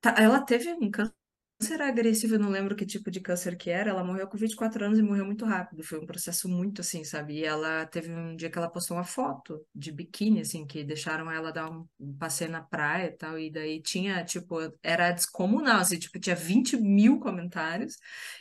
tá- 0.01 0.15
ela 0.17 0.41
teve 0.45 0.73
um 0.73 0.89
câncer 0.91 1.13
agressivo, 1.61 2.35
eu 2.35 2.39
não 2.39 2.49
lembro 2.49 2.75
que 2.75 2.85
tipo 2.85 3.09
de 3.09 3.19
câncer 3.21 3.57
que 3.57 3.69
era. 3.69 3.89
Ela 3.89 4.03
morreu 4.03 4.27
com 4.27 4.37
24 4.37 4.85
anos 4.85 4.99
e 4.99 5.01
morreu 5.01 5.25
muito 5.25 5.45
rápido. 5.45 5.83
Foi 5.83 5.99
um 5.99 6.05
processo 6.05 6.49
muito 6.49 6.81
assim, 6.81 7.03
sabe? 7.03 7.35
E 7.39 7.45
ela 7.45 7.85
teve 7.85 8.11
um 8.11 8.35
dia 8.35 8.49
que 8.49 8.57
ela 8.57 8.69
postou 8.69 8.97
uma 8.97 9.03
foto 9.03 9.65
de 9.73 9.91
biquíni, 9.91 10.41
assim, 10.41 10.65
que 10.65 10.83
deixaram 10.83 11.31
ela 11.31 11.51
dar 11.51 11.69
um, 11.71 11.85
um 11.99 12.13
passeio 12.17 12.51
na 12.51 12.61
praia 12.61 13.07
e 13.07 13.11
tal. 13.11 13.39
E 13.39 13.49
daí 13.51 13.81
tinha, 13.81 14.23
tipo, 14.23 14.57
era 14.83 15.11
descomunal, 15.11 15.79
assim, 15.79 15.97
tipo, 15.97 16.19
tinha 16.19 16.35
20 16.35 16.77
mil 16.77 17.19
comentários. 17.19 17.95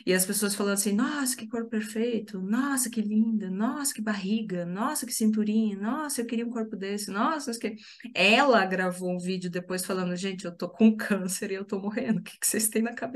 E 0.05 0.13
as 0.13 0.25
pessoas 0.25 0.53
falando 0.55 0.73
assim: 0.73 0.93
nossa, 0.93 1.35
que 1.35 1.47
corpo 1.47 1.69
perfeito, 1.69 2.41
nossa, 2.41 2.89
que 2.89 3.01
linda, 3.01 3.49
nossa, 3.49 3.93
que 3.93 4.01
barriga, 4.01 4.65
nossa, 4.65 5.05
que 5.05 5.13
cinturinha, 5.13 5.77
nossa, 5.77 6.21
eu 6.21 6.25
queria 6.25 6.45
um 6.45 6.49
corpo 6.51 6.75
desse, 6.75 7.09
nossa, 7.11 7.51
que. 7.59 7.75
Ela 8.13 8.65
gravou 8.65 9.13
um 9.13 9.19
vídeo 9.19 9.49
depois 9.49 9.85
falando: 9.85 10.15
gente, 10.15 10.45
eu 10.45 10.55
tô 10.55 10.69
com 10.69 10.95
câncer 10.95 11.51
e 11.51 11.55
eu 11.55 11.65
tô 11.65 11.79
morrendo, 11.79 12.19
o 12.19 12.23
que 12.23 12.37
que 12.39 12.47
vocês 12.47 12.67
têm 12.69 12.81
na 12.81 12.93
cabeça? 12.93 13.14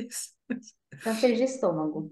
Câncer 1.01 1.35
de 1.35 1.43
estômago. 1.43 2.11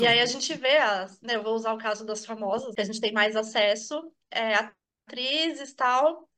E 0.00 0.06
aí 0.06 0.20
a 0.20 0.26
gente 0.26 0.54
vê 0.54 0.76
as, 0.76 1.20
né, 1.22 1.36
eu 1.36 1.42
vou 1.42 1.54
usar 1.54 1.72
o 1.72 1.78
caso 1.78 2.04
das 2.04 2.24
famosas, 2.26 2.74
que 2.74 2.80
a 2.80 2.84
gente 2.84 3.00
tem 3.00 3.12
mais 3.12 3.34
acesso, 3.34 4.12
é, 4.30 4.54
atrizes 4.54 5.70
e 5.70 5.76
tal, 5.76 6.28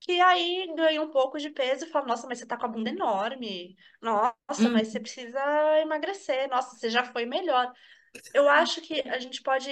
que 0.00 0.20
aí 0.20 0.72
ganha 0.76 1.02
um 1.02 1.10
pouco 1.10 1.38
de 1.38 1.50
peso 1.50 1.86
e 1.86 1.90
fala, 1.90 2.06
nossa, 2.06 2.26
mas 2.28 2.38
você 2.38 2.46
tá 2.46 2.56
com 2.58 2.66
a 2.66 2.68
bunda 2.68 2.90
enorme. 2.90 3.76
Nossa, 4.02 4.70
mas 4.70 4.88
você 4.88 4.98
Hum, 4.98 5.00
precisa 5.00 5.40
emagrecer. 5.80 6.48
Nossa, 6.50 6.76
você 6.76 6.90
já 6.90 7.04
foi 7.04 7.26
melhor. 7.26 7.72
Eu 8.34 8.48
acho 8.48 8.80
que 8.82 9.02
a 9.08 9.18
gente 9.18 9.42
pode, 9.42 9.70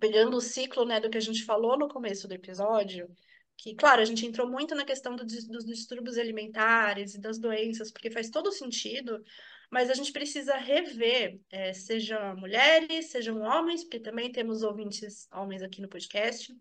pegando 0.00 0.36
o 0.36 0.40
ciclo, 0.40 0.84
né, 0.84 1.00
do 1.00 1.10
que 1.10 1.18
a 1.18 1.20
gente 1.20 1.44
falou 1.44 1.78
no 1.78 1.88
começo 1.88 2.26
do 2.28 2.34
episódio, 2.34 3.08
que, 3.56 3.74
claro, 3.74 4.02
a 4.02 4.04
gente 4.04 4.26
entrou 4.26 4.48
muito 4.50 4.74
na 4.74 4.84
questão 4.84 5.16
do 5.16 5.24
dos 5.24 5.64
distúrbios 5.66 6.18
alimentares 6.18 7.14
e 7.14 7.20
das 7.20 7.38
doenças, 7.38 7.90
porque 7.92 8.10
faz 8.10 8.30
todo 8.30 8.52
sentido, 8.52 9.22
mas 9.70 9.90
a 9.90 9.94
gente 9.94 10.12
precisa 10.12 10.56
rever, 10.56 11.40
eh, 11.50 11.72
sejam 11.72 12.36
mulheres, 12.36 13.10
sejam 13.10 13.40
homens, 13.40 13.82
porque 13.84 14.00
também 14.00 14.30
temos 14.32 14.62
ouvintes 14.62 15.28
homens 15.32 15.62
aqui 15.62 15.80
no 15.80 15.88
podcast, 15.88 16.54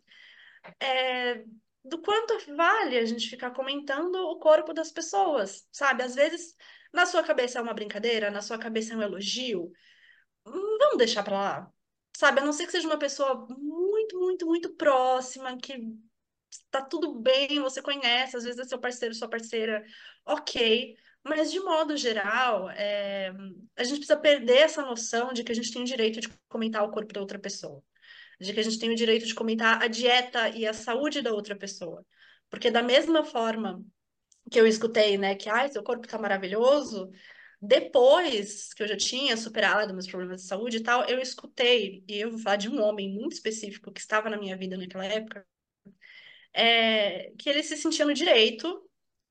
é, 0.82 1.44
do 1.84 2.02
quanto 2.02 2.34
vale 2.56 2.98
a 2.98 3.06
gente 3.06 3.30
ficar 3.30 3.52
comentando 3.52 4.16
o 4.16 4.40
corpo 4.40 4.74
das 4.74 4.92
pessoas, 4.92 5.68
sabe? 5.72 6.04
Às 6.04 6.16
vezes 6.16 6.56
Na 6.94 7.06
sua 7.06 7.24
cabeça 7.24 7.60
é 7.60 7.62
uma 7.62 7.74
brincadeira, 7.74 8.32
na 8.32 8.42
sua 8.42 8.58
cabeça 8.58 8.94
é 8.94 8.98
um 8.98 9.02
elogio, 9.02 9.70
hum, 10.48 10.78
vamos 10.80 10.98
deixar 10.98 11.24
pra 11.24 11.36
lá. 11.42 11.74
Sabe, 12.18 12.40
a 12.42 12.46
não 12.46 12.54
ser 12.54 12.66
que 12.66 12.72
seja 12.74 12.88
uma 12.88 13.00
pessoa 13.00 13.48
muito, 13.50 14.20
muito, 14.20 14.46
muito 14.48 14.74
próxima, 14.76 15.58
que 15.58 15.74
tá 16.72 16.82
tudo 16.82 17.14
bem, 17.16 17.60
você 17.60 17.82
conhece, 17.82 18.38
às 18.38 18.44
vezes 18.44 18.60
é 18.60 18.64
seu 18.66 18.80
parceiro, 18.80 19.14
sua 19.16 19.30
parceira, 19.30 19.84
ok. 20.26 20.96
Mas, 21.24 21.52
de 21.52 21.60
modo 21.60 21.98
geral, 21.98 22.70
é, 22.70 23.32
a 23.76 23.84
gente 23.84 23.98
precisa 23.98 24.18
perder 24.18 24.58
essa 24.60 24.84
noção 24.84 25.34
de 25.34 25.44
que 25.44 25.52
a 25.52 25.56
gente 25.56 25.72
tem 25.72 25.82
o 25.82 25.86
direito 25.86 26.20
de 26.22 26.30
comentar 26.48 26.84
o 26.84 26.92
corpo 26.92 27.14
da 27.14 27.20
outra 27.20 27.40
pessoa. 27.40 27.84
De 28.40 28.54
que 28.54 28.60
a 28.60 28.64
gente 28.64 28.80
tem 28.80 28.92
o 28.92 28.96
direito 28.96 29.26
de 29.26 29.34
comentar 29.34 29.82
a 29.82 29.88
dieta 29.88 30.50
e 30.50 30.68
a 30.68 30.74
saúde 30.74 31.22
da 31.22 31.34
outra 31.34 31.56
pessoa. 31.56 32.06
Porque, 32.50 32.70
da 32.70 32.84
mesma 32.84 33.24
forma 33.24 33.84
que 34.52 34.60
eu 34.60 34.68
escutei, 34.68 35.18
né, 35.18 35.36
que 35.36 35.50
ai, 35.50 35.70
seu 35.70 35.84
corpo 35.84 36.08
tá 36.08 36.20
maravilhoso, 36.20 37.10
depois 37.62 38.74
que 38.74 38.84
eu 38.84 38.88
já 38.88 38.96
tinha 38.98 39.36
superado 39.36 39.94
meus 39.94 40.08
problemas 40.08 40.42
de 40.44 40.48
saúde 40.48 40.78
e 40.78 40.84
tal, 40.84 41.04
eu 41.06 41.20
escutei, 41.20 42.04
e 42.08 42.20
eu 42.20 42.32
vou 42.32 42.40
falar 42.40 42.58
de 42.58 42.70
um 42.70 42.82
homem 42.82 43.10
muito 43.10 43.34
específico 43.34 43.92
que 43.92 44.00
estava 44.00 44.30
na 44.30 44.38
minha 44.38 44.56
vida 44.56 44.78
naquela 44.78 45.06
época, 45.06 45.46
é, 46.56 47.32
que 47.40 47.50
ele 47.50 47.64
se 47.64 47.78
sentia 47.78 48.06
no 48.06 48.14
direito 48.16 48.84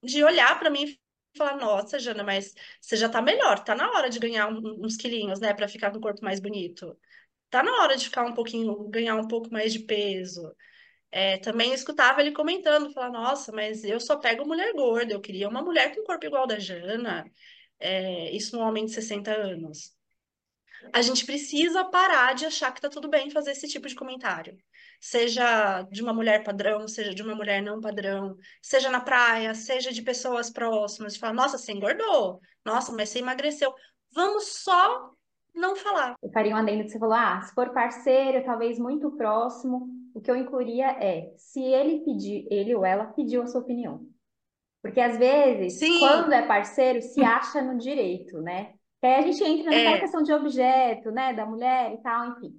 de 0.02 0.24
olhar 0.24 0.59
para 0.59 0.70
mim 0.70 0.84
e 0.86 1.38
falar: 1.38 1.56
Nossa, 1.56 1.98
Jana, 1.98 2.24
mas 2.24 2.55
você 2.80 2.96
já 2.96 3.09
tá 3.09 3.22
melhor, 3.22 3.64
tá 3.64 3.74
na 3.74 3.90
hora 3.92 4.10
de 4.10 4.18
ganhar 4.20 4.48
um- 4.48 4.84
uns 4.84 4.96
quilinhos, 4.96 5.40
né, 5.40 5.55
para 5.55 5.68
ficar 5.68 5.90
com 5.92 5.98
o 5.98 6.01
corpo 6.01 6.24
mais 6.24 6.40
bonito. 6.40 6.98
Tá 7.51 7.62
na 7.62 7.72
hora 7.82 7.96
de 7.96 8.05
ficar 8.06 8.24
um 8.26 8.34
pouquinho, 8.34 8.88
ganhar 8.90 9.16
um 9.16 9.28
pouco 9.28 9.51
mais 9.52 9.72
de 9.72 9.80
peso. 9.80 10.55
É, 11.12 11.38
também 11.38 11.72
escutava 11.74 12.20
ele 12.20 12.32
comentando, 12.32 12.92
falar: 12.92 13.10
Nossa, 13.10 13.52
mas 13.52 13.84
eu 13.84 14.01
só 14.01 14.16
pego 14.18 14.46
mulher 14.46 14.72
gorda, 14.74 15.12
eu 15.14 15.20
queria 15.20 15.48
uma 15.48 15.62
mulher 15.62 15.94
com 15.94 16.05
corpo 16.05 16.26
igual 16.26 16.46
da 16.46 16.59
Jana. 16.59 17.24
É, 17.80 18.30
isso 18.36 18.56
num 18.56 18.62
homem 18.64 18.86
de 18.86 18.92
60 18.92 19.32
anos. 19.34 19.92
A 20.94 21.02
gente 21.02 21.26
precisa 21.26 21.84
parar 21.84 22.34
de 22.34 22.46
achar 22.46 22.72
que 22.72 22.80
tá 22.80 22.88
tudo 22.88 23.09
bem 23.09 23.30
fazer 23.30 23.51
esse 23.52 23.68
tipo 23.68 23.86
de 23.88 23.94
comentário. 23.94 24.56
Seja 25.06 25.82
de 25.90 26.02
uma 26.02 26.14
mulher 26.14 26.43
padrão, 26.43 26.89
seja 26.89 27.14
de 27.14 27.22
uma 27.22 27.35
mulher 27.35 27.62
não 27.62 27.78
padrão, 27.78 28.39
seja 28.62 28.89
na 28.89 29.02
praia, 29.02 29.55
seja 29.55 29.93
de 29.93 30.01
pessoas 30.01 30.48
próximas, 30.48 31.12
de 31.12 31.20
falar, 31.20 31.35
nossa, 31.35 31.59
você 31.59 31.72
engordou, 31.72 32.40
nossa, 32.64 32.90
mas 32.90 33.10
você 33.10 33.18
emagreceu. 33.18 33.70
Vamos 34.14 34.62
só 34.62 35.10
não 35.55 35.76
falar. 35.76 36.14
Eu 36.22 36.31
faria 36.32 36.55
um 36.55 36.56
adendo 36.56 36.85
que 36.85 36.89
você 36.89 36.98
falou, 36.98 37.16
ah, 37.16 37.39
se 37.43 37.52
for 37.52 37.68
parceiro, 37.74 38.47
talvez 38.47 38.78
muito 38.78 39.10
próximo, 39.10 39.90
o 40.14 40.22
que 40.22 40.31
eu 40.31 40.36
incluiria 40.36 40.93
é, 40.93 41.35
se 41.36 41.62
ele 41.62 42.02
pedir, 42.02 42.48
ele 42.51 42.74
ou 42.74 42.82
ela 42.82 43.05
pediu 43.05 43.43
a 43.43 43.47
sua 43.47 43.60
opinião. 43.60 44.09
Porque 44.81 45.02
às 45.02 45.18
vezes, 45.18 45.81
Sim. 45.81 45.98
quando 45.98 46.32
é 46.32 46.47
parceiro, 46.47 47.02
se 47.02 47.22
acha 47.22 47.60
no 47.60 47.76
direito, 47.76 48.40
né? 48.40 48.72
Que 49.02 49.06
aí 49.06 49.16
a 49.16 49.20
gente 49.20 49.44
entra 49.44 49.70
naquela 49.70 49.97
É. 49.97 50.01
questão 50.01 50.22
de 50.22 50.32
objeto, 50.32 51.10
né, 51.10 51.35
da 51.35 51.44
mulher 51.44 51.93
e 51.93 51.98
tal, 52.02 52.31
enfim. 52.31 52.59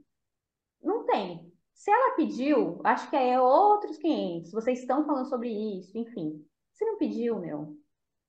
Não 0.83 1.07
tem. 1.07 1.54
Se 1.75 1.91
ela 1.91 2.15
pediu, 2.15 2.81
acho 2.83 3.09
que 3.09 3.15
é 3.15 3.39
outros 3.39 3.97
500. 3.97 4.51
Vocês 4.51 4.79
estão 4.79 5.05
falando 5.05 5.29
sobre 5.29 5.49
isso, 5.49 5.97
enfim. 5.97 6.43
Se 6.73 6.85
não 6.85 6.97
pediu, 6.97 7.39
meu, 7.39 7.77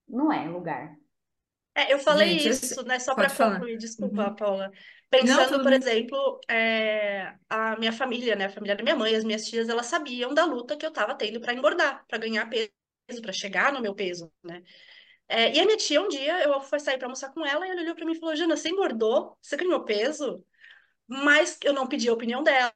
não 0.08 0.32
é 0.32 0.48
lugar. 0.48 0.96
É, 1.74 1.92
eu 1.92 1.98
falei 1.98 2.38
Gente, 2.38 2.48
isso, 2.48 2.82
né, 2.84 2.98
só 2.98 3.14
para 3.14 3.28
concluir, 3.30 3.76
desculpa, 3.76 4.28
Uhum. 4.28 4.36
Paula. 4.36 4.70
Não, 4.70 5.10
Pensando, 5.10 5.48
tudo 5.50 5.62
por 5.62 5.70
bem. 5.70 5.78
exemplo, 5.78 6.40
é, 6.48 7.34
a 7.50 7.76
minha 7.76 7.92
família, 7.92 8.34
né, 8.34 8.46
a 8.46 8.50
família 8.50 8.74
da 8.76 8.82
minha 8.82 8.96
mãe, 8.96 9.14
as 9.14 9.24
minhas 9.24 9.46
tias, 9.46 9.68
elas 9.68 9.86
sabiam 9.86 10.32
da 10.34 10.44
luta 10.44 10.76
que 10.76 10.84
eu 10.86 10.90
estava 10.90 11.14
tendo 11.14 11.40
para 11.40 11.54
engordar, 11.54 12.04
para 12.08 12.18
ganhar 12.18 12.48
peso, 12.48 13.22
para 13.22 13.32
chegar 13.32 13.72
no 13.72 13.80
meu 13.80 13.94
peso, 13.94 14.32
né? 14.42 14.62
É, 15.28 15.54
e 15.56 15.60
a 15.60 15.64
minha 15.64 15.76
tia, 15.76 16.00
um 16.02 16.08
dia, 16.08 16.42
eu 16.44 16.60
fui 16.60 16.78
sair 16.80 16.98
para 16.98 17.06
almoçar 17.06 17.32
com 17.32 17.44
ela 17.46 17.66
e 17.66 17.70
ela 17.70 17.82
olhou 17.82 17.94
para 17.96 18.04
mim 18.06 18.12
e 18.12 18.20
falou: 18.20 18.36
Jana, 18.36 18.56
você 18.56 18.68
engordou? 18.70 19.36
Você 19.42 19.56
ganhou 19.56 19.84
peso? 19.84 20.44
Mas 21.08 21.58
eu 21.64 21.72
não 21.72 21.86
pedi 21.88 22.08
a 22.08 22.12
opinião 22.14 22.42
dela, 22.42 22.72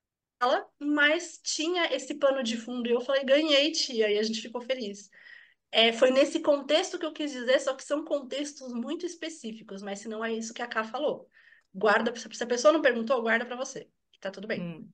mas 0.79 1.39
tinha 1.43 1.95
esse 1.95 2.15
pano 2.15 2.43
de 2.43 2.57
fundo 2.57 2.89
e 2.89 2.93
eu 2.93 3.01
falei: 3.01 3.25
ganhei, 3.25 3.73
tia, 3.73 4.11
e 4.11 4.19
a 4.19 4.23
gente 4.23 4.41
ficou 4.41 4.61
feliz. 4.61 5.11
É, 5.73 5.93
foi 5.93 6.11
nesse 6.11 6.41
contexto 6.41 6.99
que 6.99 7.07
eu 7.07 7.13
quis 7.13 7.31
dizer, 7.31 7.61
só 7.61 7.75
que 7.75 7.85
são 7.85 8.05
contextos 8.05 8.73
muito 8.73 9.07
específicos, 9.07 9.83
mas 9.83 10.01
se 10.01 10.09
não 10.09 10.25
é 10.25 10.33
isso 10.33 10.53
que 10.53 10.63
a 10.63 10.67
Ká 10.67 10.83
falou. 10.83 11.29
Guarda, 11.73 12.13
se 12.17 12.43
a 12.43 12.47
pessoa 12.47 12.73
não 12.73 12.83
perguntou, 12.83 13.23
guarda 13.23 13.47
para 13.47 13.57
você. 13.57 13.89
Tá 14.21 14.31
tudo 14.31 14.49
bem. 14.49 14.61
Hum. 14.61 14.89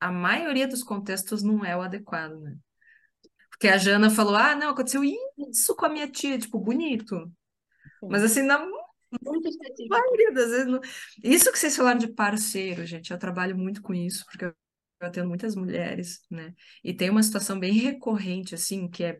A 0.00 0.10
maioria 0.10 0.66
dos 0.66 0.82
contextos 0.82 1.42
não 1.42 1.64
é 1.64 1.76
o 1.76 1.82
adequado, 1.82 2.40
né? 2.40 2.56
Porque 3.50 3.68
a 3.68 3.76
Jana 3.76 4.10
falou, 4.10 4.34
ah, 4.34 4.54
não, 4.54 4.70
aconteceu 4.70 5.02
isso 5.04 5.76
com 5.76 5.86
a 5.86 5.88
minha 5.88 6.10
tia, 6.10 6.38
tipo, 6.38 6.58
bonito. 6.58 7.30
Mas 8.02 8.22
assim, 8.22 8.42
na 8.42 8.58
Muito 8.58 9.48
específico. 9.48 9.88
maioria 9.88 10.32
das 10.32 10.50
vezes. 10.50 10.66
não- 10.66 10.80
Isso 11.22 11.52
que 11.52 11.58
vocês 11.58 11.76
falaram 11.76 11.98
de 11.98 12.08
parceiro, 12.08 12.84
gente, 12.84 13.12
eu 13.12 13.18
trabalho 13.18 13.56
muito 13.56 13.80
com 13.80 13.94
isso, 13.94 14.24
porque 14.24 14.46
eu 14.46 14.54
atendo 15.06 15.28
muitas 15.28 15.54
mulheres, 15.56 16.20
né? 16.30 16.54
E 16.82 16.94
tem 16.94 17.10
uma 17.10 17.22
situação 17.22 17.58
bem 17.58 17.72
recorrente, 17.78 18.54
assim, 18.54 18.88
que 18.88 19.04
é 19.04 19.18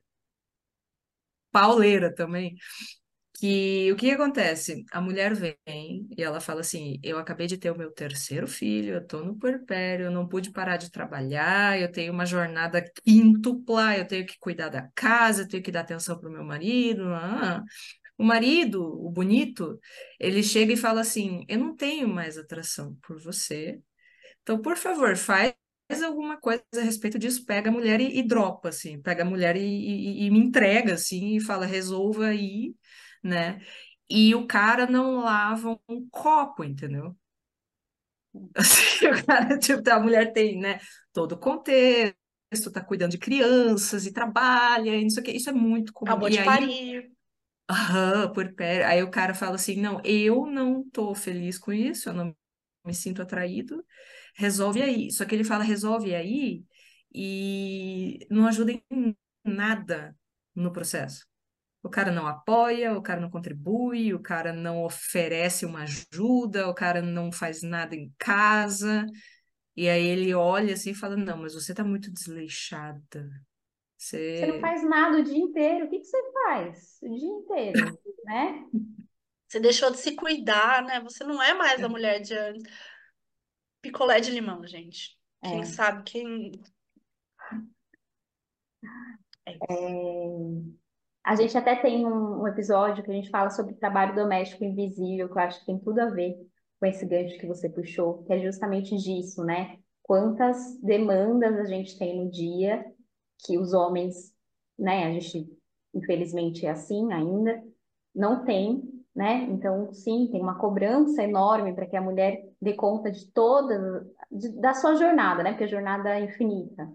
pauleira 1.52 2.12
também, 2.14 2.56
que 3.38 3.92
o 3.92 3.96
que 3.96 4.10
acontece? 4.12 4.84
A 4.92 5.00
mulher 5.00 5.34
vem 5.34 5.58
e 6.16 6.22
ela 6.22 6.40
fala 6.40 6.60
assim: 6.62 6.98
Eu 7.02 7.18
acabei 7.18 7.46
de 7.46 7.58
ter 7.58 7.70
o 7.72 7.78
meu 7.78 7.92
terceiro 7.92 8.48
filho, 8.48 8.94
eu 8.96 9.06
tô 9.06 9.22
no 9.24 9.38
puerpério, 9.38 10.06
eu 10.06 10.10
não 10.12 10.28
pude 10.28 10.52
parar 10.52 10.76
de 10.78 10.90
trabalhar, 10.90 11.80
eu 11.80 11.90
tenho 11.92 12.12
uma 12.12 12.26
jornada 12.26 12.84
quíntupla, 13.04 13.96
eu 13.98 14.06
tenho 14.06 14.26
que 14.26 14.38
cuidar 14.40 14.68
da 14.70 14.88
casa, 14.94 15.42
eu 15.44 15.48
tenho 15.48 15.62
que 15.62 15.72
dar 15.72 15.80
atenção 15.82 16.18
pro 16.20 16.30
meu 16.30 16.44
marido. 16.44 17.04
ah. 17.14 17.62
O 18.18 18.24
marido, 18.24 18.82
o 18.82 19.10
bonito, 19.10 19.78
ele 20.20 20.42
chega 20.42 20.72
e 20.74 20.76
fala 20.76 21.00
assim: 21.02 21.44
Eu 21.48 21.58
não 21.58 21.76
tenho 21.76 22.08
mais 22.08 22.38
atração 22.38 22.96
por 23.06 23.20
você, 23.22 23.80
então, 24.42 24.60
por 24.62 24.76
favor, 24.76 25.16
faz 25.16 25.54
alguma 26.04 26.36
coisa 26.38 26.62
a 26.76 26.80
respeito 26.82 27.18
disso, 27.18 27.44
pega 27.44 27.68
a 27.70 27.72
mulher 27.72 28.00
e, 28.00 28.18
e 28.18 28.22
dropa, 28.26 28.68
assim, 28.70 29.00
pega 29.00 29.22
a 29.22 29.26
mulher 29.26 29.56
e, 29.56 29.60
e- 29.62 30.26
e 30.26 30.30
me 30.30 30.38
entrega, 30.38 30.94
assim, 30.94 31.36
e 31.36 31.40
fala, 31.40 31.66
resolva 31.66 32.26
aí, 32.28 32.74
né? 33.22 33.60
E 34.08 34.34
o 34.34 34.46
cara 34.46 34.86
não 34.86 35.16
lava 35.20 35.78
um 35.88 36.08
copo, 36.10 36.64
entendeu? 36.64 37.16
Assim, 38.56 39.06
o 39.08 39.24
cara, 39.26 39.58
tipo, 39.58 39.88
a 39.90 39.98
mulher 40.00 40.32
tem, 40.32 40.58
né, 40.58 40.80
todo 41.12 41.32
o 41.32 41.38
contexto, 41.38 42.70
tá 42.72 42.82
cuidando 42.84 43.12
de 43.12 43.18
crianças 43.18 44.06
e 44.06 44.12
trabalha, 44.12 44.90
e 44.96 45.02
não 45.02 45.10
sei 45.10 45.22
o 45.22 45.26
quê, 45.26 45.32
isso 45.32 45.50
é 45.50 45.52
muito 45.52 45.92
comum. 45.92 46.14
Acabou 46.14 46.30
de 46.30 46.38
aí, 46.38 46.40
parir. 46.40 47.12
aham, 47.70 48.32
puerpério, 48.32 48.86
aí 48.86 49.02
o 49.02 49.10
cara 49.10 49.34
fala 49.34 49.56
assim, 49.56 49.76
não, 49.80 50.00
eu 50.04 50.46
não 50.46 50.88
tô 50.90 51.14
feliz 51.14 51.58
com 51.58 51.72
isso, 51.72 52.08
eu 52.08 52.14
não 52.14 52.36
me 52.84 52.94
sinto 52.94 53.22
atraído, 53.22 53.84
resolve 54.34 54.82
aí. 54.82 55.10
Só 55.10 55.24
que 55.24 55.34
ele 55.34 55.44
fala 55.44 55.64
resolve 55.64 56.14
aí 56.14 56.64
e 57.14 58.26
não 58.30 58.46
ajuda 58.46 58.72
em 58.72 59.16
nada 59.44 60.16
no 60.54 60.72
processo. 60.72 61.26
O 61.82 61.90
cara 61.90 62.10
não 62.10 62.26
apoia, 62.26 62.96
o 62.96 63.02
cara 63.02 63.20
não 63.20 63.30
contribui, 63.30 64.14
o 64.14 64.20
cara 64.20 64.52
não 64.54 64.84
oferece 64.84 65.66
uma 65.66 65.82
ajuda, 65.82 66.68
o 66.68 66.74
cara 66.74 67.02
não 67.02 67.30
faz 67.30 67.62
nada 67.62 67.94
em 67.94 68.12
casa. 68.18 69.06
E 69.76 69.88
aí 69.88 70.06
ele 70.06 70.32
olha 70.34 70.74
assim 70.74 70.90
e 70.90 70.94
fala: 70.94 71.16
Não, 71.16 71.36
mas 71.36 71.54
você 71.54 71.74
tá 71.74 71.84
muito 71.84 72.10
desleixada. 72.10 73.28
Você 73.98 74.46
não 74.46 74.54
Você. 74.54 74.60
faz 74.60 74.88
nada 74.88 75.18
o 75.18 75.22
dia 75.22 75.38
inteiro. 75.38 75.86
O 75.86 75.90
que 75.90 75.98
que 75.98 76.04
você 76.06 76.32
faz 76.32 76.98
o 77.02 77.08
dia 77.08 77.28
inteiro, 77.28 78.00
né? 78.24 78.64
Você 79.46 79.60
deixou 79.60 79.90
de 79.90 79.98
se 79.98 80.16
cuidar, 80.16 80.82
né? 80.82 81.00
Você 81.00 81.22
não 81.24 81.42
é 81.42 81.54
mais 81.54 81.82
a 81.82 81.88
mulher 81.88 82.20
de 82.20 82.34
antes. 82.34 82.62
Picolé 83.84 84.18
de 84.18 84.30
limão, 84.30 84.66
gente. 84.66 85.18
Quem 85.42 85.60
É. 85.60 85.64
sabe, 85.64 86.02
quem. 86.04 86.52
É. 89.46 89.52
É, 89.52 90.26
A 91.22 91.36
gente 91.36 91.56
até 91.56 91.76
tem 91.76 92.06
um, 92.06 92.42
um 92.42 92.48
episódio 92.48 93.04
que 93.04 93.10
a 93.10 93.14
gente 93.14 93.30
fala 93.30 93.50
sobre 93.50 93.74
trabalho 93.74 94.14
doméstico 94.14 94.64
invisível, 94.64 95.28
que 95.28 95.34
eu 95.34 95.42
acho 95.42 95.60
que 95.60 95.66
tem 95.66 95.78
tudo 95.78 95.98
a 96.00 96.06
ver 96.06 96.34
com 96.80 96.86
esse 96.86 97.06
gancho 97.06 97.38
que 97.38 97.46
você 97.46 97.68
puxou, 97.68 98.24
que 98.24 98.32
é 98.32 98.40
justamente 98.40 98.96
disso, 98.96 99.44
né? 99.44 99.78
Quantas 100.02 100.78
demandas 100.80 101.58
a 101.58 101.64
gente 101.64 101.98
tem 101.98 102.16
no 102.24 102.30
dia 102.30 102.84
que 103.44 103.58
os 103.58 103.72
homens, 103.74 104.34
né? 104.78 105.04
A 105.06 105.12
gente, 105.12 105.46
infelizmente, 105.94 106.66
é 106.66 106.70
assim 106.70 107.12
ainda, 107.12 107.62
não 108.14 108.44
tem, 108.44 108.93
né? 109.14 109.44
Então, 109.44 109.92
sim, 109.92 110.28
tem 110.30 110.40
uma 110.42 110.58
cobrança 110.58 111.22
enorme 111.22 111.74
para 111.74 111.86
que 111.86 111.96
a 111.96 112.02
mulher 112.02 112.42
dê 112.60 112.74
conta 112.74 113.10
de 113.10 113.30
toda, 113.32 114.06
de- 114.30 114.50
da 114.60 114.74
sua 114.74 114.94
jornada, 114.96 115.42
né? 115.42 115.50
Porque 115.52 115.64
a 115.64 115.68
jornada 115.68 116.10
é 116.18 116.24
infinita. 116.24 116.88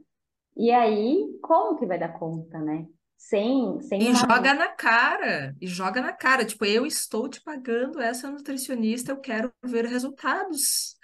E 0.57 0.71
aí, 0.71 1.39
como 1.41 1.77
que 1.79 1.85
vai 1.85 1.99
dar 1.99 2.19
conta, 2.19 2.59
né? 2.59 2.87
Sem, 3.17 3.81
sem 3.81 4.01
E 4.01 4.09
uma 4.09 4.25
joga 4.27 4.53
na 4.53 4.69
cara, 4.69 5.55
e 5.61 5.67
joga 5.67 6.01
na 6.01 6.13
cara. 6.13 6.45
Tipo, 6.45 6.65
eu 6.65 6.85
estou 6.85 7.27
te 7.29 7.41
pagando 7.41 7.99
essa 8.01 8.29
nutricionista, 8.31 9.11
eu 9.11 9.19
quero 9.19 9.51
ver 9.63 9.85
resultados. 9.85 10.95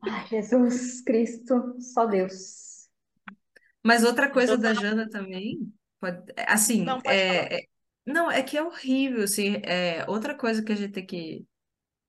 Ai, 0.00 0.26
Jesus 0.28 1.00
Cristo, 1.02 1.76
só 1.80 2.06
Deus. 2.06 2.88
Mas 3.84 4.04
outra 4.04 4.30
coisa 4.30 4.56
da. 4.58 4.72
Jana 4.74 5.08
também, 5.10 5.72
pode, 6.00 6.22
assim, 6.46 6.84
Não, 6.84 7.00
é, 7.04 7.60
é- 7.62 7.66
Não, 8.04 8.30
é 8.30 8.42
que 8.42 8.56
é 8.56 8.62
horrível, 8.62 9.22
assim, 9.22 9.56
é 9.64 10.04
outra 10.08 10.36
coisa 10.36 10.62
que 10.62 10.72
a 10.72 10.74
gente 10.76 10.92
tem 10.92 11.06
que... 11.06 11.46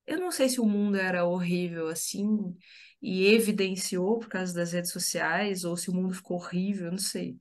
Eu 0.08 0.20
não 0.20 0.32
sei 0.32 0.50
se 0.50 0.60
o 0.62 0.66
mundo 0.66 0.98
era 0.98 1.26
horrível 1.26 1.88
assim 1.90 2.56
e 3.02 3.26
evidenciou 3.28 4.20
por 4.20 4.30
causa 4.30 4.54
das 4.54 4.74
redes 4.74 4.92
sociais 4.92 5.64
ou 5.66 5.78
se 5.78 5.90
o 5.90 5.94
mundo 5.94 6.14
ficou 6.14 6.38
horrível, 6.38 6.88
eu 6.88 6.92
não 6.92 6.98
sei. 7.00 7.38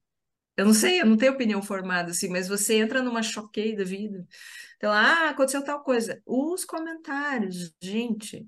Eu 0.57 0.67
não 0.67 0.75
sei, 0.75 1.01
eu 1.01 1.07
não 1.07 1.17
tenho 1.17 1.33
opinião 1.33 1.63
formada, 1.63 2.11
assim, 2.13 2.29
mas 2.29 2.49
você 2.49 2.77
entra 2.77 3.03
numa 3.03 3.23
choquei 3.23 3.77
da 3.77 3.85
vida. 3.85 4.27
Então, 4.77 4.93
ah, 4.93 5.31
aconteceu 5.31 5.65
tal 5.65 5.83
coisa. 5.85 6.23
Os 6.27 6.65
comentários, 6.65 7.75
gente. 7.83 8.47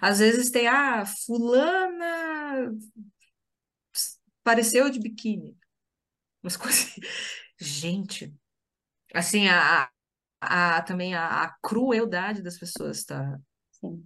Às 0.00 0.18
vezes 0.18 0.50
tem, 0.50 0.66
ah, 0.68 1.04
fulana 1.06 2.72
pareceu 4.42 4.90
de 4.90 5.00
biquíni. 5.00 5.56
Umas 6.42 6.56
coisas. 6.56 6.86
assim. 6.92 7.00
Gente, 7.58 8.34
assim, 9.14 9.48
a, 9.48 9.88
a, 10.40 10.82
também 10.82 11.14
a, 11.14 11.44
a 11.44 11.54
crueldade 11.62 12.42
das 12.42 12.58
pessoas, 12.58 13.04
tá? 13.04 13.38
Sim. 13.70 14.04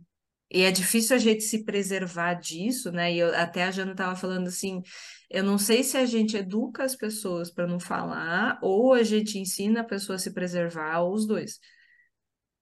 E 0.50 0.62
é 0.62 0.70
difícil 0.70 1.16
a 1.16 1.18
gente 1.18 1.42
se 1.42 1.64
preservar 1.64 2.34
disso, 2.34 2.92
né? 2.92 3.12
E 3.12 3.18
eu, 3.18 3.34
até 3.34 3.64
a 3.64 3.70
Jana 3.70 3.92
estava 3.92 4.14
falando 4.14 4.46
assim, 4.46 4.80
eu 5.28 5.42
não 5.42 5.58
sei 5.58 5.82
se 5.82 5.96
a 5.96 6.06
gente 6.06 6.36
educa 6.36 6.84
as 6.84 6.94
pessoas 6.94 7.50
para 7.50 7.66
não 7.66 7.80
falar, 7.80 8.58
ou 8.62 8.92
a 8.92 9.02
gente 9.02 9.38
ensina 9.38 9.80
a 9.80 9.84
pessoa 9.84 10.16
a 10.16 10.18
se 10.18 10.32
preservar, 10.32 11.00
ou 11.00 11.12
os 11.12 11.26
dois. 11.26 11.58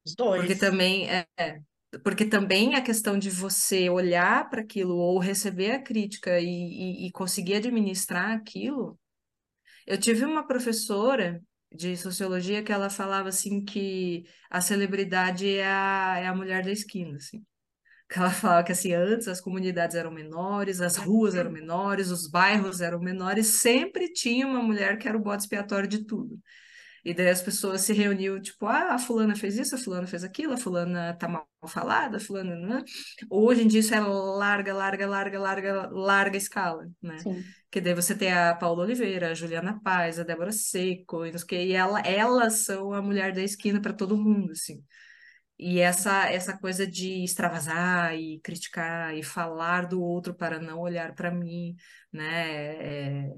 Os 0.07 0.15
Porque 0.15 0.55
dois. 0.55 0.59
também 0.59 1.11
é, 1.11 1.27
é, 1.37 1.61
porque 2.03 2.25
também 2.25 2.75
a 2.75 2.83
questão 2.83 3.19
de 3.19 3.31
você 3.31 3.89
olhar 3.89 4.49
para 4.49 4.63
aquilo 4.63 4.97
ou 4.97 5.19
receber 5.19 5.73
a 5.73 5.83
crítica 5.83 6.41
e, 6.41 6.47
e, 6.47 7.07
e 7.07 7.13
conseguir 7.13 7.55
administrar 7.55 8.33
aquilo. 8.33 8.99
Eu 9.87 9.99
tive 9.99 10.25
uma 10.25 10.47
professora 10.47 11.43
de 11.75 11.97
sociologia 11.97 12.63
que 12.63 12.73
ela 12.73 12.89
falava 12.91 13.29
assim 13.29 13.65
que 13.65 14.25
a 14.51 14.61
celebridade 14.61 15.49
é 15.49 15.67
a, 15.67 16.19
é 16.21 16.27
a 16.27 16.35
mulher 16.35 16.65
da 16.65 16.71
esquina, 16.71 17.17
assim. 17.17 17.45
Que 18.09 18.19
ela 18.19 18.31
falava 18.31 18.65
que 18.65 18.73
assim, 18.73 18.93
antes 18.95 19.29
as 19.29 19.41
comunidades 19.41 19.97
eram 19.97 20.11
menores, 20.13 20.81
as 20.81 20.97
ruas 20.97 21.35
eram 21.35 21.51
menores, 21.51 22.11
os 22.11 22.29
bairros 22.31 22.81
eram 22.81 23.01
menores, 23.01 23.47
sempre 23.61 24.13
tinha 24.13 24.47
uma 24.47 24.63
mulher 24.63 24.99
que 24.99 25.09
era 25.09 25.17
o 25.17 25.21
bode 25.23 25.43
expiatório 25.43 25.89
de 25.89 26.05
tudo. 26.07 26.39
E 27.05 27.13
daí 27.13 27.29
as 27.29 27.43
pessoas 27.43 27.83
se 27.83 27.93
reuniam, 27.93 28.41
tipo, 28.41 28.67
ah, 28.67 28.95
a 28.95 28.99
fulana 28.99 29.37
fez 29.37 29.59
isso, 29.59 29.75
a 29.75 29.79
fulana 29.79 30.07
fez 30.07 30.25
aquilo, 30.25 30.55
a 30.55 30.57
fulana 30.57 31.15
tá 31.15 31.29
mal 31.29 31.47
falada, 31.67 32.17
a 32.17 32.21
fulana... 32.21 32.57
Né? 32.57 32.83
Hoje 33.29 33.63
em 33.63 33.67
dia 33.67 33.81
isso 33.81 33.95
é 33.95 34.01
larga, 34.01 34.73
larga, 34.73 35.07
larga, 35.07 35.39
larga, 35.39 35.89
larga 35.91 36.37
escala, 36.37 36.89
né? 37.03 37.19
Sim. 37.19 37.45
Que 37.71 37.81
daí 37.81 37.93
você 37.93 38.15
tem 38.15 38.33
a 38.33 38.55
Paula 38.55 38.85
Oliveira, 38.85 39.31
a 39.31 39.35
Juliana 39.35 39.79
Paz, 39.83 40.19
a 40.19 40.23
Débora 40.23 40.53
Seco, 40.53 41.27
e, 41.27 41.31
não 41.31 41.39
sei 41.39 41.45
o 41.45 41.49
quê, 41.49 41.65
e 41.67 41.73
ela, 41.73 42.01
elas 42.01 42.65
são 42.65 42.95
a 42.95 43.03
mulher 43.03 43.33
da 43.35 43.43
esquina 43.43 43.81
para 43.83 43.93
todo 43.93 44.17
mundo, 44.17 44.53
assim. 44.53 44.83
E 45.59 45.81
essa, 45.81 46.29
essa 46.31 46.57
coisa 46.59 46.87
de 46.87 47.23
extravasar 47.23 48.15
e 48.17 48.41
criticar 48.41 49.15
e 49.17 49.23
falar 49.23 49.87
do 49.87 50.03
outro 50.03 50.35
para 50.35 50.59
não 50.59 50.81
olhar 50.81 51.15
para 51.15 51.31
mim, 51.31 51.77
né? 52.13 53.27
É, 53.27 53.31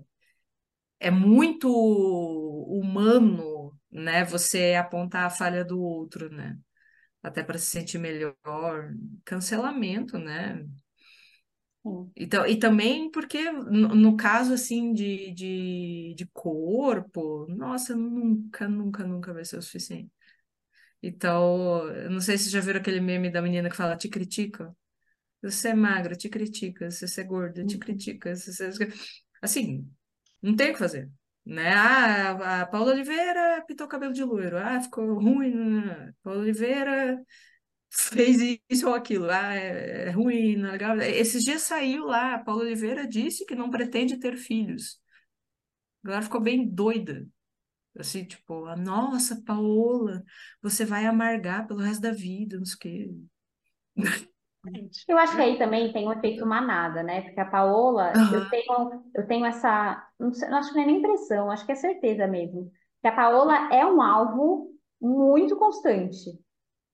é 1.01 1.11
muito 1.11 1.69
humano, 1.71 3.73
né? 3.91 4.25
Você 4.25 4.75
apontar 4.75 5.25
a 5.27 5.31
falha 5.31 5.65
do 5.65 5.81
outro, 5.81 6.31
né? 6.31 6.59
Até 7.23 7.43
para 7.45 7.59
se 7.59 7.67
sentir 7.67 7.99
melhor. 7.99 8.35
Cancelamento, 9.25 10.19
né? 10.19 10.65
Então, 12.17 12.45
e 12.47 12.59
também 12.59 13.11
porque, 13.11 13.51
no, 13.53 13.95
no 13.95 14.17
caso, 14.17 14.53
assim, 14.55 14.93
de, 14.93 15.31
de, 15.33 16.15
de 16.17 16.27
corpo, 16.33 17.47
nossa, 17.49 17.95
nunca, 17.95 18.69
nunca, 18.69 19.05
nunca 19.07 19.33
vai 19.33 19.45
ser 19.45 19.59
o 19.59 19.63
suficiente. 19.63 20.11
Então, 21.03 21.89
eu 21.91 22.11
não 22.11 22.21
sei 22.21 22.39
se 22.39 22.51
já 22.51 22.61
viram 22.61 22.81
aquele 22.81 23.01
meme 23.01 23.31
da 23.31 23.43
menina 23.43 23.69
que 23.71 23.77
fala, 23.77 23.97
te 23.97 24.09
critica. 24.09 24.75
Se 25.45 25.51
você 25.53 25.69
é 25.71 25.75
magra, 25.75 26.15
te 26.17 26.29
critica. 26.29 26.91
Se 26.91 27.07
você 27.09 27.21
é 27.23 27.25
gorda, 27.25 27.65
te 27.67 27.75
Uhum. 27.75 27.81
critica. 27.81 28.35
Se 28.37 28.53
você... 28.55 28.89
Assim, 29.43 29.89
não 30.43 30.55
tem 30.57 30.71
o 30.71 30.73
que 30.73 30.79
fazer. 30.79 31.11
Né? 31.45 31.73
Ah, 31.75 32.63
a 32.63 32.67
Paula 32.67 32.93
Oliveira 32.93 33.65
pintou 33.67 33.87
o 33.87 33.91
cabelo 33.91 34.13
de 34.13 34.25
loiro. 34.25 34.57
Ah, 34.59 34.81
ficou 34.81 35.15
ruim. 35.19 35.55
né? 35.55 36.13
Paula 36.23 36.41
Oliveira 36.41 37.23
fez 37.91 38.39
isso 38.71 38.89
ou 38.89 38.95
aquilo. 38.95 39.31
Ah, 39.31 39.55
é, 39.55 40.09
é 40.09 40.11
ruim, 40.11 40.57
não 40.57 40.69
é 40.71 40.73
legal. 40.73 41.01
Esses 41.01 41.45
dias 41.45 41.63
saiu 41.63 42.07
lá, 42.07 42.35
a 42.35 42.39
Paula 42.45 42.63
Oliveira 42.65 43.07
disse 43.07 43.47
que 43.47 43.55
não 43.55 43.71
pretende 43.71 44.19
ter 44.19 44.37
filhos. 44.37 45.01
Agora 46.05 46.23
ficou 46.23 46.41
bem 46.41 46.67
doida. 46.69 47.27
Assim, 47.99 48.25
tipo, 48.25 48.67
ah, 48.67 48.77
nossa, 48.77 49.43
Paola, 49.43 50.25
você 50.63 50.85
vai 50.85 51.07
amargar 51.07 51.67
pelo 51.67 51.81
resto 51.81 52.03
da 52.03 52.13
vida, 52.13 52.59
não 52.59 52.65
sei 52.67 52.77
o 52.77 52.79
quê. 52.79 53.11
Eu 55.09 55.19
acho 55.19 55.35
que 55.37 55.43
aí 55.43 55.59
também 55.59 55.93
tem 55.93 56.07
um 56.09 56.13
efeito 56.13 56.45
manada, 56.47 57.03
né? 57.03 57.23
Porque 57.23 57.41
a 57.41 57.45
Paola, 57.45 58.27
eu 58.31 58.41
Aham. 58.41 58.49
tenho, 58.49 59.05
eu 59.15 59.27
tenho 59.27 59.45
essa, 59.47 60.05
não 60.19 60.33
sei, 60.33 60.49
não 60.49 60.59
acho 60.59 60.71
que 60.71 60.77
não 60.77 60.83
é 60.83 60.87
nem 60.87 60.99
impressão, 60.99 61.51
acho 61.51 61.65
que 61.65 61.73
é 61.73 61.75
certeza 61.75 62.27
mesmo, 62.27 62.71
que 63.01 63.09
a 63.09 63.13
Paola 63.13 63.73
é 63.73 63.85
um 63.87 64.01
alvo 64.03 64.71
muito 65.01 65.57
constante, 65.57 66.31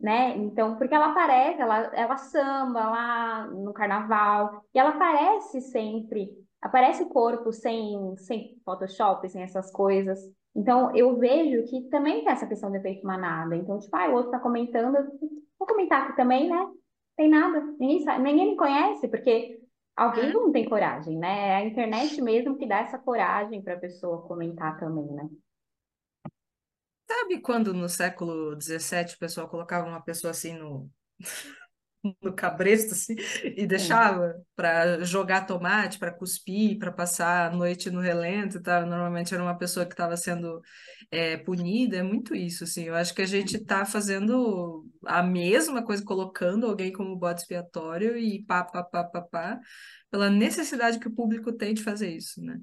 né? 0.01 0.37
Então, 0.39 0.77
porque 0.77 0.95
ela 0.95 1.11
aparece, 1.13 1.61
ela, 1.61 1.79
ela 1.95 2.17
samba 2.19 2.81
lá 2.91 3.47
no 3.49 3.73
carnaval, 3.73 4.65
e 4.75 4.79
ela 4.79 4.91
aparece 4.91 5.61
sempre, 5.63 6.31
aparece 6.61 7.03
o 7.03 7.09
corpo 7.09 7.53
sem, 7.53 8.17
sem 8.19 8.61
Photoshop, 8.65 9.29
sem 9.29 9.43
essas 9.43 9.71
coisas. 9.73 10.19
Então, 10.55 10.95
eu 10.95 11.19
vejo 11.19 11.65
que 11.71 11.89
também 11.89 12.25
tem 12.25 12.33
essa 12.33 12.47
questão 12.47 12.71
do 12.71 12.77
efeito 12.77 13.07
manada. 13.07 13.57
Então, 13.57 13.79
tipo, 13.79 13.97
ah, 13.97 14.09
o 14.11 14.15
outro 14.15 14.31
tá 14.33 14.39
comentando, 14.39 14.97
eu 14.97 15.05
vou 15.59 15.67
comentar 15.69 16.03
aqui 16.03 16.17
também, 16.17 16.49
né? 16.51 16.67
Tem 17.17 17.29
nada, 17.29 17.61
ninguém 17.79 18.03
sabe, 18.03 18.25
ninguém 18.25 18.51
me 18.51 18.57
conhece, 18.57 19.09
porque 19.09 19.61
ao 19.97 20.19
É. 20.19 20.33
não 20.33 20.51
tem 20.51 20.69
coragem, 20.69 21.19
né? 21.19 21.49
É 21.49 21.57
a 21.57 21.65
internet 21.65 22.21
mesmo 22.23 22.57
que 22.57 22.67
dá 22.67 22.79
essa 22.81 22.99
coragem 22.99 23.63
para 23.63 23.75
a 23.75 23.81
pessoa 23.81 24.27
comentar 24.27 24.79
também, 24.79 25.07
né? 25.07 25.29
Sabe 27.09 27.41
quando 27.41 27.75
no 27.75 27.89
século 27.89 28.57
XVII 28.57 29.15
o 29.15 29.19
pessoal 29.19 29.49
colocava 29.49 29.87
uma 29.87 30.01
pessoa 30.03 30.31
assim 30.31 30.55
no, 30.55 30.91
no 32.21 32.33
cabresto 32.33 32.93
assim, 32.93 33.15
e 33.45 33.67
deixava 33.67 34.35
para 34.57 35.05
jogar 35.05 35.47
tomate, 35.47 35.99
para 35.99 36.13
cuspir, 36.13 36.79
para 36.79 36.91
passar 36.91 37.51
a 37.51 37.55
noite 37.55 37.91
no 37.91 38.01
relento 38.01 38.59
e 38.59 38.61
tal? 38.61 38.85
Normalmente 38.87 39.33
era 39.33 39.43
uma 39.43 39.57
pessoa 39.57 39.87
que 39.87 39.93
estava 39.93 40.17
sendo 40.17 40.61
é, 41.11 41.37
punida, 41.37 41.97
é 41.99 42.03
muito 42.03 42.35
isso, 42.35 42.65
assim. 42.65 42.85
Eu 42.85 42.95
acho 42.95 43.15
que 43.15 43.23
a 43.23 43.27
gente 43.27 43.57
está 43.57 43.85
fazendo 43.85 44.85
a 45.07 45.23
mesma 45.23 45.85
coisa, 45.85 46.05
colocando 46.05 46.67
alguém 46.67 46.93
como 46.93 47.17
bode 47.17 47.43
expiatório 47.43 48.17
e 48.17 48.45
pá, 48.45 48.65
pá, 48.65 48.83
pá, 48.83 49.05
pá, 49.05 49.23
pá, 49.23 49.61
pela 50.11 50.29
necessidade 50.29 50.99
que 50.99 51.09
o 51.09 51.15
público 51.15 51.53
tem 51.53 51.75
de 51.75 51.83
fazer 51.83 52.11
isso, 52.11 52.43
né? 52.43 52.59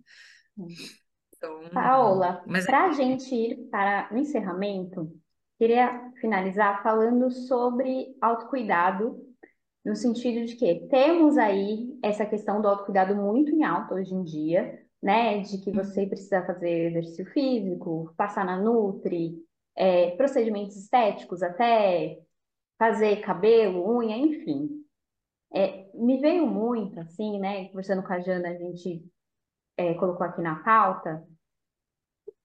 Então, 1.37 1.69
Paola, 1.73 2.43
mas 2.45 2.65
para 2.65 2.87
a 2.87 2.91
gente 2.91 3.33
ir 3.33 3.69
para 3.71 4.09
o 4.11 4.17
encerramento, 4.17 5.09
queria 5.57 6.11
finalizar 6.19 6.83
falando 6.83 7.31
sobre 7.31 8.13
autocuidado, 8.19 9.28
no 9.89 9.95
sentido 9.95 10.45
de 10.45 10.55
que 10.55 10.87
temos 10.87 11.35
aí 11.37 11.97
essa 12.03 12.25
questão 12.25 12.61
do 12.61 12.67
autocuidado 12.67 13.15
muito 13.15 13.51
em 13.51 13.63
alta 13.63 13.95
hoje 13.95 14.13
em 14.13 14.23
dia, 14.23 14.79
né? 15.01 15.39
De 15.39 15.57
que 15.57 15.71
você 15.71 16.05
precisa 16.05 16.45
fazer 16.45 16.91
exercício 16.91 17.25
físico, 17.31 18.13
passar 18.15 18.45
na 18.45 18.61
Nutri, 18.61 19.35
é, 19.75 20.11
procedimentos 20.11 20.77
estéticos, 20.77 21.41
até 21.41 22.19
fazer 22.77 23.21
cabelo, 23.21 23.97
unha, 23.97 24.15
enfim. 24.15 24.69
É, 25.51 25.89
me 25.95 26.21
veio 26.21 26.45
muito, 26.45 26.99
assim, 26.99 27.39
né? 27.39 27.69
Conversando 27.69 28.03
com 28.03 28.13
a 28.13 28.19
Jana, 28.19 28.49
a 28.49 28.53
gente 28.53 29.03
é, 29.75 29.95
colocou 29.95 30.25
aqui 30.25 30.41
na 30.41 30.57
pauta 30.63 31.25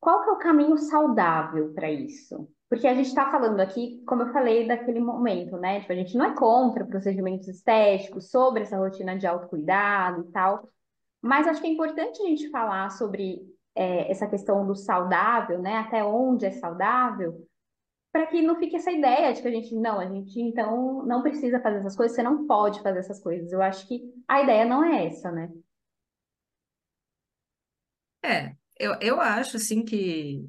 qual 0.05 0.23
que 0.23 0.29
é 0.29 0.33
o 0.33 0.39
caminho 0.39 0.77
saudável 0.77 1.73
para 1.73 1.91
isso? 1.91 2.47
Porque 2.75 2.89
a 2.89 2.95
gente 2.95 3.07
está 3.07 3.31
falando 3.31 3.61
aqui, 3.61 4.03
como 4.05 4.23
eu 4.23 4.33
falei, 4.33 4.67
daquele 4.67 4.99
momento, 4.99 5.57
né? 5.57 5.81
Tipo, 5.81 5.93
a 5.93 5.97
gente 5.97 6.19
não 6.19 6.25
é 6.25 6.35
contra 6.35 6.85
procedimentos 6.85 7.47
estéticos, 7.47 8.33
sobre 8.33 8.63
essa 8.65 8.77
rotina 8.77 9.17
de 9.17 9.29
autocuidado 9.29 10.23
e 10.23 10.33
tal, 10.33 10.69
mas 11.23 11.47
acho 11.47 11.61
que 11.61 11.69
é 11.69 11.71
importante 11.71 12.21
a 12.21 12.27
gente 12.27 12.51
falar 12.51 12.91
sobre 12.91 13.47
é, 13.77 14.11
essa 14.11 14.27
questão 14.27 14.67
do 14.67 14.75
saudável, 14.75 15.63
né? 15.63 15.77
Até 15.77 16.03
onde 16.03 16.47
é 16.47 16.51
saudável, 16.51 17.47
para 18.13 18.27
que 18.27 18.43
não 18.43 18.57
fique 18.57 18.75
essa 18.75 18.91
ideia 18.91 19.33
de 19.33 19.41
que 19.41 19.47
a 19.47 19.53
gente, 19.53 19.73
não, 19.77 20.01
a 20.01 20.07
gente 20.07 20.41
então 20.41 21.07
não 21.07 21.23
precisa 21.23 21.61
fazer 21.61 21.79
essas 21.79 21.95
coisas, 21.95 22.17
você 22.17 22.25
não 22.25 22.45
pode 22.45 22.83
fazer 22.83 22.99
essas 22.99 23.21
coisas. 23.23 23.53
Eu 23.53 23.63
acho 23.63 23.87
que 23.87 24.03
a 24.27 24.43
ideia 24.43 24.65
não 24.65 24.83
é 24.83 25.07
essa, 25.07 25.31
né? 25.31 25.49
é, 28.21 28.57
eu, 28.81 28.97
eu 29.01 29.21
acho 29.21 29.59
assim 29.59 29.85
que 29.85 30.45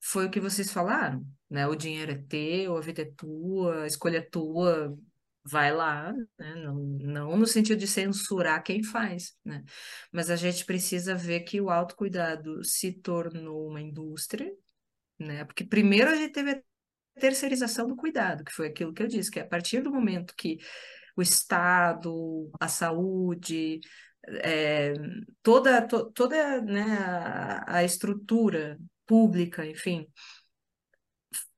foi 0.00 0.26
o 0.26 0.30
que 0.30 0.40
vocês 0.40 0.72
falaram, 0.72 1.24
né? 1.48 1.66
O 1.66 1.74
dinheiro 1.74 2.12
é 2.12 2.18
teu, 2.28 2.76
a 2.76 2.80
vida 2.80 3.02
é 3.02 3.12
tua, 3.16 3.82
a 3.82 3.86
escolha 3.86 4.18
é 4.18 4.22
tua, 4.22 4.96
vai 5.44 5.72
lá, 5.72 6.12
né? 6.38 6.54
Não, 6.56 6.74
não 6.74 7.36
no 7.36 7.46
sentido 7.46 7.78
de 7.78 7.86
censurar 7.86 8.62
quem 8.62 8.82
faz, 8.82 9.34
né? 9.44 9.62
Mas 10.10 10.30
a 10.30 10.36
gente 10.36 10.64
precisa 10.64 11.14
ver 11.14 11.40
que 11.40 11.60
o 11.60 11.70
autocuidado 11.70 12.64
se 12.64 12.92
tornou 12.92 13.68
uma 13.68 13.80
indústria, 13.80 14.50
né? 15.18 15.44
Porque 15.44 15.64
primeiro 15.64 16.10
a 16.10 16.16
gente 16.16 16.32
teve 16.32 16.50
a 16.52 16.62
terceirização 17.20 17.86
do 17.86 17.96
cuidado, 17.96 18.44
que 18.44 18.52
foi 18.52 18.68
aquilo 18.68 18.94
que 18.94 19.02
eu 19.02 19.08
disse, 19.08 19.30
que 19.30 19.40
a 19.40 19.46
partir 19.46 19.82
do 19.82 19.92
momento 19.92 20.34
que 20.36 20.58
o 21.16 21.22
Estado, 21.22 22.50
a 22.58 22.68
saúde, 22.68 23.80
é, 24.42 24.94
toda, 25.42 25.86
to, 25.86 26.10
toda 26.12 26.60
né, 26.62 26.82
a, 26.98 27.78
a 27.78 27.84
estrutura 27.84 28.78
pública, 29.10 29.66
enfim, 29.66 30.06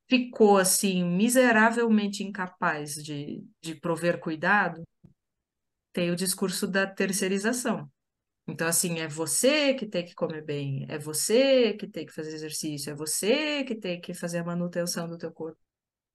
ficou 0.08 0.56
assim 0.56 1.04
miseravelmente 1.04 2.24
incapaz 2.24 2.94
de, 2.94 3.44
de 3.60 3.74
prover 3.74 4.18
cuidado, 4.18 4.82
tem 5.92 6.10
o 6.10 6.16
discurso 6.16 6.66
da 6.66 6.86
terceirização. 6.86 7.90
Então, 8.48 8.66
assim, 8.66 9.00
é 9.00 9.06
você 9.06 9.74
que 9.74 9.86
tem 9.86 10.04
que 10.04 10.14
comer 10.14 10.42
bem, 10.42 10.86
é 10.88 10.98
você 10.98 11.74
que 11.74 11.86
tem 11.86 12.06
que 12.06 12.12
fazer 12.12 12.34
exercício, 12.34 12.90
é 12.90 12.94
você 12.94 13.64
que 13.64 13.74
tem 13.74 14.00
que 14.00 14.14
fazer 14.14 14.38
a 14.38 14.44
manutenção 14.44 15.06
do 15.06 15.18
teu 15.18 15.30
corpo, 15.30 15.58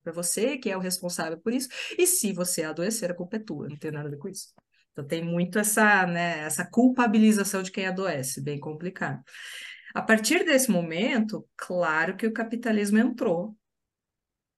é 0.05 0.11
você 0.11 0.57
que 0.57 0.71
é 0.71 0.75
o 0.77 0.81
responsável 0.81 1.39
por 1.39 1.53
isso. 1.53 1.69
E 1.99 2.07
se 2.07 2.33
você 2.33 2.63
adoecer, 2.63 3.11
a 3.11 3.15
culpa 3.15 3.37
é 3.37 3.39
tua, 3.39 3.69
não 3.69 3.77
tem 3.77 3.91
nada 3.91 4.07
a 4.07 4.11
ver 4.11 4.17
com 4.17 4.29
isso. 4.29 4.53
Então, 4.91 5.05
tem 5.05 5.23
muito 5.23 5.59
essa, 5.59 6.07
né, 6.07 6.39
essa 6.39 6.65
culpabilização 6.69 7.61
de 7.61 7.71
quem 7.71 7.85
adoece, 7.85 8.41
bem 8.41 8.59
complicado. 8.59 9.23
A 9.97 10.01
partir 10.01 10.45
desse 10.45 10.69
momento, 10.69 11.47
claro 11.55 12.15
que 12.15 12.27
o 12.27 12.33
capitalismo 12.33 12.99
entrou 12.99 13.57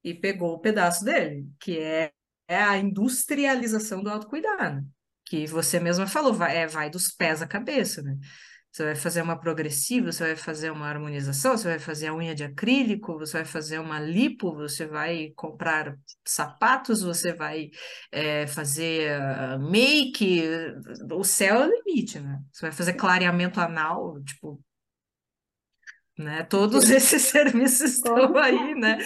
e 0.03 0.13
pegou 0.13 0.53
o 0.53 0.59
pedaço 0.59 1.03
dele, 1.05 1.47
que 1.59 1.79
é, 1.79 2.11
é 2.47 2.61
a 2.61 2.77
industrialização 2.77 4.03
do 4.03 4.09
autocuidado 4.09 4.85
que 5.29 5.45
você 5.45 5.79
mesma 5.79 6.07
falou, 6.07 6.33
vai, 6.33 6.57
é, 6.57 6.67
vai 6.67 6.89
dos 6.89 7.09
pés 7.09 7.41
à 7.41 7.47
cabeça, 7.47 8.01
né? 8.01 8.17
Você 8.71 8.83
vai 8.83 8.95
fazer 8.95 9.21
uma 9.21 9.39
progressiva, 9.39 10.11
você 10.11 10.23
vai 10.23 10.35
fazer 10.35 10.71
uma 10.71 10.87
harmonização, 10.87 11.57
você 11.57 11.69
vai 11.69 11.79
fazer 11.79 12.07
a 12.07 12.15
unha 12.15 12.35
de 12.35 12.43
acrílico, 12.43 13.17
você 13.17 13.33
vai 13.33 13.45
fazer 13.45 13.79
uma 13.79 13.99
lipo, 13.99 14.53
você 14.53 14.85
vai 14.87 15.31
comprar 15.35 15.95
sapatos, 16.25 17.01
você 17.01 17.33
vai 17.33 17.69
é, 18.11 18.45
fazer 18.47 19.19
uh, 19.19 19.59
make. 19.59 20.43
O 21.11 21.23
céu 21.23 21.63
é 21.63 21.67
o 21.67 21.71
limite, 21.71 22.19
né? 22.19 22.39
Você 22.51 22.61
vai 22.65 22.71
fazer 22.71 22.93
clareamento 22.93 23.59
anal, 23.59 24.21
tipo. 24.23 24.63
Né? 26.19 26.43
Todos 26.43 26.89
esses 26.89 27.21
serviços 27.31 27.93
estão 27.93 28.37
aí, 28.37 28.75
né? 28.75 28.97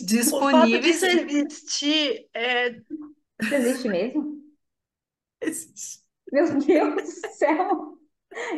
Disponíveis. 0.00 1.02
O 1.02 1.06
fato 1.06 1.26
de 1.26 1.36
existir 1.36 2.28
é... 2.32 2.68
Isso 3.40 3.54
existe 3.54 3.88
mesmo? 3.88 4.40
Meu 6.30 6.60
Deus 6.60 6.94
do 6.94 7.28
céu! 7.32 7.98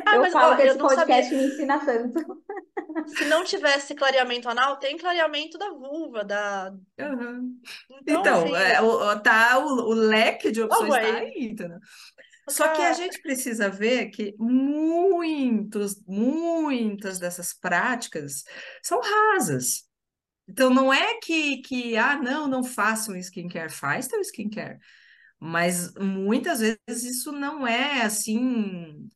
Ah, 0.07 0.17
eu 0.17 0.21
mas, 0.21 0.33
falo 0.33 0.53
ó, 0.53 0.57
que 0.57 0.63
esse 0.63 0.79
podcast 0.79 1.31
sabia. 1.31 1.47
me 1.47 1.53
ensina 1.53 1.85
tanto. 1.85 2.45
Se 3.07 3.25
não 3.25 3.43
tivesse 3.43 3.95
clareamento 3.95 4.49
anal, 4.49 4.77
tem 4.77 4.97
clareamento 4.97 5.59
da 5.59 5.71
vulva, 5.71 6.23
da. 6.25 6.73
Uhum. 7.01 7.59
Então, 8.03 8.21
então 8.21 8.45
assim, 8.45 8.55
é, 8.55 8.81
o, 8.81 9.21
tá, 9.21 9.59
o, 9.59 9.91
o, 9.91 9.95
leque 9.95 10.53
de 10.53 10.63
opções 10.63 10.95
está 10.95 11.19
aí, 11.19 11.49
entendeu? 11.51 11.79
Só 12.49 12.69
que 12.69 12.83
a 12.83 12.93
gente 12.93 13.21
precisa 13.23 13.71
ver 13.71 14.11
que 14.11 14.35
muitos, 14.39 16.03
muitas 16.07 17.19
dessas 17.19 17.55
práticas 17.55 18.45
são 18.83 19.01
rasas. 19.01 19.89
Então, 20.47 20.69
não 20.69 20.93
é 20.93 21.19
que, 21.21 21.63
que 21.63 21.97
ah, 21.97 22.17
não, 22.21 22.47
não 22.47 22.63
façam 22.63 23.17
skincare, 23.17 23.73
faz 23.73 24.09
teu 24.09 24.21
skincare. 24.21 24.79
Mas 25.41 25.93
muitas 25.95 26.61
vezes 26.61 27.05
isso 27.17 27.33
não 27.33 27.67
é 27.67 28.03
assim 28.03 29.09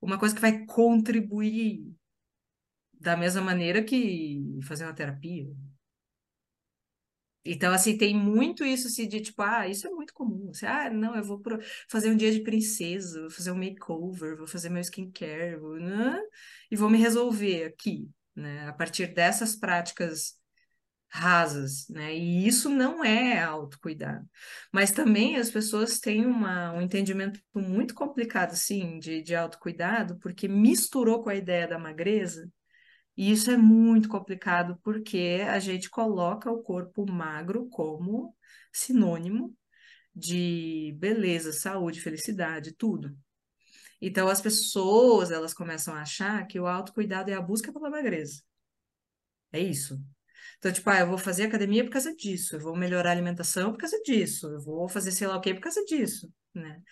uma 0.00 0.18
coisa 0.18 0.34
que 0.34 0.40
vai 0.40 0.64
contribuir 0.66 1.84
da 2.94 3.16
mesma 3.16 3.40
maneira 3.42 3.82
que 3.82 4.42
fazer 4.66 4.84
uma 4.84 4.94
terapia. 4.94 5.46
Então, 7.46 7.72
assim, 7.72 7.96
tem 7.96 8.14
muito 8.14 8.64
isso 8.64 8.88
assim, 8.88 9.08
de 9.08 9.20
tipo, 9.20 9.42
ah, 9.42 9.68
isso 9.68 9.86
é 9.86 9.90
muito 9.90 10.12
comum. 10.14 10.50
Assim, 10.50 10.66
ah, 10.66 10.90
não, 10.90 11.14
eu 11.16 11.24
vou 11.24 11.40
pro... 11.40 11.58
fazer 11.88 12.10
um 12.10 12.16
dia 12.16 12.32
de 12.32 12.40
princesa, 12.40 13.20
vou 13.20 13.30
fazer 13.30 13.50
um 13.52 13.58
makeover, 13.58 14.36
vou 14.36 14.46
fazer 14.46 14.68
meu 14.68 14.80
skincare, 14.82 15.56
vou... 15.56 15.76
Né? 15.78 16.20
e 16.70 16.76
vou 16.76 16.90
me 16.90 16.98
resolver 16.98 17.64
aqui, 17.64 18.10
né? 18.34 18.68
A 18.68 18.72
partir 18.72 19.08
dessas 19.08 19.56
práticas 19.56 20.34
rasas, 21.08 21.88
né? 21.88 22.14
E 22.14 22.46
isso 22.46 22.68
não 22.68 23.04
é 23.04 23.40
autocuidado. 23.42 24.28
Mas 24.72 24.90
também 24.92 25.36
as 25.36 25.50
pessoas 25.50 25.98
têm 25.98 26.26
uma, 26.26 26.72
um 26.72 26.82
entendimento 26.82 27.40
muito 27.54 27.94
complicado, 27.94 28.52
assim, 28.52 28.98
de, 28.98 29.22
de 29.22 29.34
autocuidado, 29.34 30.18
porque 30.18 30.48
misturou 30.48 31.22
com 31.22 31.30
a 31.30 31.34
ideia 31.34 31.66
da 31.68 31.78
magreza, 31.78 32.50
e 33.16 33.30
isso 33.30 33.50
é 33.50 33.56
muito 33.56 34.08
complicado, 34.08 34.78
porque 34.82 35.42
a 35.48 35.58
gente 35.58 35.88
coloca 35.88 36.50
o 36.50 36.62
corpo 36.62 37.10
magro 37.10 37.68
como 37.68 38.36
sinônimo 38.72 39.56
de 40.14 40.94
beleza, 40.98 41.52
saúde, 41.52 42.00
felicidade, 42.00 42.72
tudo. 42.72 43.16
Então 44.00 44.28
as 44.28 44.40
pessoas, 44.40 45.30
elas 45.30 45.54
começam 45.54 45.94
a 45.94 46.02
achar 46.02 46.46
que 46.46 46.60
o 46.60 46.66
autocuidado 46.66 47.30
é 47.30 47.34
a 47.34 47.40
busca 47.40 47.72
pela 47.72 47.90
magreza. 47.90 48.42
É 49.52 49.60
isso. 49.60 49.98
Então, 50.58 50.72
tipo, 50.72 50.88
ah, 50.90 51.00
eu 51.00 51.06
vou 51.06 51.18
fazer 51.18 51.44
academia 51.44 51.84
por 51.84 51.90
causa 51.90 52.14
disso, 52.14 52.56
eu 52.56 52.60
vou 52.60 52.76
melhorar 52.76 53.10
a 53.10 53.12
alimentação 53.12 53.72
por 53.72 53.78
causa 53.78 54.00
disso, 54.02 54.48
eu 54.48 54.60
vou 54.60 54.88
fazer 54.88 55.12
sei 55.12 55.26
lá 55.26 55.36
o 55.36 55.40
quê 55.40 55.54
por 55.54 55.60
causa 55.60 55.84
disso, 55.84 56.32
né? 56.54 56.82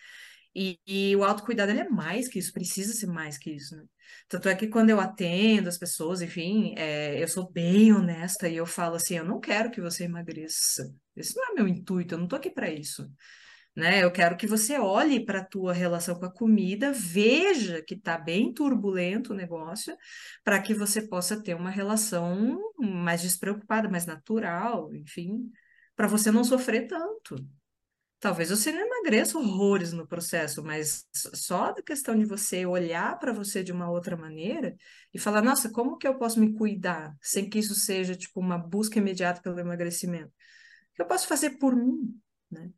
E, 0.55 0.79
e, 0.87 1.17
o 1.17 1.25
autocuidado 1.25 1.73
ele 1.73 1.81
é 1.81 1.89
mais 1.89 2.29
que 2.29 2.39
isso, 2.39 2.53
precisa 2.53 2.93
ser 2.93 3.07
mais 3.07 3.37
que 3.39 3.51
isso, 3.51 3.77
né? 3.77 3.85
Tanto 4.29 4.49
é 4.49 4.55
que 4.55 4.69
quando 4.69 4.91
eu 4.91 5.01
atendo 5.01 5.69
as 5.69 5.79
pessoas, 5.79 6.23
enfim, 6.23 6.75
é, 6.77 7.23
eu 7.23 7.27
sou 7.29 7.51
bem 7.51 7.93
honesta 7.93 8.49
e 8.49 8.57
eu 8.57 8.67
falo 8.67 8.97
assim, 8.97 9.17
eu 9.17 9.25
não 9.25 9.41
quero 9.41 9.71
que 9.71 9.81
você 9.81 10.05
emagreça. 10.05 10.95
Esse 11.17 11.37
não 11.37 11.51
é 11.51 11.55
meu 11.55 11.69
intuito, 11.69 12.15
eu 12.15 12.19
não 12.19 12.29
tô 12.29 12.37
aqui 12.37 12.51
para 12.51 12.71
isso 12.71 13.11
né? 13.77 14.03
Eu 14.03 14.11
quero 14.13 14.37
que 14.37 14.47
você 14.47 14.79
olhe 14.79 15.25
para 15.25 15.41
a 15.41 15.45
tua 15.45 15.73
relação 15.73 16.15
com 16.15 16.27
a 16.27 16.33
comida, 16.33 16.93
veja 16.93 17.83
que 17.83 17.95
está 17.95 18.17
bem 18.17 18.53
turbulento 18.53 19.33
o 19.33 19.37
negócio, 19.37 19.97
para 20.45 20.61
que 20.63 20.73
você 20.75 21.03
possa 21.03 21.43
ter 21.43 21.55
uma 21.55 21.71
relação 21.71 22.61
mais 22.79 23.23
despreocupada, 23.23 23.89
mais 23.89 24.07
natural, 24.07 24.95
enfim, 24.95 25.51
para 25.97 26.07
você 26.07 26.31
não 26.31 26.45
sofrer 26.45 26.87
tanto. 26.87 27.37
Talvez 28.25 28.49
você 28.49 28.73
não 28.73 28.81
emagreça 28.81 29.37
horrores 29.37 29.93
no 29.93 30.07
processo, 30.09 30.65
mas 30.65 31.07
só 31.13 31.73
da 31.73 31.83
questão 31.83 32.19
de 32.19 32.25
você 32.25 32.65
olhar 32.65 33.19
para 33.19 33.35
você 33.35 33.63
de 33.63 33.71
uma 33.71 33.91
outra 33.91 34.17
maneira 34.17 34.75
e 35.13 35.19
falar, 35.19 35.43
nossa, 35.43 35.69
como 35.71 35.99
que 35.99 36.09
eu 36.09 36.17
posso 36.17 36.41
me 36.41 36.55
cuidar 36.55 37.15
sem 37.21 37.51
que 37.51 37.59
isso 37.59 37.75
seja 37.75 38.17
tipo 38.17 38.41
uma 38.41 38.57
busca 38.57 38.99
imediata 38.99 39.43
pelo 39.43 39.61
emagrecimento? 39.61 40.29
O 40.29 40.95
que 40.95 41.03
eu 41.03 41.07
posso 41.07 41.29
fazer 41.29 41.59
por 41.59 41.77
mim, 41.77 42.19
né? 42.51 42.71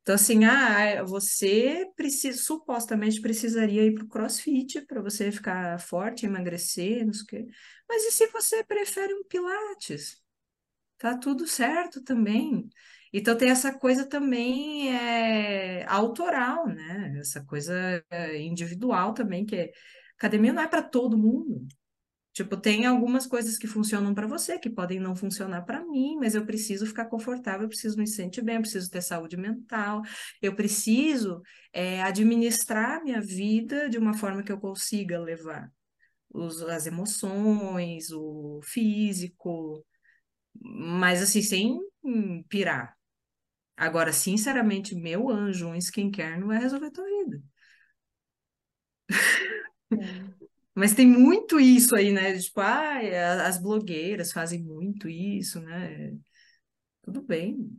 Então, 0.00 0.14
assim, 0.14 0.46
ah, 0.46 1.04
você 1.04 1.86
precisa, 1.94 2.38
supostamente 2.42 3.20
precisaria 3.20 3.84
ir 3.84 3.92
para 3.94 4.04
o 4.04 4.08
crossfit 4.08 4.80
para 4.86 5.02
você 5.02 5.30
ficar 5.30 5.78
forte, 5.78 6.24
emagrecer, 6.24 7.04
não 7.04 7.12
sei 7.12 7.22
o 7.22 7.26
quê. 7.26 7.46
Mas 7.86 8.02
e 8.04 8.12
se 8.12 8.28
você 8.28 8.64
prefere 8.64 9.12
um 9.12 9.24
pilates? 9.24 10.22
Tá 10.98 11.18
tudo 11.18 11.46
certo 11.46 12.02
também. 12.02 12.70
Então 13.18 13.34
tem 13.34 13.48
essa 13.48 13.72
coisa 13.72 14.06
também 14.06 14.94
é, 14.94 15.86
autoral, 15.88 16.66
né? 16.66 17.16
Essa 17.18 17.42
coisa 17.42 18.04
é, 18.10 18.42
individual 18.42 19.14
também, 19.14 19.46
que 19.46 19.56
é, 19.56 19.72
academia 20.18 20.52
não 20.52 20.62
é 20.62 20.68
para 20.68 20.82
todo 20.82 21.16
mundo. 21.16 21.66
Tipo, 22.34 22.58
tem 22.58 22.84
algumas 22.84 23.26
coisas 23.26 23.56
que 23.56 23.66
funcionam 23.66 24.14
para 24.14 24.26
você, 24.26 24.58
que 24.58 24.68
podem 24.68 25.00
não 25.00 25.16
funcionar 25.16 25.62
para 25.62 25.82
mim, 25.82 26.16
mas 26.20 26.34
eu 26.34 26.44
preciso 26.44 26.84
ficar 26.84 27.06
confortável, 27.06 27.62
eu 27.62 27.68
preciso 27.70 27.96
me 27.96 28.06
sentir 28.06 28.42
bem, 28.42 28.56
eu 28.56 28.60
preciso 28.60 28.90
ter 28.90 29.00
saúde 29.00 29.38
mental, 29.38 30.02
eu 30.42 30.54
preciso 30.54 31.40
é, 31.72 32.02
administrar 32.02 33.02
minha 33.02 33.22
vida 33.22 33.88
de 33.88 33.96
uma 33.96 34.12
forma 34.12 34.42
que 34.42 34.52
eu 34.52 34.60
consiga 34.60 35.18
levar 35.18 35.72
os, 36.28 36.60
as 36.62 36.86
emoções, 36.86 38.10
o 38.12 38.60
físico, 38.62 39.82
mas 40.60 41.22
assim, 41.22 41.40
sem 41.40 41.78
pirar. 42.50 42.95
Agora, 43.76 44.12
sinceramente, 44.12 44.94
meu 44.94 45.28
anjo, 45.28 45.68
um 45.68 45.76
skincare 45.76 46.40
não 46.40 46.48
vai 46.48 46.58
resolver 46.58 46.86
a 46.86 46.90
tua 46.90 47.04
vida. 47.04 47.42
Mas 50.74 50.94
tem 50.94 51.06
muito 51.06 51.58
isso 51.58 51.94
aí, 51.96 52.12
né? 52.12 52.38
Tipo, 52.38 52.60
ah, 52.60 52.98
as 53.46 53.58
blogueiras 53.58 54.32
fazem 54.32 54.62
muito 54.62 55.08
isso, 55.08 55.60
né? 55.60 56.14
Tudo 57.02 57.22
bem. 57.22 57.70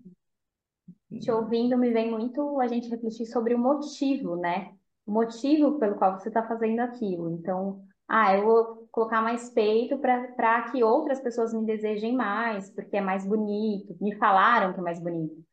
Te 1.20 1.32
ouvindo, 1.32 1.78
me 1.78 1.92
vem 1.92 2.10
muito 2.12 2.60
a 2.60 2.68
gente 2.68 2.90
refletir 2.90 3.26
sobre 3.28 3.54
o 3.54 3.60
motivo, 3.60 4.36
né? 4.36 4.74
O 5.06 5.12
motivo 5.12 5.80
pelo 5.80 5.96
qual 5.96 6.20
você 6.20 6.28
está 6.30 6.48
fazendo 6.48 6.80
aquilo. 6.80 7.32
Então, 7.32 7.84
ah, 8.08 8.36
eu 8.36 8.46
vou 8.46 8.88
colocar 8.92 9.22
mais 9.22 9.50
peito 9.50 9.98
para 10.00 10.72
que 10.72 10.84
outras 10.84 11.20
pessoas 11.20 11.54
me 11.54 11.66
desejem 11.66 12.16
mais, 12.16 12.70
porque 12.72 12.98
é 12.98 13.02
mais 13.02 13.26
bonito. 13.26 13.96
Me 14.02 14.16
falaram 14.18 14.74
que 14.74 14.80
é 14.80 14.84
mais 14.84 15.00
bonito. 15.00 15.47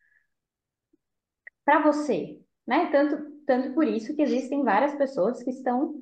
Para 1.64 1.82
você, 1.82 2.40
né? 2.66 2.90
Tanto, 2.90 3.42
tanto 3.46 3.74
por 3.74 3.86
isso 3.86 4.14
que 4.14 4.22
existem 4.22 4.62
várias 4.62 4.94
pessoas 4.94 5.42
que 5.42 5.50
estão 5.50 5.94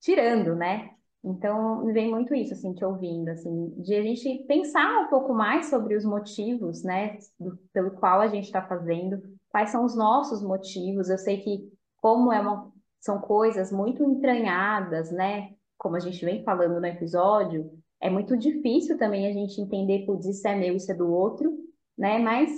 tirando, 0.00 0.54
né? 0.54 0.90
Então, 1.24 1.84
vem 1.86 2.08
muito 2.08 2.32
isso, 2.34 2.52
assim, 2.52 2.72
te 2.72 2.84
ouvindo, 2.84 3.28
assim, 3.30 3.70
de 3.82 3.94
a 3.96 4.02
gente 4.02 4.44
pensar 4.46 5.04
um 5.04 5.08
pouco 5.08 5.34
mais 5.34 5.66
sobre 5.66 5.96
os 5.96 6.04
motivos, 6.04 6.84
né, 6.84 7.18
do, 7.38 7.58
pelo 7.72 7.90
qual 7.90 8.20
a 8.20 8.28
gente 8.28 8.44
está 8.44 8.62
fazendo, 8.62 9.20
quais 9.50 9.70
são 9.70 9.84
os 9.84 9.96
nossos 9.96 10.40
motivos. 10.40 11.10
Eu 11.10 11.18
sei 11.18 11.38
que, 11.40 11.68
como 11.96 12.32
é 12.32 12.40
uma, 12.40 12.72
são 13.00 13.20
coisas 13.20 13.72
muito 13.72 14.04
entranhadas, 14.04 15.10
né, 15.10 15.52
como 15.76 15.96
a 15.96 16.00
gente 16.00 16.24
vem 16.24 16.44
falando 16.44 16.80
no 16.80 16.86
episódio, 16.86 17.72
é 18.00 18.08
muito 18.08 18.36
difícil 18.36 18.96
também 18.96 19.26
a 19.26 19.32
gente 19.32 19.60
entender, 19.60 20.06
putz, 20.06 20.26
isso 20.26 20.46
é 20.46 20.54
meu, 20.54 20.76
isso 20.76 20.92
é 20.92 20.94
do 20.94 21.10
outro, 21.12 21.52
né, 21.98 22.18
mas 22.18 22.52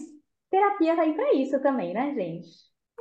terapia 0.50 0.96
tá 0.96 1.02
aí 1.02 1.14
para 1.14 1.34
isso 1.34 1.60
também, 1.60 1.92
né, 1.94 2.14
gente? 2.14 2.48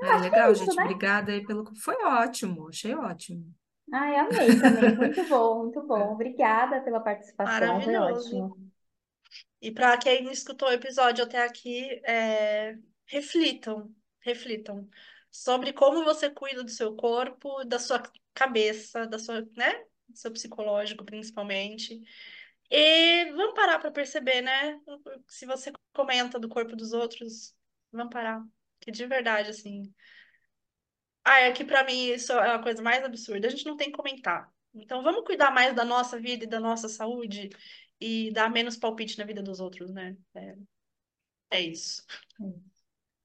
É, 0.01 0.09
é 0.09 0.17
legal, 0.17 0.49
é 0.49 0.51
isso, 0.51 0.65
gente, 0.65 0.75
né? 0.75 0.83
obrigada 0.83 1.31
aí 1.31 1.45
pelo... 1.45 1.65
Foi 1.75 1.95
ótimo, 2.03 2.67
achei 2.67 2.93
ótimo. 2.93 3.53
Ai, 3.91 4.15
amei 4.17 4.59
também. 4.59 4.95
Muito 4.97 5.23
bom, 5.29 5.63
muito 5.63 5.81
bom. 5.83 6.13
Obrigada 6.13 6.81
pela 6.81 6.99
participação, 6.99 7.81
foi 7.81 7.93
Maravilhoso. 7.93 8.27
ótimo. 8.27 8.71
E 9.61 9.71
para 9.71 9.97
quem 9.97 10.29
escutou 10.31 10.67
o 10.67 10.73
episódio 10.73 11.23
até 11.23 11.43
aqui, 11.43 11.89
é, 12.05 12.77
reflitam, 13.05 13.91
reflitam 14.21 14.87
sobre 15.31 15.73
como 15.73 16.03
você 16.03 16.29
cuida 16.29 16.63
do 16.63 16.69
seu 16.69 16.95
corpo, 16.95 17.63
da 17.63 17.79
sua 17.79 18.03
cabeça, 18.33 19.07
da 19.07 19.17
sua, 19.17 19.41
né? 19.55 19.83
Do 20.07 20.17
seu 20.17 20.31
psicológico, 20.31 21.03
principalmente. 21.03 22.01
E 22.69 23.31
vamos 23.31 23.53
parar 23.53 23.79
para 23.79 23.91
perceber, 23.91 24.41
né? 24.41 24.79
Se 25.27 25.45
você 25.45 25.71
comenta 25.93 26.39
do 26.39 26.49
corpo 26.49 26.75
dos 26.75 26.93
outros, 26.93 27.55
vamos 27.91 28.13
parar. 28.13 28.43
Que 28.79 28.91
de 28.91 29.05
verdade, 29.05 29.49
assim, 29.49 29.93
ah, 31.23 31.41
é 31.41 31.51
que 31.51 31.65
pra 31.65 31.83
mim 31.83 32.07
isso 32.07 32.31
é 32.33 32.55
a 32.55 32.59
coisa 32.59 32.81
mais 32.81 33.03
absurda. 33.03 33.47
A 33.47 33.49
gente 33.49 33.65
não 33.65 33.75
tem 33.75 33.91
que 33.91 33.97
comentar. 33.97 34.49
Então 34.73 35.03
vamos 35.03 35.25
cuidar 35.25 35.51
mais 35.51 35.75
da 35.75 35.83
nossa 35.83 36.19
vida 36.19 36.45
e 36.45 36.47
da 36.47 36.59
nossa 36.59 36.87
saúde 36.87 37.49
e 37.99 38.31
dar 38.31 38.49
menos 38.49 38.77
palpite 38.77 39.17
na 39.17 39.25
vida 39.25 39.41
dos 39.41 39.59
outros, 39.59 39.91
né? 39.91 40.15
É, 40.35 40.55
é 41.51 41.61
isso. 41.61 42.03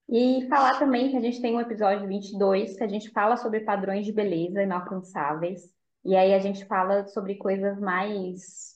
E 0.08 0.46
falar 0.48 0.78
também 0.78 1.10
que 1.10 1.16
a 1.16 1.20
gente 1.20 1.40
tem 1.40 1.54
um 1.54 1.60
episódio 1.60 2.08
22 2.08 2.76
que 2.76 2.84
a 2.84 2.88
gente 2.88 3.10
fala 3.10 3.36
sobre 3.36 3.60
padrões 3.60 4.04
de 4.04 4.12
beleza 4.12 4.62
inalcançáveis. 4.62 5.62
E 6.04 6.16
aí 6.16 6.34
a 6.34 6.38
gente 6.38 6.64
fala 6.66 7.06
sobre 7.06 7.36
coisas 7.36 7.78
mais 7.78 8.71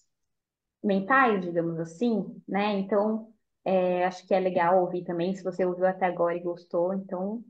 mentais, 0.87 1.45
digamos 1.45 1.79
assim, 1.79 2.25
né? 2.49 2.79
Então, 2.79 3.29
é, 3.65 4.07
acho 4.07 4.27
que 4.27 4.33
é 4.33 4.41
legal 4.41 4.81
ouvir 4.81 5.05
também, 5.05 5.35
se 5.35 5.43
você 5.43 5.65
ouviu 5.65 5.87
até 5.87 6.07
agora 6.07 6.37
e 6.37 6.41
gostou. 6.43 6.95
Então, 6.95 7.43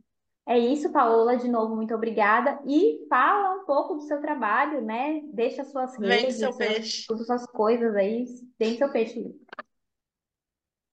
é 0.48 0.58
isso, 0.58 0.90
Paola, 0.92 1.36
de 1.36 1.48
novo, 1.48 1.74
muito 1.74 1.94
obrigada. 1.94 2.58
E 2.66 3.04
fala 3.08 3.60
um 3.60 3.66
pouco 3.66 3.96
do 3.96 4.02
seu 4.02 4.20
trabalho, 4.20 4.80
né? 4.80 5.20
Deixa 5.32 5.64
suas 5.64 5.96
Vende 5.98 6.06
redes, 6.06 6.38
seu 6.38 6.52
suas, 6.52 6.68
peixe. 6.68 7.04
todas 7.06 7.28
as 7.28 7.42
suas 7.42 7.52
coisas 7.52 7.94
aí. 7.94 8.24
Vende 8.58 8.78
seu 8.78 8.90
peixe. 8.90 9.34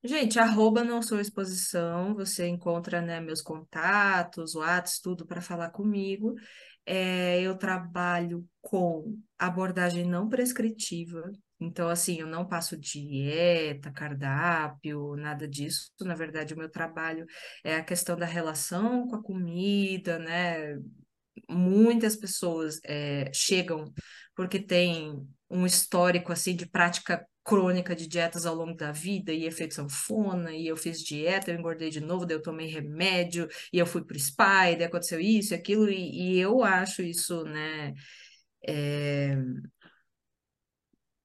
Gente, 0.06 0.38
arroba 0.38 0.84
não 0.84 1.02
sou 1.02 1.18
exposição, 1.18 2.14
você 2.14 2.46
encontra, 2.46 3.00
né, 3.00 3.22
meus 3.22 3.42
contatos, 3.42 4.54
WhatsApp, 4.54 5.02
tudo 5.02 5.26
para 5.26 5.40
falar 5.40 5.70
comigo. 5.70 6.36
É, 6.86 7.42
eu 7.42 7.58
trabalho 7.58 8.46
com 8.62 9.18
abordagem 9.40 10.04
não 10.06 10.28
prescritiva, 10.28 11.32
então, 11.64 11.90
assim, 11.90 12.20
eu 12.20 12.28
não 12.28 12.48
passo 12.48 12.78
dieta, 12.78 13.92
cardápio, 13.92 15.16
nada 15.16 15.48
disso. 15.48 15.92
Na 16.02 16.16
verdade, 16.16 16.54
o 16.54 16.58
meu 16.58 16.70
trabalho 16.70 17.26
é 17.64 17.76
a 17.76 17.84
questão 17.84 18.18
da 18.18 18.26
relação 18.26 19.08
com 19.08 19.16
a 19.16 19.24
comida, 19.24 20.20
né? 20.20 20.78
Muitas 21.50 22.16
pessoas 22.16 22.80
é, 22.86 23.32
chegam 23.34 23.92
porque 24.36 24.60
tem 24.60 25.26
um 25.50 25.66
histórico, 25.66 26.32
assim, 26.32 26.56
de 26.56 26.66
prática 26.66 27.26
crônica 27.44 27.96
de 27.96 28.08
dietas 28.08 28.46
ao 28.46 28.56
longo 28.56 28.76
da 28.76 28.92
vida 28.92 29.32
e 29.32 29.46
efeito 29.46 29.76
sanfona, 29.76 30.52
e 30.54 30.68
eu 30.68 30.78
fiz 30.78 31.02
dieta, 31.02 31.52
eu 31.52 31.60
engordei 31.60 31.90
de 31.90 32.00
novo, 32.00 32.26
daí 32.26 32.38
eu 32.38 32.42
tomei 32.42 32.68
remédio, 32.68 33.48
e 33.72 33.78
eu 33.78 33.86
fui 33.86 34.04
pro 34.04 34.18
spa, 34.18 34.70
e 34.72 34.78
daí 34.78 34.86
aconteceu 34.86 35.20
isso 35.20 35.54
e 35.54 35.56
aquilo, 35.56 35.90
e, 35.90 36.36
e 36.36 36.40
eu 36.40 36.64
acho 36.64 37.02
isso, 37.02 37.44
né, 37.44 37.94
é, 38.66 39.38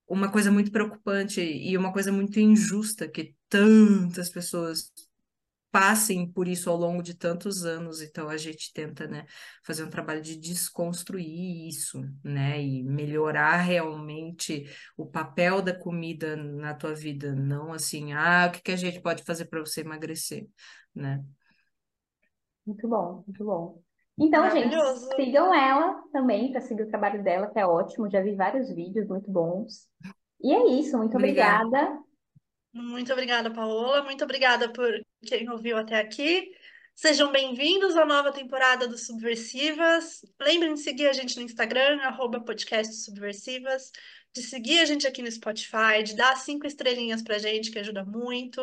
uma 0.08 0.30
coisa 0.30 0.50
muito 0.50 0.70
preocupante 0.72 1.40
e 1.40 1.76
uma 1.76 1.92
coisa 1.92 2.10
muito 2.12 2.40
injusta 2.40 3.08
que 3.08 3.34
tantas 3.48 4.30
pessoas 4.30 4.92
passem 5.70 6.26
por 6.30 6.48
isso 6.48 6.70
ao 6.70 6.76
longo 6.76 7.02
de 7.02 7.14
tantos 7.14 7.64
anos. 7.64 8.00
Então 8.02 8.28
a 8.28 8.36
gente 8.36 8.72
tenta, 8.72 9.06
né, 9.06 9.26
fazer 9.62 9.84
um 9.84 9.90
trabalho 9.90 10.22
de 10.22 10.36
desconstruir 10.36 11.68
isso, 11.68 12.00
né, 12.24 12.62
e 12.62 12.82
melhorar 12.82 13.58
realmente 13.58 14.66
o 14.96 15.06
papel 15.06 15.60
da 15.62 15.74
comida 15.78 16.36
na 16.36 16.74
tua 16.74 16.94
vida, 16.94 17.34
não 17.34 17.72
assim, 17.72 18.12
ah, 18.12 18.46
o 18.48 18.52
que 18.52 18.62
que 18.62 18.72
a 18.72 18.76
gente 18.76 19.00
pode 19.00 19.22
fazer 19.24 19.46
para 19.46 19.60
você 19.60 19.82
emagrecer, 19.82 20.48
né? 20.94 21.22
Muito 22.64 22.86
bom, 22.88 23.24
muito 23.26 23.44
bom. 23.44 23.82
Então, 24.20 24.50
gente, 24.50 24.74
Maravilhoso. 24.74 25.08
sigam 25.14 25.54
ela 25.54 26.02
também 26.12 26.50
para 26.50 26.60
seguir 26.60 26.82
o 26.82 26.88
trabalho 26.88 27.22
dela, 27.22 27.48
que 27.48 27.58
é 27.58 27.66
ótimo. 27.66 28.10
Já 28.10 28.20
vi 28.20 28.34
vários 28.34 28.68
vídeos 28.74 29.06
muito 29.06 29.30
bons. 29.30 29.86
E 30.42 30.52
é 30.52 30.66
isso, 30.80 30.96
muito 30.98 31.16
Obrigada. 31.16 31.64
obrigada. 31.66 31.98
Muito 32.72 33.12
obrigada, 33.12 33.50
Paola. 33.52 34.02
Muito 34.02 34.24
obrigada 34.24 34.72
por 34.72 34.90
quem 35.24 35.48
ouviu 35.50 35.76
até 35.76 36.00
aqui. 36.00 36.50
Sejam 36.94 37.30
bem-vindos 37.30 37.96
à 37.96 38.04
nova 38.04 38.32
temporada 38.32 38.88
do 38.88 38.98
Subversivas. 38.98 40.20
Lembrem 40.40 40.74
de 40.74 40.80
seguir 40.80 41.06
a 41.06 41.12
gente 41.12 41.36
no 41.36 41.42
Instagram, 41.42 42.00
arroba 42.02 42.40
podcast 42.40 42.92
Subversivas, 42.92 43.92
de 44.34 44.42
seguir 44.42 44.80
a 44.80 44.84
gente 44.84 45.06
aqui 45.06 45.22
no 45.22 45.30
Spotify, 45.30 46.02
de 46.04 46.14
dar 46.14 46.36
cinco 46.36 46.66
estrelinhas 46.66 47.22
pra 47.22 47.38
gente, 47.38 47.70
que 47.70 47.78
ajuda 47.78 48.04
muito. 48.04 48.60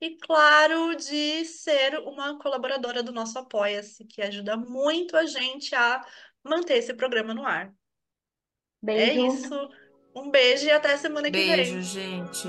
E, 0.00 0.16
claro, 0.16 0.94
de 0.96 1.44
ser 1.44 1.98
uma 2.00 2.38
colaboradora 2.38 3.02
do 3.02 3.12
nosso 3.12 3.38
Apoia-se, 3.38 4.04
que 4.04 4.22
ajuda 4.22 4.56
muito 4.56 5.16
a 5.16 5.26
gente 5.26 5.74
a 5.74 6.04
manter 6.42 6.78
esse 6.78 6.94
programa 6.94 7.34
no 7.34 7.44
ar. 7.44 7.66
É 7.66 7.72
Beijo. 8.82 9.26
isso. 9.26 9.68
Um 10.14 10.30
beijo 10.30 10.66
e 10.66 10.70
até 10.70 10.96
semana 10.96 11.30
que 11.30 11.32
Beijo, 11.32 11.74
vem. 11.74 11.82
gente. 11.82 12.48